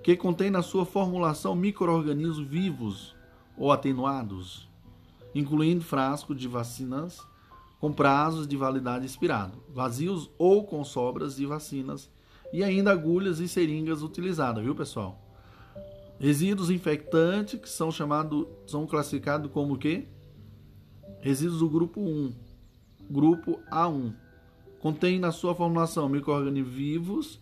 que 0.03 0.15
contém 0.15 0.49
na 0.49 0.61
sua 0.61 0.85
formulação 0.85 1.55
micro-organismos 1.55 2.47
vivos 2.47 3.15
ou 3.57 3.71
atenuados, 3.71 4.69
incluindo 5.33 5.83
frascos 5.83 6.37
de 6.37 6.47
vacinas 6.47 7.21
com 7.79 7.91
prazos 7.91 8.47
de 8.47 8.55
validade 8.55 9.05
expirado, 9.05 9.61
vazios 9.73 10.29
ou 10.37 10.63
com 10.63 10.83
sobras 10.83 11.35
de 11.35 11.45
vacinas, 11.45 12.09
e 12.53 12.63
ainda 12.63 12.91
agulhas 12.91 13.39
e 13.39 13.47
seringas 13.47 14.01
utilizadas, 14.01 14.63
viu 14.63 14.73
pessoal? 14.73 15.21
Resíduos 16.17 16.69
infectantes 16.69 17.59
que 17.59 17.69
são 17.69 17.91
chamados, 17.91 18.47
são 18.65 18.87
classificados 18.87 19.51
como 19.51 19.73
o 19.73 19.77
quê? 19.77 20.07
Resíduos 21.25 21.57
do 21.57 21.67
grupo 21.67 21.99
1, 22.01 22.33
grupo 23.09 23.59
A1. 23.71 24.13
Contém 24.79 25.17
na 25.17 25.31
sua 25.31 25.55
formulação 25.55 26.07
micro-organismos 26.07 26.71
vivos 26.71 27.41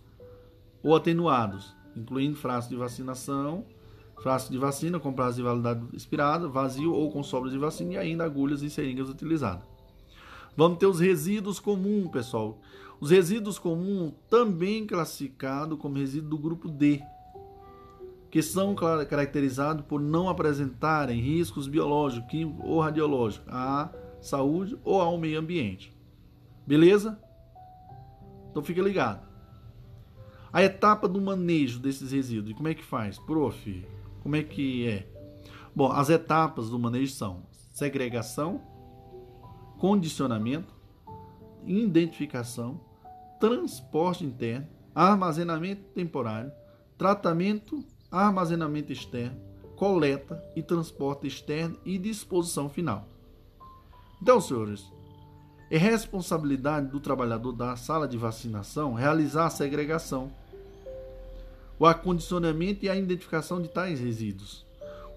ou 0.82 0.96
atenuados, 0.96 1.76
incluindo 1.94 2.38
frasco 2.38 2.70
de 2.70 2.78
vacinação, 2.78 3.66
frasco 4.22 4.54
de 4.54 4.58
vacina 4.58 5.02
com 5.02 5.12
prazo 5.12 5.36
de 5.36 5.44
validade 5.44 5.86
expirada, 5.92 6.48
vazio 6.48 6.94
ou 6.94 7.12
com 7.12 7.22
sobras 7.22 7.52
de 7.52 7.60
vacina 7.60 7.96
e 7.96 7.98
ainda 7.98 8.24
agulhas 8.24 8.62
e 8.62 8.70
seringas 8.70 9.10
utilizadas. 9.10 9.66
Vamos 10.56 10.78
ter 10.78 10.86
os 10.86 11.02
resíduos 11.02 11.60
comuns, 11.60 12.10
pessoal. 12.10 12.62
Os 13.02 13.12
resíduos 13.12 13.60
comuns 13.60 14.14
também 14.30 14.88
classificados 14.88 15.78
como 15.78 15.98
resíduos 15.98 16.30
do 16.30 16.38
grupo 16.38 16.70
D, 16.70 17.02
que 18.34 18.42
são 18.42 18.74
caracterizados 18.74 19.86
por 19.86 20.02
não 20.02 20.28
apresentarem 20.28 21.22
riscos 21.22 21.68
biológicos, 21.68 22.32
químicos 22.32 22.66
ou 22.66 22.80
radiológicos 22.80 23.48
à 23.48 23.94
saúde 24.20 24.76
ou 24.84 25.00
ao 25.00 25.20
meio 25.20 25.40
ambiente. 25.40 25.96
Beleza? 26.66 27.22
Então 28.50 28.64
fica 28.64 28.82
ligado. 28.82 29.24
A 30.52 30.64
etapa 30.64 31.08
do 31.08 31.22
manejo 31.22 31.80
desses 31.80 32.12
resíduos, 32.12 32.56
como 32.56 32.68
é 32.68 32.74
que 32.74 32.84
faz? 32.84 33.20
Prof, 33.20 33.88
como 34.24 34.36
é 34.36 34.42
que 34.42 34.88
é? 34.88 35.08
Bom, 35.76 35.92
as 35.92 36.10
etapas 36.10 36.72
do 36.72 36.80
manejo 36.80 37.14
são 37.14 37.44
segregação, 37.70 38.64
condicionamento, 39.78 40.74
identificação, 41.68 42.82
transporte 43.40 44.26
interno, 44.26 44.68
armazenamento 44.96 45.84
temporário, 45.94 46.52
tratamento 46.98 47.93
armazenamento 48.14 48.94
externo, 48.94 49.42
coleta 49.76 50.42
e 50.56 50.62
transporte 50.62 51.26
externo 51.26 51.78
e 51.84 51.98
disposição 51.98 52.70
final. 52.70 53.08
Então, 54.22 54.40
senhores, 54.40 54.86
é 55.72 55.78
responsabilidade 55.78 56.92
do 56.92 57.00
trabalhador 57.00 57.52
da 57.54 57.76
sala 57.76 58.08
de 58.08 58.16
vacinação 58.16 58.94
realizar 58.94 59.48
a 59.48 59.50
segregação, 59.50 60.32
o 61.80 61.88
acondicionamento 61.88 62.86
e 62.86 62.90
a 62.90 62.96
identificação 62.96 63.60
de 63.60 63.68
tais 63.68 64.00
resíduos. 64.00 64.64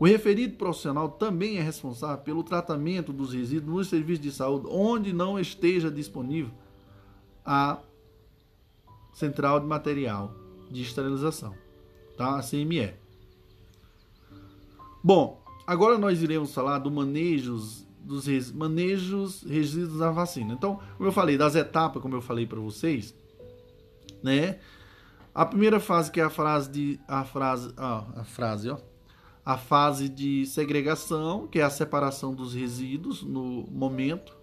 O 0.01 0.07
referido 0.07 0.57
profissional 0.57 1.11
também 1.11 1.59
é 1.59 1.63
responsável 1.63 2.25
pelo 2.25 2.43
tratamento 2.43 3.13
dos 3.13 3.35
resíduos 3.35 3.77
nos 3.77 3.89
serviços 3.89 4.23
de 4.23 4.33
saúde 4.33 4.67
onde 4.71 5.13
não 5.13 5.39
esteja 5.39 5.91
disponível 5.91 6.53
a 7.45 7.79
central 9.13 9.61
de 9.61 9.67
material 9.67 10.35
de 10.71 10.83
esterilização 10.83 11.66
tá? 12.17 12.39
A 12.39 12.43
CME. 12.43 12.95
Bom, 15.03 15.43
agora 15.67 15.99
nós 15.99 16.23
iremos 16.23 16.53
falar 16.53 16.79
do 16.79 16.91
manejos 16.91 17.87
dos 18.07 18.27
res, 18.27 18.53
manejos 18.53 19.43
resíduos 19.43 19.99
da 19.99 20.11
vacina. 20.11 20.55
Então, 20.55 20.81
como 20.97 21.09
eu 21.09 21.13
falei, 21.13 21.37
das 21.37 21.57
etapas, 21.57 22.01
como 22.01 22.15
eu 22.15 22.23
falei 22.23 22.47
para 22.47 22.61
vocês, 22.61 23.15
né? 24.23 24.59
A 25.35 25.45
primeira 25.45 25.81
fase 25.81 26.11
que 26.11 26.21
é 26.21 26.25
a 26.25 26.31
frase 26.31 26.71
de 26.71 27.01
a 27.07 27.25
frase, 27.25 27.73
ó, 27.77 28.05
a 28.17 28.25
frase, 28.25 28.71
ó, 28.71 28.79
a 29.45 29.59
fase 29.59 30.09
de 30.09 30.47
segregação, 30.47 31.47
que 31.47 31.59
é 31.59 31.63
a 31.63 31.71
separação 31.71 32.33
dos 32.33 32.55
resíduos 32.55 33.23
no 33.23 33.67
momento 33.71 34.35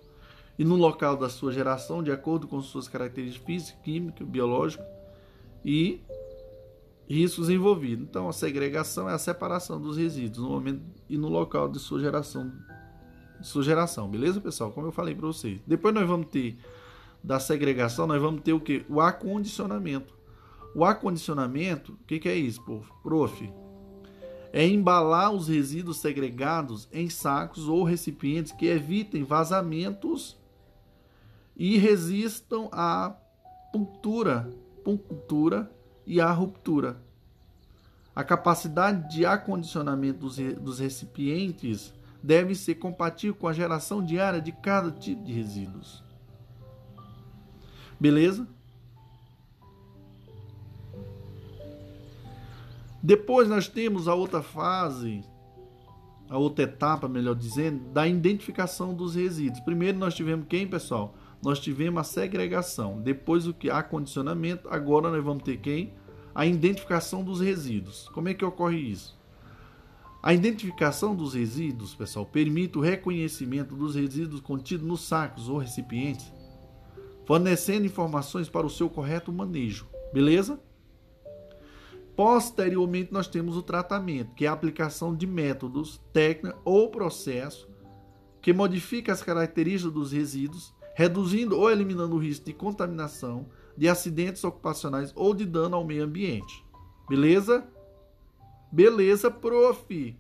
e 0.59 0.63
no 0.63 0.76
local 0.76 1.17
da 1.17 1.30
sua 1.30 1.51
geração, 1.51 2.03
de 2.03 2.11
acordo 2.11 2.47
com 2.47 2.61
suas 2.61 2.88
características 2.88 3.45
físicas, 3.45 3.82
químicas, 3.82 4.28
biológicas 4.28 4.86
e 5.65 6.01
riscos 7.14 7.49
envolvidos. 7.49 8.05
Então, 8.09 8.28
a 8.28 8.34
segregação 8.34 9.09
é 9.09 9.14
a 9.14 9.18
separação 9.18 9.80
dos 9.80 9.97
resíduos 9.97 10.43
no 10.43 10.49
momento 10.49 10.82
e 11.07 11.18
no 11.18 11.30
local 11.30 11.70
de 11.70 11.80
sua 11.80 11.99
geração, 11.99 12.51
de 13.39 13.47
sua 13.47 13.64
geração, 13.64 14.09
beleza, 14.09 14.41
pessoal? 14.41 14.72
Como 14.72 14.88
eu 14.88 14.91
falei 14.91 15.14
para 15.14 15.28
vocês. 15.28 15.61
Depois 15.66 15.93
nós 15.93 16.07
vamos 16.07 16.28
ter 16.28 16.57
da 17.24 17.39
segregação, 17.39 18.07
nós 18.07 18.22
vamos 18.22 18.41
ter 18.41 18.53
o 18.53 18.59
que? 18.59 18.86
O 18.89 18.99
acondicionamento. 18.99 20.14
O 20.76 20.84
acondicionamento, 20.84 21.93
o 21.93 22.05
que, 22.05 22.20
que 22.20 22.28
é 22.28 22.36
isso, 22.36 22.61
prof? 23.03 23.53
É 24.51 24.68
embalar 24.68 25.32
os 25.32 25.47
resíduos 25.47 25.97
segregados 25.97 26.88
em 26.91 27.09
sacos 27.09 27.68
ou 27.68 27.84
recipientes 27.84 28.51
que 28.51 28.66
evitem 28.66 29.24
vazamentos 29.24 30.38
e 31.55 31.78
resistam 31.78 32.70
à 32.72 33.16
punctura, 33.72 34.49
punctura 34.84 35.72
e 36.05 36.19
a 36.21 36.31
ruptura. 36.31 36.97
A 38.15 38.23
capacidade 38.23 39.09
de 39.09 39.25
acondicionamento 39.25 40.19
dos, 40.19 40.37
dos 40.37 40.79
recipientes 40.79 41.93
deve 42.21 42.55
ser 42.55 42.75
compatível 42.75 43.35
com 43.35 43.47
a 43.47 43.53
geração 43.53 44.03
diária 44.03 44.41
de 44.41 44.51
cada 44.51 44.91
tipo 44.91 45.23
de 45.23 45.33
resíduos. 45.33 46.03
Beleza? 47.99 48.47
Depois 53.01 53.49
nós 53.49 53.67
temos 53.67 54.07
a 54.07 54.15
outra 54.15 54.41
fase, 54.41 55.25
a 56.29 56.37
outra 56.37 56.63
etapa, 56.63 57.09
melhor 57.09 57.35
dizendo, 57.35 57.91
da 57.91 58.07
identificação 58.07 58.93
dos 58.93 59.15
resíduos. 59.15 59.59
Primeiro 59.59 59.97
nós 59.97 60.15
tivemos 60.15 60.47
quem, 60.47 60.65
pessoal? 60.65 61.13
Nós 61.43 61.59
tivemos 61.59 61.99
a 61.99 62.03
segregação, 62.03 63.01
depois 63.01 63.45
o 63.45 63.53
que 63.53 63.69
acondicionamento, 63.69 64.69
agora 64.69 65.11
nós 65.11 65.23
vamos 65.23 65.43
ter 65.43 65.57
quem? 65.57 65.93
A 66.33 66.45
identificação 66.45 67.21
dos 67.23 67.41
resíduos. 67.41 68.09
Como 68.13 68.29
é 68.29 68.33
que 68.33 68.45
ocorre 68.45 68.77
isso? 68.77 69.19
A 70.21 70.33
identificação 70.33 71.13
dos 71.13 71.33
resíduos, 71.33 71.93
pessoal, 71.93 72.25
permite 72.25 72.77
o 72.77 72.81
reconhecimento 72.81 73.75
dos 73.75 73.95
resíduos 73.95 74.39
contidos 74.39 74.87
nos 74.87 75.01
sacos 75.01 75.49
ou 75.49 75.57
recipientes, 75.57 76.31
fornecendo 77.25 77.85
informações 77.85 78.47
para 78.47 78.65
o 78.65 78.69
seu 78.69 78.89
correto 78.89 79.33
manejo. 79.33 79.85
Beleza? 80.13 80.57
Posteriormente, 82.15 83.11
nós 83.11 83.27
temos 83.27 83.57
o 83.57 83.61
tratamento, 83.61 84.33
que 84.33 84.45
é 84.45 84.47
a 84.47 84.53
aplicação 84.53 85.13
de 85.13 85.27
métodos, 85.27 85.99
técnica 86.13 86.57
ou 86.63 86.89
processo 86.89 87.67
que 88.41 88.53
modifica 88.53 89.11
as 89.11 89.21
características 89.21 89.93
dos 89.93 90.11
resíduos 90.13 90.73
reduzindo 90.93 91.57
ou 91.57 91.69
eliminando 91.69 92.15
o 92.15 92.19
risco 92.19 92.45
de 92.45 92.53
contaminação, 92.53 93.47
de 93.75 93.89
acidentes 93.89 94.43
ocupacionais 94.43 95.11
ou 95.15 95.33
de 95.33 95.45
dano 95.45 95.75
ao 95.75 95.85
meio 95.85 96.03
ambiente. 96.03 96.63
Beleza? 97.09 97.67
Beleza, 98.71 99.29
prof. 99.29 100.15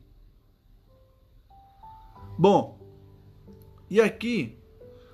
Bom, 2.37 2.79
e 3.89 4.01
aqui 4.01 4.57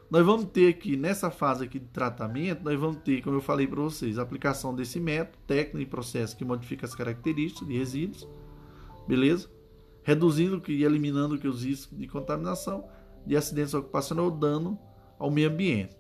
nós 0.10 0.26
vamos 0.26 0.46
ter 0.46 0.70
aqui 0.70 0.98
nessa 0.98 1.30
fase 1.30 1.66
aqui 1.66 1.78
de 1.78 1.88
tratamento, 1.88 2.64
nós 2.64 2.80
vamos 2.80 2.98
ter, 2.98 3.22
como 3.22 3.38
eu 3.38 3.42
falei 3.42 3.68
para 3.68 3.82
vocês, 3.82 4.18
a 4.18 4.24
aplicação 4.24 4.74
desse 4.74 5.00
método, 5.00 5.38
técnico 5.46 5.80
e 5.80 5.86
processo 5.86 6.36
que 6.36 6.44
modifica 6.44 6.86
as 6.86 6.96
características 6.96 7.68
de 7.68 7.78
resíduos, 7.78 8.28
beleza? 9.08 9.50
Reduzindo 10.02 10.62
e 10.68 10.84
eliminando 10.84 11.38
que 11.38 11.48
os 11.48 11.64
riscos 11.64 11.96
de 11.96 12.08
contaminação, 12.08 12.90
de 13.26 13.36
acidentes 13.36 13.74
ocupacionais 13.74 14.32
ou 14.32 14.36
dano 14.36 14.80
ao 15.20 15.30
meio 15.30 15.50
ambiente. 15.50 16.00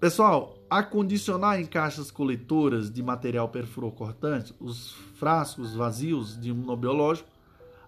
Pessoal, 0.00 0.58
acondicionar 0.68 1.60
em 1.60 1.66
caixas 1.66 2.10
coletoras 2.10 2.90
de 2.90 3.02
material 3.02 3.48
perfluorocortante 3.48 4.54
os 4.58 4.90
frascos 5.16 5.74
vazios 5.74 6.38
de 6.38 6.50
imunobiológico, 6.50 7.28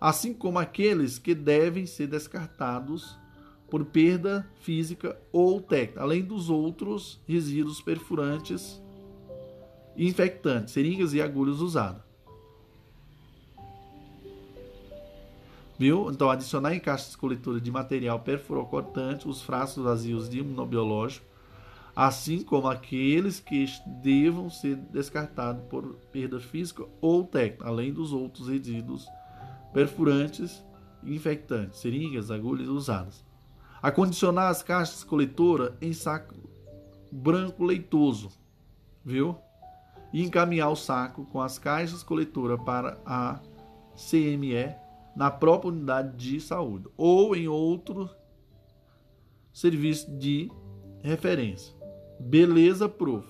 assim 0.00 0.32
como 0.32 0.58
aqueles 0.58 1.18
que 1.18 1.34
devem 1.34 1.84
ser 1.84 2.06
descartados 2.06 3.18
por 3.68 3.84
perda 3.84 4.48
física 4.60 5.20
ou 5.32 5.60
técnica, 5.60 6.00
além 6.00 6.22
dos 6.22 6.48
outros 6.48 7.20
resíduos 7.26 7.80
perfurantes 7.80 8.80
e 9.96 10.06
infectantes, 10.06 10.72
seringas 10.72 11.12
e 11.12 11.20
agulhas 11.20 11.60
usadas. 11.60 12.05
Viu? 15.78 16.10
Então, 16.10 16.30
adicionar 16.30 16.74
em 16.74 16.80
caixas 16.80 17.14
coletoras 17.14 17.62
de 17.62 17.70
material 17.70 18.20
perfurocortante 18.20 19.28
os 19.28 19.42
frascos 19.42 19.84
vazios 19.84 20.28
de 20.28 20.38
imunobiológico, 20.38 21.26
assim 21.94 22.42
como 22.42 22.68
aqueles 22.68 23.40
que 23.40 23.66
devam 24.02 24.48
ser 24.48 24.76
descartados 24.76 25.62
por 25.68 25.96
perda 26.10 26.40
física 26.40 26.84
ou 27.00 27.24
técnica, 27.24 27.68
além 27.68 27.92
dos 27.92 28.12
outros 28.12 28.48
resíduos 28.48 29.06
perfurantes 29.72 30.64
infectantes, 31.04 31.80
seringas, 31.80 32.30
agulhas 32.30 32.68
usadas. 32.68 33.24
Acondicionar 33.82 34.50
as 34.50 34.62
caixas 34.62 35.04
coletoras 35.04 35.72
em 35.80 35.92
saco 35.92 36.34
branco 37.12 37.64
leitoso, 37.64 38.30
viu? 39.04 39.36
E 40.12 40.22
encaminhar 40.22 40.70
o 40.70 40.76
saco 40.76 41.26
com 41.26 41.40
as 41.40 41.58
caixas 41.58 42.02
coletoras 42.02 42.60
para 42.62 42.98
a 43.04 43.38
CME 43.94 44.74
na 45.16 45.30
própria 45.30 45.70
unidade 45.70 46.16
de 46.16 46.40
saúde 46.40 46.86
ou 46.96 47.34
em 47.34 47.48
outro 47.48 48.10
serviço 49.50 50.10
de 50.18 50.50
referência. 51.02 51.74
Beleza, 52.20 52.88
prof. 52.88 53.26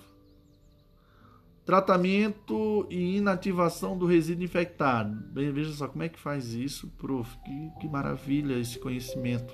Tratamento 1.65 2.85
e 2.89 3.17
inativação 3.17 3.97
do 3.97 4.05
resíduo 4.05 4.43
infectado. 4.43 5.15
Bem, 5.31 5.51
veja 5.51 5.71
só 5.73 5.87
como 5.87 6.03
é 6.03 6.09
que 6.09 6.19
faz 6.19 6.53
isso, 6.53 6.89
prof. 6.97 7.37
Que, 7.43 7.71
que 7.79 7.87
maravilha 7.87 8.59
esse 8.59 8.77
conhecimento. 8.77 9.53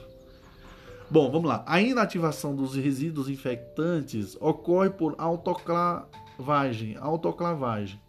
Bom, 1.10 1.32
vamos 1.32 1.48
lá. 1.48 1.64
A 1.68 1.80
inativação 1.82 2.56
dos 2.56 2.76
resíduos 2.76 3.30
infectantes 3.30 4.36
ocorre 4.40 4.90
por 4.90 5.14
autoclavagem, 5.18 6.98
autoclavagem 6.98 8.00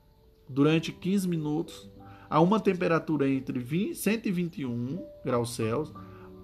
durante 0.49 0.93
15 0.93 1.29
minutos 1.29 1.91
a 2.29 2.41
uma 2.41 2.61
temperatura 2.61 3.29
entre 3.29 3.59
20, 3.59 3.95
121 3.95 5.05
graus 5.25 5.55
Celsius 5.55 5.95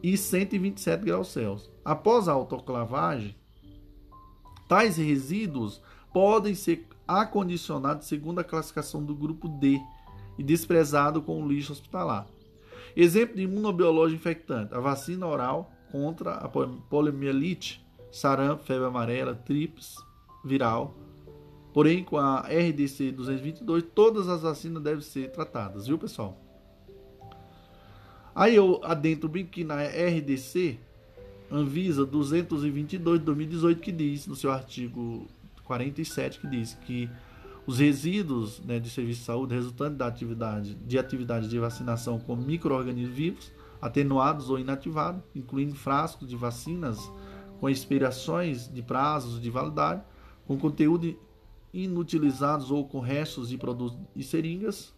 e 0.03 0.16
127 0.16 1.05
graus 1.05 1.28
Celsius. 1.28 1.70
Após 1.85 2.28
a 2.28 2.33
autoclavagem, 2.33 3.35
tais 4.68 4.97
resíduos 4.97 5.83
podem 6.12 6.55
ser 6.55 6.87
acondicionados 7.07 8.07
segundo 8.07 8.39
a 8.39 8.45
classificação 8.45 9.05
do 9.05 9.14
grupo 9.14 9.49
D 9.49 9.81
e 10.39 10.43
desprezado 10.43 11.20
com 11.20 11.43
o 11.43 11.49
lixo 11.49 11.72
hospitalar. 11.72 12.26
Exemplo 12.97 13.37
de 13.37 13.43
imunobiológico 13.43 14.20
infectante: 14.20 14.74
a 14.74 14.81
vacina 14.81 15.26
oral 15.26 15.72
contra 15.91 16.35
a 16.35 16.49
poliomielite, 16.49 17.85
sarampo, 18.11 18.64
febre 18.64 18.87
amarela, 18.87 19.35
trips 19.35 19.97
viral, 20.45 20.95
Porém, 21.72 22.02
com 22.02 22.16
a 22.16 22.40
RDC 22.40 23.12
222, 23.12 23.84
todas 23.94 24.28
as 24.28 24.42
vacinas 24.42 24.82
devem 24.82 25.00
ser 25.00 25.30
tratadas, 25.30 25.86
viu, 25.86 25.98
pessoal? 25.98 26.40
Aí 28.34 28.56
eu 28.56 28.80
adentro 28.82 29.28
bem 29.28 29.44
que 29.44 29.64
na 29.64 29.82
RDC, 29.82 30.78
Anvisa 31.50 32.06
222 32.06 33.18
de 33.18 33.24
2018, 33.24 33.80
que 33.80 33.92
diz, 33.92 34.26
no 34.26 34.36
seu 34.36 34.52
artigo 34.52 35.26
47, 35.64 36.40
que 36.40 36.46
diz 36.46 36.74
que 36.74 37.08
os 37.66 37.78
resíduos 37.78 38.60
né, 38.60 38.78
de 38.78 38.90
serviço 38.90 39.20
de 39.20 39.26
saúde 39.26 39.54
resultantes 39.54 39.98
da 39.98 40.06
atividade, 40.06 40.74
de 40.74 40.98
atividade 40.98 41.48
de 41.48 41.58
vacinação 41.58 42.18
com 42.18 42.34
micro-organismos 42.34 43.14
vivos, 43.14 43.52
atenuados 43.80 44.50
ou 44.50 44.58
inativados, 44.58 45.22
incluindo 45.34 45.74
frascos 45.74 46.28
de 46.28 46.36
vacinas 46.36 46.98
com 47.60 47.68
expirações 47.68 48.72
de 48.72 48.82
prazos 48.82 49.40
de 49.40 49.50
validade, 49.50 50.02
com 50.46 50.58
conteúdo 50.58 51.16
inutilizados 51.72 52.70
ou 52.70 52.86
com 52.86 53.00
restos 53.00 53.48
de 53.48 53.58
produtos 53.58 53.98
e 54.14 54.22
seringas. 54.22 54.94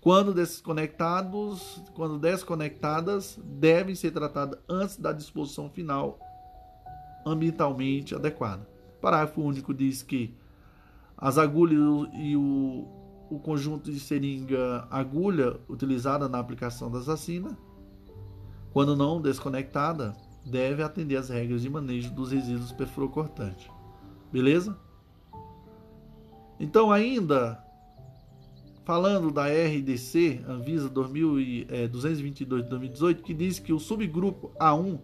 Quando 0.00 0.32
desconectados, 0.32 1.82
quando 1.94 2.18
desconectadas, 2.18 3.38
devem 3.44 3.94
ser 3.94 4.12
tratadas 4.12 4.58
antes 4.68 4.96
da 4.96 5.12
disposição 5.12 5.68
final 5.68 6.18
ambientalmente 7.26 8.14
adequada. 8.14 8.68
Parágrafo 9.00 9.42
único 9.42 9.74
diz 9.74 10.02
que 10.02 10.34
as 11.16 11.38
agulhas 11.38 12.08
e 12.14 12.36
o, 12.36 12.86
o 13.30 13.40
conjunto 13.40 13.90
de 13.90 13.98
seringa 13.98 14.86
agulha 14.90 15.58
utilizada 15.68 16.28
na 16.28 16.38
aplicação 16.38 16.90
das 16.90 17.06
vacinas, 17.06 17.56
quando 18.72 18.94
não 18.94 19.20
desconectada, 19.20 20.14
deve 20.44 20.82
atender 20.82 21.16
às 21.16 21.28
regras 21.28 21.62
de 21.62 21.68
manejo 21.68 22.14
dos 22.14 22.30
resíduos 22.30 22.70
perfurocortantes. 22.72 23.68
Beleza? 24.30 24.78
Então, 26.58 26.90
ainda 26.90 27.62
falando 28.84 29.32
da 29.32 29.46
RDC, 29.46 30.44
Anvisa 30.48 30.88
222 30.88 32.62
de 32.62 32.70
2018, 32.70 33.22
que 33.22 33.34
diz 33.34 33.58
que 33.58 33.72
o 33.72 33.80
subgrupo 33.80 34.52
A1, 34.60 35.00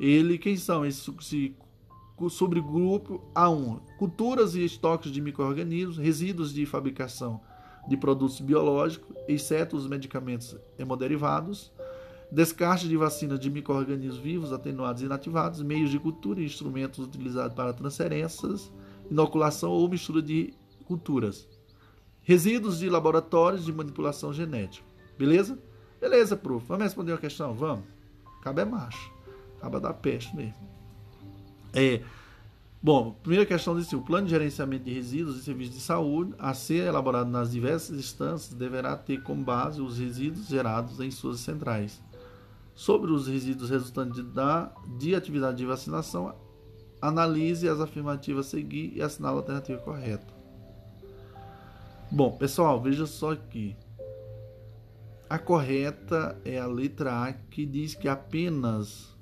ele, 0.00 0.36
quem 0.36 0.56
são 0.56 0.84
esses 0.84 1.08
subgrupo 2.28 3.22
A1? 3.34 3.80
Culturas 3.96 4.54
e 4.54 4.64
estoques 4.64 5.12
de 5.12 5.20
micro-organismos, 5.20 5.98
resíduos 5.98 6.52
de 6.52 6.66
fabricação 6.66 7.40
de 7.88 7.96
produtos 7.96 8.40
biológicos, 8.40 9.16
exceto 9.28 9.76
os 9.76 9.86
medicamentos 9.86 10.56
hemoderivados, 10.78 11.72
descarte 12.30 12.88
de 12.88 12.96
vacinas 12.96 13.38
de 13.38 13.48
micro-organismos 13.50 14.18
vivos, 14.18 14.52
atenuados 14.52 15.02
e 15.02 15.06
inativados, 15.06 15.62
meios 15.62 15.90
de 15.90 15.98
cultura 15.98 16.40
e 16.40 16.44
instrumentos 16.44 16.98
utilizados 17.04 17.54
para 17.54 17.72
transferências, 17.72 18.70
inoculação 19.10 19.70
ou 19.70 19.88
mistura 19.88 20.22
de 20.22 20.54
culturas. 20.84 21.48
Resíduos 22.22 22.78
de 22.78 22.88
laboratórios 22.88 23.64
de 23.64 23.72
manipulação 23.72 24.32
genética. 24.32 24.86
Beleza? 25.18 25.58
Beleza, 26.00 26.36
prof. 26.36 26.64
Vamos 26.66 26.84
responder 26.84 27.12
uma 27.12 27.18
questão? 27.18 27.54
Vamos. 27.54 27.84
Cabe 28.42 28.62
é 28.62 28.64
macho. 28.64 29.12
Acaba 29.58 29.80
da 29.80 29.92
peste 29.92 30.34
mesmo. 30.34 30.54
É, 31.72 32.02
bom, 32.82 33.14
primeira 33.22 33.44
questão 33.44 33.76
diz 33.76 33.86
assim, 33.86 33.96
o 33.96 34.02
plano 34.02 34.26
de 34.26 34.30
gerenciamento 34.30 34.84
de 34.84 34.92
resíduos 34.92 35.38
e 35.38 35.42
serviços 35.42 35.74
de 35.74 35.80
saúde, 35.80 36.34
a 36.38 36.54
ser 36.54 36.86
elaborado 36.86 37.30
nas 37.30 37.50
diversas 37.50 37.98
instâncias, 37.98 38.54
deverá 38.54 38.96
ter 38.96 39.22
como 39.22 39.44
base 39.44 39.80
os 39.80 39.98
resíduos 39.98 40.46
gerados 40.48 40.98
em 41.00 41.10
suas 41.10 41.40
centrais. 41.40 42.02
Sobre 42.74 43.12
os 43.12 43.28
resíduos 43.28 43.68
resultantes 43.68 44.24
da, 44.32 44.72
de 44.98 45.14
atividade 45.14 45.58
de 45.58 45.66
vacinação, 45.66 46.34
analise 47.00 47.68
as 47.68 47.80
afirmativas 47.80 48.46
a 48.46 48.50
seguir 48.50 48.92
e 48.94 49.02
assinale 49.02 49.36
a 49.36 49.38
alternativa 49.38 49.78
correta. 49.80 50.26
Bom, 52.10 52.32
pessoal, 52.32 52.80
veja 52.80 53.06
só 53.06 53.32
aqui. 53.32 53.76
A 55.28 55.38
correta 55.38 56.36
é 56.44 56.58
a 56.58 56.66
letra 56.66 57.28
A, 57.28 57.32
que 57.32 57.64
diz 57.64 57.94
que 57.94 58.08
apenas 58.08 59.16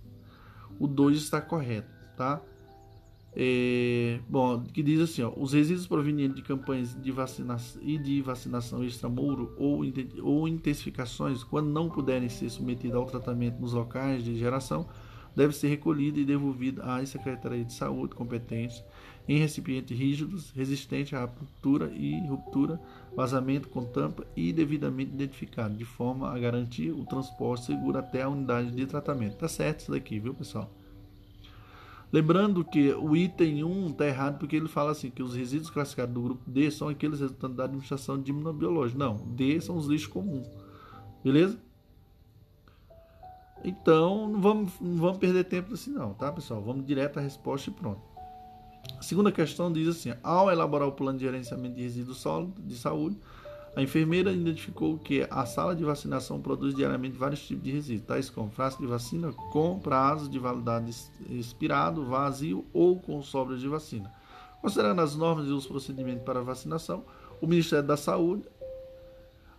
o 0.81 0.87
2 0.87 1.19
está 1.19 1.41
correto, 1.41 1.91
tá? 2.17 2.41
É, 3.37 4.19
bom, 4.29 4.65
que 4.65 4.83
diz 4.83 5.01
assim, 5.01 5.23
ó, 5.23 5.33
os 5.37 5.53
resíduos 5.53 5.87
provenientes 5.87 6.35
de 6.35 6.43
campanhas 6.43 7.01
de 7.01 7.13
vacinação 7.13 7.81
e 7.83 7.99
de 7.99 8.23
vacinação 8.23 8.83
extramuro 8.83 9.55
ou, 9.59 9.83
ou 10.23 10.49
intensificações, 10.49 11.45
quando 11.45 11.69
não 11.69 11.91
puderem 11.91 12.29
ser 12.29 12.49
submetidos 12.49 12.97
ao 12.97 13.05
tratamento 13.05 13.61
nos 13.61 13.75
locais 13.75 14.25
de 14.25 14.37
geração, 14.37 14.89
deve 15.39 15.55
ser 15.55 15.69
recolhido 15.69 16.19
e 16.19 16.25
devolvido 16.25 16.83
à 16.83 17.07
Secretaria 17.07 17.65
de 17.65 17.73
Saúde 17.73 18.13
competente 18.13 18.85
em 19.29 19.39
recipientes 19.39 19.97
rígidos, 19.97 20.51
resistentes 20.51 21.15
à 21.15 21.25
ruptura 21.27 21.93
e 21.95 22.27
ruptura, 22.27 22.81
vazamento 23.15 23.69
com 23.69 23.85
tampa 23.85 24.27
e 24.35 24.53
devidamente 24.53 25.13
identificado, 25.13 25.77
de 25.77 25.85
forma 25.85 26.29
a 26.29 26.39
garantir 26.41 26.91
o 26.91 27.07
transporte 27.07 27.67
seguro 27.67 27.99
até 27.99 28.23
a 28.23 28.29
unidade 28.29 28.73
de 28.73 28.85
tratamento. 28.85 29.37
Tá 29.37 29.47
certo 29.47 29.83
isso 29.83 29.93
daqui, 29.93 30.19
viu, 30.19 30.35
pessoal? 30.35 30.69
Lembrando 32.13 32.65
que 32.65 32.91
o 32.95 33.15
item 33.15 33.63
1 33.63 33.87
está 33.91 34.09
errado 34.09 34.39
porque 34.41 34.57
ele 34.57 34.67
fala 34.67 34.91
assim 34.91 35.09
que 35.09 35.23
os 35.23 35.37
resíduos 35.37 35.71
classificados 35.71 36.13
do 36.13 36.21
grupo 36.21 36.51
D 36.51 36.69
são 36.69 36.89
aqueles 36.89 37.21
resultantes 37.21 37.57
da 37.57 37.65
administração 37.65 38.21
de 38.21 38.33
imunobiológica. 38.33 38.99
Não, 38.99 39.19
D 39.37 39.61
são 39.61 39.77
os 39.77 39.87
lixos 39.87 40.09
comuns. 40.09 40.49
Beleza? 41.23 41.61
Então, 43.65 44.29
não 44.29 44.41
vamos, 44.41 44.73
não 44.81 44.97
vamos 44.97 45.19
perder 45.19 45.45
tempo 45.45 45.75
assim 45.75 45.91
não, 45.91 46.15
tá, 46.15 46.31
pessoal? 46.33 46.63
Vamos 46.63 46.87
direto 46.87 47.19
à 47.19 47.23
resposta 47.23 47.71
e 47.71 47.73
pronto. 47.73 48.01
A 48.99 49.03
segunda 49.03 49.33
questão 49.33 49.73
diz 49.73 49.89
assim: 49.89 50.15
ao 50.23 50.51
elaborar 50.51 50.89
o 50.89 50.93
plano 50.93 51.19
de 51.19 51.25
gerenciamento 51.25 51.75
de 51.75 51.83
resíduos 51.83 52.19
sólidos 52.19 52.67
de 52.67 52.77
saúde, 52.77 53.19
a 53.77 53.83
enfermeira 53.83 54.33
identificou 54.33 54.99
que 54.99 55.27
a 55.31 55.45
sala 55.47 55.75
de 55.75 55.85
vacinação 55.85 56.41
produz 56.41 56.75
diariamente 56.75 57.17
vários 57.17 57.47
tipos 57.47 57.63
de 57.63 57.71
resíduos, 57.71 58.07
tais 58.07 58.31
como 58.31 58.51
frasco 58.51 58.83
de 58.83 58.89
vacina 58.89 59.33
com 59.53 59.79
prazo 59.79 60.29
de 60.29 60.39
validade 60.39 60.93
expirado, 61.31 62.05
vazio 62.05 62.65
ou 62.73 62.99
com 62.99 63.23
sobras 63.23 63.61
de 63.61 63.69
vacina. 63.69 64.13
Considerando 64.61 65.01
as 65.01 65.15
normas 65.15 65.47
e 65.47 65.51
os 65.51 65.67
procedimentos 65.67 66.25
para 66.25 66.43
vacinação, 66.43 67.05
o 67.41 67.47
Ministério 67.47 67.87
da 67.87 67.97
Saúde 67.97 68.43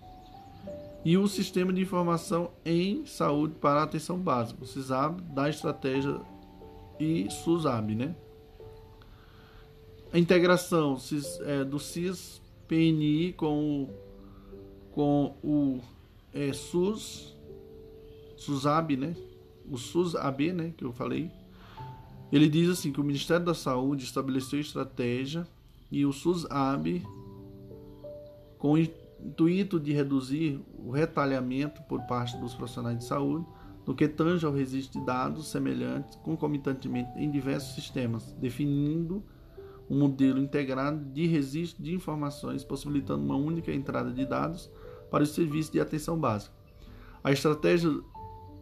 e 1.04 1.16
o 1.16 1.26
Sistema 1.26 1.72
de 1.72 1.80
Informação 1.80 2.50
em 2.64 3.04
Saúde 3.06 3.54
para 3.54 3.82
Atenção 3.82 4.18
Básica, 4.18 4.62
o 4.62 4.66
CISAB, 4.66 5.22
da 5.22 5.48
estratégia 5.48 6.20
e 7.00 7.30
SUSAB, 7.30 7.94
né? 7.94 8.14
a 10.12 10.18
integração 10.18 10.98
é, 11.44 11.64
do 11.64 11.78
CIS 11.78 12.40
PNI 12.66 13.32
com, 13.36 13.88
com 14.92 15.34
o 15.42 15.80
é, 16.34 16.52
SUS, 16.52 17.36
SUSAB, 18.36 18.96
né? 18.96 19.14
O 19.70 19.76
SUS-AB, 19.76 20.52
né? 20.52 20.72
Que 20.76 20.84
eu 20.84 20.92
falei. 20.92 21.30
Ele 22.32 22.48
diz 22.48 22.68
assim 22.68 22.92
que 22.92 23.00
o 23.00 23.04
Ministério 23.04 23.44
da 23.44 23.54
Saúde 23.54 24.04
estabeleceu 24.04 24.58
estratégia 24.58 25.46
e 25.90 26.04
o 26.04 26.12
SUS-AB 26.12 27.02
com 28.58 28.72
o 28.72 28.78
intuito 28.78 29.78
de 29.78 29.92
reduzir 29.92 30.60
o 30.78 30.90
retalhamento 30.90 31.82
por 31.82 32.02
parte 32.02 32.36
dos 32.36 32.54
profissionais 32.54 32.98
de 32.98 33.04
saúde 33.04 33.46
no 33.86 33.94
que 33.94 34.06
tange 34.06 34.46
ao 34.46 34.52
registro 34.52 35.00
de 35.00 35.06
dados 35.06 35.50
semelhantes 35.50 36.16
concomitantemente 36.16 37.10
em 37.16 37.30
diversos 37.30 37.74
sistemas, 37.74 38.32
definindo 38.32 39.24
um 39.88 39.98
modelo 39.98 40.38
integrado 40.38 41.04
de 41.06 41.26
registro 41.26 41.82
de 41.82 41.92
informações, 41.92 42.62
possibilitando 42.62 43.24
uma 43.24 43.36
única 43.36 43.72
entrada 43.72 44.12
de 44.12 44.24
dados 44.24 44.70
para 45.10 45.24
os 45.24 45.30
serviços 45.30 45.72
de 45.72 45.80
atenção 45.80 46.16
básica. 46.16 46.54
A 47.24 47.32
estratégia, 47.32 47.90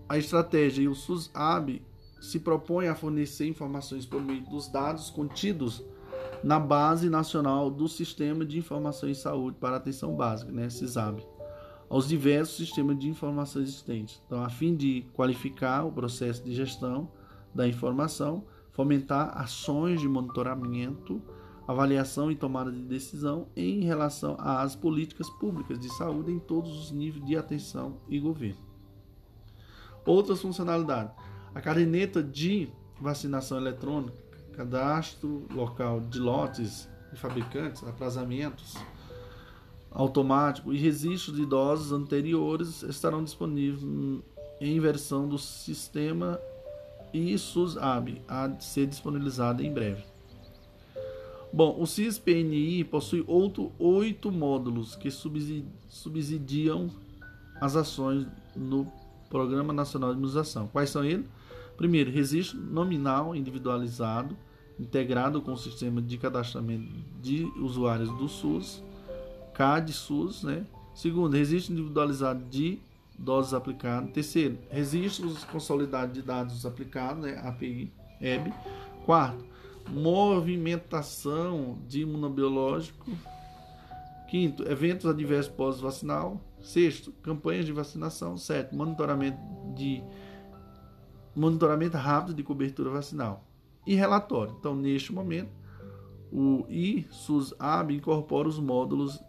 a 0.09 0.17
estratégia 0.17 0.83
e 0.83 0.89
o 0.89 0.95
SUSAB 0.95 1.83
se 2.21 2.41
propõem 2.41 2.89
a 2.89 2.95
fornecer 2.95 3.47
informações 3.47 4.07
por 4.07 4.23
meio 4.23 4.43
dos 4.47 4.69
dados 4.69 5.11
contidos 5.11 5.85
na 6.43 6.59
Base 6.59 7.09
Nacional 7.11 7.71
do 7.71 7.89
Sistema 7.89 8.45
de 8.45 8.59
Informação 8.59 9.09
em 9.09 9.15
Saúde 9.15 9.59
para 9.61 9.77
Atenção 9.77 10.17
Básica, 10.17 10.51
né, 10.51 10.71
SISAB, 10.71 11.25
aos 11.89 12.07
diversos 12.07 12.57
sistemas 12.57 12.99
de 12.99 13.09
informação 13.09 13.63
existentes. 13.63 14.21
Então, 14.27 14.43
a 14.43 14.49
fim 14.49 14.77
de 14.77 15.07
qualificar 15.15 15.85
o 15.85 15.93
processo 15.93 16.43
de 16.45 16.55
gestão 16.55 17.11
da 17.55 17.67
informação, 17.67 18.45
fomentar 18.73 19.37
ações 19.37 20.01
de 20.01 20.09
monitoramento, 20.09 21.23
avaliação 21.67 22.31
e 22.31 22.37
tomada 22.37 22.71
de 22.71 22.81
decisão 22.81 23.49
em 23.57 23.81
relação 23.85 24.37
às 24.39 24.75
políticas 24.77 25.29
públicas 25.31 25.79
de 25.79 25.89
saúde 25.95 26.33
em 26.33 26.39
todos 26.39 26.71
os 26.71 26.91
níveis 26.91 27.25
de 27.25 27.37
atenção 27.37 28.01
e 28.09 28.19
governo. 28.19 28.61
Outras 30.05 30.41
funcionalidades: 30.41 31.13
a 31.55 31.61
caderneta 31.61 32.23
de 32.23 32.71
vacinação 33.01 33.59
eletrônica, 33.59 34.17
cadastro 34.53 35.47
local 35.53 36.01
de 36.01 36.19
lotes 36.19 36.89
de 37.13 37.19
fabricantes, 37.19 37.83
atrasamentos 37.85 38.77
automático 39.91 40.73
e 40.73 40.79
registro 40.79 41.33
de 41.33 41.47
doses 41.47 41.93
anteriores 41.93 42.83
estarão 42.83 43.25
disponíveis 43.25 43.83
em 44.61 44.81
versão 44.81 45.29
do 45.29 45.39
sistema 45.39 46.39
e 47.13 47.37
SUSAB 47.39 48.21
a 48.29 48.51
ser 48.61 48.87
disponibilizada 48.87 49.63
em 49.63 49.73
breve. 49.73 50.05
Bom, 51.53 51.81
o 51.81 51.87
CIS-PNI 51.87 52.85
possui 52.85 53.25
outro, 53.27 53.73
oito 53.79 54.31
módulos 54.31 54.95
que 54.95 55.11
subsidiam 55.11 56.91
as 57.61 57.75
ações 57.75 58.27
no 58.55 58.87
Programa 59.31 59.73
Nacional 59.73 60.11
de 60.11 60.19
Imunização. 60.19 60.69
Quais 60.69 60.91
são 60.91 61.05
eles? 61.05 61.27
Primeiro, 61.77 62.11
registro 62.11 62.61
nominal 62.61 63.35
individualizado, 63.35 64.37
integrado 64.79 65.41
com 65.41 65.53
o 65.53 65.57
sistema 65.57 66.03
de 66.03 66.19
cadastramento 66.19 66.87
de 67.23 67.45
usuários 67.57 68.11
do 68.19 68.29
SUS, 68.29 68.83
CAD-SUS, 69.59 70.45
né? 70.45 70.65
Segundo, 70.95 71.37
registro 71.37 71.73
individualizado 71.73 72.45
de 72.45 72.79
doses 73.19 73.53
aplicadas. 73.53 74.11
Terceiro, 74.13 74.57
registros 74.71 75.43
consolidados 75.45 76.15
de 76.15 76.23
dados 76.23 76.65
aplicados, 76.65 77.25
né, 77.25 77.41
API, 77.43 77.93
EB. 78.21 78.53
Quarto, 79.05 79.45
movimentação 79.89 81.77
de 81.89 82.03
imunobiológico. 82.03 83.11
Quinto, 84.31 84.63
eventos 84.63 85.07
adversos 85.07 85.53
pós-vacinal. 85.53 86.41
Sexto, 86.63 87.11
campanhas 87.23 87.67
de 87.67 87.73
vacinação. 87.73 88.37
Sétimo, 88.37 88.79
monitoramento 88.79 89.39
de 89.75 90.03
monitoramento 91.35 91.97
rápido 91.97 92.35
de 92.35 92.45
cobertura 92.45 92.91
vacinal. 92.91 93.45
E 93.85 93.95
relatório. 93.95 94.55
Então, 94.59 94.77
neste 94.77 95.13
momento, 95.13 95.51
o 96.33 96.67
ISUS-AB 96.69 97.97
incorpora 97.97 98.49
os 98.49 98.59
módulos 98.59 99.23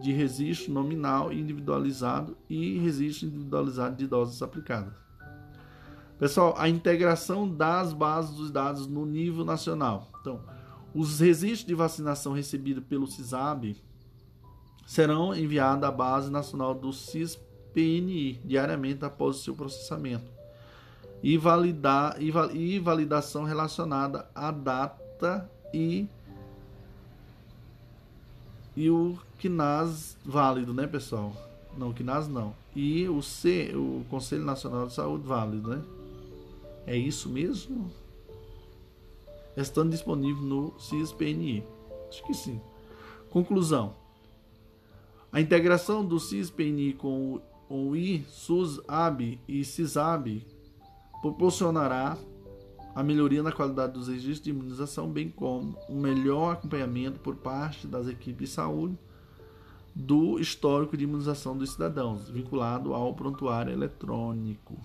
de 0.00 0.12
registro 0.12 0.72
nominal 0.72 1.32
individualizado 1.32 2.36
e 2.48 2.78
registro 2.78 3.28
individualizado 3.28 3.96
de 3.96 4.06
doses 4.06 4.42
aplicadas. 4.42 4.92
Pessoal, 6.18 6.54
a 6.56 6.68
integração 6.68 7.48
das 7.48 7.92
bases 7.92 8.34
dos 8.34 8.50
dados 8.50 8.86
no 8.86 9.04
nível 9.04 9.44
nacional. 9.44 10.08
Então, 10.20 10.40
os 10.94 11.20
registros 11.20 11.66
de 11.66 11.74
vacinação 11.74 12.32
recebidos 12.32 12.84
pelo 12.84 13.06
CISAB 13.06 13.76
serão 14.86 15.34
enviados 15.34 15.84
à 15.84 15.90
base 15.90 16.30
nacional 16.30 16.74
do 16.74 16.92
CISPNI 16.92 18.40
diariamente 18.44 19.04
após 19.04 19.36
o 19.36 19.40
seu 19.40 19.54
processamento 19.54 20.36
e, 21.22 21.36
validar, 21.36 22.16
e 22.54 22.78
validação 22.78 23.44
relacionada 23.44 24.30
à 24.34 24.50
data 24.50 25.50
e 25.74 26.08
e 28.76 28.90
o 28.90 29.18
KNAS 29.38 30.16
válido, 30.24 30.74
né, 30.74 30.86
pessoal? 30.86 31.32
Não, 31.76 31.90
o 31.90 31.94
KNAS 31.94 32.28
não. 32.28 32.54
E 32.74 33.08
o 33.08 33.22
C, 33.22 33.72
o 33.74 34.04
Conselho 34.10 34.44
Nacional 34.44 34.86
de 34.86 34.92
Saúde 34.92 35.26
válido, 35.26 35.70
né? 35.70 35.82
É 36.86 36.96
isso 36.96 37.28
mesmo? 37.28 37.90
estando 39.62 39.90
disponível 39.90 40.42
no 40.42 40.74
CISPNI. 40.78 41.64
Acho 42.08 42.24
que 42.24 42.34
sim. 42.34 42.60
Conclusão. 43.30 43.94
A 45.32 45.40
integração 45.40 46.04
do 46.04 46.20
CISPNI 46.20 46.92
com 46.92 47.40
o 47.68 47.96
I-SUS-AB 47.96 49.40
e 49.48 49.64
CISAB 49.64 50.46
proporcionará 51.20 52.16
a 52.96 53.02
melhoria 53.02 53.42
na 53.42 53.52
qualidade 53.52 53.92
dos 53.92 54.08
registros 54.08 54.40
de 54.40 54.48
imunização, 54.48 55.06
bem 55.10 55.28
como 55.28 55.78
um 55.86 56.00
melhor 56.00 56.54
acompanhamento 56.54 57.20
por 57.20 57.36
parte 57.36 57.86
das 57.86 58.08
equipes 58.08 58.48
de 58.48 58.54
saúde 58.54 58.98
do 59.94 60.40
histórico 60.40 60.96
de 60.96 61.04
imunização 61.04 61.58
dos 61.58 61.72
cidadãos, 61.72 62.30
vinculado 62.30 62.94
ao 62.94 63.12
prontuário 63.12 63.70
eletrônico. 63.70 64.78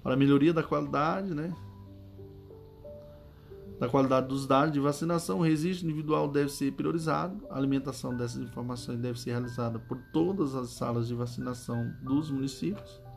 Para 0.00 0.14
a 0.14 0.16
melhoria 0.16 0.54
da 0.54 0.62
qualidade, 0.62 1.34
né, 1.34 1.52
da 3.80 3.88
qualidade 3.88 4.28
dos 4.28 4.46
dados 4.46 4.72
de 4.72 4.78
vacinação, 4.78 5.40
o 5.40 5.42
registro 5.42 5.88
individual 5.88 6.28
deve 6.28 6.50
ser 6.50 6.72
priorizado, 6.72 7.44
a 7.50 7.56
alimentação 7.56 8.16
dessas 8.16 8.40
informações 8.40 8.96
deve 8.96 9.18
ser 9.18 9.30
realizada 9.30 9.80
por 9.80 9.98
todas 10.12 10.54
as 10.54 10.70
salas 10.70 11.08
de 11.08 11.16
vacinação 11.16 11.92
dos 12.00 12.30
municípios 12.30 13.07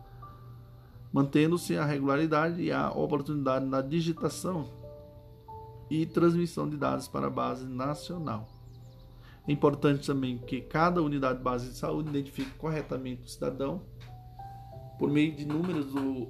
mantendo-se 1.11 1.77
a 1.77 1.85
regularidade 1.85 2.61
e 2.61 2.71
a 2.71 2.89
oportunidade 2.91 3.65
na 3.65 3.81
digitação 3.81 4.69
e 5.89 6.05
transmissão 6.05 6.69
de 6.69 6.77
dados 6.77 7.07
para 7.07 7.27
a 7.27 7.29
base 7.29 7.65
nacional. 7.65 8.47
É 9.47 9.51
importante 9.51 10.07
também 10.07 10.37
que 10.37 10.61
cada 10.61 11.01
unidade 11.01 11.41
base 11.41 11.69
de 11.69 11.77
saúde 11.77 12.09
identifique 12.09 12.51
corretamente 12.51 13.23
o 13.23 13.27
cidadão 13.27 13.81
por 14.97 15.09
meio 15.09 15.35
de 15.35 15.45
números 15.45 15.87
do, 15.87 16.27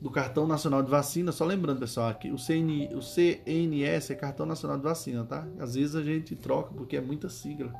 do 0.00 0.10
Cartão 0.10 0.46
Nacional 0.46 0.82
de 0.82 0.90
Vacina. 0.90 1.32
Só 1.32 1.44
lembrando, 1.44 1.80
pessoal, 1.80 2.08
aqui 2.08 2.30
o, 2.30 2.38
CN, 2.38 2.94
o 2.94 3.02
CNS 3.02 4.10
é 4.10 4.14
Cartão 4.14 4.46
Nacional 4.46 4.78
de 4.78 4.84
Vacina, 4.84 5.24
tá? 5.24 5.46
Às 5.58 5.74
vezes 5.74 5.96
a 5.96 6.02
gente 6.02 6.36
troca 6.36 6.72
porque 6.72 6.96
é 6.96 7.00
muita 7.00 7.28
sigla 7.28 7.72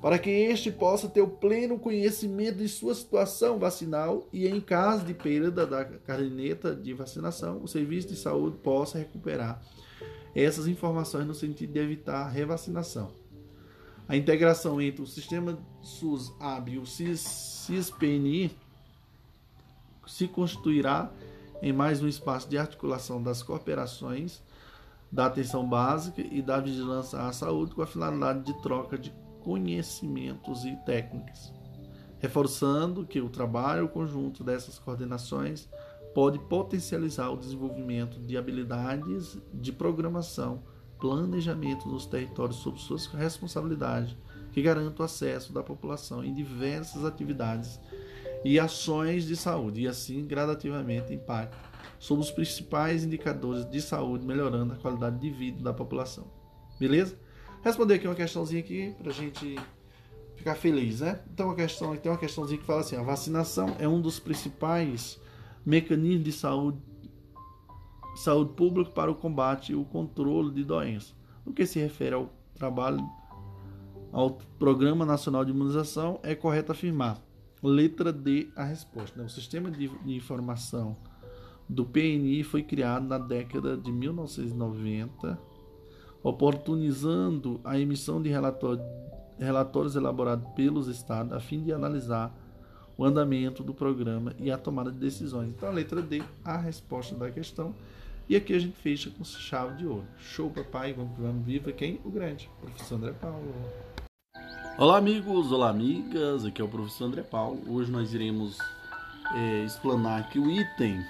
para 0.00 0.18
que 0.18 0.30
este 0.30 0.70
possa 0.70 1.08
ter 1.08 1.20
o 1.20 1.28
pleno 1.28 1.78
conhecimento 1.78 2.56
de 2.56 2.68
sua 2.68 2.94
situação 2.94 3.58
vacinal 3.58 4.26
e, 4.32 4.48
em 4.48 4.60
caso 4.60 5.04
de 5.04 5.12
perda 5.12 5.66
da 5.66 5.84
caderneta 5.84 6.74
de 6.74 6.94
vacinação, 6.94 7.62
o 7.62 7.68
serviço 7.68 8.08
de 8.08 8.16
saúde 8.16 8.56
possa 8.58 8.98
recuperar 8.98 9.62
essas 10.34 10.66
informações 10.66 11.26
no 11.26 11.34
sentido 11.34 11.72
de 11.72 11.80
evitar 11.80 12.22
a 12.22 12.28
revacinação. 12.28 13.12
A 14.08 14.16
integração 14.16 14.80
entre 14.80 15.02
o 15.02 15.06
sistema 15.06 15.58
SUS-AB 15.82 16.72
e 16.72 16.78
o 16.78 16.86
CIS-PNI 16.86 18.50
se 20.06 20.26
constituirá 20.26 21.12
em 21.62 21.72
mais 21.72 22.02
um 22.02 22.08
espaço 22.08 22.48
de 22.48 22.56
articulação 22.56 23.22
das 23.22 23.42
cooperações 23.42 24.42
da 25.12 25.26
atenção 25.26 25.68
básica 25.68 26.22
e 26.22 26.40
da 26.40 26.58
vigilância 26.58 27.18
à 27.20 27.32
saúde 27.32 27.74
com 27.74 27.82
a 27.82 27.86
finalidade 27.86 28.44
de 28.44 28.62
troca 28.62 28.96
de 28.96 29.12
conhecimentos 29.40 30.64
e 30.64 30.76
técnicas, 30.84 31.52
reforçando 32.18 33.06
que 33.06 33.20
o 33.20 33.28
trabalho 33.28 33.88
conjunto 33.88 34.44
dessas 34.44 34.78
coordenações 34.78 35.68
pode 36.14 36.38
potencializar 36.38 37.30
o 37.30 37.36
desenvolvimento 37.36 38.18
de 38.20 38.36
habilidades 38.36 39.38
de 39.54 39.72
programação, 39.72 40.62
planejamento 40.98 41.88
nos 41.88 42.06
territórios 42.06 42.58
sob 42.58 42.78
suas 42.80 43.06
responsabilidades, 43.06 44.16
que 44.52 44.60
garantam 44.60 45.02
o 45.02 45.06
acesso 45.06 45.52
da 45.52 45.62
população 45.62 46.24
em 46.24 46.34
diversas 46.34 47.04
atividades 47.04 47.80
e 48.44 48.58
ações 48.58 49.24
de 49.26 49.36
saúde, 49.36 49.82
e 49.82 49.88
assim 49.88 50.26
gradativamente 50.26 51.14
impactam 51.14 51.60
sobre 51.98 52.24
os 52.24 52.30
principais 52.30 53.04
indicadores 53.04 53.68
de 53.70 53.80
saúde, 53.80 54.26
melhorando 54.26 54.72
a 54.72 54.76
qualidade 54.76 55.18
de 55.20 55.30
vida 55.30 55.62
da 55.62 55.72
população. 55.72 56.26
Beleza? 56.78 57.19
Responder 57.62 57.94
aqui 57.94 58.06
uma 58.06 58.14
questãozinha 58.14 58.60
aqui 58.60 58.94
pra 58.98 59.12
gente 59.12 59.56
ficar 60.36 60.54
feliz, 60.54 61.00
né? 61.00 61.20
Então 61.32 61.46
uma 61.46 61.54
questão, 61.54 61.96
tem 61.96 62.10
uma 62.10 62.18
questãozinha 62.18 62.58
que 62.58 62.66
fala 62.66 62.80
assim: 62.80 62.96
a 62.96 63.02
vacinação 63.02 63.76
é 63.78 63.86
um 63.86 64.00
dos 64.00 64.18
principais 64.18 65.20
mecanismos 65.64 66.24
de 66.24 66.32
saúde 66.32 66.78
saúde 68.16 68.52
pública 68.54 68.90
para 68.90 69.10
o 69.10 69.14
combate 69.14 69.72
e 69.72 69.76
o 69.76 69.84
controle 69.84 70.50
de 70.52 70.64
doenças. 70.64 71.14
No 71.44 71.52
que 71.52 71.64
se 71.64 71.78
refere 71.78 72.14
ao 72.14 72.30
trabalho 72.54 73.08
ao 74.12 74.30
Programa 74.58 75.06
Nacional 75.06 75.44
de 75.44 75.52
Imunização, 75.52 76.18
é 76.22 76.34
correto 76.34 76.72
afirmar. 76.72 77.22
Letra 77.62 78.12
D 78.12 78.48
a 78.56 78.64
resposta. 78.64 79.18
Né? 79.18 79.26
O 79.26 79.30
sistema 79.30 79.70
de 79.70 79.90
informação 80.06 80.96
do 81.68 81.84
PNI 81.84 82.42
foi 82.42 82.62
criado 82.62 83.06
na 83.06 83.18
década 83.18 83.76
de 83.76 83.92
1990 83.92 85.38
oportunizando 86.22 87.60
a 87.64 87.78
emissão 87.78 88.20
de 88.20 88.28
relatórios 88.28 89.96
elaborados 89.96 90.46
pelos 90.54 90.86
estados 90.88 91.32
a 91.32 91.40
fim 91.40 91.62
de 91.62 91.72
analisar 91.72 92.34
o 92.96 93.04
andamento 93.04 93.62
do 93.62 93.72
programa 93.72 94.34
e 94.38 94.50
a 94.50 94.58
tomada 94.58 94.92
de 94.92 94.98
decisões. 94.98 95.48
Então, 95.48 95.70
a 95.70 95.72
letra 95.72 96.02
D, 96.02 96.22
a 96.44 96.58
resposta 96.58 97.14
da 97.14 97.30
questão. 97.30 97.74
E 98.28 98.36
aqui 98.36 98.54
a 98.54 98.58
gente 98.58 98.76
fecha 98.76 99.10
com 99.10 99.24
chave 99.24 99.78
de 99.78 99.86
ouro. 99.86 100.04
Show, 100.18 100.50
papai, 100.50 100.92
vamos, 100.92 101.18
vamos 101.18 101.44
viva 101.44 101.72
quem? 101.72 101.98
O 102.04 102.10
grande, 102.10 102.48
professor 102.60 102.96
André 102.96 103.12
Paulo. 103.12 103.54
Olá, 104.78 104.98
amigos, 104.98 105.50
olá, 105.50 105.70
amigas, 105.70 106.44
aqui 106.44 106.60
é 106.60 106.64
o 106.64 106.68
professor 106.68 107.06
André 107.06 107.22
Paulo. 107.22 107.60
Hoje 107.66 107.90
nós 107.90 108.14
iremos 108.14 108.58
é, 109.34 109.64
explanar 109.64 110.20
aqui 110.20 110.38
o 110.38 110.50
item, 110.50 111.04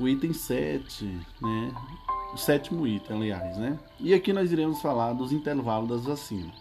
o 0.00 0.08
item 0.08 0.32
7, 0.32 1.04
né? 1.04 1.74
O 2.36 2.38
sétimo 2.38 2.86
item, 2.86 3.16
aliás, 3.16 3.56
né? 3.56 3.78
E 3.98 4.12
aqui 4.12 4.30
nós 4.30 4.52
iremos 4.52 4.82
falar 4.82 5.14
dos 5.14 5.32
intervalos 5.32 5.88
das 5.88 6.04
vacinas. 6.04 6.54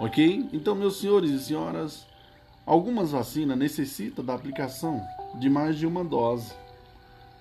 Ok? 0.00 0.48
Então, 0.52 0.74
meus 0.74 0.98
senhores 0.98 1.30
e 1.30 1.38
senhoras, 1.38 2.06
algumas 2.66 3.12
vacinas 3.12 3.56
necessitam 3.56 4.24
da 4.24 4.34
aplicação 4.34 5.00
de 5.36 5.48
mais 5.48 5.78
de 5.78 5.86
uma 5.86 6.02
dose 6.02 6.52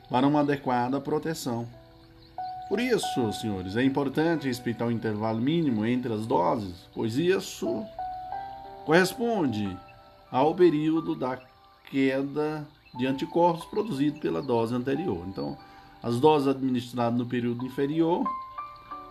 para 0.09 0.27
uma 0.27 0.41
adequada 0.41 1.01
proteção. 1.01 1.67
Por 2.67 2.79
isso, 2.79 3.33
senhores, 3.33 3.75
é 3.75 3.83
importante 3.83 4.47
respeitar 4.47 4.85
o 4.85 4.91
intervalo 4.91 5.41
mínimo 5.41 5.83
entre 5.83 6.13
as 6.13 6.27
doses, 6.27 6.87
pois 6.93 7.17
isso 7.17 7.83
corresponde 8.85 9.75
ao 10.31 10.53
período 10.53 11.15
da 11.15 11.39
queda 11.89 12.67
de 12.95 13.07
anticorpos 13.07 13.65
produzido 13.65 14.19
pela 14.19 14.39
dose 14.39 14.75
anterior. 14.75 15.25
Então, 15.27 15.57
as 16.01 16.19
doses 16.19 16.47
administradas 16.47 17.17
no 17.17 17.25
período 17.25 17.65
inferior 17.65 18.25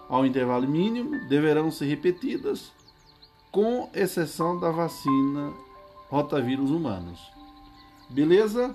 ao 0.08 0.24
intervalo 0.24 0.66
mínimo 0.66 1.28
deverão 1.28 1.70
ser 1.70 1.86
repetidas, 1.86 2.72
com 3.52 3.90
exceção 3.94 4.58
da 4.58 4.70
vacina 4.70 5.52
rotavírus 6.08 6.70
humanos. 6.70 7.20
Beleza? 8.08 8.74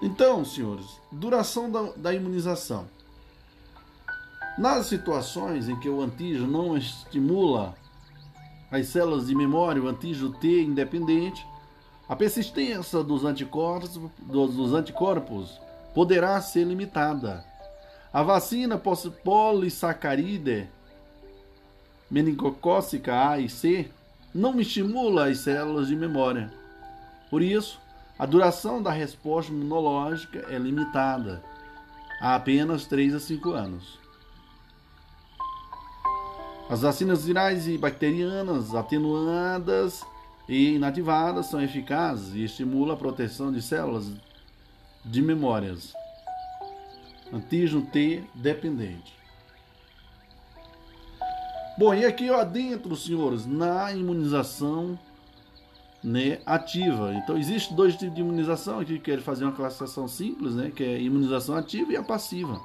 Então, 0.00 0.44
senhores, 0.44 1.00
duração 1.10 1.70
da, 1.70 1.82
da 1.96 2.14
imunização. 2.14 2.86
Nas 4.58 4.86
situações 4.86 5.68
em 5.68 5.78
que 5.80 5.88
o 5.88 6.00
antígeno 6.00 6.46
não 6.46 6.76
estimula 6.76 7.74
as 8.70 8.86
células 8.88 9.26
de 9.26 9.34
memória, 9.34 9.82
o 9.82 9.88
antígeno 9.88 10.32
T 10.32 10.62
independente, 10.62 11.46
a 12.08 12.14
persistência 12.14 13.02
dos 13.02 13.24
anticorpos, 13.24 13.98
dos 14.20 14.72
anticorpos 14.72 15.60
poderá 15.94 16.40
ser 16.40 16.64
limitada. 16.64 17.44
A 18.12 18.22
vacina 18.22 18.78
polissacaride 18.78 20.68
meningocócica 22.10 23.30
A 23.30 23.38
e 23.38 23.48
C 23.48 23.90
não 24.32 24.60
estimula 24.60 25.28
as 25.28 25.38
células 25.38 25.88
de 25.88 25.96
memória. 25.96 26.52
Por 27.28 27.42
isso, 27.42 27.80
a 28.18 28.24
duração 28.24 28.80
da 28.80 28.90
resposta 28.90 29.52
imunológica 29.52 30.46
é 30.48 30.58
limitada 30.58 31.42
a 32.20 32.36
apenas 32.36 32.86
3 32.86 33.14
a 33.14 33.20
5 33.20 33.50
anos. 33.50 33.98
As 36.68 36.82
vacinas 36.82 37.24
virais 37.24 37.68
e 37.68 37.76
bacterianas 37.76 38.74
atenuadas 38.74 40.04
e 40.48 40.74
inativadas 40.74 41.46
são 41.46 41.60
eficazes 41.60 42.34
e 42.34 42.44
estimulam 42.44 42.94
a 42.94 42.98
proteção 42.98 43.52
de 43.52 43.60
células 43.60 44.10
de 45.04 45.22
memórias. 45.22 45.92
Antígeno 47.32 47.82
T 47.82 48.24
dependente. 48.34 49.14
Bom, 51.78 51.92
e 51.92 52.04
aqui 52.04 52.30
ó, 52.30 52.42
dentro, 52.44 52.96
senhores, 52.96 53.44
na 53.44 53.92
imunização 53.92 54.98
né, 56.02 56.40
ativa. 56.46 57.12
Então, 57.14 57.36
existe 57.36 57.74
dois 57.74 57.96
tipos 57.96 58.14
de 58.14 58.20
imunização. 58.20 58.80
Aqui 58.80 58.98
quero 58.98 59.20
fazer 59.20 59.44
uma 59.44 59.52
classificação 59.52 60.06
simples, 60.06 60.54
né, 60.54 60.70
que 60.74 60.84
é 60.84 61.00
imunização 61.00 61.56
ativa 61.56 61.92
e 61.92 61.96
a 61.96 62.02
passiva. 62.02 62.60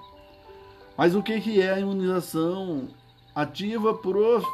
Mas 0.96 1.16
o 1.16 1.24
que, 1.24 1.42
que 1.42 1.60
é 1.60 1.72
a 1.72 1.80
imunização 1.80 2.88
ativa, 3.34 3.94
prof? 3.96 4.46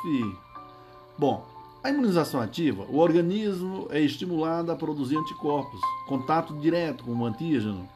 Bom, 1.19 1.45
a 1.87 1.89
imunização 1.89 2.41
ativa, 2.41 2.83
o 2.89 2.97
organismo 2.97 3.87
é 3.89 4.01
estimulado 4.01 4.69
a 4.69 4.75
produzir 4.75 5.15
anticorpos, 5.15 5.79
contato 6.05 6.53
direto 6.59 7.05
com 7.05 7.13
o 7.13 7.25
antígeno. 7.25 7.87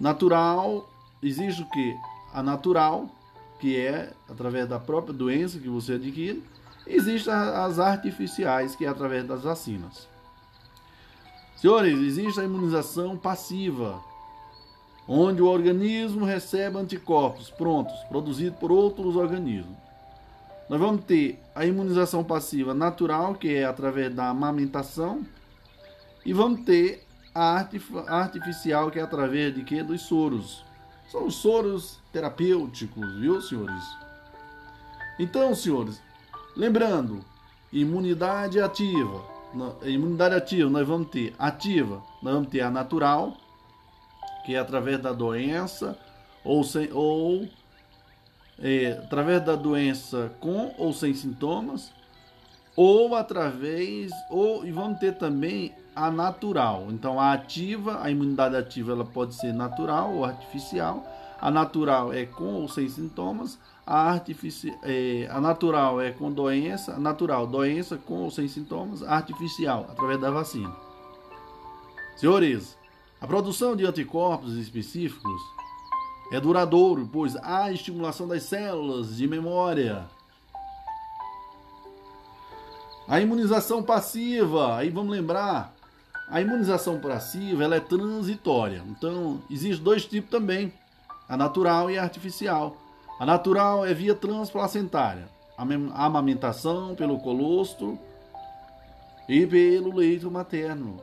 Natural, 0.00 0.88
existe 1.22 1.60
o 1.60 1.68
que? 1.68 1.94
A 2.32 2.42
natural, 2.42 3.06
que 3.58 3.76
é 3.76 4.14
através 4.26 4.66
da 4.66 4.78
própria 4.78 5.12
doença 5.12 5.58
que 5.58 5.68
você 5.68 5.92
adquire. 5.92 6.42
Existem 6.86 7.34
as 7.34 7.78
artificiais, 7.78 8.74
que 8.74 8.86
é 8.86 8.88
através 8.88 9.26
das 9.26 9.42
vacinas. 9.42 10.08
Senhores, 11.56 11.98
existe 11.98 12.40
a 12.40 12.44
imunização 12.44 13.14
passiva, 13.14 14.00
onde 15.06 15.42
o 15.42 15.46
organismo 15.46 16.24
recebe 16.24 16.78
anticorpos 16.78 17.50
prontos, 17.50 17.98
produzidos 18.04 18.58
por 18.58 18.72
outros 18.72 19.16
organismos. 19.16 19.76
Nós 20.70 20.80
vamos 20.80 21.04
ter 21.04 21.38
a 21.60 21.66
imunização 21.66 22.24
passiva 22.24 22.72
natural, 22.72 23.34
que 23.34 23.54
é 23.54 23.66
através 23.66 24.14
da 24.14 24.30
amamentação, 24.30 25.26
e 26.24 26.32
vamos 26.32 26.62
ter 26.62 27.06
a 27.34 27.66
artificial, 28.08 28.90
que 28.90 28.98
é 28.98 29.02
através 29.02 29.54
de 29.54 29.62
quê? 29.62 29.82
Dos 29.82 30.00
soros. 30.00 30.64
São 31.12 31.26
os 31.26 31.34
soros 31.34 31.98
terapêuticos, 32.10 33.14
viu, 33.20 33.42
senhores? 33.42 33.84
Então, 35.18 35.54
senhores, 35.54 36.00
lembrando, 36.56 37.22
imunidade 37.70 38.58
ativa. 38.58 39.22
Imunidade 39.82 40.36
ativa, 40.36 40.70
nós 40.70 40.88
vamos 40.88 41.10
ter 41.10 41.34
ativa, 41.38 42.02
nós 42.22 42.32
vamos 42.32 42.48
ter 42.48 42.62
a 42.62 42.70
natural, 42.70 43.36
que 44.46 44.54
é 44.54 44.58
através 44.58 44.98
da 44.98 45.12
doença, 45.12 45.98
ou, 46.42 46.64
sem, 46.64 46.90
ou 46.90 47.46
é, 48.60 48.92
através 49.02 49.44
da 49.44 49.56
doença 49.56 50.30
com 50.40 50.74
ou 50.78 50.92
sem 50.92 51.14
sintomas, 51.14 51.92
ou 52.76 53.14
através, 53.14 54.10
ou 54.30 54.64
e 54.64 54.70
vamos 54.70 54.98
ter 54.98 55.16
também 55.16 55.74
a 55.94 56.10
natural. 56.10 56.86
Então 56.90 57.18
a 57.18 57.32
ativa, 57.32 58.02
a 58.02 58.10
imunidade 58.10 58.56
ativa, 58.56 58.92
ela 58.92 59.04
pode 59.04 59.34
ser 59.34 59.52
natural 59.52 60.12
ou 60.14 60.24
artificial. 60.24 61.04
A 61.40 61.50
natural 61.50 62.12
é 62.12 62.26
com 62.26 62.54
ou 62.54 62.68
sem 62.68 62.88
sintomas. 62.88 63.58
A, 63.86 64.20
é, 64.84 65.28
a 65.30 65.40
natural 65.40 66.00
é 66.00 66.12
com 66.12 66.30
doença, 66.30 66.98
natural, 66.98 67.46
doença 67.46 67.96
com 67.96 68.22
ou 68.22 68.30
sem 68.30 68.46
sintomas. 68.46 69.02
Artificial, 69.02 69.86
através 69.90 70.20
da 70.20 70.30
vacina. 70.30 70.74
Senhores, 72.16 72.76
a 73.20 73.26
produção 73.26 73.74
de 73.74 73.86
anticorpos 73.86 74.56
específicos 74.56 75.40
é 76.30 76.40
duradouro, 76.40 77.08
pois 77.12 77.36
há 77.36 77.72
estimulação 77.72 78.26
das 78.28 78.44
células 78.44 79.16
de 79.16 79.26
memória 79.26 80.08
a 83.10 83.20
imunização 83.20 83.82
passiva, 83.82 84.76
aí 84.76 84.88
vamos 84.88 85.10
lembrar, 85.10 85.74
a 86.28 86.40
imunização 86.40 87.00
passiva 87.00 87.64
ela 87.64 87.74
é 87.74 87.80
transitória. 87.80 88.84
Então, 88.86 89.42
existe 89.50 89.82
dois 89.82 90.06
tipos 90.06 90.30
também, 90.30 90.72
a 91.28 91.36
natural 91.36 91.90
e 91.90 91.98
a 91.98 92.04
artificial. 92.04 92.76
A 93.18 93.26
natural 93.26 93.84
é 93.84 93.92
via 93.92 94.14
transplacentária, 94.14 95.28
a 95.58 96.06
amamentação 96.06 96.94
pelo 96.94 97.18
colostro 97.18 97.98
e 99.28 99.44
pelo 99.44 99.92
leito 99.92 100.30
materno. 100.30 101.02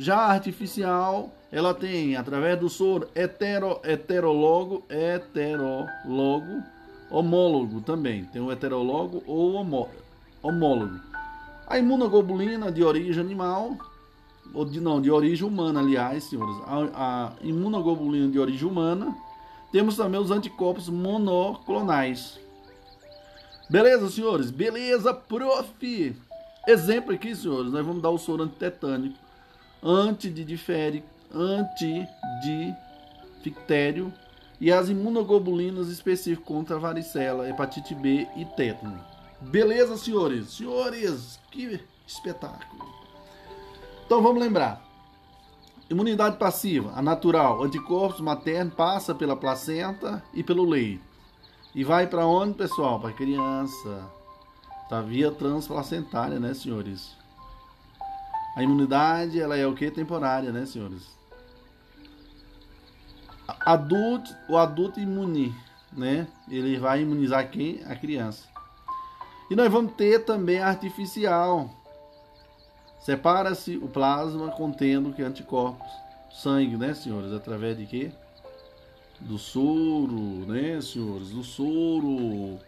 Já 0.00 0.16
a 0.16 0.32
artificial, 0.32 1.30
ela 1.52 1.74
tem 1.74 2.16
através 2.16 2.58
do 2.58 2.70
soro 2.70 3.06
hetero, 3.14 3.80
heterologo, 3.84 4.82
heterologo, 4.88 6.62
homólogo 7.10 7.82
também. 7.82 8.24
Tem 8.24 8.40
o 8.40 8.50
heterologo 8.50 9.22
ou 9.26 9.56
homólogo. 10.42 10.98
A 11.66 11.78
imunoglobulina 11.78 12.72
de 12.72 12.82
origem 12.82 13.22
animal, 13.22 13.76
ou 14.54 14.64
de, 14.64 14.80
não, 14.80 15.02
de 15.02 15.10
origem 15.10 15.46
humana, 15.46 15.80
aliás, 15.80 16.24
senhores. 16.24 16.56
A, 16.64 16.86
a 16.94 17.32
imunoglobulina 17.42 18.32
de 18.32 18.38
origem 18.38 18.66
humana. 18.66 19.14
Temos 19.70 19.98
também 19.98 20.18
os 20.18 20.30
anticorpos 20.30 20.88
monoclonais. 20.88 22.40
Beleza, 23.68 24.08
senhores? 24.08 24.50
Beleza, 24.50 25.12
prof! 25.12 26.16
Exemplo 26.66 27.12
aqui, 27.12 27.36
senhores, 27.36 27.70
nós 27.70 27.84
vamos 27.84 28.00
dar 28.00 28.08
o 28.08 28.16
soro 28.16 28.44
antitetânico, 28.44 29.18
antidiférico, 29.82 31.06
e 34.60 34.70
as 34.70 34.88
imunoglobulinas 34.88 35.88
específicas 35.88 36.44
contra 36.44 36.78
varicela, 36.78 37.48
hepatite 37.48 37.94
B 37.94 38.26
e 38.36 38.44
tétano. 38.44 39.02
Beleza, 39.40 39.96
senhores? 39.96 40.50
Senhores, 40.50 41.40
que 41.50 41.80
espetáculo. 42.06 42.84
Então 44.04 44.22
vamos 44.22 44.42
lembrar. 44.42 44.84
Imunidade 45.88 46.36
passiva, 46.36 46.92
a 46.94 47.00
natural, 47.00 47.64
anticorpos 47.64 48.20
materno 48.20 48.70
passa 48.70 49.14
pela 49.14 49.34
placenta 49.34 50.22
e 50.34 50.42
pelo 50.42 50.68
leite. 50.68 51.02
E 51.74 51.82
vai 51.82 52.06
para 52.06 52.26
onde, 52.26 52.54
pessoal? 52.54 53.00
Para 53.00 53.12
criança. 53.12 54.10
Tá 54.88 55.00
via 55.00 55.30
transplacentária, 55.30 56.38
né, 56.38 56.52
senhores? 56.52 57.16
A 58.54 58.62
imunidade, 58.62 59.40
ela 59.40 59.56
é 59.56 59.66
o 59.66 59.74
que? 59.74 59.90
Temporária, 59.90 60.50
né, 60.50 60.66
senhores? 60.66 61.08
Adulto, 63.60 64.34
o 64.48 64.56
adulto 64.56 65.00
imune, 65.00 65.54
né? 65.92 66.26
Ele 66.48 66.78
vai 66.78 67.02
imunizar 67.02 67.48
quem? 67.50 67.82
A 67.84 67.94
criança. 67.94 68.48
E 69.50 69.56
nós 69.56 69.70
vamos 69.70 69.92
ter 69.94 70.24
também 70.24 70.60
artificial. 70.60 71.70
Separa-se 73.00 73.76
o 73.76 73.88
plasma 73.88 74.48
contendo 74.50 75.12
que 75.12 75.22
anticorpos, 75.22 75.90
sangue, 76.30 76.76
né, 76.76 76.94
senhores? 76.94 77.32
Através 77.32 77.76
de 77.76 77.86
quê? 77.86 78.12
Do 79.20 79.38
soro, 79.38 80.46
né, 80.46 80.80
senhores? 80.80 81.30
Do 81.30 81.42
soro. 81.42 82.58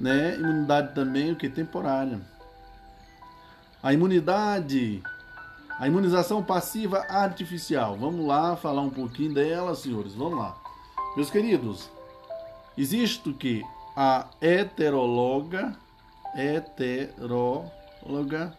Né? 0.00 0.36
Imunidade 0.36 0.94
também, 0.94 1.32
o 1.32 1.36
que? 1.36 1.48
Temporária. 1.48 2.20
A 3.82 3.92
imunidade, 3.92 5.02
a 5.78 5.86
imunização 5.86 6.42
passiva 6.42 6.98
artificial. 7.08 7.96
Vamos 7.96 8.26
lá 8.26 8.56
falar 8.56 8.82
um 8.82 8.90
pouquinho 8.90 9.34
dela, 9.34 9.74
senhores. 9.74 10.14
Vamos 10.14 10.38
lá. 10.38 10.56
Meus 11.16 11.30
queridos, 11.30 11.90
existe 12.76 13.28
o 13.28 13.34
que? 13.34 13.64
a 14.02 14.26
heteróloga, 14.40 15.76
heteróloga, 16.34 17.70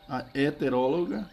a 0.07 0.23
heteróloga, 0.35 1.27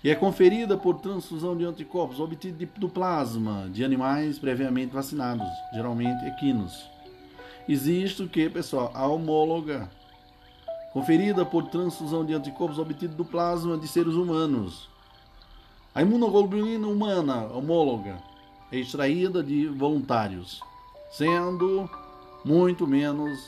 que 0.00 0.08
é 0.10 0.14
conferida 0.14 0.76
por 0.76 1.00
transfusão 1.00 1.56
de 1.56 1.64
anticorpos 1.64 2.20
obtidos 2.20 2.68
do 2.76 2.88
plasma 2.88 3.68
de 3.72 3.84
animais 3.84 4.38
previamente 4.38 4.92
vacinados, 4.92 5.48
geralmente 5.72 6.24
equinos. 6.26 6.88
Existe 7.68 8.22
o 8.22 8.28
que, 8.28 8.48
pessoal? 8.48 8.92
A 8.94 9.08
homóloga, 9.08 9.90
conferida 10.96 11.44
por 11.44 11.64
transfusão 11.64 12.24
de 12.24 12.32
anticorpos 12.32 12.78
obtidos 12.78 13.14
do 13.14 13.22
plasma 13.22 13.76
de 13.76 13.86
seres 13.86 14.14
humanos. 14.14 14.88
A 15.94 16.00
imunoglobulina 16.00 16.86
humana 16.86 17.48
homóloga 17.52 18.16
é 18.72 18.78
extraída 18.78 19.42
de 19.42 19.66
voluntários, 19.66 20.58
sendo 21.10 21.86
muito 22.42 22.86
menos, 22.86 23.38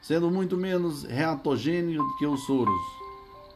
sendo 0.00 0.32
muito 0.32 0.56
menos 0.56 1.04
reatogênio 1.04 2.04
que 2.18 2.26
os 2.26 2.44
soros 2.44 2.82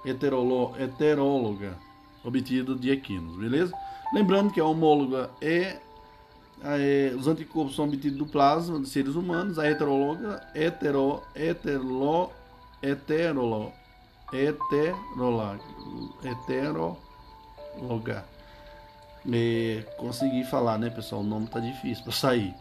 heteróloga 0.04 1.76
obtido 2.22 2.76
de 2.76 2.92
equinos, 2.92 3.36
beleza? 3.36 3.76
Lembrando 4.14 4.52
que 4.52 4.60
a 4.60 4.64
homóloga 4.64 5.28
é, 5.40 5.80
é, 6.62 7.12
os 7.18 7.26
anticorpos 7.26 7.74
são 7.74 7.86
obtidos 7.86 8.16
do 8.16 8.26
plasma 8.26 8.78
de 8.78 8.88
seres 8.88 9.16
humanos, 9.16 9.58
a 9.58 9.68
heteróloga 9.68 10.40
hetero, 10.54 11.20
heterolo, 12.86 13.72
heterola, 14.32 15.58
heteróloga. 16.24 18.24
É, 19.32 19.84
consegui 19.96 20.44
falar, 20.44 20.78
né, 20.78 20.88
pessoal? 20.88 21.22
O 21.22 21.24
nome 21.24 21.48
tá 21.48 21.58
difícil 21.58 22.04
para 22.04 22.12
sair 22.12 22.54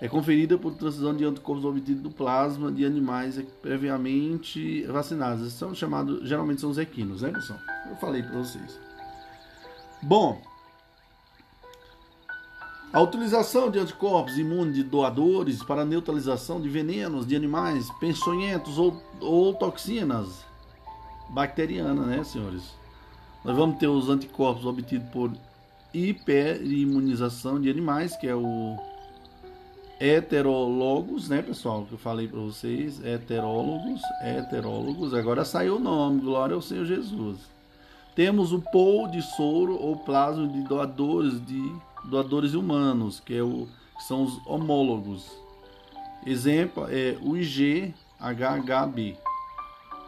é 0.00 0.08
conferida 0.08 0.56
por 0.56 0.74
transfusão 0.74 1.14
de 1.14 1.24
anticorpos 1.24 1.64
obtidos 1.64 2.02
do 2.02 2.10
plasma 2.10 2.70
de 2.70 2.84
animais 2.84 3.40
previamente 3.60 4.82
vacinados. 4.84 5.52
São 5.52 5.74
chamados, 5.74 6.26
geralmente 6.28 6.60
são 6.60 6.70
os 6.70 6.78
equinos, 6.78 7.22
né, 7.22 7.32
pessoal? 7.32 7.58
Eu 7.88 7.96
falei 7.96 8.22
para 8.22 8.38
vocês. 8.38 8.78
Bom, 10.00 10.40
a 12.92 13.00
utilização 13.00 13.70
de 13.70 13.78
anticorpos 13.78 14.38
imunes 14.38 14.74
de 14.74 14.82
doadores 14.82 15.62
para 15.62 15.84
neutralização 15.84 16.60
de 16.60 16.68
venenos 16.68 17.26
de 17.26 17.36
animais 17.36 17.90
peçonhentos 18.00 18.78
ou, 18.78 19.02
ou 19.20 19.52
toxinas 19.52 20.44
bacterianas, 21.28 22.06
né, 22.06 22.24
senhores? 22.24 22.62
Nós 23.44 23.56
vamos 23.56 23.78
ter 23.78 23.88
os 23.88 24.08
anticorpos 24.08 24.64
obtidos 24.64 25.08
por 25.10 25.30
hiperimunização 25.92 27.60
de 27.60 27.70
animais, 27.70 28.16
que 28.16 28.26
é 28.26 28.34
o 28.34 28.76
heterólogos, 30.00 31.28
né, 31.28 31.42
pessoal? 31.42 31.84
Que 31.84 31.92
eu 31.92 31.98
falei 31.98 32.26
para 32.26 32.40
vocês, 32.40 33.04
heterólogos, 33.04 34.00
heterólogos. 34.22 35.12
Agora 35.12 35.44
saiu 35.44 35.76
o 35.76 35.80
nome, 35.80 36.20
glória 36.20 36.54
ao 36.54 36.62
Senhor 36.62 36.86
Jesus. 36.86 37.38
Temos 38.14 38.52
o 38.52 38.60
pool 38.60 39.08
de 39.08 39.22
soro 39.22 39.76
ou 39.80 39.96
plasma 39.96 40.48
de 40.48 40.62
doadores 40.62 41.44
de 41.44 41.72
doadores 42.04 42.54
humanos, 42.54 43.20
que, 43.20 43.34
é 43.36 43.42
o, 43.42 43.68
que 43.96 44.04
são 44.04 44.24
os 44.24 44.40
homólogos. 44.46 45.30
Exemplo 46.26 46.86
é 46.88 47.16
o 47.22 47.36
IgHHB, 47.36 49.16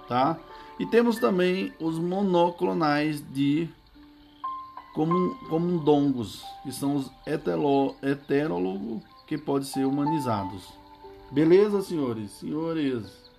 tá? 0.08 0.38
E 0.78 0.86
temos 0.86 1.18
também 1.18 1.72
os 1.78 1.98
monoclonais 1.98 3.22
de 3.32 3.68
comundongos, 5.48 6.42
que 6.62 6.72
são 6.72 6.96
os 6.96 7.10
heterólogos 7.26 9.02
que 9.26 9.38
podem 9.38 9.68
ser 9.68 9.84
humanizados. 9.84 10.72
Beleza, 11.30 11.80
senhores? 11.82 12.30
Senhores. 12.32 13.30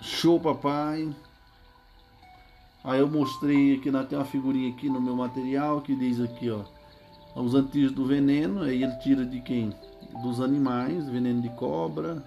Show, 0.00 0.40
papai. 0.40 1.14
Aí 2.84 2.98
eu 2.98 3.08
mostrei 3.08 3.74
aqui, 3.74 3.90
tem 4.08 4.18
uma 4.18 4.24
figurinha 4.24 4.70
aqui 4.70 4.88
no 4.88 5.00
meu 5.00 5.14
material 5.14 5.80
que 5.80 5.94
diz 5.94 6.20
aqui, 6.20 6.50
ó. 6.50 6.64
Os 7.34 7.54
antígenos 7.54 7.92
do 7.92 8.04
veneno, 8.04 8.62
aí 8.62 8.82
ele 8.82 8.96
tira 8.96 9.24
de 9.24 9.40
quem? 9.40 9.72
Dos 10.22 10.40
animais, 10.40 11.08
veneno 11.08 11.40
de 11.40 11.48
cobra. 11.50 12.22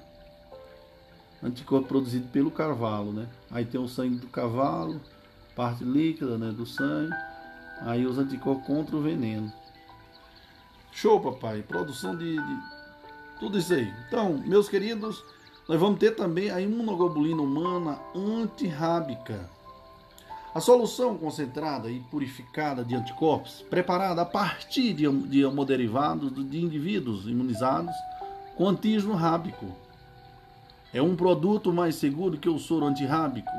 Anticorpo 1.43 1.87
produzido 1.87 2.27
pelo 2.29 2.49
cavalo, 2.49 3.11
né? 3.11 3.27
Aí 3.51 3.65
tem 3.65 3.79
o 3.79 3.87
sangue 3.87 4.15
do 4.15 4.27
cavalo, 4.27 4.99
parte 5.55 5.83
líquida, 5.83 6.37
né, 6.37 6.51
do 6.51 6.65
sangue. 6.65 7.13
Aí 7.81 8.05
os 8.05 8.17
anticorpos 8.17 8.65
contra 8.65 8.95
o 8.95 9.01
veneno. 9.01 9.51
Show, 10.91 11.19
papai. 11.19 11.61
Produção 11.61 12.15
de, 12.15 12.35
de 12.35 12.59
tudo 13.39 13.59
isso 13.59 13.73
aí. 13.73 13.93
Então, 14.07 14.41
meus 14.45 14.69
queridos, 14.69 15.21
nós 15.67 15.79
vamos 15.79 15.99
ter 15.99 16.15
também 16.15 16.49
a 16.49 16.61
imunoglobulina 16.61 17.41
humana 17.41 17.99
antirrábica. 18.15 19.49
A 20.55 20.61
solução 20.61 21.17
concentrada 21.17 21.91
e 21.91 21.99
purificada 21.99 22.81
de 22.85 22.95
anticorpos, 22.95 23.61
preparada 23.69 24.21
a 24.21 24.25
partir 24.25 24.93
de, 24.93 25.05
de 25.27 25.41
hemoderivados 25.41 26.33
de 26.33 26.61
indivíduos 26.61 27.27
imunizados 27.27 27.93
com 28.55 28.69
antígeno 28.69 29.15
rábico. 29.15 29.65
É 30.93 31.01
um 31.01 31.13
produto 31.13 31.73
mais 31.73 31.95
seguro 31.95 32.37
que 32.37 32.47
o 32.47 32.57
soro 32.57 32.85
antirrábico, 32.85 33.51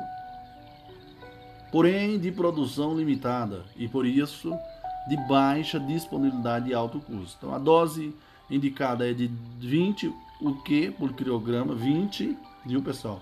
porém 1.71 2.17
de 2.17 2.31
produção 2.31 2.97
limitada 2.97 3.63
e 3.75 3.87
por 3.87 4.03
isso 4.03 4.51
de 5.07 5.15
baixa 5.27 5.79
disponibilidade 5.79 6.71
e 6.71 6.73
alto 6.73 6.99
custo. 6.99 7.37
Então 7.37 7.53
a 7.53 7.59
dose 7.59 8.11
indicada 8.49 9.07
é 9.07 9.13
de 9.13 9.29
20 9.59 10.11
o 10.41 10.55
por 10.97 11.13
quilograma, 11.13 11.75
20, 11.75 12.35
viu 12.65 12.81
pessoal? 12.81 13.21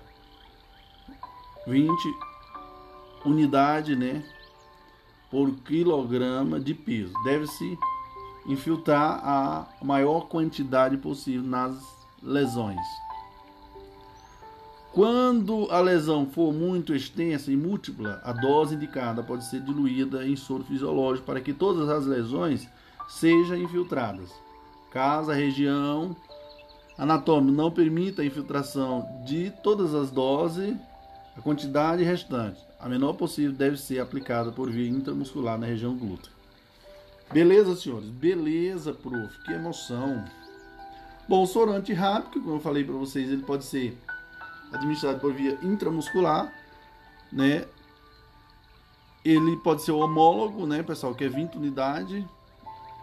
20 1.67 2.34
unidade, 3.25 3.95
né, 3.95 4.23
por 5.29 5.51
quilograma 5.57 6.59
de 6.59 6.73
peso. 6.73 7.13
Deve-se 7.23 7.77
infiltrar 8.47 9.19
a 9.23 9.67
maior 9.81 10.27
quantidade 10.27 10.97
possível 10.97 11.43
nas 11.43 11.75
lesões. 12.21 12.79
Quando 14.93 15.67
a 15.71 15.81
lesão 15.81 16.25
for 16.25 16.53
muito 16.53 16.95
extensa 16.95 17.51
e 17.51 17.57
múltipla, 17.57 18.21
a 18.23 18.31
dose 18.31 18.75
indicada 18.75 19.21
pode 19.21 19.43
ser 19.43 19.59
diluída 19.59 20.25
em 20.25 20.37
soro 20.37 20.63
fisiológico 20.63 21.25
para 21.25 21.41
que 21.41 21.51
todas 21.51 21.89
as 21.89 22.05
lesões 22.05 22.65
sejam 23.09 23.57
infiltradas. 23.57 24.31
Caso 24.91 25.31
a 25.31 25.35
região 25.35 26.15
anatômica 26.97 27.57
não 27.57 27.69
permita 27.69 28.21
a 28.21 28.25
infiltração 28.25 29.05
de 29.25 29.51
todas 29.61 29.93
as 29.93 30.09
doses, 30.11 30.77
a 31.35 31.41
quantidade 31.41 32.01
restante, 32.01 32.65
a 32.85 32.87
menor 32.87 33.13
possível, 33.13 33.51
deve 33.51 33.77
ser 33.77 33.99
aplicada 33.99 34.51
por 34.51 34.69
via 34.69 34.87
intramuscular 34.87 35.57
na 35.57 35.65
região 35.65 35.97
glútea. 35.97 36.31
Beleza, 37.33 37.75
senhores? 37.75 38.07
Beleza, 38.09 38.93
prof. 38.93 39.43
Que 39.43 39.53
emoção. 39.53 40.23
Bom, 41.27 41.41
o 41.41 41.47
soro 41.47 41.71
antirrábico, 41.71 42.39
como 42.39 42.57
eu 42.57 42.59
falei 42.59 42.83
para 42.83 42.93
vocês, 42.93 43.27
ele 43.27 43.41
pode 43.41 43.65
ser 43.65 43.97
administrado 44.71 45.19
por 45.19 45.33
via 45.33 45.57
intramuscular, 45.63 46.53
né? 47.31 47.65
Ele 49.23 49.57
pode 49.63 49.81
ser 49.81 49.91
homólogo, 49.91 50.67
né, 50.67 50.83
pessoal, 50.83 51.15
que 51.15 51.23
é 51.23 51.27
20 51.27 51.55
unidades 51.55 52.23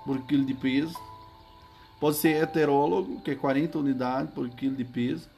por 0.06 0.16
quilo 0.26 0.44
de 0.44 0.54
peso. 0.54 0.96
Pode 1.98 2.18
ser 2.18 2.40
heterólogo, 2.40 3.20
que 3.22 3.32
é 3.32 3.34
40 3.34 3.80
unidades 3.80 4.32
por 4.32 4.48
quilo 4.50 4.76
de 4.76 4.84
peso 4.84 5.28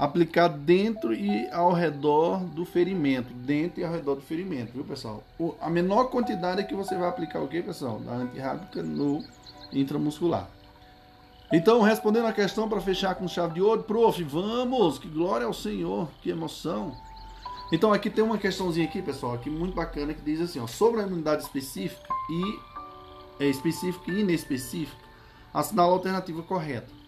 aplicar 0.00 0.48
dentro 0.48 1.12
e 1.12 1.46
ao 1.50 1.74
redor 1.74 2.42
do 2.42 2.64
ferimento, 2.64 3.34
dentro 3.34 3.82
e 3.82 3.84
ao 3.84 3.92
redor 3.92 4.14
do 4.14 4.22
ferimento, 4.22 4.72
viu 4.72 4.82
pessoal? 4.82 5.22
O, 5.38 5.54
a 5.60 5.68
menor 5.68 6.04
quantidade 6.04 6.62
é 6.62 6.64
que 6.64 6.74
você 6.74 6.96
vai 6.96 7.06
aplicar 7.06 7.40
o 7.40 7.46
que, 7.46 7.60
pessoal? 7.60 8.00
Da 8.00 8.12
antirrábica 8.12 8.82
no 8.82 9.22
intramuscular. 9.70 10.48
Então, 11.52 11.82
respondendo 11.82 12.26
a 12.26 12.32
questão 12.32 12.66
para 12.66 12.80
fechar 12.80 13.14
com 13.14 13.28
chave 13.28 13.54
de 13.54 13.60
ouro, 13.60 13.82
prof, 13.82 14.22
vamos, 14.24 14.98
que 14.98 15.06
glória 15.06 15.46
ao 15.46 15.52
Senhor, 15.52 16.08
que 16.22 16.30
emoção. 16.30 16.96
Então, 17.70 17.92
aqui 17.92 18.08
tem 18.08 18.24
uma 18.24 18.38
questãozinha 18.38 18.86
aqui, 18.86 19.02
pessoal, 19.02 19.34
aqui 19.34 19.50
muito 19.50 19.74
bacana 19.74 20.14
que 20.14 20.22
diz 20.22 20.40
assim, 20.40 20.60
ó, 20.60 20.66
sobre 20.66 21.02
a 21.02 21.06
imunidade 21.06 21.42
específica 21.42 22.08
e 22.30 23.44
é, 23.44 23.46
específica 23.48 24.10
e 24.10 24.20
inespecífica, 24.20 25.04
assinala 25.52 25.90
a 25.90 25.92
alternativa 25.92 26.42
correta. 26.42 26.99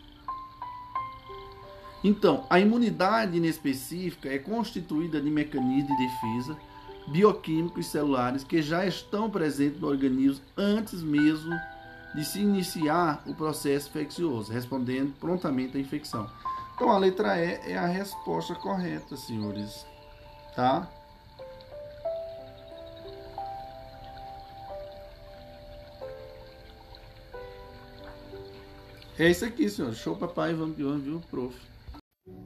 Então, 2.05 2.45
a 2.51 2.59
imunidade 2.59 3.37
inespecífica 3.37 4.29
é 4.29 4.39
constituída 4.39 5.21
de 5.21 5.31
mecanismos 5.31 5.97
de 5.97 6.07
defesa 6.07 6.57
bioquímicos 7.07 7.87
e 7.87 7.91
celulares 7.91 8.45
que 8.45 8.61
já 8.63 8.87
estão 8.87 9.31
presentes 9.31 9.81
no 9.81 9.89
organismo 9.89 10.45
antes 10.57 11.03
mesmo 11.03 11.53
de 12.15 12.25
se 12.25 12.41
iniciar 12.41 13.23
o 13.27 13.35
processo 13.35 13.89
infeccioso, 13.89 14.53
respondendo 14.53 15.13
prontamente 15.19 15.77
à 15.77 15.81
infecção. 15.81 16.29
Então, 16.75 16.91
a 16.91 16.99
letra 16.99 17.39
E 17.39 17.73
é 17.73 17.79
a 17.79 17.87
resposta 17.87 18.55
correta, 18.55 19.17
senhores. 19.17 19.87
Tá? 20.55 20.89
É 29.19 29.31
isso 29.31 29.45
aqui, 29.45 29.69
senhores. 29.69 29.99
Show, 29.99 30.17
papai. 30.17 30.55
Vamos, 30.55 30.77
vamos, 30.77 31.03
viu, 31.03 31.23
prof. 31.31 31.72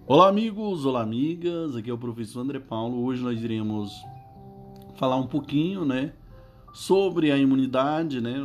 Olá 0.08 0.28
amigos, 0.28 0.86
olá 0.86 1.02
amigas, 1.02 1.74
aqui 1.74 1.90
é 1.90 1.92
o 1.92 1.98
professor 1.98 2.40
André 2.40 2.60
Paulo. 2.60 3.04
Hoje 3.04 3.22
nós 3.22 3.42
iremos 3.42 3.92
falar 4.94 5.16
um 5.16 5.26
pouquinho, 5.26 5.84
né, 5.84 6.14
sobre 6.72 7.30
a 7.30 7.36
imunidade, 7.36 8.20
né, 8.20 8.36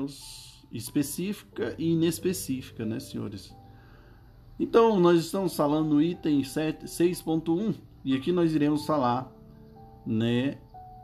específica 0.72 1.74
e 1.78 1.94
inespecífica, 1.94 2.84
né, 2.84 3.00
senhores. 3.00 3.56
Então, 4.60 5.00
nós 5.00 5.20
estamos 5.20 5.56
falando 5.56 5.90
no 5.90 6.02
item 6.02 6.42
6.1 6.42 7.76
e 8.04 8.14
aqui 8.16 8.32
nós 8.32 8.54
iremos 8.54 8.86
falar, 8.86 9.32
né, 10.06 10.58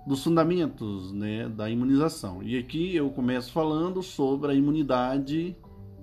dos 0.08 0.24
fundamentos, 0.24 1.14
né, 1.14 1.48
da 1.48 1.70
imunização. 1.70 2.44
E 2.44 2.58
aqui 2.58 2.96
eu 2.96 3.10
começo 3.12 3.52
falando 3.52 4.02
sobre 4.02 4.52
a 4.52 4.56
imunidade 4.56 5.56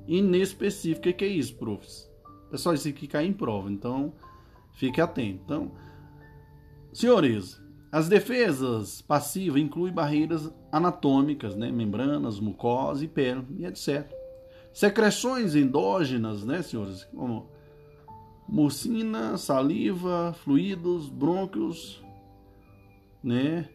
inespecífica. 0.06 1.12
Que 1.12 1.24
é 1.24 1.28
isso, 1.28 1.56
profs? 2.54 2.62
Pessoal, 2.62 2.74
isso 2.74 2.88
aqui 2.88 3.08
cai 3.08 3.26
em 3.26 3.32
prova, 3.32 3.70
então 3.70 4.12
fique 4.72 5.00
atento. 5.00 5.40
Então, 5.44 5.72
senhores, 6.92 7.60
as 7.90 8.08
defesas 8.08 9.02
passivas 9.02 9.60
incluem 9.60 9.92
barreiras 9.92 10.52
anatômicas, 10.70 11.56
né? 11.56 11.70
membranas, 11.70 12.38
mucosa 12.38 13.04
e 13.04 13.08
pele, 13.08 13.44
e 13.58 13.66
etc. 13.66 14.08
Secreções 14.72 15.54
endógenas, 15.54 16.44
né, 16.44 16.62
senhores? 16.62 17.04
Como 17.04 17.48
mucina, 18.48 19.36
saliva, 19.36 20.34
fluidos, 20.44 21.08
brônquios, 21.08 22.02
né? 23.22 23.68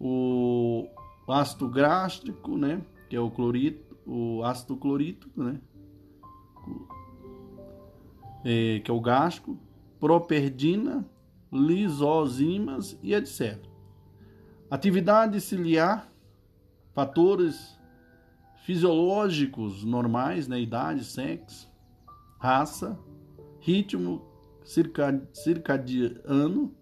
O 0.00 0.88
ácido 1.28 1.68
gástrico, 1.68 2.56
né? 2.56 2.80
Que 3.10 3.16
é 3.16 3.20
o 3.20 3.30
clorito, 3.30 3.96
o 4.06 4.44
ácido 4.44 4.76
clorítico, 4.76 5.42
né? 5.42 5.60
É, 8.48 8.80
que 8.80 8.90
é 8.90 8.94
o 8.94 9.00
gasco, 9.00 9.60
properdina, 10.00 11.04
lisozimas 11.52 12.98
e 13.02 13.12
etc. 13.12 13.62
Atividade 14.70 15.38
ciliar, 15.38 16.10
fatores 16.94 17.78
fisiológicos 18.64 19.84
normais, 19.84 20.48
né, 20.48 20.58
idade, 20.58 21.04
sexo, 21.04 21.70
raça, 22.38 22.98
ritmo 23.60 24.26
circadiano, 24.64 26.74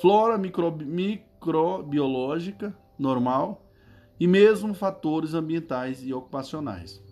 flora 0.00 0.38
microbiológica 0.38 2.74
normal 2.98 3.70
e 4.18 4.26
mesmo 4.26 4.72
fatores 4.72 5.34
ambientais 5.34 6.02
e 6.02 6.14
ocupacionais. 6.14 7.04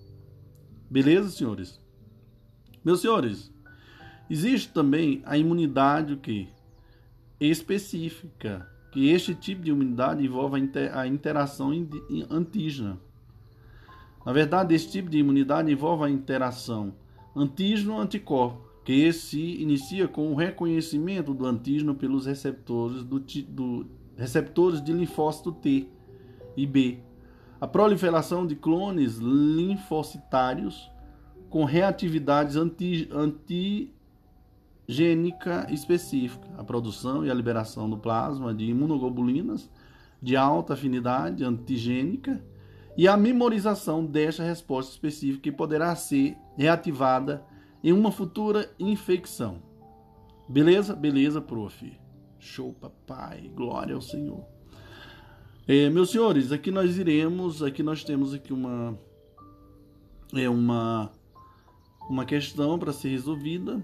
Beleza, 0.91 1.29
senhores? 1.31 1.79
Meus 2.85 3.01
senhores, 3.01 3.53
Existe 4.33 4.73
também 4.73 5.21
a 5.27 5.37
imunidade 5.37 6.17
que 6.17 6.49
específica, 7.39 8.67
que 8.91 9.11
este 9.11 9.35
tipo 9.35 9.61
de 9.61 9.73
imunidade 9.73 10.25
envolve 10.25 10.71
a 10.91 11.07
interação 11.07 11.71
antígena. 12.31 12.99
Na 14.25 14.33
verdade, 14.33 14.75
esse 14.75 14.91
tipo 14.91 15.11
de 15.11 15.19
imunidade 15.19 15.71
envolve 15.71 16.05
a 16.05 16.09
interação 16.09 16.95
antígeno-anticorpo, 17.37 18.67
que 18.87 19.13
se 19.13 19.61
inicia 19.61 20.09
com 20.09 20.33
o 20.33 20.35
reconhecimento 20.35 21.35
do 21.35 21.45
antígeno 21.45 21.95
pelos 21.95 22.25
receptores, 22.25 23.05
do, 23.05 23.21
do, 23.21 23.87
receptores 24.17 24.83
de 24.83 24.95
linfócito 24.95 25.53
T 25.53 25.89
e 26.57 26.67
B, 26.67 27.01
a 27.61 27.67
proliferação 27.67 28.47
de 28.47 28.57
clones 28.57 29.19
linfocitários 29.19 30.91
com 31.51 31.67
reatividades 31.67 32.57
anti, 32.57 33.92
antigênica 34.93 35.67
específica, 35.71 36.47
a 36.59 36.63
produção 36.63 37.25
e 37.25 37.31
a 37.31 37.35
liberação 37.35 37.89
do 37.89 37.97
plasma 37.97 38.53
de 38.53 38.67
imunoglobulinas 38.67 39.71
de 40.21 40.37
alta 40.37 40.75
afinidade 40.75 41.43
antigênica 41.43 42.45
e 42.95 43.09
a 43.09 43.17
memorização 43.17 44.05
desta 44.05 44.43
resposta 44.43 44.93
específica 44.93 45.45
que 45.45 45.51
poderá 45.51 45.97
ser 45.97 46.37
reativada 46.59 47.43
em 47.83 47.91
uma 47.91 48.13
futura 48.13 48.71
infecção. 48.79 49.63
Beleza? 50.47 50.95
Beleza, 50.95 51.41
prof. 51.41 51.99
Show, 52.39 52.75
papai. 52.75 53.51
Glória 53.55 53.95
ao 53.95 54.03
Senhor. 54.03 54.45
É, 55.67 55.89
meus 55.89 56.11
senhores, 56.11 56.53
aqui 56.53 56.71
nós 56.71 56.99
iremos, 56.99 57.63
aqui 57.63 57.83
nós 57.83 58.05
temos 58.05 58.35
aqui 58.35 58.53
uma 58.53 58.99
é 60.35 60.49
uma 60.51 61.11
uma 62.11 62.27
questão 62.27 62.79
para 62.79 62.93
ser 62.93 63.09
resolvida. 63.09 63.81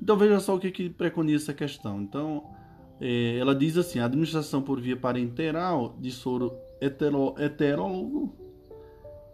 Então 0.00 0.16
veja 0.16 0.40
só 0.40 0.56
o 0.56 0.58
que, 0.60 0.70
que 0.70 0.90
preconiza 0.90 1.44
essa 1.44 1.54
questão. 1.54 2.00
Então 2.00 2.44
é, 3.00 3.38
ela 3.38 3.54
diz 3.54 3.76
assim: 3.76 3.98
a 3.98 4.04
administração 4.04 4.62
por 4.62 4.80
via 4.80 4.96
parenteral 4.96 5.96
de 5.98 6.10
soro 6.10 6.52
hetero, 6.80 7.34
heterólogo, 7.38 8.32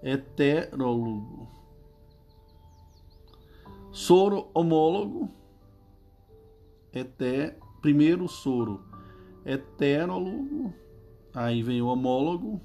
heterólogo 0.03 1.55
Soro 3.95 4.49
homólogo, 4.53 5.31
eté, 6.93 7.57
primeiro 7.81 8.27
soro 8.27 8.82
heterólogo, 9.47 10.74
aí 11.32 11.62
vem 11.62 11.81
o 11.81 11.86
homólogo, 11.86 12.61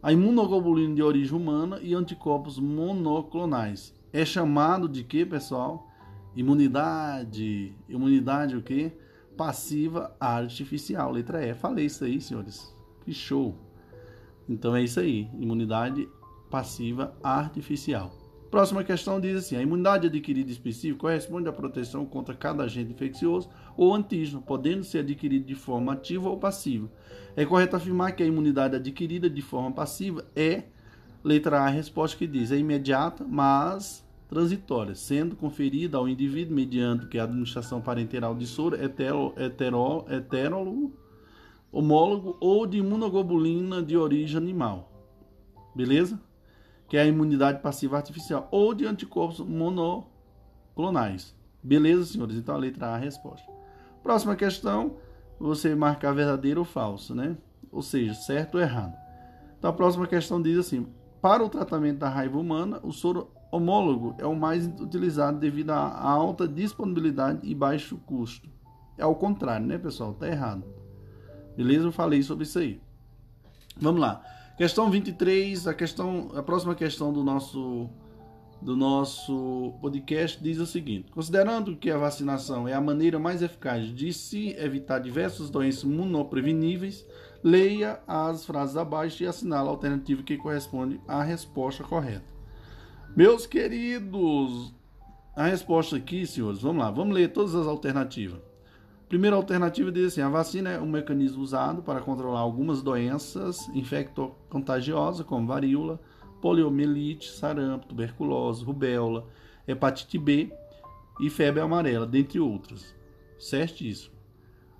a 0.00 0.12
imunoglobulina 0.12 0.94
de 0.94 1.02
origem 1.02 1.36
humana 1.36 1.80
e 1.82 1.94
anticorpos 1.94 2.60
monoclonais. 2.60 3.92
É 4.12 4.24
chamado 4.24 4.88
de 4.88 5.02
que, 5.02 5.26
pessoal? 5.26 5.85
Imunidade. 6.36 7.72
Imunidade 7.88 8.56
o 8.56 8.62
que? 8.62 8.92
Passiva 9.36 10.14
artificial. 10.20 11.10
Letra 11.10 11.44
E. 11.44 11.54
Falei 11.54 11.86
isso 11.86 12.04
aí, 12.04 12.20
senhores. 12.20 12.74
Que 13.04 13.12
show. 13.12 13.56
Então 14.48 14.76
é 14.76 14.82
isso 14.82 15.00
aí. 15.00 15.28
Imunidade 15.38 16.08
passiva 16.50 17.16
artificial. 17.22 18.12
Próxima 18.50 18.84
questão 18.84 19.20
diz 19.20 19.36
assim: 19.36 19.56
a 19.56 19.62
imunidade 19.62 20.06
adquirida 20.06 20.50
específica 20.50 21.00
corresponde 21.00 21.48
à 21.48 21.52
proteção 21.52 22.06
contra 22.06 22.34
cada 22.34 22.62
agente 22.62 22.92
infeccioso 22.92 23.48
ou 23.76 23.94
antígeno, 23.94 24.40
podendo 24.40 24.84
ser 24.84 25.00
adquirida 25.00 25.44
de 25.44 25.54
forma 25.54 25.94
ativa 25.94 26.28
ou 26.28 26.38
passiva. 26.38 26.90
É 27.34 27.44
correto 27.44 27.76
afirmar 27.76 28.12
que 28.12 28.22
a 28.22 28.26
imunidade 28.26 28.76
adquirida 28.76 29.28
de 29.28 29.42
forma 29.42 29.72
passiva 29.72 30.24
é, 30.34 30.64
letra 31.24 31.60
A, 31.60 31.66
a 31.66 31.70
resposta 31.70 32.16
que 32.16 32.26
diz, 32.26 32.52
é 32.52 32.56
imediata, 32.56 33.26
mas 33.28 34.05
transitória, 34.28 34.94
sendo 34.94 35.36
conferida 35.36 35.98
ao 35.98 36.08
indivíduo 36.08 36.54
mediante 36.54 37.06
que 37.06 37.18
a 37.18 37.24
administração 37.24 37.80
parenteral 37.80 38.34
de 38.34 38.46
soro 38.46 38.76
hetero, 38.76 39.32
hetero, 39.36 40.04
heterólogo, 40.08 40.92
homólogo 41.70 42.36
ou 42.40 42.66
de 42.66 42.78
imunoglobulina 42.78 43.82
de 43.82 43.96
origem 43.96 44.36
animal. 44.36 44.92
Beleza? 45.74 46.20
que 46.88 46.96
é 46.96 47.02
a 47.02 47.06
imunidade 47.06 47.60
passiva 47.60 47.96
artificial, 47.96 48.48
ou 48.50 48.74
de 48.74 48.86
anticorpos 48.86 49.40
monoclonais. 49.40 51.34
Beleza, 51.62 52.04
senhores? 52.04 52.36
Então 52.36 52.54
a 52.54 52.58
letra 52.58 52.86
A 52.86 52.90
é 52.92 52.94
a 52.94 52.98
resposta. 52.98 53.50
Próxima 54.02 54.36
questão, 54.36 54.96
você 55.38 55.74
marcar 55.74 56.12
verdadeiro 56.12 56.60
ou 56.60 56.64
falso, 56.64 57.14
né? 57.14 57.36
Ou 57.72 57.82
seja, 57.82 58.14
certo 58.14 58.54
ou 58.54 58.60
errado. 58.60 58.96
Então 59.58 59.70
a 59.70 59.72
próxima 59.72 60.06
questão 60.06 60.40
diz 60.40 60.58
assim: 60.58 60.86
para 61.20 61.44
o 61.44 61.48
tratamento 61.48 61.98
da 61.98 62.08
raiva 62.08 62.38
humana, 62.38 62.78
o 62.84 62.92
soro 62.92 63.30
homólogo 63.50 64.14
é 64.18 64.26
o 64.26 64.34
mais 64.34 64.66
utilizado 64.66 65.38
devido 65.38 65.70
à 65.70 66.00
alta 66.00 66.46
disponibilidade 66.46 67.40
e 67.42 67.54
baixo 67.54 67.96
custo. 67.98 68.48
É 68.98 69.02
ao 69.02 69.14
contrário, 69.14 69.66
né, 69.66 69.78
pessoal? 69.78 70.14
Tá 70.14 70.26
errado. 70.26 70.64
Beleza? 71.56 71.86
Eu 71.86 71.92
falei 71.92 72.22
sobre 72.22 72.44
isso 72.44 72.58
aí. 72.58 72.80
Vamos 73.78 74.00
lá. 74.00 74.22
Questão 74.56 74.90
23, 74.90 75.66
a 75.68 75.74
questão, 75.74 76.30
a 76.34 76.42
próxima 76.42 76.74
questão 76.74 77.12
do 77.12 77.22
nosso 77.22 77.90
do 78.60 78.74
nosso 78.74 79.74
podcast 79.82 80.42
diz 80.42 80.58
o 80.58 80.66
seguinte: 80.66 81.10
considerando 81.10 81.76
que 81.76 81.90
a 81.90 81.98
vacinação 81.98 82.66
é 82.66 82.72
a 82.72 82.80
maneira 82.80 83.18
mais 83.18 83.42
eficaz 83.42 83.94
de 83.94 84.12
se 84.12 84.50
evitar 84.58 84.98
diversas 84.98 85.50
doenças 85.50 85.82
imunopreveníveis, 85.82 87.06
leia 87.44 88.00
as 88.06 88.44
frases 88.44 88.76
abaixo 88.76 89.22
e 89.22 89.26
assinale 89.26 89.68
a 89.68 89.70
alternativa 89.70 90.22
que 90.22 90.36
corresponde 90.36 91.00
à 91.06 91.22
resposta 91.22 91.84
correta. 91.84 92.35
Meus 93.16 93.46
queridos, 93.46 94.74
a 95.34 95.46
resposta 95.46 95.96
aqui, 95.96 96.26
senhores, 96.26 96.60
vamos 96.60 96.84
lá, 96.84 96.90
vamos 96.90 97.14
ler 97.14 97.32
todas 97.32 97.54
as 97.54 97.66
alternativas. 97.66 98.38
Primeira 99.08 99.34
alternativa 99.34 99.90
diz 99.90 100.08
assim: 100.08 100.20
a 100.20 100.28
vacina 100.28 100.68
é 100.68 100.78
um 100.78 100.90
mecanismo 100.90 101.42
usado 101.42 101.82
para 101.82 102.02
controlar 102.02 102.40
algumas 102.40 102.82
doenças 102.82 103.68
infecto-contagiosas, 103.68 105.24
como 105.24 105.46
varíola, 105.46 105.98
poliomielite, 106.42 107.30
sarampo, 107.30 107.86
tuberculose, 107.86 108.62
rubéola, 108.62 109.26
hepatite 109.66 110.18
B 110.18 110.52
e 111.18 111.30
febre 111.30 111.62
amarela, 111.62 112.06
dentre 112.06 112.38
outras. 112.38 112.94
Certíssimo. 113.38 114.14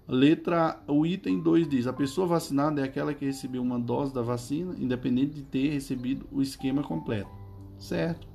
Letra, 0.06 0.78
o 0.86 1.06
item 1.06 1.40
2 1.40 1.66
diz: 1.66 1.86
a 1.86 1.92
pessoa 1.94 2.26
vacinada 2.26 2.82
é 2.82 2.84
aquela 2.84 3.14
que 3.14 3.24
recebeu 3.24 3.62
uma 3.62 3.78
dose 3.78 4.12
da 4.12 4.20
vacina, 4.20 4.76
independente 4.78 5.36
de 5.36 5.42
ter 5.42 5.70
recebido 5.70 6.28
o 6.30 6.42
esquema 6.42 6.82
completo. 6.82 7.45
Certo? 7.78 8.26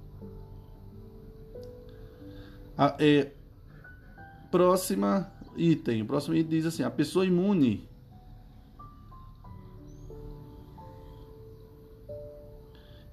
A, 2.77 2.95
é, 2.99 3.31
próxima 4.49 5.31
item. 5.55 6.01
O 6.01 6.05
próximo 6.05 6.35
item 6.35 6.49
diz 6.49 6.65
assim: 6.65 6.83
a 6.83 6.91
pessoa 6.91 7.25
imune 7.25 7.89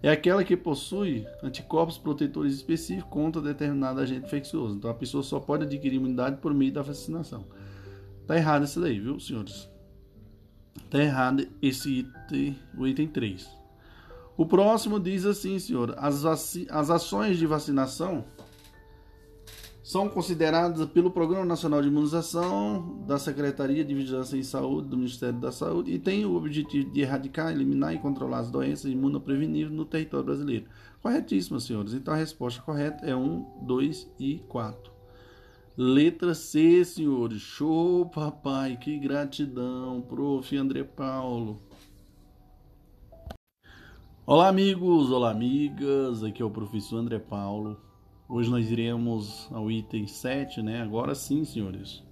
é 0.03 0.11
aquela 0.11 0.45
que 0.45 0.57
possui 0.57 1.27
anticorpos 1.43 1.99
protetores 1.99 2.55
específicos 2.55 3.11
contra 3.11 3.41
determinado 3.41 4.01
agente 4.01 4.27
infeccioso. 4.27 4.77
Então 4.77 4.91
a 4.91 4.95
pessoa 4.95 5.23
só 5.23 5.41
pode 5.41 5.65
adquirir 5.65 5.97
imunidade 5.97 6.37
por 6.41 6.53
meio 6.53 6.73
da 6.73 6.83
vacinação. 6.83 7.45
Tá 8.27 8.37
errado 8.37 8.65
isso 8.65 8.81
daí, 8.81 9.01
viu, 9.01 9.19
senhores? 9.19 9.69
Tá 10.91 10.99
errado 10.99 11.47
esse 11.61 12.01
item, 12.01 12.57
o 12.77 12.87
item 12.87 13.09
3. 13.09 13.58
O 14.39 14.47
próximo 14.47 15.01
diz 15.01 15.27
assim, 15.27 15.59
senhor: 15.59 15.95
as, 15.99 16.25
as 16.25 16.91
ações 16.91 17.39
de 17.39 17.45
vacinação 17.45 18.25
são 19.83 20.09
consideradas 20.09 20.87
pelo 20.91 21.11
Programa 21.11 21.45
Nacional 21.45 21.83
de 21.83 21.89
Imunização 21.89 23.03
da 23.05 23.19
Secretaria 23.19 23.85
de 23.85 23.93
Vigilância 23.93 24.37
em 24.37 24.43
Saúde 24.45 24.87
do 24.89 24.97
Ministério 24.97 25.41
da 25.41 25.51
Saúde 25.51 25.91
e 25.91 25.99
tem 25.99 26.25
o 26.25 26.37
objetivo 26.37 26.89
de 26.89 27.01
erradicar, 27.01 27.51
eliminar 27.51 27.93
e 27.93 27.99
controlar 27.99 28.39
as 28.39 28.51
doenças 28.51 28.85
imunopreveníveis 28.85 29.75
no 29.75 29.85
território 29.85 30.27
brasileiro. 30.27 30.67
Corretíssimo, 31.03 31.59
senhores. 31.59 31.93
Então 31.93 32.15
a 32.15 32.17
resposta 32.17 32.63
correta 32.63 33.05
é 33.05 33.17
1, 33.17 33.45
2 33.63 34.09
e 34.21 34.39
4. 34.47 34.93
Letra 35.77 36.33
C, 36.33 36.85
senhores. 36.85 37.41
Show, 37.41 38.07
papai. 38.07 38.77
Que 38.77 38.99
gratidão, 38.99 40.01
prof. 40.01 40.57
André 40.57 40.85
Paulo. 40.85 41.61
Olá, 44.31 44.49
amigos. 44.49 45.11
Olá, 45.11 45.31
amigas. 45.31 46.23
Aqui 46.23 46.43
é 46.43 46.45
o 46.45 46.51
professor 46.51 46.99
André 46.99 47.19
Paulo 47.19 47.81
Hoje 48.29 48.51
nós 48.51 48.71
iremos 48.71 49.49
ao 49.51 49.71
item 49.71 50.07
7, 50.07 50.61
né? 50.61 50.83
Agora 50.83 51.15
sim, 51.15 51.47
senhores. 51.47 52.05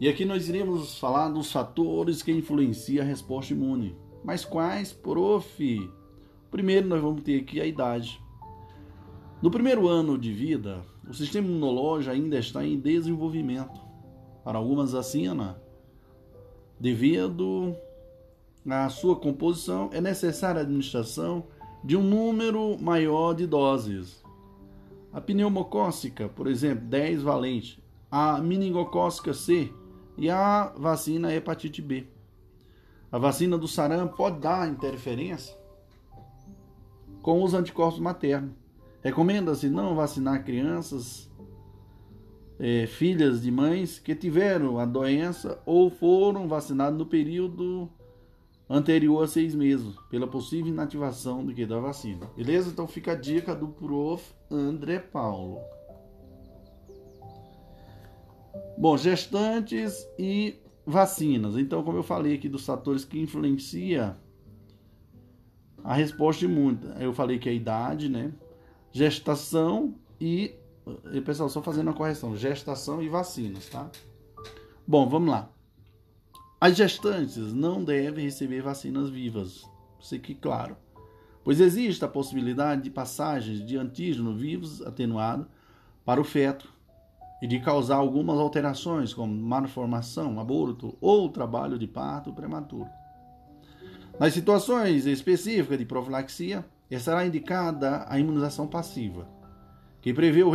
E 0.00 0.08
aqui 0.08 0.24
nós 0.24 0.48
iremos 0.48 0.98
falar 0.98 1.28
dos 1.28 1.52
fatores 1.52 2.22
que 2.22 2.32
influenciam 2.32 3.04
a 3.04 3.06
resposta 3.06 3.52
imune. 3.52 3.94
Mas 4.24 4.46
quais, 4.46 4.94
prof? 4.94 5.90
Primeiro 6.50 6.88
nós 6.88 7.02
vamos 7.02 7.22
ter 7.22 7.42
aqui 7.42 7.60
a 7.60 7.66
idade. 7.66 8.18
No 9.42 9.50
primeiro 9.50 9.88
ano 9.88 10.16
de 10.16 10.32
vida, 10.32 10.82
o 11.06 11.12
sistema 11.12 11.46
imunológico 11.46 12.14
ainda 12.14 12.38
está 12.38 12.64
em 12.64 12.80
desenvolvimento. 12.80 13.78
Para 14.42 14.56
algumas 14.56 14.92
vacinas, 14.92 15.54
devido 16.80 17.76
à 18.72 18.88
sua 18.88 19.16
composição, 19.16 19.90
é 19.92 20.00
necessária 20.00 20.60
a 20.60 20.64
administração 20.64 21.44
de 21.82 21.96
um 21.96 22.02
número 22.02 22.76
maior 22.80 23.34
de 23.34 23.46
doses 23.46 24.20
a 25.12 25.20
pneumocócica, 25.20 26.28
por 26.28 26.46
exemplo, 26.46 26.86
10 26.86 27.22
valente. 27.22 27.82
A 28.10 28.38
meningocócica 28.38 29.34
C, 29.34 29.72
e 30.16 30.28
a 30.28 30.72
vacina 30.76 31.32
hepatite 31.34 31.80
B. 31.80 32.06
A 33.10 33.18
vacina 33.18 33.56
do 33.56 33.66
sarampo 33.66 34.16
pode 34.16 34.38
dar 34.40 34.68
interferência 34.68 35.56
com 37.22 37.42
os 37.42 37.54
anticorpos 37.54 38.00
maternos. 38.00 38.52
Recomenda-se 39.02 39.68
não 39.68 39.94
vacinar 39.94 40.44
crianças, 40.44 41.30
é, 42.58 42.86
filhas 42.86 43.42
de 43.42 43.50
mães 43.50 43.98
que 43.98 44.14
tiveram 44.14 44.78
a 44.78 44.84
doença 44.84 45.60
ou 45.64 45.90
foram 45.90 46.46
vacinadas 46.46 46.98
no 46.98 47.06
período 47.06 47.88
anterior 48.70 49.24
a 49.24 49.26
seis 49.26 49.52
meses, 49.52 49.92
pela 50.08 50.28
possível 50.28 50.68
inativação 50.68 51.44
do 51.44 51.52
que 51.52 51.66
da 51.66 51.80
vacina. 51.80 52.30
Beleza? 52.36 52.70
Então 52.70 52.86
fica 52.86 53.12
a 53.12 53.16
dica 53.16 53.52
do 53.54 53.66
prof. 53.66 54.32
André 54.48 55.00
Paulo. 55.00 55.58
Bom, 58.78 58.96
gestantes 58.96 60.06
e 60.18 60.56
vacinas. 60.86 61.56
Então, 61.56 61.82
como 61.82 61.98
eu 61.98 62.02
falei 62.02 62.34
aqui 62.34 62.48
dos 62.48 62.64
fatores 62.64 63.04
que 63.04 63.20
influencia 63.20 64.16
a 65.82 65.94
resposta 65.94 66.44
imune, 66.44 66.78
eu 66.98 67.12
falei 67.12 67.38
que 67.38 67.48
é 67.48 67.52
a 67.52 67.54
idade, 67.54 68.08
né? 68.08 68.32
Gestação 68.92 69.94
e, 70.20 70.54
e 71.12 71.20
pessoal, 71.20 71.48
só 71.48 71.62
fazendo 71.62 71.90
a 71.90 71.92
correção, 71.92 72.36
gestação 72.36 73.02
e 73.02 73.08
vacinas, 73.08 73.68
tá? 73.68 73.90
Bom, 74.86 75.08
vamos 75.08 75.30
lá. 75.30 75.50
As 76.60 76.76
gestantes 76.76 77.54
não 77.54 77.82
devem 77.82 78.26
receber 78.26 78.60
vacinas 78.60 79.08
vivas, 79.08 79.64
isso 79.98 80.14
aqui 80.14 80.34
claro, 80.34 80.76
pois 81.42 81.58
existe 81.58 82.04
a 82.04 82.08
possibilidade 82.08 82.82
de 82.82 82.90
passagens 82.90 83.64
de 83.64 83.78
antígeno 83.78 84.36
vivos 84.36 84.82
atenuado 84.82 85.46
para 86.04 86.20
o 86.20 86.24
feto 86.24 86.70
e 87.40 87.46
de 87.46 87.60
causar 87.60 87.96
algumas 87.96 88.38
alterações, 88.38 89.14
como 89.14 89.34
malformação, 89.34 90.38
aborto 90.38 90.94
ou 91.00 91.30
trabalho 91.30 91.78
de 91.78 91.86
parto 91.86 92.30
prematuro. 92.30 92.90
Nas 94.18 94.34
situações 94.34 95.06
específicas 95.06 95.78
de 95.78 95.86
profilaxia, 95.86 96.62
será 96.98 97.24
indicada 97.24 98.04
a 98.06 98.18
imunização 98.18 98.66
passiva, 98.66 99.26
que 100.02 100.12
prevê 100.12 100.42
o, 100.42 100.50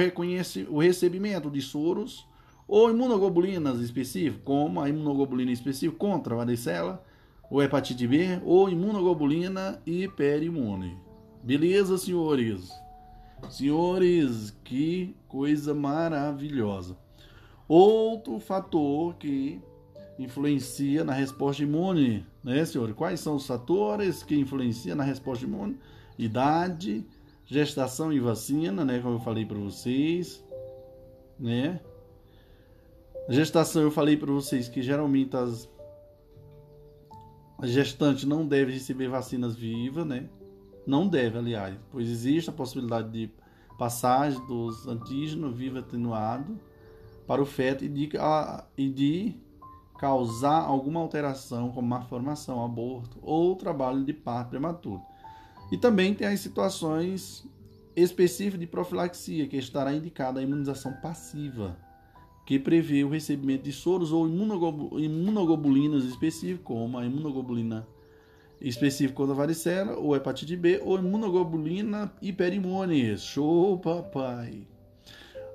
o 0.70 0.80
recebimento 0.80 1.50
de 1.50 1.64
soros 1.64 2.28
ou 2.68 2.90
imunoglobulinas 2.90 3.80
específicas, 3.80 4.42
como 4.44 4.82
a 4.82 4.90
imunoglobulina 4.90 5.52
específica 5.52 5.98
contra 5.98 6.34
a 6.34 6.38
varicela, 6.38 7.04
ou 7.50 7.62
hepatite 7.62 8.08
B, 8.08 8.40
ou 8.44 8.70
imunoglobulina 8.70 9.82
hiperimune. 9.86 10.98
Beleza, 11.44 11.98
senhores? 11.98 12.72
Senhores, 13.50 14.58
que 14.64 15.16
coisa 15.28 15.74
maravilhosa. 15.74 16.98
Outro 17.68 18.40
fator 18.40 19.16
que 19.16 19.62
influencia 20.18 21.04
na 21.04 21.14
resposta 21.14 21.62
imune, 21.62 22.26
né, 22.44 22.66
senhor? 22.66 22.94
Quais 22.94 23.20
são 23.20 23.36
os 23.36 23.46
fatores 23.46 24.24
que 24.24 24.36
influenciam 24.36 24.96
na 24.96 25.04
resposta 25.04 25.46
imune? 25.46 25.78
Idade, 26.18 27.06
gestação 27.46 28.12
e 28.12 28.20
vacina, 28.20 28.84
né, 28.84 29.00
como 29.00 29.16
eu 29.16 29.20
falei 29.20 29.46
para 29.46 29.58
vocês, 29.58 30.44
né? 31.40 31.80
Gestação, 33.28 33.82
eu 33.82 33.90
falei 33.90 34.16
para 34.16 34.32
vocês 34.32 34.70
que 34.70 34.84
geralmente 34.84 35.36
as, 35.36 35.68
gestantes 37.64 38.24
não 38.26 38.46
devem 38.46 38.76
receber 38.76 39.08
vacinas 39.08 39.56
vivas, 39.56 40.06
né? 40.06 40.30
Não 40.86 41.08
deve, 41.08 41.40
aliás, 41.40 41.76
pois 41.92 42.08
existe 42.08 42.52
a 42.52 42.54
possibilidade 42.54 43.10
de 43.10 43.32
passagem 43.80 44.46
dos 44.46 44.88
antígenos 44.88 45.58
vivo 45.58 45.80
atenuado 45.80 46.60
para 47.26 47.42
o 47.42 47.46
feto 47.46 47.84
e 47.84 47.90
de, 47.90 48.12
e 48.78 48.90
de 48.90 49.36
causar 49.98 50.62
alguma 50.62 51.00
alteração, 51.00 51.72
como 51.72 51.88
malformação, 51.88 52.64
aborto 52.64 53.18
ou 53.24 53.56
trabalho 53.56 54.06
de 54.06 54.14
parto 54.14 54.50
prematuro. 54.50 55.02
E 55.72 55.78
também 55.78 56.14
tem 56.14 56.28
as 56.28 56.42
situações 56.42 57.44
específicas 57.96 58.60
de 58.60 58.68
profilaxia, 58.68 59.48
que 59.48 59.58
estará 59.58 59.92
indicada 59.96 60.40
a 60.40 60.44
imunização 60.44 60.94
passiva 61.02 61.76
que 62.46 62.60
prevê 62.60 63.04
o 63.04 63.10
recebimento 63.10 63.64
de 63.64 63.72
soros 63.72 64.12
ou 64.12 64.28
imunoglobulinas 64.28 66.04
específicas, 66.04 66.64
como 66.64 66.98
a 66.98 67.06
imunoglobulina 67.06 67.88
específica 68.62 69.16
contra 69.16 69.34
varicela, 69.34 69.98
ou 69.98 70.16
hepatite 70.16 70.56
B, 70.56 70.80
ou 70.84 71.00
imunoglobulina 71.00 72.14
hiperimune. 72.22 73.18
Show, 73.18 73.80
papai! 73.80 74.68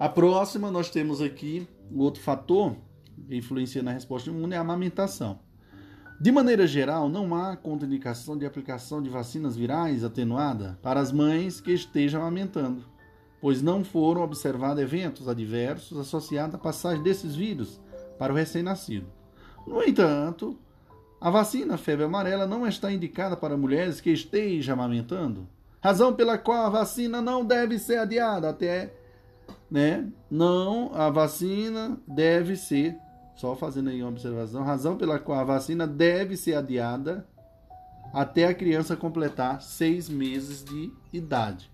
A 0.00 0.08
próxima, 0.08 0.70
nós 0.70 0.90
temos 0.90 1.22
aqui 1.22 1.68
o 1.92 2.02
outro 2.02 2.20
fator 2.20 2.74
que 3.28 3.36
influencia 3.36 3.82
na 3.82 3.92
resposta 3.92 4.30
imune 4.30 4.54
é 4.54 4.56
a 4.56 4.62
amamentação. 4.62 5.38
De 6.20 6.32
maneira 6.32 6.66
geral, 6.66 7.08
não 7.08 7.34
há 7.34 7.56
contraindicação 7.56 8.36
de 8.36 8.44
aplicação 8.44 9.00
de 9.02 9.08
vacinas 9.08 9.56
virais 9.56 10.02
atenuada 10.04 10.78
para 10.82 11.00
as 11.00 11.12
mães 11.12 11.60
que 11.60 11.72
estejam 11.72 12.20
amamentando 12.20 12.84
pois 13.40 13.62
não 13.62 13.82
foram 13.82 14.22
observados 14.22 14.82
eventos 14.82 15.28
adversos 15.28 15.98
associados 15.98 16.54
à 16.54 16.58
passagem 16.58 17.02
desses 17.02 17.34
vírus 17.34 17.80
para 18.18 18.32
o 18.32 18.36
recém-nascido. 18.36 19.06
No 19.66 19.82
entanto, 19.82 20.58
a 21.20 21.30
vacina 21.30 21.76
febre 21.76 22.04
amarela 22.04 22.46
não 22.46 22.66
está 22.66 22.92
indicada 22.92 23.36
para 23.36 23.56
mulheres 23.56 24.00
que 24.00 24.10
estejam 24.10 24.74
amamentando, 24.74 25.48
razão 25.80 26.12
pela 26.12 26.36
qual 26.36 26.66
a 26.66 26.70
vacina 26.70 27.20
não 27.20 27.44
deve 27.44 27.78
ser 27.78 27.98
adiada 27.98 28.48
até, 28.48 28.94
né? 29.70 30.10
Não, 30.30 30.94
a 30.94 31.08
vacina 31.10 31.98
deve 32.06 32.56
ser, 32.56 32.96
só 33.36 33.54
fazendo 33.54 33.90
aí 33.90 34.02
uma 34.02 34.10
observação, 34.10 34.62
razão 34.62 34.96
pela 34.96 35.18
qual 35.18 35.38
a 35.38 35.44
vacina 35.44 35.86
deve 35.86 36.36
ser 36.36 36.54
adiada 36.54 37.26
até 38.12 38.46
a 38.46 38.54
criança 38.54 38.96
completar 38.96 39.62
seis 39.62 40.08
meses 40.08 40.64
de 40.64 40.92
idade. 41.12 41.69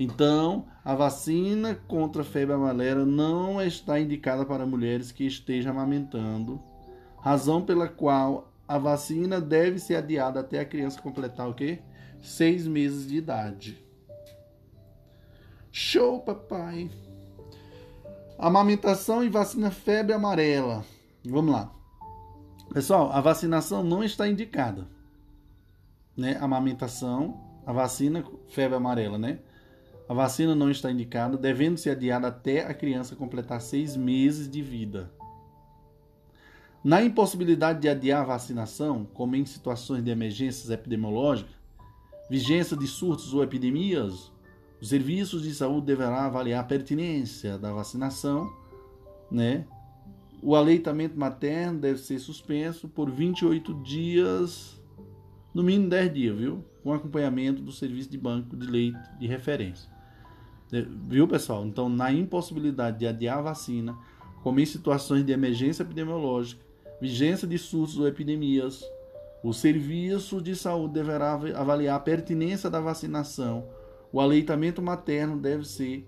Então, 0.00 0.64
a 0.82 0.94
vacina 0.94 1.74
contra 1.74 2.22
a 2.22 2.24
febre 2.24 2.54
amarela 2.54 3.04
não 3.04 3.60
está 3.60 4.00
indicada 4.00 4.46
para 4.46 4.64
mulheres 4.64 5.12
que 5.12 5.26
estejam 5.26 5.72
amamentando, 5.72 6.58
razão 7.18 7.60
pela 7.60 7.86
qual 7.86 8.50
a 8.66 8.78
vacina 8.78 9.42
deve 9.42 9.78
ser 9.78 9.96
adiada 9.96 10.40
até 10.40 10.60
a 10.60 10.64
criança 10.64 11.02
completar 11.02 11.50
o 11.50 11.52
quê? 11.52 11.80
Seis 12.22 12.66
meses 12.66 13.06
de 13.06 13.18
idade. 13.18 13.84
Show, 15.70 16.20
papai! 16.20 16.90
Amamentação 18.38 19.22
e 19.22 19.28
vacina 19.28 19.70
febre 19.70 20.14
amarela. 20.14 20.82
Vamos 21.26 21.52
lá. 21.52 21.70
Pessoal, 22.72 23.12
a 23.12 23.20
vacinação 23.20 23.84
não 23.84 24.02
está 24.02 24.26
indicada. 24.26 24.88
Né? 26.16 26.38
Amamentação, 26.40 27.38
a 27.66 27.72
vacina 27.74 28.24
febre 28.48 28.78
amarela, 28.78 29.18
né? 29.18 29.40
A 30.10 30.12
vacina 30.12 30.56
não 30.56 30.68
está 30.68 30.90
indicada, 30.90 31.36
devendo 31.36 31.78
ser 31.78 31.90
adiada 31.90 32.26
até 32.26 32.66
a 32.66 32.74
criança 32.74 33.14
completar 33.14 33.60
seis 33.60 33.96
meses 33.96 34.50
de 34.50 34.60
vida. 34.60 35.08
Na 36.82 37.00
impossibilidade 37.00 37.80
de 37.80 37.88
adiar 37.88 38.22
a 38.22 38.24
vacinação, 38.24 39.06
como 39.14 39.36
em 39.36 39.46
situações 39.46 40.02
de 40.02 40.10
emergências 40.10 40.68
epidemiológicas, 40.68 41.54
vigência 42.28 42.76
de 42.76 42.88
surtos 42.88 43.32
ou 43.32 43.44
epidemias, 43.44 44.32
os 44.80 44.88
serviços 44.88 45.44
de 45.44 45.54
saúde 45.54 45.86
deverão 45.86 46.16
avaliar 46.16 46.64
a 46.64 46.66
pertinência 46.66 47.56
da 47.56 47.72
vacinação, 47.72 48.52
né? 49.30 49.64
O 50.42 50.56
aleitamento 50.56 51.16
materno 51.16 51.78
deve 51.78 52.00
ser 52.00 52.18
suspenso 52.18 52.88
por 52.88 53.08
28 53.08 53.74
dias, 53.84 54.82
no 55.54 55.62
mínimo 55.62 55.88
10 55.88 56.12
dias, 56.12 56.36
viu? 56.36 56.64
Com 56.82 56.92
acompanhamento 56.92 57.62
do 57.62 57.70
serviço 57.70 58.10
de 58.10 58.18
banco 58.18 58.56
de 58.56 58.66
leite 58.66 58.98
de 59.16 59.28
referência. 59.28 59.99
Viu, 60.70 61.26
pessoal? 61.26 61.66
Então, 61.66 61.88
na 61.88 62.12
impossibilidade 62.12 62.98
de 62.98 63.06
adiar 63.06 63.38
a 63.38 63.42
vacina, 63.42 63.98
como 64.42 64.60
em 64.60 64.66
situações 64.66 65.24
de 65.24 65.32
emergência 65.32 65.82
epidemiológica, 65.82 66.64
vigência 67.00 67.46
de 67.46 67.58
surtos 67.58 67.98
ou 67.98 68.06
epidemias, 68.06 68.84
o 69.42 69.52
serviço 69.52 70.40
de 70.40 70.54
saúde 70.54 70.94
deverá 70.94 71.32
avaliar 71.32 71.96
a 71.96 72.00
pertinência 72.00 72.70
da 72.70 72.80
vacinação. 72.80 73.66
O 74.12 74.20
aleitamento 74.20 74.80
materno 74.80 75.36
deve 75.36 75.64
ser 75.64 76.06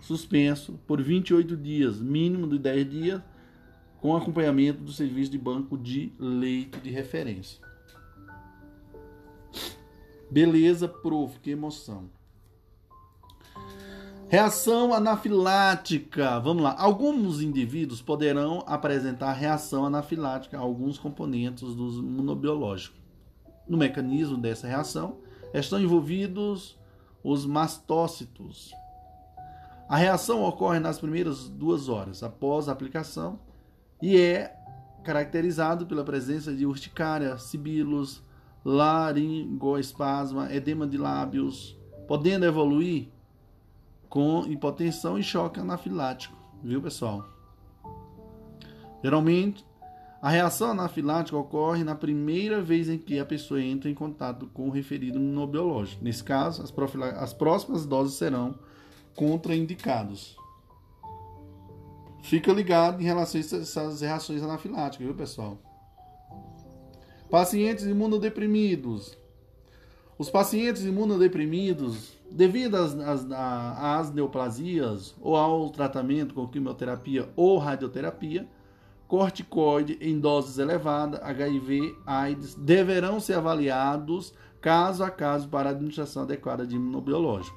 suspenso 0.00 0.78
por 0.86 1.02
28 1.02 1.56
dias, 1.56 2.00
mínimo 2.00 2.48
de 2.48 2.58
10 2.58 2.90
dias, 2.90 3.22
com 4.00 4.16
acompanhamento 4.16 4.82
do 4.82 4.92
serviço 4.92 5.30
de 5.30 5.38
banco 5.38 5.76
de 5.76 6.12
leite 6.18 6.78
de 6.80 6.90
referência. 6.90 7.60
Beleza, 10.30 10.86
prof, 10.86 11.38
que 11.40 11.50
emoção. 11.50 12.17
Reação 14.30 14.92
anafilática. 14.92 16.38
Vamos 16.38 16.62
lá. 16.62 16.76
Alguns 16.78 17.40
indivíduos 17.40 18.02
poderão 18.02 18.62
apresentar 18.66 19.32
reação 19.32 19.86
anafilática 19.86 20.58
a 20.58 20.60
alguns 20.60 20.98
componentes 20.98 21.74
dos 21.74 21.96
imunobiológicos. 21.96 23.00
No 23.66 23.78
mecanismo 23.78 24.36
dessa 24.36 24.66
reação 24.66 25.16
estão 25.54 25.80
envolvidos 25.80 26.78
os 27.24 27.46
mastócitos. 27.46 28.70
A 29.88 29.96
reação 29.96 30.42
ocorre 30.42 30.78
nas 30.78 30.98
primeiras 30.98 31.48
duas 31.48 31.88
horas 31.88 32.22
após 32.22 32.68
a 32.68 32.72
aplicação 32.72 33.40
e 34.02 34.20
é 34.20 34.54
caracterizado 35.04 35.86
pela 35.86 36.04
presença 36.04 36.54
de 36.54 36.66
urticária, 36.66 37.38
sibilos, 37.38 38.22
laringoespasma, 38.62 40.52
edema 40.54 40.86
de 40.86 40.98
lábios, 40.98 41.78
podendo 42.06 42.44
evoluir 42.44 43.08
com 44.08 44.44
hipotensão 44.46 45.18
e 45.18 45.22
choque 45.22 45.60
anafilático, 45.60 46.36
viu 46.62 46.80
pessoal? 46.80 47.28
Geralmente, 49.02 49.64
a 50.20 50.30
reação 50.30 50.72
anafilática 50.72 51.36
ocorre 51.36 51.84
na 51.84 51.94
primeira 51.94 52.60
vez 52.60 52.88
em 52.88 52.98
que 52.98 53.20
a 53.20 53.24
pessoa 53.24 53.62
entra 53.62 53.88
em 53.88 53.94
contato 53.94 54.48
com 54.48 54.68
o 54.68 54.70
referido 54.70 55.16
imunobiológico. 55.16 56.02
Nesse 56.02 56.24
caso, 56.24 56.62
as, 56.62 56.74
as 57.16 57.32
próximas 57.32 57.86
doses 57.86 58.14
serão 58.14 58.58
contraindicadas. 59.14 60.36
Fica 62.22 62.52
ligado 62.52 63.00
em 63.00 63.04
relação 63.04 63.40
a 63.40 63.44
essas 63.44 64.00
reações 64.00 64.42
anafiláticas, 64.42 65.06
viu, 65.06 65.14
pessoal? 65.14 65.62
Pacientes 67.30 67.84
imunodeprimidos. 67.84 69.16
Os 70.18 70.28
pacientes 70.28 70.84
imunodeprimidos, 70.84 72.17
devido 72.30 72.76
às, 72.76 72.94
às, 72.98 73.26
às 73.30 74.12
neoplasias 74.12 75.14
ou 75.20 75.36
ao 75.36 75.70
tratamento 75.70 76.34
com 76.34 76.46
quimioterapia 76.46 77.28
ou 77.36 77.58
radioterapia, 77.58 78.46
corticoide 79.06 79.98
em 80.00 80.20
doses 80.20 80.58
elevadas, 80.58 81.20
HIV, 81.22 81.96
AIDS, 82.06 82.54
deverão 82.54 83.18
ser 83.18 83.34
avaliados 83.34 84.34
caso 84.60 85.02
a 85.02 85.10
caso 85.10 85.48
para 85.48 85.70
a 85.70 85.72
administração 85.72 86.24
adequada 86.24 86.66
de 86.66 86.76
imunobiológico. 86.76 87.56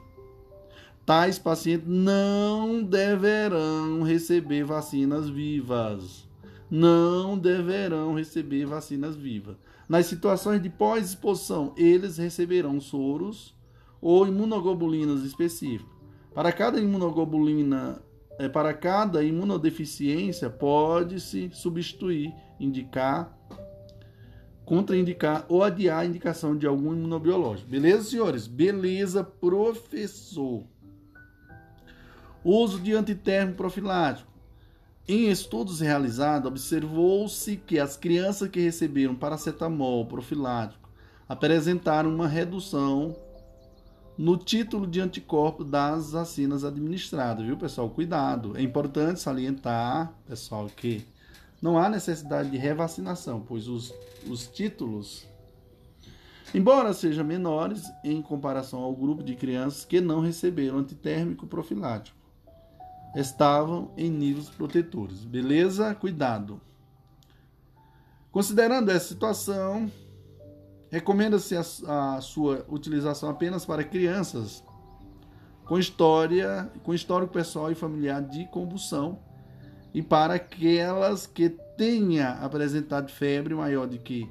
Tais 1.05 1.37
pacientes 1.37 1.87
não 1.87 2.83
deverão 2.83 4.03
receber 4.03 4.63
vacinas 4.63 5.27
vivas. 5.27 6.29
Não 6.69 7.37
deverão 7.37 8.13
receber 8.13 8.65
vacinas 8.65 9.15
vivas. 9.15 9.57
Nas 9.89 10.05
situações 10.05 10.61
de 10.61 10.69
pós-exposição, 10.69 11.73
eles 11.75 12.17
receberão 12.17 12.79
soros 12.79 13.53
ou 14.01 14.27
imunoglobulinas 14.27 15.23
específicas. 15.23 15.91
Para 16.33 16.51
cada 16.51 16.79
imunoglobulina 16.79 18.01
é, 18.41 18.49
para 18.49 18.73
cada 18.73 19.23
imunodeficiência, 19.23 20.49
pode-se 20.49 21.51
substituir, 21.53 22.33
indicar, 22.59 23.37
contraindicar 24.65 25.45
ou 25.47 25.63
adiar 25.63 25.99
a 25.99 26.05
indicação 26.05 26.57
de 26.57 26.65
algum 26.65 26.91
imunobiológico. 26.91 27.69
Beleza, 27.69 28.09
senhores? 28.09 28.47
Beleza, 28.47 29.23
professor. 29.23 30.63
Uso 32.43 32.79
de 32.79 32.93
antitérmico 32.93 33.57
profilático. 33.57 34.31
Em 35.07 35.29
estudos 35.29 35.79
realizados, 35.79 36.47
observou-se 36.47 37.57
que 37.57 37.77
as 37.77 37.95
crianças 37.95 38.49
que 38.49 38.59
receberam 38.59 39.13
paracetamol 39.13 40.07
profilático 40.07 40.89
apresentaram 41.29 42.09
uma 42.09 42.27
redução 42.27 43.15
no 44.21 44.37
título 44.37 44.85
de 44.85 45.01
anticorpo 45.01 45.63
das 45.63 46.11
vacinas 46.11 46.63
administradas, 46.63 47.43
viu, 47.43 47.57
pessoal? 47.57 47.89
Cuidado. 47.89 48.55
É 48.55 48.61
importante 48.61 49.19
salientar, 49.19 50.13
pessoal, 50.27 50.67
que 50.67 51.03
não 51.59 51.75
há 51.75 51.89
necessidade 51.89 52.51
de 52.51 52.57
revacinação, 52.57 53.41
pois 53.41 53.67
os, 53.67 53.91
os 54.29 54.47
títulos, 54.47 55.25
embora 56.53 56.93
sejam 56.93 57.25
menores 57.25 57.91
em 58.03 58.21
comparação 58.21 58.81
ao 58.81 58.95
grupo 58.95 59.23
de 59.23 59.35
crianças 59.35 59.85
que 59.85 59.99
não 59.99 60.19
receberam 60.19 60.77
antitérmico 60.77 61.47
profilático, 61.47 62.15
estavam 63.15 63.89
em 63.97 64.11
níveis 64.11 64.51
protetores. 64.51 65.25
Beleza? 65.25 65.95
Cuidado. 65.95 66.61
Considerando 68.31 68.91
essa 68.91 69.07
situação, 69.07 69.91
Recomenda-se 70.91 71.55
a, 71.55 72.15
a, 72.15 72.21
sua 72.21 72.65
utilização 72.67 73.29
apenas 73.29 73.65
para 73.65 73.81
crianças 73.81 74.61
com 75.63 75.79
história, 75.79 76.69
com 76.83 76.93
histórico 76.93 77.31
pessoal 77.31 77.71
e 77.71 77.75
familiar 77.75 78.21
de 78.21 78.45
convulsão 78.47 79.17
e 79.93 80.01
para 80.01 80.33
aquelas 80.33 81.25
que 81.25 81.49
tenha 81.77 82.31
apresentado 82.31 83.09
febre 83.09 83.55
maior 83.55 83.87
de 83.87 83.99
que 83.99 84.29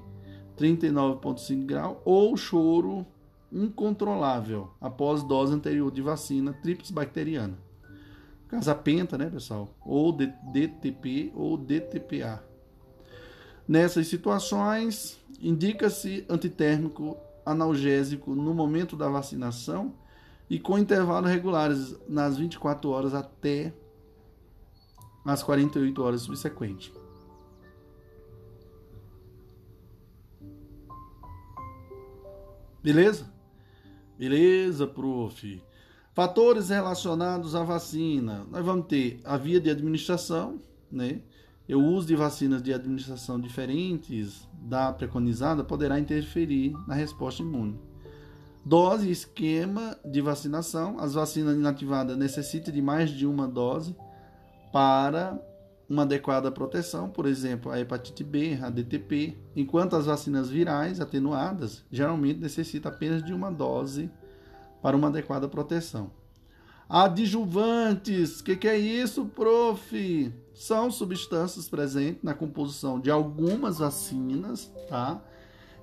39,5 0.59 1.65
graus 1.65 1.97
ou 2.05 2.37
choro 2.37 3.07
incontrolável 3.51 4.71
após 4.79 5.23
dose 5.23 5.55
anterior 5.55 5.91
de 5.91 6.03
vacina 6.03 6.53
tríplice 6.53 6.93
bacteriana. 6.93 7.57
Casa 8.49 8.75
penta, 8.75 9.17
né, 9.17 9.31
pessoal? 9.31 9.75
Ou 9.81 10.13
DTP 10.13 11.33
ou 11.35 11.57
DTPA. 11.57 12.50
Nessas 13.67 14.09
situações, 14.09 15.19
indica-se 15.41 16.25
antitérmico 16.29 17.17
analgésico 17.45 18.35
no 18.35 18.55
momento 18.55 18.97
da 18.97 19.09
vacinação 19.09 19.95
e 20.49 20.59
com 20.59 20.79
intervalos 20.79 21.31
regulares 21.31 21.97
nas 22.09 22.37
24 22.37 22.91
horas 22.91 23.15
até 23.15 23.73
as 25.25 25.43
48 25.43 26.03
horas 26.03 26.23
subsequentes. 26.23 26.93
Beleza? 32.83 33.31
Beleza, 34.19 34.87
prof. 34.87 35.63
Fatores 36.15 36.71
relacionados 36.71 37.55
à 37.55 37.63
vacina. 37.63 38.47
Nós 38.51 38.65
vamos 38.65 38.87
ter 38.87 39.21
a 39.25 39.37
via 39.37 39.61
de 39.61 39.71
administração, 39.71 40.61
né? 40.91 41.23
O 41.69 41.79
uso 41.79 42.07
de 42.07 42.17
vacinas 42.17 42.63
de 42.63 42.73
administração 42.73 43.41
diferentes 43.41 44.49
da 44.63 44.93
preconizada 44.93 45.63
poderá 45.63 45.99
interferir 45.99 46.75
na 46.87 46.95
resposta 46.95 47.43
imune. 47.43 47.79
Dose 48.65 49.09
e 49.09 49.13
esquema 49.13 49.97
de 50.05 50.21
vacinação. 50.21 50.99
As 50.99 51.15
vacinas 51.15 51.57
inativadas 51.57 52.17
necessitam 52.17 52.75
de 52.75 52.83
mais 52.83 53.11
de 53.11 53.27
uma 53.27 53.49
dose 53.49 53.97
para 54.73 55.41
uma 55.89 56.03
adequada 56.03 56.53
proteção, 56.53 57.09
por 57.09 57.27
exemplo, 57.27 57.73
a 57.73 57.81
hepatite 57.81 58.23
B, 58.23 58.57
a 58.63 58.71
DTP, 58.71 59.37
enquanto 59.57 59.97
as 59.97 60.07
vacinas 60.07 60.49
virais 60.49 61.01
atenuadas 61.01 61.85
geralmente 61.91 62.39
necessitam 62.39 62.93
apenas 62.93 63.25
de 63.25 63.33
uma 63.33 63.51
dose 63.51 64.09
para 64.81 64.97
uma 64.97 65.09
adequada 65.09 65.49
proteção. 65.49 66.13
Adjuvantes, 66.93 68.41
o 68.41 68.45
que, 68.45 68.57
que 68.57 68.67
é 68.67 68.77
isso, 68.77 69.25
prof? 69.27 70.35
São 70.53 70.91
substâncias 70.91 71.69
presentes 71.69 72.21
na 72.21 72.35
composição 72.35 72.99
de 72.99 73.09
algumas 73.13 73.79
vacinas, 73.79 74.73
tá? 74.89 75.23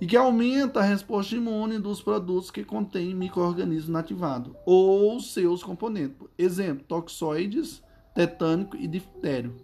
E 0.02 0.06
que 0.06 0.18
aumenta 0.18 0.82
a 0.82 0.84
resposta 0.84 1.34
imune 1.34 1.80
dos 1.80 2.02
produtos 2.02 2.52
que 2.52 2.62
contêm 2.62 3.16
microorganismo 3.16 3.94
nativado 3.94 4.54
ou 4.66 5.18
seus 5.22 5.64
componentes. 5.64 6.28
Exemplo, 6.38 6.84
toxoides, 6.86 7.82
tetânico 8.14 8.76
e 8.76 8.86
diftério. 8.86 9.56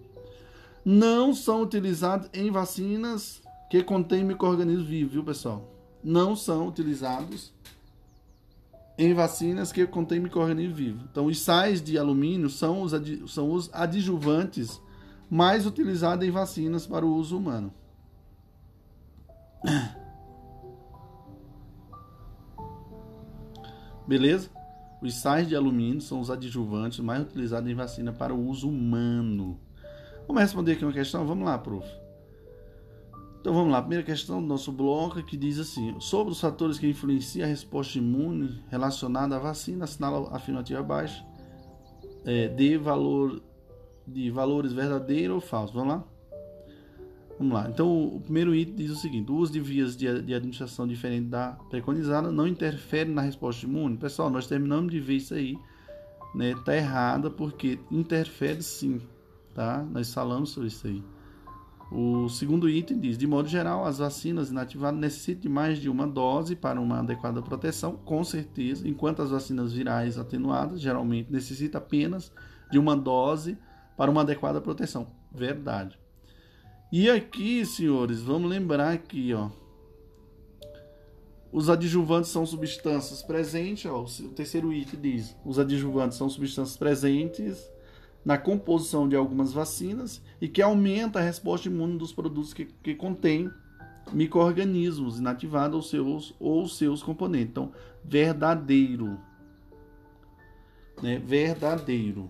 Não 0.86 1.36
são 1.36 1.62
utilizados 1.62 2.30
em 2.34 2.50
vacinas 2.52 3.42
que 3.70 3.84
contêm 3.84 4.24
microorganismo 4.24 4.86
vivo, 4.86 5.12
viu, 5.12 5.24
pessoal? 5.26 5.70
Não 6.02 6.38
são 6.38 6.70
utilizados 6.70 7.53
em 9.06 9.14
vacinas 9.14 9.72
que 9.72 9.86
contêm 9.88 10.20
microorganismo 10.20 10.76
vivo. 10.76 11.04
Então, 11.12 11.26
os 11.26 11.40
sais 11.40 11.82
de 11.82 11.98
alumínio 11.98 12.50
são 12.50 12.82
os, 12.82 12.92
são 13.32 13.52
os 13.52 13.70
adjuvantes 13.74 14.82
mais 15.30 15.66
utilizados 15.66 16.28
em 16.28 16.32
vacinas 16.32 16.86
para 16.86 17.06
o 17.06 17.16
uso 17.16 17.38
humano. 17.38 17.74
Beleza? 24.08 24.50
Os 25.02 25.16
sais 25.16 25.48
de 25.48 25.56
alumínio 25.56 26.02
são 26.02 26.20
os 26.20 26.30
adjuvantes 26.30 27.00
mais 27.00 27.24
utilizados 27.24 27.70
em 27.70 27.76
vacina 27.76 28.14
para 28.14 28.34
o 28.34 28.48
uso 28.48 28.70
humano. 28.70 29.60
Vamos 30.28 30.42
responder 30.44 30.74
aqui 30.74 30.86
uma 30.86 30.94
questão? 30.94 31.26
Vamos 31.26 31.46
lá, 31.46 31.58
prof. 31.58 32.03
Então 33.44 33.54
vamos 33.54 33.74
lá, 33.74 33.80
a 33.80 33.82
primeira 33.82 34.06
questão 34.06 34.42
do 34.42 34.48
nosso 34.48 34.72
bloco 34.72 35.22
que 35.22 35.36
diz 35.36 35.60
assim: 35.60 36.00
sobre 36.00 36.32
os 36.32 36.40
fatores 36.40 36.80
que 36.80 36.88
influenciam 36.88 37.44
a 37.44 37.50
resposta 37.50 37.98
imune 37.98 38.64
relacionada 38.70 39.36
à 39.36 39.40
vacina, 39.40 39.84
assinala 39.84 40.34
afirmativa 40.34 40.80
abaixo, 40.80 41.26
é, 42.24 42.48
de 42.48 42.78
valor 42.78 43.44
de 44.08 44.32
valores 44.32 44.72
verdadeiro 44.72 45.36
ou 45.36 45.42
falso. 45.42 45.74
Vamos 45.74 45.90
lá? 45.90 46.04
Vamos 47.38 47.54
lá. 47.54 47.68
Então 47.70 48.16
o 48.16 48.22
primeiro 48.22 48.56
item 48.56 48.76
diz 48.76 48.92
o 48.92 48.96
seguinte: 48.96 49.30
o 49.30 49.36
uso 49.36 49.52
de 49.52 49.60
vias 49.60 49.98
de, 49.98 50.22
de 50.22 50.34
administração 50.34 50.88
diferente 50.88 51.28
da 51.28 51.58
preconizada 51.70 52.32
não 52.32 52.48
interfere 52.48 53.10
na 53.10 53.24
resposta 53.24 53.66
imune. 53.66 53.98
Pessoal, 53.98 54.30
nós 54.30 54.48
terminamos 54.48 54.90
de 54.90 55.02
ver 55.02 55.16
isso 55.16 55.34
aí, 55.34 55.60
né? 56.34 56.56
Tá 56.64 56.74
errada 56.74 57.30
porque 57.30 57.78
interfere 57.92 58.64
sim, 58.64 59.02
tá? 59.54 59.86
Nós 59.92 60.14
falamos 60.14 60.52
sobre 60.52 60.70
isso 60.70 60.88
aí. 60.88 61.04
O 61.92 62.28
segundo 62.30 62.70
item 62.70 63.00
diz: 63.00 63.18
de 63.18 63.28
modo 63.28 63.48
geral, 63.48 63.86
as 63.86 64.00
vacinas 64.00 64.50
inativadas 64.50 65.00
necessitam 65.00 65.42
de 65.42 65.50
mais 65.50 65.80
de 65.80 65.90
uma 65.90 66.08
dose 66.08 66.56
para 66.56 66.80
uma 66.80 67.00
adequada 67.00 67.42
proteção, 67.42 67.96
com 67.98 68.24
certeza, 68.24 68.88
enquanto 68.88 69.22
as 69.22 69.30
vacinas 69.30 69.74
virais 69.74 70.18
atenuadas 70.18 70.82
geralmente 70.82 71.32
necessitam 71.32 71.80
apenas 71.80 72.32
de 72.72 72.80
uma 72.80 72.96
dose 72.96 73.58
para 73.96 74.10
uma 74.10 74.22
adequada 74.22 74.60
proteção. 74.60 75.08
Verdade. 75.32 76.00
E 76.92 77.10
aqui, 77.10 77.66
senhores, 77.66 78.22
vamos 78.22 78.50
lembrar 78.50 78.94
aqui, 78.94 79.34
ó. 79.34 79.50
Os 81.52 81.70
adjuvantes 81.70 82.32
são 82.32 82.46
substâncias 82.48 83.22
presentes, 83.22 83.86
ó, 83.86 84.04
o 84.04 84.30
terceiro 84.30 84.74
item 84.74 85.00
diz: 85.00 85.36
os 85.46 85.60
adjuvantes 85.60 86.18
são 86.18 86.28
substâncias 86.28 86.76
presentes 86.76 87.72
na 88.24 88.38
composição 88.38 89.08
de 89.08 89.16
algumas 89.16 89.52
vacinas 89.52 90.22
e 90.40 90.48
que 90.48 90.62
aumenta 90.62 91.20
a 91.20 91.22
resposta 91.22 91.68
imune 91.68 91.98
dos 91.98 92.14
produtos 92.14 92.54
que, 92.54 92.66
que 92.66 92.96
contêm 92.96 93.52
micro-organismos 94.12 95.20
inativados 95.20 95.76
ou 95.76 95.82
seus, 95.82 96.36
ou 96.40 96.68
seus 96.68 97.04
componentes. 97.04 97.50
Então, 97.50 97.72
verdadeiro. 98.04 99.20
Né? 101.02 101.18
Verdadeiro. 101.20 102.30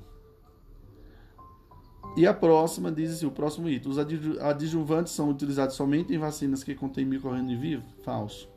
E 2.15 2.28
a 2.28 2.34
próxima 2.34 2.91
diz 2.91 3.11
assim, 3.11 3.26
o 3.26 3.32
próximo 3.32 3.68
item. 3.70 3.91
Os 3.91 3.98
adjuvantes 3.98 5.14
são 5.14 5.30
utilizados 5.30 5.76
somente 5.76 6.14
em 6.14 6.18
vacinas 6.18 6.64
que 6.64 6.76
contêm 6.76 7.06
micro-organismos 7.06 7.61
vivos? 7.61 7.86
Falso. 8.03 8.49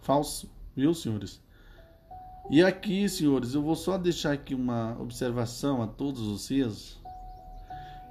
Falso, 0.00 0.50
viu, 0.76 0.94
senhores? 0.94 1.40
E 2.50 2.62
aqui, 2.62 3.06
senhores, 3.08 3.52
eu 3.52 3.62
vou 3.62 3.76
só 3.76 3.98
deixar 3.98 4.32
aqui 4.32 4.54
uma 4.54 4.96
observação 5.00 5.82
a 5.82 5.86
todos 5.86 6.22
vocês, 6.22 6.98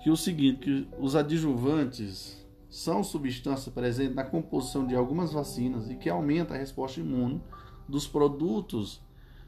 que 0.02 0.10
é 0.10 0.12
o 0.12 0.16
seguinte, 0.16 0.60
que 0.60 0.88
os 1.00 1.16
adjuvantes 1.16 2.46
são 2.70 3.04
substâncias 3.04 3.74
presentes 3.74 4.16
na 4.16 4.24
composição 4.24 4.86
de 4.86 4.96
algumas 4.96 5.34
vacinas 5.34 5.90
e 5.90 5.96
que 5.96 6.08
aumenta 6.08 6.54
a 6.54 6.58
resposta 6.58 7.00
imune 7.00 7.42
dos 7.90 8.06
produtos 8.06 9.02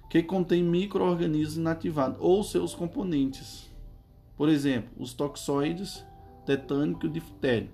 que 0.10 0.24
contêm 0.24 0.64
micro-organismos 0.64 1.58
inativados 1.58 2.18
ou 2.20 2.44
seus 2.44 2.74
componentes. 2.74 3.70
Por 4.36 4.50
exemplo, 4.50 4.90
os 4.98 5.14
toxoides, 5.14 6.04
tetânico 6.48 7.06
e 7.06 7.10
diftério. 7.10 7.70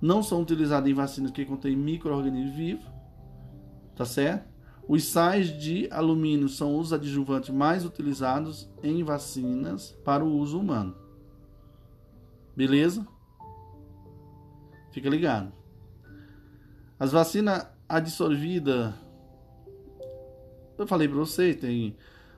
Não 0.00 0.22
são 0.22 0.42
utilizados 0.42 0.90
em 0.90 0.92
vacinas 0.92 1.30
que 1.30 1.46
contêm 1.46 1.74
micro-organismos 1.74 2.54
vivos 2.54 2.92
tá 3.94 4.04
certo? 4.04 4.51
Os 4.92 5.04
sais 5.04 5.48
de 5.48 5.88
alumínio 5.90 6.50
são 6.50 6.78
os 6.78 6.92
adjuvantes 6.92 7.48
mais 7.48 7.82
utilizados 7.82 8.68
em 8.82 9.02
vacinas 9.02 9.92
para 10.04 10.22
o 10.22 10.36
uso 10.36 10.60
humano. 10.60 10.94
Beleza? 12.54 13.08
Fica 14.90 15.08
ligado. 15.08 15.50
As 17.00 17.10
vacinas 17.10 17.66
adsorvidas, 17.88 18.92
eu 20.76 20.86
falei 20.86 21.08
para 21.08 21.16
vocês, 21.16 21.56
tem 21.56 21.96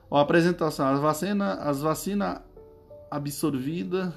ó, 0.09 0.19
a 0.19 0.21
apresentação, 0.21 0.87
as 0.87 1.01
vacinas, 1.01 1.59
as 1.59 1.81
vacinas 1.81 2.39
absorvidas 3.11 4.13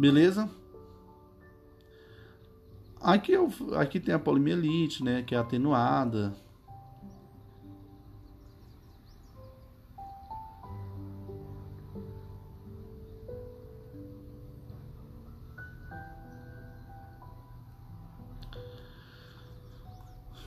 Beleza? 0.00 0.48
Aqui, 2.98 3.32
eu, 3.32 3.52
aqui 3.74 4.00
tem 4.00 4.14
a 4.14 4.18
polimielite, 4.18 5.04
né? 5.04 5.22
Que 5.22 5.34
é 5.34 5.38
atenuada. 5.38 6.34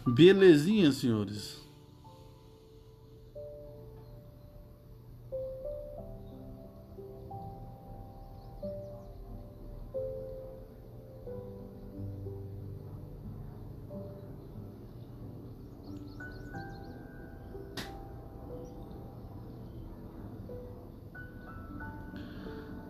Belezinha, 0.07 0.91
senhores. 0.91 1.62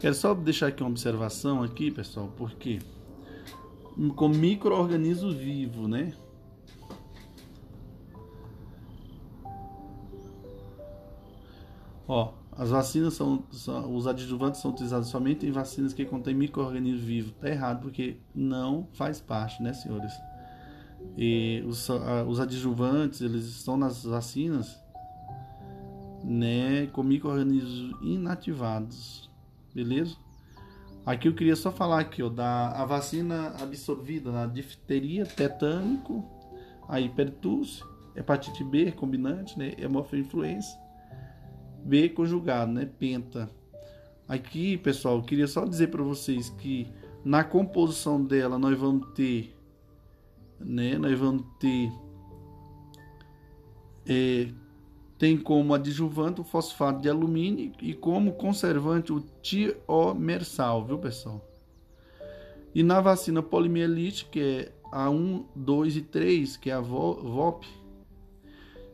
Quero 0.04 0.16
só 0.16 0.34
deixar 0.34 0.68
aqui 0.68 0.84
uma 0.84 0.90
observação 0.90 1.64
aqui, 1.64 1.90
pessoal, 1.90 2.30
porque 2.36 2.82
com 4.18 4.28
micro-organismo 4.28 5.32
vivo, 5.32 5.88
né? 5.88 6.14
Ó, 12.06 12.34
as 12.52 12.70
vacinas 12.70 13.14
são, 13.14 13.46
são, 13.50 13.96
os 13.96 14.06
adjuvantes 14.06 14.60
são 14.60 14.72
utilizados 14.72 15.08
somente 15.08 15.48
em 15.48 15.54
vacinas 15.54 15.94
que 15.94 16.04
contêm 16.04 16.36
micro-organismo 16.36 17.00
vivo. 17.00 17.32
Tá 17.40 17.48
errado, 17.48 17.84
porque 17.84 18.18
não 18.36 18.90
faz 18.92 19.22
parte, 19.22 19.64
né, 19.64 19.72
senhores? 19.72 20.12
E 21.18 21.64
os, 21.66 21.88
os 22.28 22.42
adjuvantes, 22.42 23.22
eles 23.22 23.46
estão 23.46 23.78
nas 23.78 24.04
vacinas, 24.04 24.84
né, 26.26 26.88
com 26.88 27.04
micro-organismos 27.04 27.96
inativados. 28.02 29.32
Beleza? 29.74 30.16
Aqui 31.06 31.28
eu 31.28 31.36
queria 31.36 31.56
só 31.56 31.72
falar 31.72 32.00
aqui, 32.00 32.24
ó, 32.24 32.30
da 32.30 32.70
a 32.72 32.86
vacina 32.86 33.54
absorvida 33.62 34.32
na 34.32 34.46
difteria, 34.46 35.26
tetânico, 35.26 36.24
a 36.88 37.00
hipertusse, 37.00 37.84
hepatite 38.16 38.64
B 38.64 38.92
combinante, 38.92 39.58
né, 39.60 39.74
hemofilofluenza, 39.78 40.78
B 41.84 42.08
conjugado, 42.10 42.72
né, 42.72 42.86
penta. 42.86 43.50
Aqui, 44.28 44.78
pessoal, 44.78 45.18
eu 45.18 45.24
queria 45.24 45.48
só 45.48 45.66
dizer 45.66 45.88
para 45.88 46.02
vocês 46.02 46.50
que 46.52 46.88
na 47.26 47.44
composição 47.44 48.24
dela 48.24 48.58
nós 48.58 48.78
vamos 48.80 49.12
ter, 49.14 49.54
né, 50.58 50.98
nós 50.98 51.20
vamos 51.20 51.44
ter 51.60 51.92
é, 54.08 54.48
tem 55.18 55.38
como 55.38 55.74
adjuvante 55.74 56.42
o 56.42 56.44
fosfato 56.44 57.02
de 57.02 57.10
alumínio 57.10 57.72
e 57.82 57.94
como 57.94 58.34
conservante 58.34 59.14
o 59.14 59.24
tiomersal, 59.42 60.86
viu 60.86 60.98
pessoal? 60.98 61.42
E 62.74 62.82
na 62.82 63.00
vacina 63.00 63.42
polimielite, 63.42 64.26
que 64.26 64.40
é 64.40 64.72
a 64.92 65.10
1, 65.10 65.46
2 65.56 65.98
e 65.98 66.02
3, 66.02 66.58
que 66.58 66.70
é 66.70 66.74
a 66.74 66.82
VOP, 66.82 67.68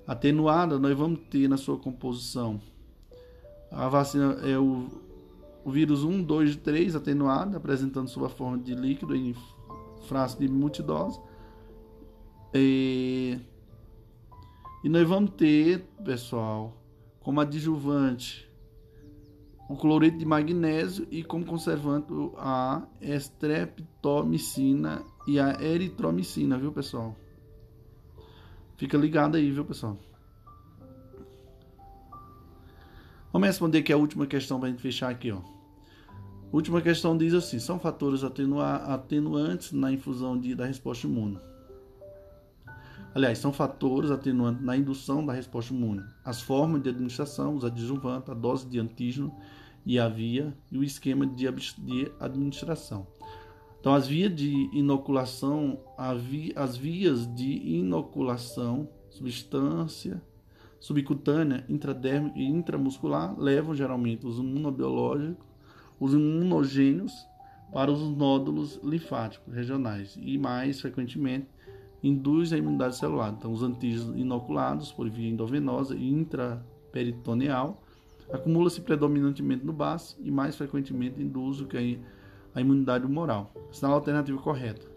atenuada, 0.05 0.77
nós 0.77 0.97
vamos 0.97 1.19
ter 1.29 1.47
na 1.47 1.57
sua 1.57 1.77
composição 1.77 2.59
a 3.71 3.87
vacina 3.87 4.37
é 4.43 4.57
o, 4.57 4.87
o 5.63 5.71
vírus 5.71 6.03
1, 6.03 6.23
2 6.23 6.53
e 6.53 6.57
3 6.57 6.95
atenuado, 6.95 7.55
apresentando 7.55 8.07
sua 8.07 8.29
forma 8.29 8.57
de 8.57 8.73
líquido 8.73 9.15
em 9.15 9.35
frasco 10.07 10.41
de 10.41 10.47
multidose. 10.47 11.19
E 12.53 13.37
e 14.83 14.89
nós 14.89 15.07
vamos 15.07 15.31
ter, 15.31 15.81
pessoal, 16.03 16.81
como 17.19 17.41
adjuvante 17.41 18.49
o 19.69 19.75
cloreto 19.75 20.17
de 20.17 20.25
magnésio 20.25 21.07
e 21.11 21.23
como 21.23 21.45
conservante 21.45 22.11
a 22.37 22.87
estreptomicina 22.99 25.03
e 25.27 25.39
a 25.39 25.61
eritromicina, 25.61 26.57
viu, 26.57 26.71
pessoal? 26.71 27.15
Fica 28.77 28.97
ligado 28.97 29.37
aí, 29.37 29.51
viu, 29.51 29.63
pessoal? 29.63 29.95
Vamos 33.31 33.47
responder 33.47 33.77
aqui 33.77 33.93
a 33.93 33.97
última 33.97 34.25
questão 34.25 34.59
para 34.59 34.69
a 34.69 34.71
gente 34.71 34.81
fechar 34.81 35.11
aqui, 35.11 35.31
ó. 35.31 35.39
Última 36.51 36.81
questão 36.81 37.15
diz 37.15 37.35
assim: 37.35 37.59
são 37.59 37.79
fatores 37.79 38.23
atenuantes 38.23 39.71
na 39.71 39.91
infusão 39.91 40.35
de, 40.35 40.55
da 40.55 40.65
resposta 40.65 41.05
imune. 41.05 41.37
Aliás, 43.13 43.39
são 43.39 43.51
fatores 43.51 44.11
atenuantes 44.11 44.63
na 44.63 44.77
indução 44.77 45.25
da 45.25 45.33
resposta 45.33 45.73
imune. 45.73 46.03
As 46.23 46.41
formas 46.41 46.81
de 46.81 46.89
administração, 46.89 47.55
os 47.55 47.65
adjuvantes, 47.65 48.29
a 48.29 48.33
dose 48.33 48.67
de 48.67 48.79
antígeno 48.79 49.33
e 49.85 49.97
a 49.97 50.07
via 50.07 50.55
e 50.71 50.77
o 50.77 50.83
esquema 50.83 51.25
de 51.25 51.47
administração. 52.19 53.07
Então, 53.79 53.93
as 53.93 54.07
vias 54.07 54.35
de 54.35 54.69
inoculação, 54.73 55.79
as 55.97 56.77
vias 56.77 57.33
de 57.33 57.49
inoculação, 57.49 58.89
substância 59.09 60.21
subcutânea, 60.79 61.65
intradérmica 61.67 62.39
e 62.39 62.45
intramuscular 62.45 63.37
levam 63.37 63.75
geralmente 63.75 64.25
os 64.25 64.37
imunobiológicos, 64.37 65.45
os 65.99 66.13
imunogênios 66.13 67.13
para 67.71 67.91
os 67.91 67.99
nódulos 68.15 68.79
linfáticos 68.81 69.53
regionais 69.53 70.17
e 70.19 70.37
mais 70.37 70.79
frequentemente 70.79 71.47
induz 72.03 72.53
a 72.53 72.57
imunidade 72.57 72.97
celular. 72.97 73.33
Então, 73.37 73.51
os 73.51 73.63
antígenos 73.63 74.15
inoculados 74.17 74.91
por 74.91 75.09
via 75.09 75.29
endovenosa 75.29 75.95
e 75.95 76.09
intraperitoneal 76.09 77.83
acumula-se 78.31 78.81
predominantemente 78.81 79.65
no 79.65 79.73
baço 79.73 80.17
e 80.19 80.31
mais 80.31 80.55
frequentemente 80.55 81.21
induz 81.21 81.65
a 82.53 82.61
imunidade 82.61 83.05
humoral. 83.05 83.53
Sinal 83.71 83.93
alternativa 83.93 84.39
correta. 84.39 84.87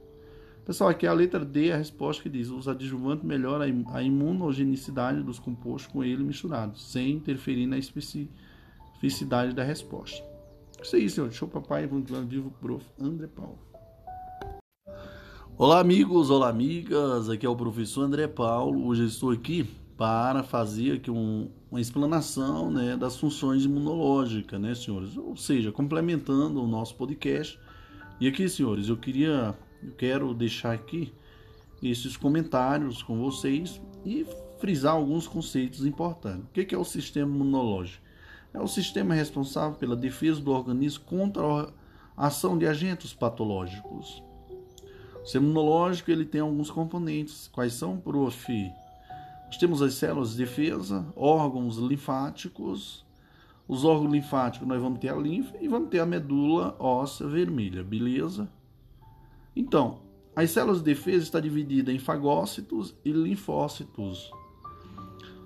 Pessoal, 0.64 0.90
aqui 0.90 1.06
é 1.06 1.08
a 1.08 1.12
letra 1.12 1.44
D, 1.44 1.72
a 1.72 1.76
resposta 1.76 2.22
que 2.22 2.28
diz: 2.28 2.48
os 2.48 2.68
adjuvantes 2.68 3.24
melhoram 3.24 3.84
a 3.92 4.02
imunogenicidade 4.02 5.22
dos 5.22 5.40
compostos 5.40 5.90
com 5.90 6.04
ele 6.04 6.22
misturados, 6.22 6.92
sem 6.92 7.14
interferir 7.14 7.66
na 7.66 7.78
especificidade 7.78 9.54
da 9.54 9.64
resposta. 9.64 10.24
Isso 10.80 10.94
aí, 10.94 11.10
senhor. 11.10 11.32
Show 11.32 11.48
papai, 11.48 11.84
evangelizando 11.84 12.28
vivo, 12.28 12.50
prof. 12.60 12.84
André 13.00 13.26
Paulo. 13.26 13.71
Olá, 15.62 15.78
amigos, 15.78 16.28
olá, 16.28 16.48
amigas. 16.48 17.30
Aqui 17.30 17.46
é 17.46 17.48
o 17.48 17.54
professor 17.54 18.02
André 18.02 18.26
Paulo. 18.26 18.84
Hoje 18.84 19.06
estou 19.06 19.30
aqui 19.30 19.62
para 19.96 20.42
fazer 20.42 20.94
aqui 20.94 21.08
um, 21.08 21.48
uma 21.70 21.80
explanação 21.80 22.68
né, 22.68 22.96
das 22.96 23.16
funções 23.16 23.64
imunológicas, 23.64 24.60
né, 24.60 24.74
senhores? 24.74 25.16
Ou 25.16 25.36
seja, 25.36 25.70
complementando 25.70 26.60
o 26.60 26.66
nosso 26.66 26.96
podcast. 26.96 27.60
E 28.18 28.26
aqui, 28.26 28.48
senhores, 28.48 28.88
eu 28.88 28.96
queria, 28.96 29.56
eu 29.80 29.92
quero 29.92 30.34
deixar 30.34 30.72
aqui 30.72 31.14
esses 31.80 32.16
comentários 32.16 33.00
com 33.00 33.20
vocês 33.20 33.80
e 34.04 34.26
frisar 34.58 34.94
alguns 34.94 35.28
conceitos 35.28 35.86
importantes. 35.86 36.44
O 36.44 36.48
que 36.48 36.74
é 36.74 36.78
o 36.78 36.82
sistema 36.82 37.32
imunológico? 37.32 38.02
É 38.52 38.58
o 38.58 38.66
sistema 38.66 39.14
responsável 39.14 39.78
pela 39.78 39.94
defesa 39.94 40.40
do 40.40 40.50
organismo 40.50 41.04
contra 41.04 41.72
a 42.16 42.26
ação 42.26 42.58
de 42.58 42.66
agentes 42.66 43.14
patológicos. 43.14 44.24
O 45.22 45.24
sistema 45.24 45.46
imunológico 45.46 46.10
ele 46.10 46.24
tem 46.24 46.40
alguns 46.40 46.70
componentes. 46.70 47.48
Quais 47.48 47.74
são, 47.74 47.96
prof? 47.96 48.72
Nós 49.46 49.56
temos 49.56 49.80
as 49.80 49.94
células 49.94 50.32
de 50.32 50.38
defesa, 50.38 51.06
órgãos 51.14 51.76
linfáticos. 51.76 53.06
Os 53.68 53.84
órgãos 53.84 54.12
linfáticos 54.12 54.66
nós 54.66 54.82
vamos 54.82 54.98
ter 54.98 55.10
a 55.10 55.16
linfa 55.16 55.56
e 55.60 55.68
vamos 55.68 55.90
ter 55.90 56.00
a 56.00 56.06
medula 56.06 56.74
óssea 56.78 57.28
vermelha, 57.28 57.84
beleza? 57.84 58.50
Então, 59.54 60.00
as 60.34 60.50
células 60.50 60.78
de 60.78 60.84
defesa 60.84 61.22
está 61.22 61.38
dividida 61.38 61.92
em 61.92 61.98
fagócitos 61.98 62.94
e 63.04 63.12
linfócitos. 63.12 64.32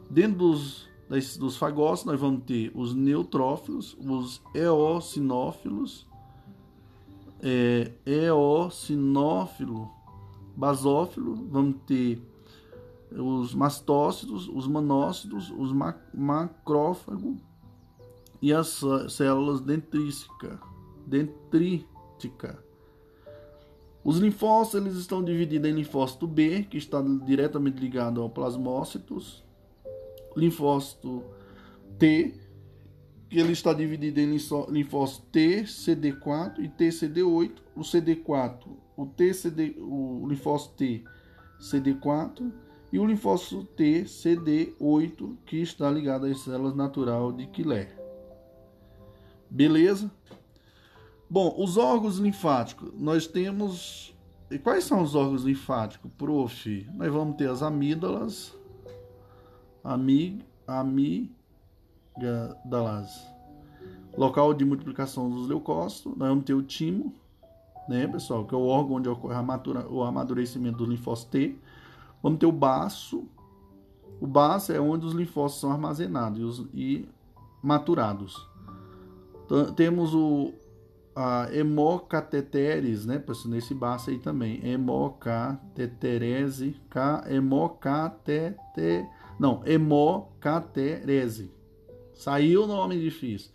Dentro 0.09 0.39
dos, 0.39 0.89
das, 1.09 1.37
dos 1.37 1.57
fagócitos 1.57 2.13
nós 2.13 2.21
vamos 2.21 2.45
ter 2.45 2.73
os 2.75 2.95
neutrófilos, 2.95 3.97
os 4.01 4.41
eosinófilos, 4.55 6.07
é, 7.43 7.93
eosinófilo, 8.05 9.91
basófilo, 10.57 11.35
vamos 11.49 11.77
ter 11.87 12.21
os 13.13 13.55
mastócitos, 13.55 14.49
os 14.49 14.67
manócitos, 14.67 15.51
os 15.51 15.73
macrófagos 16.13 17.39
e 18.43 18.53
as 18.53 18.83
células 19.09 19.61
dentrística, 19.61 20.61
dentrítica. 21.07 22.63
Os 24.05 24.19
linfócitos 24.19 24.87
eles 24.87 24.97
estão 24.97 25.23
divididos 25.23 25.69
em 25.69 25.75
linfócito 25.75 26.27
B, 26.27 26.63
que 26.65 26.77
está 26.79 27.03
diretamente 27.25 27.81
ligado 27.81 28.23
ao 28.23 28.31
plasmócitos, 28.31 29.45
linfócito 30.37 31.25
T, 31.99 32.35
que 33.37 33.41
ele 33.41 33.53
está 33.53 33.75
dividido 33.75 34.19
em 34.19 34.35
linfócito 34.71 35.27
T, 35.27 35.65
CD4 35.65 36.59
e 36.59 36.71
TCD8. 36.71 37.53
O 37.77 37.81
CD4, 37.81 38.67
o 38.97 39.05
TCD, 39.05 39.77
o 39.79 40.27
linfócito 40.27 40.75
T, 40.77 41.05
CD4 41.61 42.51
e 42.91 42.99
o 42.99 43.05
linfócito 43.05 43.63
T 43.63 44.05
CD8, 44.05 45.37
que 45.45 45.61
está 45.61 45.91
ligado 45.91 46.25
às 46.25 46.41
células 46.41 46.75
natural 46.75 47.31
de 47.31 47.47
Quilé. 47.49 47.95
Beleza? 49.51 50.11
Bom, 51.29 51.55
os 51.59 51.77
órgãos 51.77 52.17
linfáticos, 52.17 52.91
nós 52.99 53.27
temos. 53.27 54.17
E 54.51 54.59
quais 54.59 54.85
são 54.85 55.03
os 55.03 55.15
órgãos 55.15 55.43
linfáticos, 55.43 56.11
prof? 56.17 56.89
Nós 56.95 57.13
vamos 57.13 57.37
ter 57.37 57.51
as 57.51 57.63
amígdalas, 57.63 58.57
amig, 59.85 61.36
amígdalas, 62.17 63.27
local 64.17 64.55
de 64.55 64.65
multiplicação 64.65 65.29
dos 65.31 65.49
leucócitos. 65.49 66.17
Nós 66.17 66.29
vamos 66.29 66.45
ter 66.45 66.55
o 66.55 66.63
timo, 66.63 67.13
né, 67.89 68.07
pessoal, 68.07 68.45
que 68.45 68.55
é 68.55 68.59
o 68.59 68.67
órgão 68.67 68.97
onde 68.97 69.09
ocorre 69.09 69.35
o 69.89 70.03
amadurecimento 70.03 70.79
do 70.79 70.87
linfócito 70.87 71.31
T. 71.33 71.57
Vamos 72.23 72.39
ter 72.39 72.47
o 72.47 72.53
baço. 72.53 73.25
O 74.21 74.27
baço 74.27 74.73
é 74.73 74.81
onde 74.81 75.07
os 75.07 75.13
linfócitos 75.13 75.61
são 75.61 75.71
armazenados 75.71 76.67
e 76.73 77.07
maturados. 77.63 78.49
Temos 79.77 80.15
o 80.15 80.53
a 81.15 81.49
hemocateteres, 81.51 83.07
né, 83.07 83.19
pessoal, 83.19 83.55
nesse 83.55 83.75
baço 83.75 84.11
aí 84.11 84.19
também. 84.19 84.61
Hemocateterese, 84.69 86.77
K, 86.91 87.25
hemocatete, 87.27 89.09
não, 89.41 89.63
hemocaterese. 89.65 91.56
Saiu 92.17 92.65
o 92.65 92.67
nome 92.67 92.99
difícil. 92.99 93.51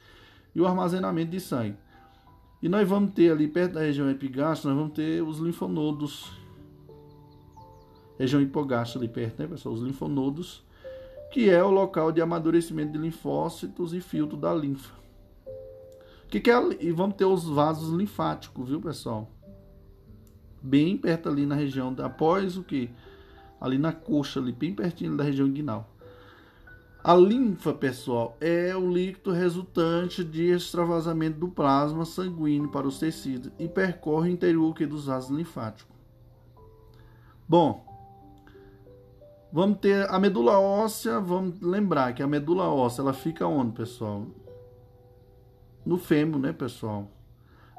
E 0.55 0.61
o 0.61 0.67
armazenamento 0.67 1.31
de 1.31 1.39
sangue. 1.39 1.77
E 2.61 2.69
nós 2.69 2.87
vamos 2.87 3.11
ter 3.11 3.31
ali 3.31 3.47
perto 3.47 3.73
da 3.73 3.81
região 3.81 4.09
epigástica, 4.09 4.69
nós 4.69 4.77
vamos 4.77 4.93
ter 4.93 5.23
os 5.23 5.39
linfonodos 5.39 6.41
região 8.21 8.41
hipogástrica 8.41 8.99
ali 8.99 9.07
perto, 9.09 9.39
né, 9.39 9.47
pessoal? 9.47 9.73
Os 9.73 9.81
linfonodos, 9.81 10.63
que 11.31 11.49
é 11.49 11.63
o 11.63 11.71
local 11.71 12.11
de 12.11 12.21
amadurecimento 12.21 12.93
de 12.93 12.99
linfócitos 12.99 13.93
e 13.93 14.01
filtro 14.01 14.37
da 14.37 14.53
linfa. 14.53 14.93
Que 16.29 16.39
que 16.39 16.51
é, 16.51 16.55
e 16.79 16.91
vamos 16.91 17.15
ter 17.15 17.25
os 17.25 17.43
vasos 17.45 17.91
linfáticos, 17.93 18.69
viu, 18.69 18.79
pessoal? 18.79 19.29
Bem 20.61 20.95
perto 20.95 21.27
ali 21.27 21.45
na 21.45 21.55
região, 21.55 21.93
após 21.99 22.57
o 22.57 22.63
que? 22.63 22.89
Ali 23.59 23.77
na 23.77 23.91
coxa, 23.91 24.39
ali 24.39 24.51
bem 24.51 24.73
pertinho 24.73 25.17
da 25.17 25.23
região 25.23 25.47
inguinal. 25.47 25.90
A 27.03 27.15
linfa, 27.15 27.73
pessoal, 27.73 28.37
é 28.39 28.75
o 28.75 28.91
líquido 28.91 29.31
resultante 29.31 30.23
de 30.23 30.51
extravasamento 30.51 31.39
do 31.39 31.47
plasma 31.47 32.05
sanguíneo 32.05 32.69
para 32.69 32.87
os 32.87 32.99
tecidos 32.99 33.51
e 33.57 33.67
percorre 33.67 34.29
o 34.29 34.33
interior 34.33 34.73
dos 34.73 35.05
vasos 35.05 35.35
linfáticos. 35.35 35.95
Bom, 37.47 37.91
Vamos 39.53 39.79
ter 39.79 40.09
a 40.09 40.17
medula 40.17 40.57
óssea, 40.57 41.19
vamos 41.19 41.59
lembrar 41.59 42.13
que 42.13 42.23
a 42.23 42.27
medula 42.27 42.69
óssea, 42.69 43.01
ela 43.01 43.11
fica 43.11 43.45
onde, 43.45 43.73
pessoal? 43.73 44.27
No 45.85 45.97
fêmur, 45.97 46.39
né, 46.39 46.53
pessoal? 46.53 47.11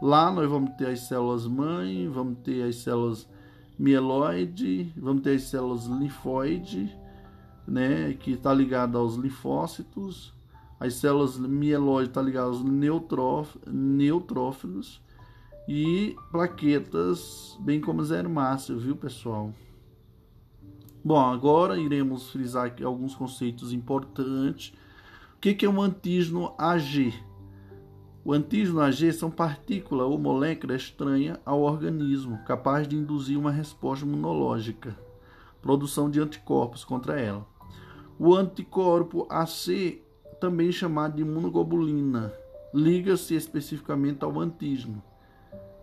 Lá 0.02 0.30
nós 0.30 0.50
vamos 0.50 0.72
ter 0.76 0.88
as 0.88 1.00
células 1.00 1.46
mãe, 1.46 2.06
vamos 2.10 2.40
ter 2.40 2.68
as 2.68 2.76
células 2.76 3.26
mieloide, 3.78 4.92
vamos 4.94 5.22
ter 5.22 5.36
as 5.36 5.44
células 5.44 5.86
linfóide, 5.86 6.94
né, 7.66 8.14
que 8.14 8.32
está 8.32 8.52
ligada 8.52 8.98
aos 8.98 9.16
linfócitos. 9.16 10.32
As 10.78 10.94
células 10.94 11.38
mieloide 11.38 12.10
está 12.10 12.20
ligada 12.20 12.46
aos 12.48 12.62
neutrófilos 13.66 15.00
e 15.68 16.16
plaquetas, 16.30 17.56
bem 17.60 17.80
como 17.80 18.02
as 18.02 18.10
hermáceas, 18.10 18.82
viu, 18.82 18.96
pessoal? 18.96 19.52
Bom, 21.04 21.18
agora 21.18 21.78
iremos 21.78 22.30
frisar 22.30 22.66
aqui 22.66 22.84
alguns 22.84 23.14
conceitos 23.14 23.72
importantes. 23.72 24.72
O 25.36 25.40
que 25.40 25.64
é 25.64 25.68
um 25.68 25.80
antígeno 25.80 26.54
AG? 26.56 27.12
O 28.24 28.32
antígeno 28.32 28.80
AG 28.80 29.12
são 29.12 29.28
partículas 29.28 30.06
ou 30.06 30.16
molécula 30.16 30.76
estranha 30.76 31.40
ao 31.44 31.60
organismo, 31.62 32.38
capaz 32.44 32.86
de 32.86 32.94
induzir 32.94 33.36
uma 33.36 33.50
resposta 33.50 34.04
imunológica, 34.04 34.96
produção 35.60 36.08
de 36.08 36.20
anticorpos 36.20 36.84
contra 36.84 37.20
ela. 37.20 37.44
O 38.24 38.36
anticorpo 38.36 39.26
AC, 39.28 40.00
também 40.40 40.70
chamado 40.70 41.16
de 41.16 41.22
imunoglobulina, 41.22 42.32
liga-se 42.72 43.34
especificamente 43.34 44.24
ao 44.24 44.38
antígeno, 44.38 45.02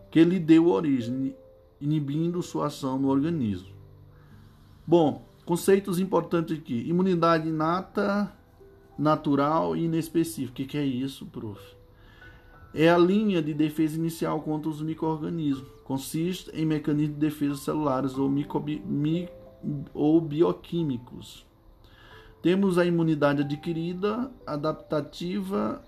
que 0.09 0.23
lhe 0.23 0.39
deu 0.39 0.69
origem, 0.69 1.35
inibindo 1.81 2.41
sua 2.41 2.67
ação 2.67 2.97
no 2.97 3.09
organismo. 3.09 3.75
Bom, 4.87 5.27
conceitos 5.45 5.99
importantes 5.99 6.57
aqui: 6.57 6.87
imunidade 6.87 7.49
inata, 7.49 8.33
natural 8.97 9.75
e 9.75 9.83
inespecífica. 9.83 10.63
O 10.63 10.65
que, 10.65 10.77
é 10.77 10.85
isso, 10.85 11.25
prof? 11.25 11.59
É 12.73 12.87
a 12.87 12.97
linha 12.97 13.41
de 13.41 13.53
defesa 13.53 13.97
inicial 13.97 14.39
contra 14.43 14.69
os 14.69 14.81
micro-organismos. 14.81 15.67
Consiste 15.83 16.49
em 16.51 16.65
mecanismos 16.65 17.15
de 17.15 17.19
defesa 17.19 17.57
celulares 17.57 18.17
ou, 18.17 18.29
mi, 18.29 19.27
ou 19.93 20.21
bioquímicos. 20.21 21.48
Temos 22.41 22.77
a 22.77 22.85
imunidade 22.85 23.41
adquirida, 23.41 24.31
adaptativa, 24.45 25.81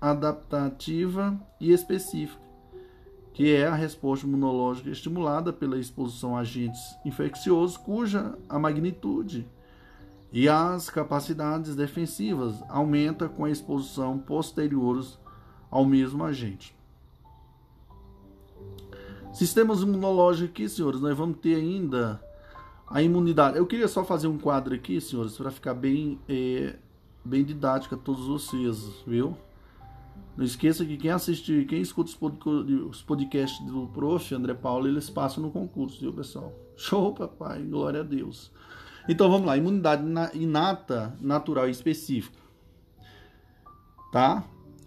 adaptativa 0.00 1.38
e 1.60 1.72
específica 1.72 2.46
que 3.36 3.54
é 3.54 3.66
a 3.66 3.74
resposta 3.74 4.26
imunológica 4.26 4.88
estimulada 4.88 5.52
pela 5.52 5.78
exposição 5.78 6.34
a 6.34 6.40
agentes 6.40 6.80
infecciosos, 7.04 7.76
cuja 7.76 8.34
a 8.48 8.58
magnitude 8.58 9.46
e 10.32 10.48
as 10.48 10.88
capacidades 10.88 11.76
defensivas 11.76 12.54
aumenta 12.66 13.28
com 13.28 13.44
a 13.44 13.50
exposição 13.50 14.16
posteriores 14.18 15.18
ao 15.70 15.84
mesmo 15.84 16.24
agente. 16.24 16.74
Sistemas 19.34 19.82
imunológicos 19.82 20.48
aqui, 20.48 20.66
senhores, 20.66 21.02
nós 21.02 21.14
vamos 21.14 21.36
ter 21.36 21.56
ainda 21.56 22.18
a 22.86 23.02
imunidade. 23.02 23.58
Eu 23.58 23.66
queria 23.66 23.88
só 23.88 24.04
fazer 24.04 24.28
um 24.28 24.38
quadro 24.38 24.74
aqui, 24.74 25.00
senhores, 25.00 25.36
para 25.36 25.50
ficar 25.50 25.74
bem, 25.74 26.20
é, 26.28 26.76
bem 27.24 27.44
didático 27.44 27.94
a 27.94 27.98
todos 27.98 28.26
vocês, 28.26 29.02
viu? 29.06 29.36
Não 30.36 30.44
esqueça 30.44 30.84
que 30.84 30.96
quem 30.96 31.10
assiste, 31.10 31.64
quem 31.68 31.80
escuta 31.80 32.10
os 32.88 33.02
podcasts 33.02 33.64
do 33.66 33.88
prof. 33.88 34.34
André 34.34 34.54
Paulo, 34.54 34.86
eles 34.86 35.08
passam 35.08 35.42
no 35.42 35.50
concurso, 35.50 36.00
viu, 36.00 36.12
pessoal? 36.12 36.52
Show, 36.76 37.14
papai, 37.14 37.62
glória 37.62 38.00
a 38.00 38.04
Deus. 38.04 38.52
Então 39.08 39.30
vamos 39.30 39.46
lá, 39.46 39.56
imunidade 39.56 40.02
inata, 40.34 41.16
natural 41.20 41.68
e 41.68 41.70
específica. 41.70 42.38
Tá? 44.12 44.44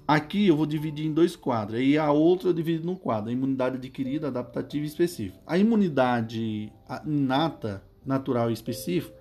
Aqui 0.08 0.48
eu 0.48 0.58
vou 0.58 0.66
dividir 0.66 1.06
em 1.06 1.14
dois 1.14 1.36
quadros, 1.36 1.80
e 1.80 1.98
a 1.98 2.12
outra 2.12 2.50
eu 2.50 2.54
divido 2.54 2.86
num 2.86 2.96
quadro, 2.96 3.30
a 3.30 3.34
imunidade 3.34 3.78
adquirida, 3.78 4.28
adaptativa 4.28 4.84
e 4.84 4.88
específica. 4.88 5.40
A 5.48 5.58
imunidade 5.58 6.72
inata, 7.06 7.84
natural 8.10 8.50
e 8.50 8.54
específica, 8.54 9.16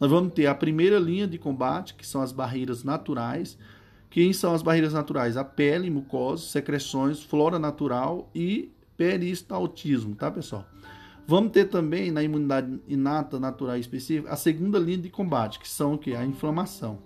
nós 0.00 0.10
vamos 0.10 0.32
ter 0.32 0.46
a 0.46 0.54
primeira 0.54 0.98
linha 0.98 1.28
de 1.28 1.38
combate, 1.38 1.94
que 1.94 2.06
são 2.06 2.22
as 2.22 2.32
barreiras 2.32 2.82
naturais, 2.82 3.56
quem 4.10 4.32
são 4.32 4.52
as 4.52 4.60
barreiras 4.60 4.92
naturais? 4.92 5.36
A 5.36 5.44
pele, 5.44 5.88
mucosa, 5.88 6.42
secreções, 6.42 7.22
flora 7.22 7.60
natural 7.60 8.28
e 8.34 8.72
peristaltismo, 8.96 10.16
tá, 10.16 10.28
pessoal? 10.30 10.66
Vamos 11.26 11.52
ter 11.52 11.66
também 11.66 12.10
na 12.10 12.20
imunidade 12.20 12.80
inata, 12.88 13.38
natural 13.38 13.76
e 13.76 13.80
específica 13.80 14.32
a 14.32 14.36
segunda 14.36 14.80
linha 14.80 14.98
de 14.98 15.10
combate, 15.10 15.60
que 15.60 15.68
são 15.68 15.94
o 15.94 15.98
que? 15.98 16.12
A 16.12 16.24
inflamação. 16.24 16.98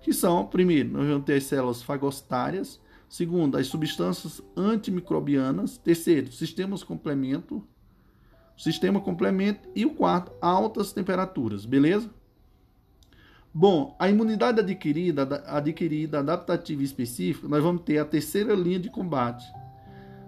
Que 0.00 0.12
são, 0.12 0.44
primeiro, 0.46 0.90
nós 0.90 1.06
vamos 1.06 1.24
ter 1.24 1.34
as 1.34 1.44
células 1.44 1.80
fagostárias, 1.80 2.80
segundo, 3.08 3.56
as 3.56 3.68
substâncias 3.68 4.42
antimicrobianas, 4.56 5.78
terceiro, 5.78 6.32
sistemas 6.32 6.82
complemento, 6.82 7.64
sistema 8.56 9.00
complemento 9.00 9.68
e 9.74 9.84
o 9.84 9.94
quarto, 9.94 10.32
altas 10.40 10.92
temperaturas, 10.92 11.64
beleza? 11.64 12.10
Bom, 13.54 13.94
a 13.98 14.08
imunidade 14.08 14.60
adquirida, 14.60 15.22
adquirida, 15.46 16.20
adaptativa 16.20 16.80
e 16.80 16.84
específica, 16.84 17.46
nós 17.46 17.62
vamos 17.62 17.82
ter 17.82 17.98
a 17.98 18.04
terceira 18.04 18.54
linha 18.54 18.78
de 18.78 18.88
combate. 18.88 19.44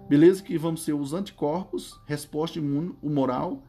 Beleza? 0.07 0.43
Que 0.43 0.57
vamos 0.57 0.83
ser 0.83 0.93
os 0.93 1.13
anticorpos, 1.13 1.99
resposta 2.05 2.59
imune 2.59 2.95
humoral 3.01 3.63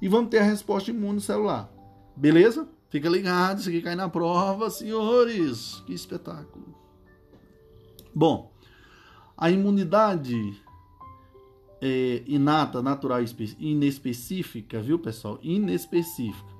e 0.00 0.08
vamos 0.08 0.30
ter 0.30 0.38
a 0.38 0.44
resposta 0.44 0.90
imune 0.90 1.20
celular. 1.20 1.70
Beleza? 2.16 2.66
Fica 2.88 3.08
ligado, 3.08 3.58
isso 3.58 3.68
aqui 3.68 3.82
cai 3.82 3.94
na 3.94 4.08
prova, 4.08 4.70
senhores. 4.70 5.82
Que 5.86 5.92
espetáculo. 5.92 6.74
Bom, 8.14 8.52
a 9.36 9.50
imunidade 9.50 10.60
é, 11.82 12.22
inata, 12.26 12.80
natural 12.80 13.20
e 13.22 13.56
inespecífica, 13.58 14.80
viu, 14.80 14.98
pessoal? 14.98 15.38
Inespecífica 15.42 16.52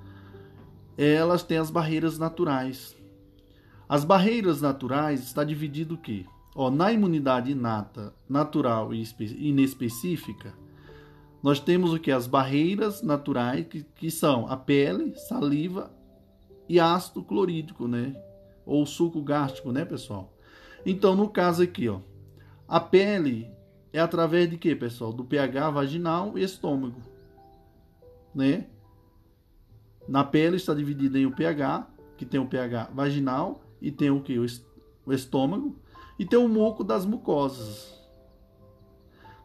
elas 0.96 1.42
têm 1.42 1.58
as 1.58 1.70
barreiras 1.70 2.18
naturais. 2.18 2.96
As 3.88 4.04
barreiras 4.04 4.60
naturais 4.60 5.20
está 5.20 5.44
dividido 5.44 5.94
o 5.94 5.98
quê? 5.98 6.24
Ó, 6.54 6.70
na 6.70 6.92
imunidade 6.92 7.50
inata, 7.50 8.14
natural 8.28 8.92
e 8.92 9.04
inespecífica, 9.38 10.54
nós 11.42 11.58
temos 11.58 11.92
o 11.92 11.98
que? 11.98 12.12
As 12.12 12.26
barreiras 12.26 13.02
naturais, 13.02 13.66
que, 13.66 13.82
que 13.82 14.10
são 14.10 14.46
a 14.46 14.56
pele, 14.56 15.14
saliva 15.16 15.90
e 16.68 16.78
ácido 16.78 17.22
clorídrico, 17.22 17.88
né? 17.88 18.14
Ou 18.64 18.86
suco 18.86 19.20
gástrico, 19.22 19.72
né, 19.72 19.84
pessoal? 19.84 20.32
Então, 20.86 21.16
no 21.16 21.28
caso 21.28 21.62
aqui, 21.62 21.88
ó, 21.88 22.00
a 22.68 22.78
pele 22.78 23.50
é 23.92 24.00
através 24.00 24.48
de 24.48 24.56
quê, 24.56 24.74
pessoal? 24.74 25.12
Do 25.12 25.24
pH 25.24 25.70
vaginal 25.70 26.38
e 26.38 26.42
estômago, 26.42 27.00
né? 28.34 28.66
Na 30.08 30.24
pele 30.24 30.56
está 30.56 30.74
dividida 30.74 31.18
em 31.18 31.26
o 31.26 31.34
pH, 31.34 31.86
que 32.16 32.24
tem 32.24 32.40
o 32.40 32.46
pH 32.46 32.90
vaginal 32.92 33.62
e 33.80 33.90
tem 33.90 34.10
o 34.10 34.20
que? 34.20 34.38
O 34.38 35.12
estômago 35.12 35.76
e 36.18 36.24
tem 36.24 36.38
o 36.38 36.48
muco 36.48 36.82
das 36.84 37.04
mucosas. 37.04 38.00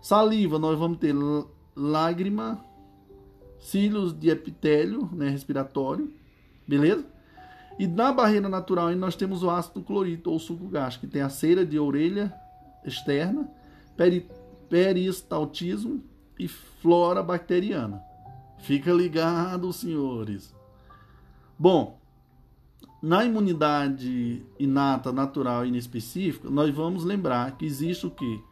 Saliva, 0.01 0.57
nós 0.57 0.77
vamos 0.77 0.99
ter 0.99 1.13
lágrima, 1.75 2.63
cílios 3.59 4.17
de 4.17 4.29
epitélio, 4.29 5.09
né, 5.11 5.29
respiratório, 5.29 6.13
beleza? 6.67 7.05
E 7.79 7.85
na 7.85 8.11
barreira 8.11 8.47
natural 8.49 8.95
nós 8.95 9.15
temos 9.15 9.43
o 9.43 9.49
ácido 9.49 9.81
clorídrico 9.81 10.29
ou 10.29 10.39
suco 10.39 10.67
gástrico, 10.67 11.05
que 11.05 11.13
tem 11.13 11.21
a 11.21 11.29
cera 11.29 11.65
de 11.65 11.77
orelha 11.77 12.33
externa, 12.85 13.49
peri, 13.95 14.29
peristaltismo 14.69 16.03
e 16.37 16.47
flora 16.47 17.23
bacteriana. 17.23 18.01
Fica 18.59 18.91
ligado, 18.91 19.71
senhores. 19.71 20.55
Bom, 21.57 21.99
na 23.01 23.23
imunidade 23.23 24.43
inata, 24.59 25.11
natural 25.11 25.65
e 25.65 25.69
inespecífica, 25.69 26.49
nós 26.49 26.73
vamos 26.73 27.03
lembrar 27.03 27.57
que 27.57 27.65
existe 27.65 28.07
o 28.07 28.11
que? 28.11 28.43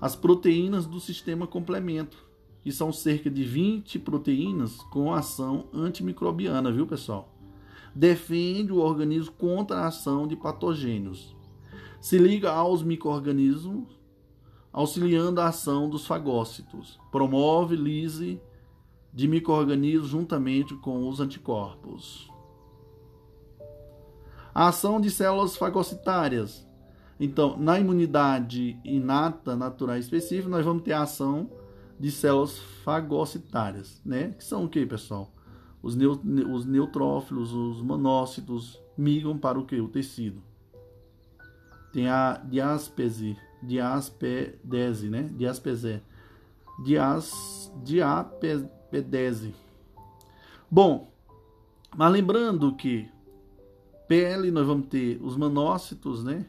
As 0.00 0.14
proteínas 0.14 0.86
do 0.86 1.00
sistema 1.00 1.46
complemento, 1.46 2.16
que 2.62 2.70
são 2.70 2.92
cerca 2.92 3.28
de 3.28 3.42
20 3.42 3.98
proteínas 3.98 4.76
com 4.92 5.12
ação 5.12 5.66
antimicrobiana, 5.72 6.70
viu, 6.70 6.86
pessoal? 6.86 7.34
Defende 7.94 8.72
o 8.72 8.78
organismo 8.78 9.32
contra 9.32 9.80
a 9.80 9.88
ação 9.88 10.28
de 10.28 10.36
patogênios. 10.36 11.36
Se 12.00 12.16
liga 12.16 12.52
aos 12.52 12.82
micro-organismos, 12.82 13.97
auxiliando 14.78 15.40
a 15.40 15.48
ação 15.48 15.90
dos 15.90 16.06
fagócitos. 16.06 17.00
Promove 17.10 17.74
lise 17.74 18.40
de 19.12 19.26
microorganismos 19.26 20.08
juntamente 20.08 20.76
com 20.76 21.08
os 21.08 21.18
anticorpos. 21.18 22.30
A 24.54 24.68
ação 24.68 25.00
de 25.00 25.10
células 25.10 25.56
fagocitárias. 25.56 26.64
Então, 27.18 27.56
na 27.58 27.80
imunidade 27.80 28.78
inata, 28.84 29.56
natural 29.56 29.96
específica, 29.96 30.48
nós 30.48 30.64
vamos 30.64 30.84
ter 30.84 30.92
a 30.92 31.02
ação 31.02 31.50
de 31.98 32.12
células 32.12 32.60
fagocitárias, 32.84 34.00
né? 34.06 34.28
Que 34.38 34.44
são 34.44 34.64
o 34.64 34.68
que, 34.68 34.86
pessoal? 34.86 35.34
Os, 35.82 35.96
neu, 35.96 36.12
os 36.52 36.64
neutrófilos, 36.64 37.52
os 37.52 37.82
monócitos 37.82 38.80
migram 38.96 39.36
para 39.36 39.58
o 39.58 39.66
que? 39.66 39.80
O 39.80 39.88
tecido. 39.88 40.40
Tem 41.92 42.08
a 42.08 42.40
diáspese, 42.48 43.36
diaspedese, 43.62 45.08
né? 45.08 45.30
Diaspese. 45.36 46.02
Dias, 46.84 47.72
diapese 47.82 48.68
B10. 48.92 49.52
Bom, 50.70 51.10
mas 51.96 52.12
lembrando 52.12 52.74
que 52.74 53.08
pele 54.06 54.50
nós 54.50 54.66
vamos 54.66 54.86
ter 54.86 55.18
os 55.22 55.36
manócitos, 55.36 56.22
né? 56.22 56.46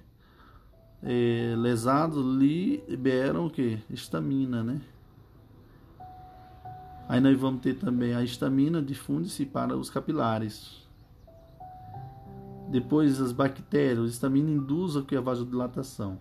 É, 1.02 1.56
lesados 1.58 2.26
liberam 2.36 3.46
o 3.46 3.50
que? 3.50 3.80
Estamina, 3.90 4.62
né? 4.62 4.82
Aí 7.08 7.20
nós 7.20 7.40
vamos 7.40 7.62
ter 7.62 7.74
também 7.74 8.14
a 8.14 8.24
estamina 8.24 8.82
difunde-se 8.82 9.46
para 9.46 9.76
os 9.76 9.90
capilares. 9.90 10.88
Depois 12.70 13.20
as 13.20 13.32
bactérias, 13.32 14.06
a 14.06 14.10
estamina 14.10 14.52
induz 14.52 14.96
a 14.96 15.22
vasodilatação. 15.22 16.20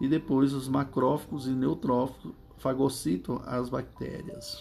E 0.00 0.08
depois 0.08 0.52
os 0.52 0.68
macrófagos 0.68 1.46
e 1.46 1.50
neutrófagos 1.50 2.32
fagocitam 2.58 3.42
as 3.44 3.68
bactérias. 3.68 4.60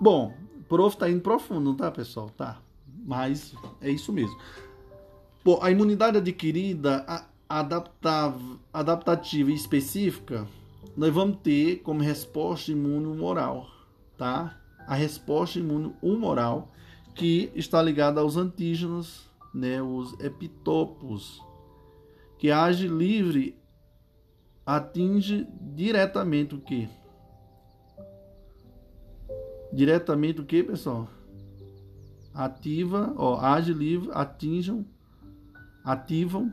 Bom, 0.00 0.34
o 0.58 0.62
prof 0.64 0.96
tá 0.96 1.08
indo 1.08 1.20
profundo, 1.20 1.74
tá, 1.74 1.90
pessoal? 1.90 2.30
Tá. 2.30 2.60
Mas 3.04 3.54
é 3.80 3.90
isso 3.90 4.12
mesmo. 4.12 4.36
Bom, 5.44 5.58
a 5.60 5.70
imunidade 5.70 6.18
adquirida, 6.18 7.04
adaptativa 8.72 9.50
e 9.50 9.54
específica, 9.54 10.46
nós 10.96 11.12
vamos 11.12 11.38
ter 11.42 11.82
como 11.82 12.00
resposta 12.00 12.72
imune 12.72 13.06
humoral, 13.06 13.66
tá? 14.16 14.58
A 14.86 14.94
resposta 14.94 15.58
imune 15.58 15.94
humoral 16.02 16.72
que 17.14 17.50
está 17.54 17.82
ligada 17.82 18.20
aos 18.20 18.36
antígenos, 18.36 19.28
né, 19.52 19.82
os 19.82 20.18
epitopos, 20.20 21.42
que 22.42 22.50
age 22.50 22.88
livre, 22.88 23.56
atinge 24.66 25.46
diretamente 25.60 26.56
o 26.56 26.60
que? 26.60 26.88
diretamente 29.72 30.40
o 30.40 30.44
que, 30.44 30.60
pessoal? 30.64 31.08
Ativa, 32.34 33.14
ó, 33.16 33.38
age 33.38 33.72
livre, 33.72 34.10
atinjam, 34.12 34.84
ativam 35.84 36.52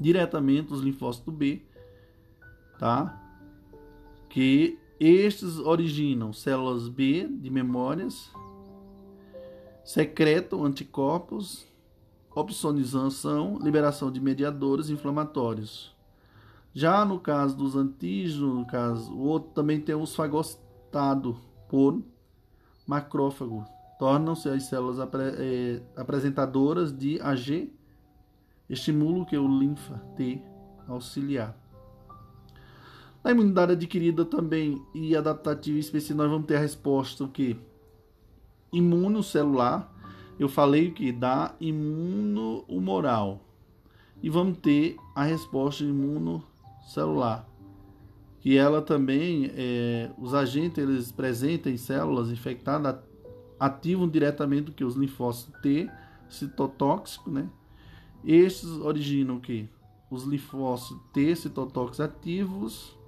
diretamente 0.00 0.72
os 0.72 0.80
linfócitos 0.80 1.32
B, 1.32 1.62
tá? 2.76 3.16
Que 4.28 4.80
estes 4.98 5.58
originam 5.58 6.32
células 6.32 6.88
B 6.88 7.28
de 7.28 7.50
memórias, 7.50 8.32
secretam 9.84 10.64
anticorpos, 10.64 11.72
opsonização, 12.34 13.58
liberação 13.60 14.10
de 14.10 14.20
mediadores 14.20 14.90
inflamatórios. 14.90 15.94
Já 16.72 17.04
no 17.04 17.20
caso 17.20 17.56
dos 17.56 17.76
antígenos, 17.76 18.54
no 18.54 18.66
caso, 18.66 19.12
o 19.12 19.20
outro 19.20 19.50
também 19.50 19.80
tem 19.80 19.94
os 19.94 20.14
fagocitado 20.14 21.36
por 21.68 22.02
macrófago. 22.86 23.64
Tornam-se 23.98 24.48
as 24.48 24.64
células 24.64 24.98
apre, 24.98 25.22
é, 25.22 25.82
apresentadoras 25.96 26.92
de 26.92 27.20
AG, 27.20 27.72
estimulo 28.68 29.24
que 29.24 29.38
o 29.38 29.46
linfa 29.46 29.98
T 30.16 30.42
auxiliar. 30.88 31.56
Na 33.22 33.30
imunidade 33.30 33.72
adquirida 33.72 34.24
também 34.24 34.84
e 34.94 35.16
adaptativa 35.16 35.78
específica, 35.78 36.22
nós 36.22 36.30
vamos 36.30 36.46
ter 36.46 36.56
a 36.56 36.60
resposta 36.60 37.26
que? 37.28 37.56
Imunocelular. 38.72 39.90
Eu 40.38 40.48
falei 40.48 40.90
que? 40.90 41.12
Da 41.12 41.54
imunohumoral. 41.60 43.40
E 44.22 44.28
vamos 44.28 44.58
ter 44.58 44.96
a 45.14 45.22
resposta 45.24 45.84
imunocelular. 45.84 47.46
Que 48.40 48.56
ela 48.56 48.82
também, 48.82 49.50
é, 49.54 50.10
os 50.18 50.34
agentes 50.34 50.78
eles 50.78 51.12
presentes 51.12 51.72
em 51.72 51.76
células 51.76 52.30
infectadas 52.30 52.96
ativam 53.58 54.08
diretamente 54.08 54.70
o 54.70 54.74
que? 54.74 54.84
Os 54.84 54.96
linfócitos 54.96 55.60
T, 55.62 55.90
citotóxico, 56.28 57.30
né? 57.30 57.48
Estes 58.24 58.68
originam 58.70 59.36
o 59.36 59.40
que? 59.40 59.68
Os 60.10 60.24
linfócitos 60.24 61.00
T, 61.12 61.34
citotóxicos 61.36 62.00
ativos 62.00 62.98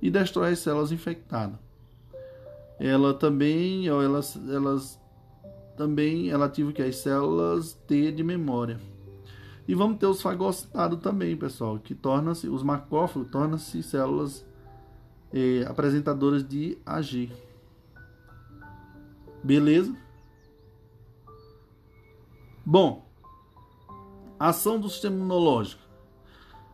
e 0.00 0.10
destrói 0.10 0.52
as 0.52 0.58
células 0.60 0.90
infectadas. 0.90 1.58
Ela 2.78 3.14
também, 3.14 3.86
elas, 3.86 4.36
elas 4.48 5.01
também 5.76 6.30
ela 6.30 6.46
ativa 6.46 6.72
que 6.72 6.82
as 6.82 6.96
células 6.96 7.74
T 7.86 8.12
de 8.12 8.22
memória. 8.22 8.80
E 9.66 9.74
vamos 9.74 9.98
ter 9.98 10.06
os 10.06 10.20
fagocitados 10.20 11.00
também, 11.00 11.36
pessoal, 11.36 11.78
que 11.78 11.94
torna-se 11.94 12.48
os 12.48 12.62
macrófagos 12.62 13.30
tornam-se 13.30 13.82
células 13.82 14.44
eh, 15.32 15.64
apresentadoras 15.68 16.46
de 16.46 16.78
AG. 16.84 17.30
Beleza? 19.42 19.94
Bom, 22.64 23.06
ação 24.38 24.80
do 24.80 24.88
sistema 24.88 25.16
imunológico. 25.16 25.82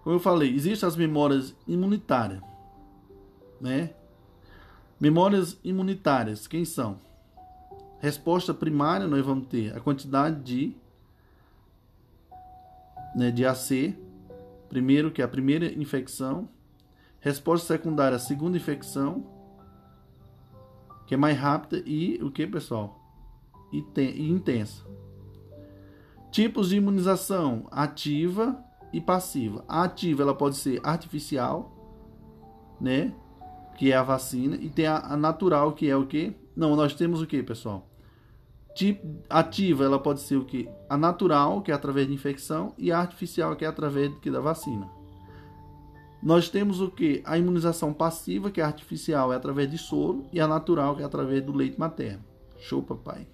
Como 0.02 0.16
eu 0.16 0.20
falei, 0.20 0.54
existem 0.54 0.86
as 0.86 0.96
memórias 0.96 1.54
imunitárias 1.66 2.42
né? 3.60 3.90
Memórias 5.00 5.58
imunitárias, 5.62 6.46
quem 6.46 6.64
são? 6.64 7.00
Resposta 8.00 8.54
primária, 8.54 9.06
nós 9.06 9.24
vamos 9.24 9.48
ter 9.48 9.76
a 9.76 9.80
quantidade 9.80 10.40
de, 10.42 10.76
né, 13.14 13.30
de 13.30 13.44
AC, 13.44 13.96
primeiro, 14.68 15.10
que 15.10 15.20
é 15.20 15.24
a 15.24 15.28
primeira 15.28 15.66
infecção. 15.66 16.48
Resposta 17.20 17.66
secundária, 17.66 18.16
a 18.16 18.20
segunda 18.20 18.56
infecção, 18.56 19.26
que 21.06 21.14
é 21.14 21.16
mais 21.16 21.36
rápida 21.36 21.82
e 21.84 22.22
o 22.22 22.30
que, 22.30 22.46
pessoal? 22.46 23.00
E, 23.72 23.82
tem, 23.82 24.10
e 24.10 24.30
intensa. 24.30 24.84
Tipos 26.30 26.68
de 26.68 26.76
imunização 26.76 27.66
ativa 27.70 28.62
e 28.92 29.00
passiva. 29.00 29.64
A 29.66 29.84
ativa 29.84 30.22
ela 30.22 30.34
pode 30.34 30.56
ser 30.56 30.80
artificial, 30.84 31.74
né? 32.80 33.12
que 33.78 33.92
é 33.92 33.96
a 33.96 34.02
vacina, 34.02 34.56
e 34.56 34.68
tem 34.68 34.86
a, 34.86 34.98
a 34.98 35.16
natural, 35.16 35.72
que 35.72 35.88
é 35.88 35.96
o 35.96 36.04
que? 36.04 36.34
Não, 36.58 36.74
nós 36.74 36.92
temos 36.92 37.22
o 37.22 37.26
que, 37.26 37.40
pessoal? 37.40 37.88
Ativa, 39.30 39.84
ela 39.84 39.96
pode 39.96 40.18
ser 40.18 40.36
o 40.36 40.44
que? 40.44 40.68
A 40.88 40.96
natural, 40.96 41.62
que 41.62 41.70
é 41.70 41.74
através 41.74 42.08
de 42.08 42.12
infecção, 42.12 42.74
e 42.76 42.90
a 42.90 42.98
artificial, 42.98 43.54
que 43.54 43.64
é 43.64 43.68
através 43.68 44.12
que, 44.18 44.28
da 44.28 44.40
vacina. 44.40 44.90
Nós 46.20 46.48
temos 46.48 46.80
o 46.80 46.90
que? 46.90 47.22
A 47.24 47.38
imunização 47.38 47.92
passiva, 47.92 48.50
que 48.50 48.60
é 48.60 48.64
artificial, 48.64 49.32
é 49.32 49.36
através 49.36 49.70
de 49.70 49.78
soro, 49.78 50.26
e 50.32 50.40
a 50.40 50.48
natural, 50.48 50.96
que 50.96 51.02
é 51.02 51.04
através 51.04 51.44
do 51.44 51.52
leite 51.52 51.78
materno. 51.78 52.24
Show, 52.58 52.82
papai. 52.82 53.28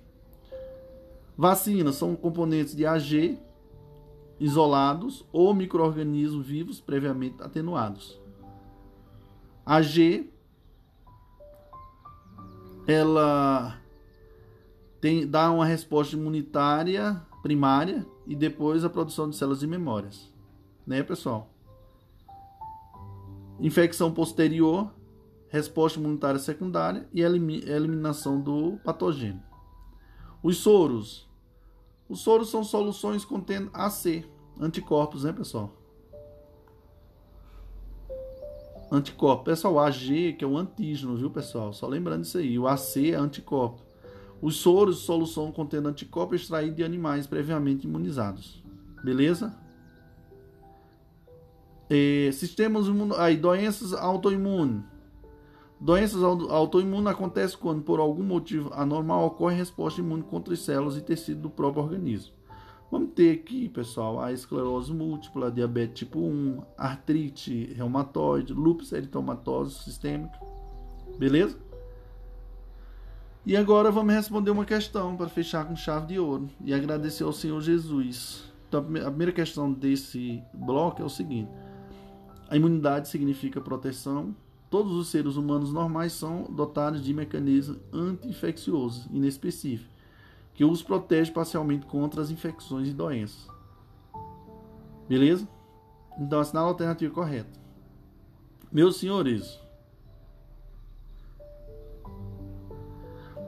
Vacinas 1.34 1.94
são 1.94 2.14
componentes 2.14 2.76
de 2.76 2.84
AG 2.84 3.38
isolados 4.38 5.24
ou 5.32 5.54
micro-organismos 5.54 6.46
vivos 6.46 6.78
previamente 6.78 7.42
atenuados. 7.42 8.20
AG 9.64 10.30
ela 12.86 13.80
tem, 15.00 15.26
dá 15.26 15.50
uma 15.50 15.64
resposta 15.64 16.16
imunitária 16.16 17.20
primária 17.42 18.06
e 18.26 18.34
depois 18.34 18.84
a 18.84 18.90
produção 18.90 19.28
de 19.28 19.36
células 19.36 19.60
de 19.60 19.66
memórias. 19.66 20.32
Né, 20.86 21.02
pessoal? 21.02 21.50
Infecção 23.60 24.12
posterior, 24.12 24.92
resposta 25.48 25.98
imunitária 25.98 26.40
secundária 26.40 27.08
e 27.12 27.20
eliminação 27.20 28.40
do 28.40 28.78
patógeno. 28.84 29.42
Os 30.42 30.58
soros. 30.58 31.28
Os 32.08 32.20
soros 32.20 32.50
são 32.50 32.64
soluções 32.64 33.24
contendo 33.24 33.70
AC, 33.72 34.24
anticorpos, 34.60 35.24
né, 35.24 35.32
pessoal? 35.32 35.83
Anticorpo. 38.94 39.44
Pessoal, 39.44 39.74
o 39.74 39.80
AG, 39.80 40.34
que 40.34 40.44
é 40.44 40.48
o 40.48 40.56
antígeno, 40.56 41.16
viu, 41.16 41.30
pessoal? 41.30 41.72
Só 41.72 41.86
lembrando 41.86 42.24
isso 42.24 42.38
aí. 42.38 42.58
O 42.58 42.66
AC 42.66 43.10
é 43.10 43.14
anticorpo. 43.14 43.82
Os 44.40 44.56
soros, 44.56 44.98
solução 44.98 45.50
contendo 45.50 45.88
anticorpo 45.88 46.34
extraído 46.34 46.76
de 46.76 46.84
animais 46.84 47.26
previamente 47.26 47.86
imunizados. 47.86 48.62
Beleza? 49.02 49.54
E, 51.90 52.30
sistemas 52.32 52.86
aí, 53.18 53.36
doenças 53.36 53.92
autoimunes. 53.92 54.82
Doenças 55.80 56.22
autoimunes 56.22 57.06
acontecem 57.06 57.58
quando, 57.58 57.82
por 57.82 58.00
algum 58.00 58.22
motivo 58.22 58.72
anormal, 58.72 59.26
ocorre 59.26 59.56
resposta 59.56 60.00
imune 60.00 60.22
contra 60.22 60.54
as 60.54 60.60
células 60.60 60.96
e 60.96 61.02
tecido 61.02 61.42
do 61.42 61.50
próprio 61.50 61.82
organismo. 61.82 62.32
Vamos 62.94 63.10
ter 63.12 63.32
aqui, 63.32 63.68
pessoal, 63.68 64.20
a 64.20 64.32
esclerose 64.32 64.92
múltipla, 64.92 65.50
diabetes 65.50 65.98
tipo 65.98 66.20
1, 66.20 66.62
artrite 66.78 67.74
reumatoide, 67.74 68.52
lúpus 68.52 68.92
eritomatoso 68.92 69.82
sistêmica. 69.82 70.38
Beleza? 71.18 71.58
E 73.44 73.56
agora 73.56 73.90
vamos 73.90 74.14
responder 74.14 74.52
uma 74.52 74.64
questão 74.64 75.16
para 75.16 75.28
fechar 75.28 75.66
com 75.66 75.74
chave 75.74 76.06
de 76.06 76.20
ouro 76.20 76.48
e 76.64 76.72
agradecer 76.72 77.24
ao 77.24 77.32
Senhor 77.32 77.60
Jesus. 77.60 78.44
Então, 78.68 78.78
a 78.78 79.10
primeira 79.10 79.32
questão 79.32 79.72
desse 79.72 80.40
bloco 80.54 81.02
é 81.02 81.04
o 81.04 81.10
seguinte: 81.10 81.50
a 82.48 82.56
imunidade 82.56 83.08
significa 83.08 83.60
proteção. 83.60 84.36
Todos 84.70 84.92
os 84.92 85.08
seres 85.08 85.34
humanos 85.34 85.72
normais 85.72 86.12
são 86.12 86.44
dotados 86.44 87.02
de 87.02 87.12
mecanismos 87.12 87.76
anti-infecciosos 87.92 89.06
inespecíficos 89.10 89.93
que 90.54 90.64
os 90.64 90.82
protege 90.82 91.32
parcialmente 91.32 91.84
contra 91.86 92.22
as 92.22 92.30
infecções 92.30 92.88
e 92.88 92.92
doenças. 92.92 93.48
Beleza? 95.08 95.46
Então, 96.18 96.40
assinala 96.40 96.68
a 96.68 96.70
alternativa 96.70 97.12
correta. 97.12 97.58
Meus 98.70 98.96
senhores, 98.96 99.60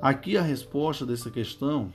aqui 0.03 0.37
a 0.37 0.43
resposta 0.43 1.07
dessa 1.07 1.31
questão 1.31 1.93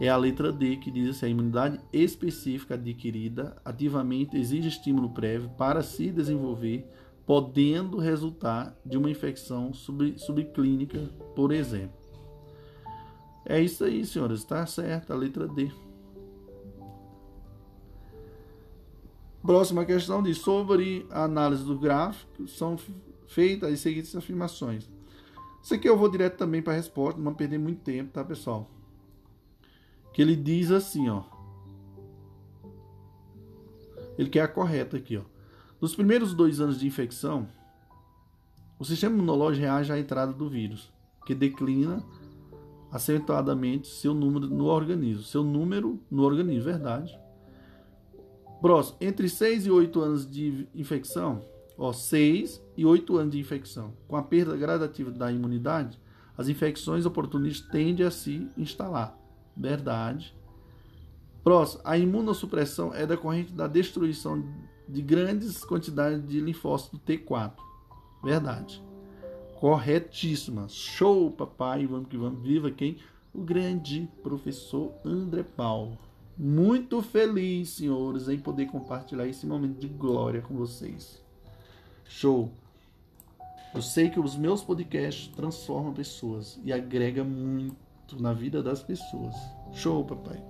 é 0.00 0.08
a 0.08 0.16
letra 0.16 0.52
D, 0.52 0.76
que 0.76 0.90
diz 0.90 1.10
assim: 1.10 1.26
a 1.26 1.30
imunidade 1.30 1.80
específica 1.92 2.74
adquirida 2.74 3.56
ativamente 3.64 4.36
exige 4.36 4.68
estímulo 4.68 5.10
prévio 5.10 5.50
para 5.50 5.82
se 5.82 6.10
desenvolver, 6.10 6.86
podendo 7.26 7.98
resultar 7.98 8.74
de 8.84 8.96
uma 8.96 9.10
infecção 9.10 9.74
sub, 9.74 10.18
subclínica, 10.18 11.10
por 11.34 11.52
exemplo. 11.52 11.97
É 13.48 13.58
isso 13.58 13.82
aí, 13.82 14.04
senhores. 14.04 14.40
Está 14.40 14.64
certo, 14.66 15.10
a 15.10 15.16
letra 15.16 15.48
D. 15.48 15.72
Próxima 19.42 19.86
questão 19.86 20.22
diz 20.22 20.36
sobre 20.36 21.06
a 21.10 21.24
análise 21.24 21.64
do 21.64 21.78
gráfico 21.78 22.46
são 22.46 22.76
feitas 23.26 23.72
as 23.72 23.80
seguintes 23.80 24.14
afirmações. 24.14 24.90
Isso 25.62 25.72
aqui 25.72 25.88
eu 25.88 25.96
vou 25.96 26.10
direto 26.10 26.36
também 26.36 26.60
para 26.60 26.74
a 26.74 26.76
resposta, 26.76 27.18
não 27.18 27.32
perder 27.32 27.58
muito 27.58 27.80
tempo, 27.80 28.12
tá, 28.12 28.22
pessoal? 28.22 28.70
Que 30.12 30.20
ele 30.20 30.36
diz 30.36 30.70
assim, 30.70 31.08
ó. 31.08 31.22
Ele 34.18 34.28
quer 34.28 34.42
a 34.42 34.48
correta 34.48 34.98
aqui, 34.98 35.16
ó. 35.16 35.22
Nos 35.80 35.94
primeiros 35.94 36.34
dois 36.34 36.60
anos 36.60 36.78
de 36.78 36.86
infecção, 36.86 37.48
o 38.78 38.84
sistema 38.84 39.14
imunológico 39.14 39.64
reage 39.64 39.92
à 39.92 39.98
entrada 39.98 40.32
do 40.32 40.50
vírus, 40.50 40.92
que 41.24 41.34
declina 41.34 42.04
acentuadamente 42.90 43.88
seu 43.88 44.14
número 44.14 44.46
no 44.46 44.66
organismo. 44.66 45.22
Seu 45.22 45.44
número 45.44 46.00
no 46.10 46.22
organismo, 46.22 46.64
verdade. 46.64 47.18
Próximo, 48.60 48.98
entre 49.00 49.28
6 49.28 49.66
e 49.66 49.70
8 49.70 50.00
anos 50.00 50.30
de 50.30 50.66
infecção, 50.74 51.44
ó, 51.76 51.92
6 51.92 52.60
e 52.76 52.84
8 52.84 53.16
anos 53.16 53.32
de 53.32 53.38
infecção, 53.38 53.92
com 54.08 54.16
a 54.16 54.22
perda 54.22 54.56
gradativa 54.56 55.10
da 55.10 55.30
imunidade, 55.30 56.00
as 56.36 56.48
infecções 56.48 57.06
oportunistas 57.06 57.68
tendem 57.70 58.06
a 58.06 58.10
se 58.10 58.48
instalar. 58.56 59.16
Verdade. 59.56 60.36
Próximo, 61.42 61.82
a 61.84 61.96
imunossupressão 61.96 62.92
é 62.94 63.06
decorrente 63.06 63.52
da 63.52 63.66
destruição 63.66 64.44
de 64.88 65.02
grandes 65.02 65.64
quantidades 65.64 66.26
de 66.26 66.40
linfócito 66.40 66.98
T4. 66.98 67.54
Verdade. 68.22 68.87
Corretíssima. 69.58 70.68
Show, 70.68 71.32
papai. 71.32 71.84
Vamos 71.84 72.08
que 72.08 72.16
vamos. 72.16 72.40
Viva 72.40 72.70
quem? 72.70 72.96
O 73.34 73.40
grande 73.40 74.08
professor 74.22 74.94
André 75.04 75.42
Paulo. 75.42 75.98
Muito 76.36 77.02
feliz, 77.02 77.70
senhores, 77.70 78.28
em 78.28 78.38
poder 78.38 78.66
compartilhar 78.66 79.26
esse 79.26 79.44
momento 79.44 79.80
de 79.80 79.88
glória 79.88 80.40
com 80.40 80.54
vocês. 80.54 81.20
Show. 82.04 82.52
Eu 83.74 83.82
sei 83.82 84.08
que 84.08 84.20
os 84.20 84.36
meus 84.36 84.62
podcasts 84.62 85.26
transformam 85.34 85.92
pessoas 85.92 86.60
e 86.64 86.72
agrega 86.72 87.24
muito 87.24 87.76
na 88.20 88.32
vida 88.32 88.62
das 88.62 88.80
pessoas. 88.80 89.34
Show, 89.72 90.04
papai. 90.04 90.40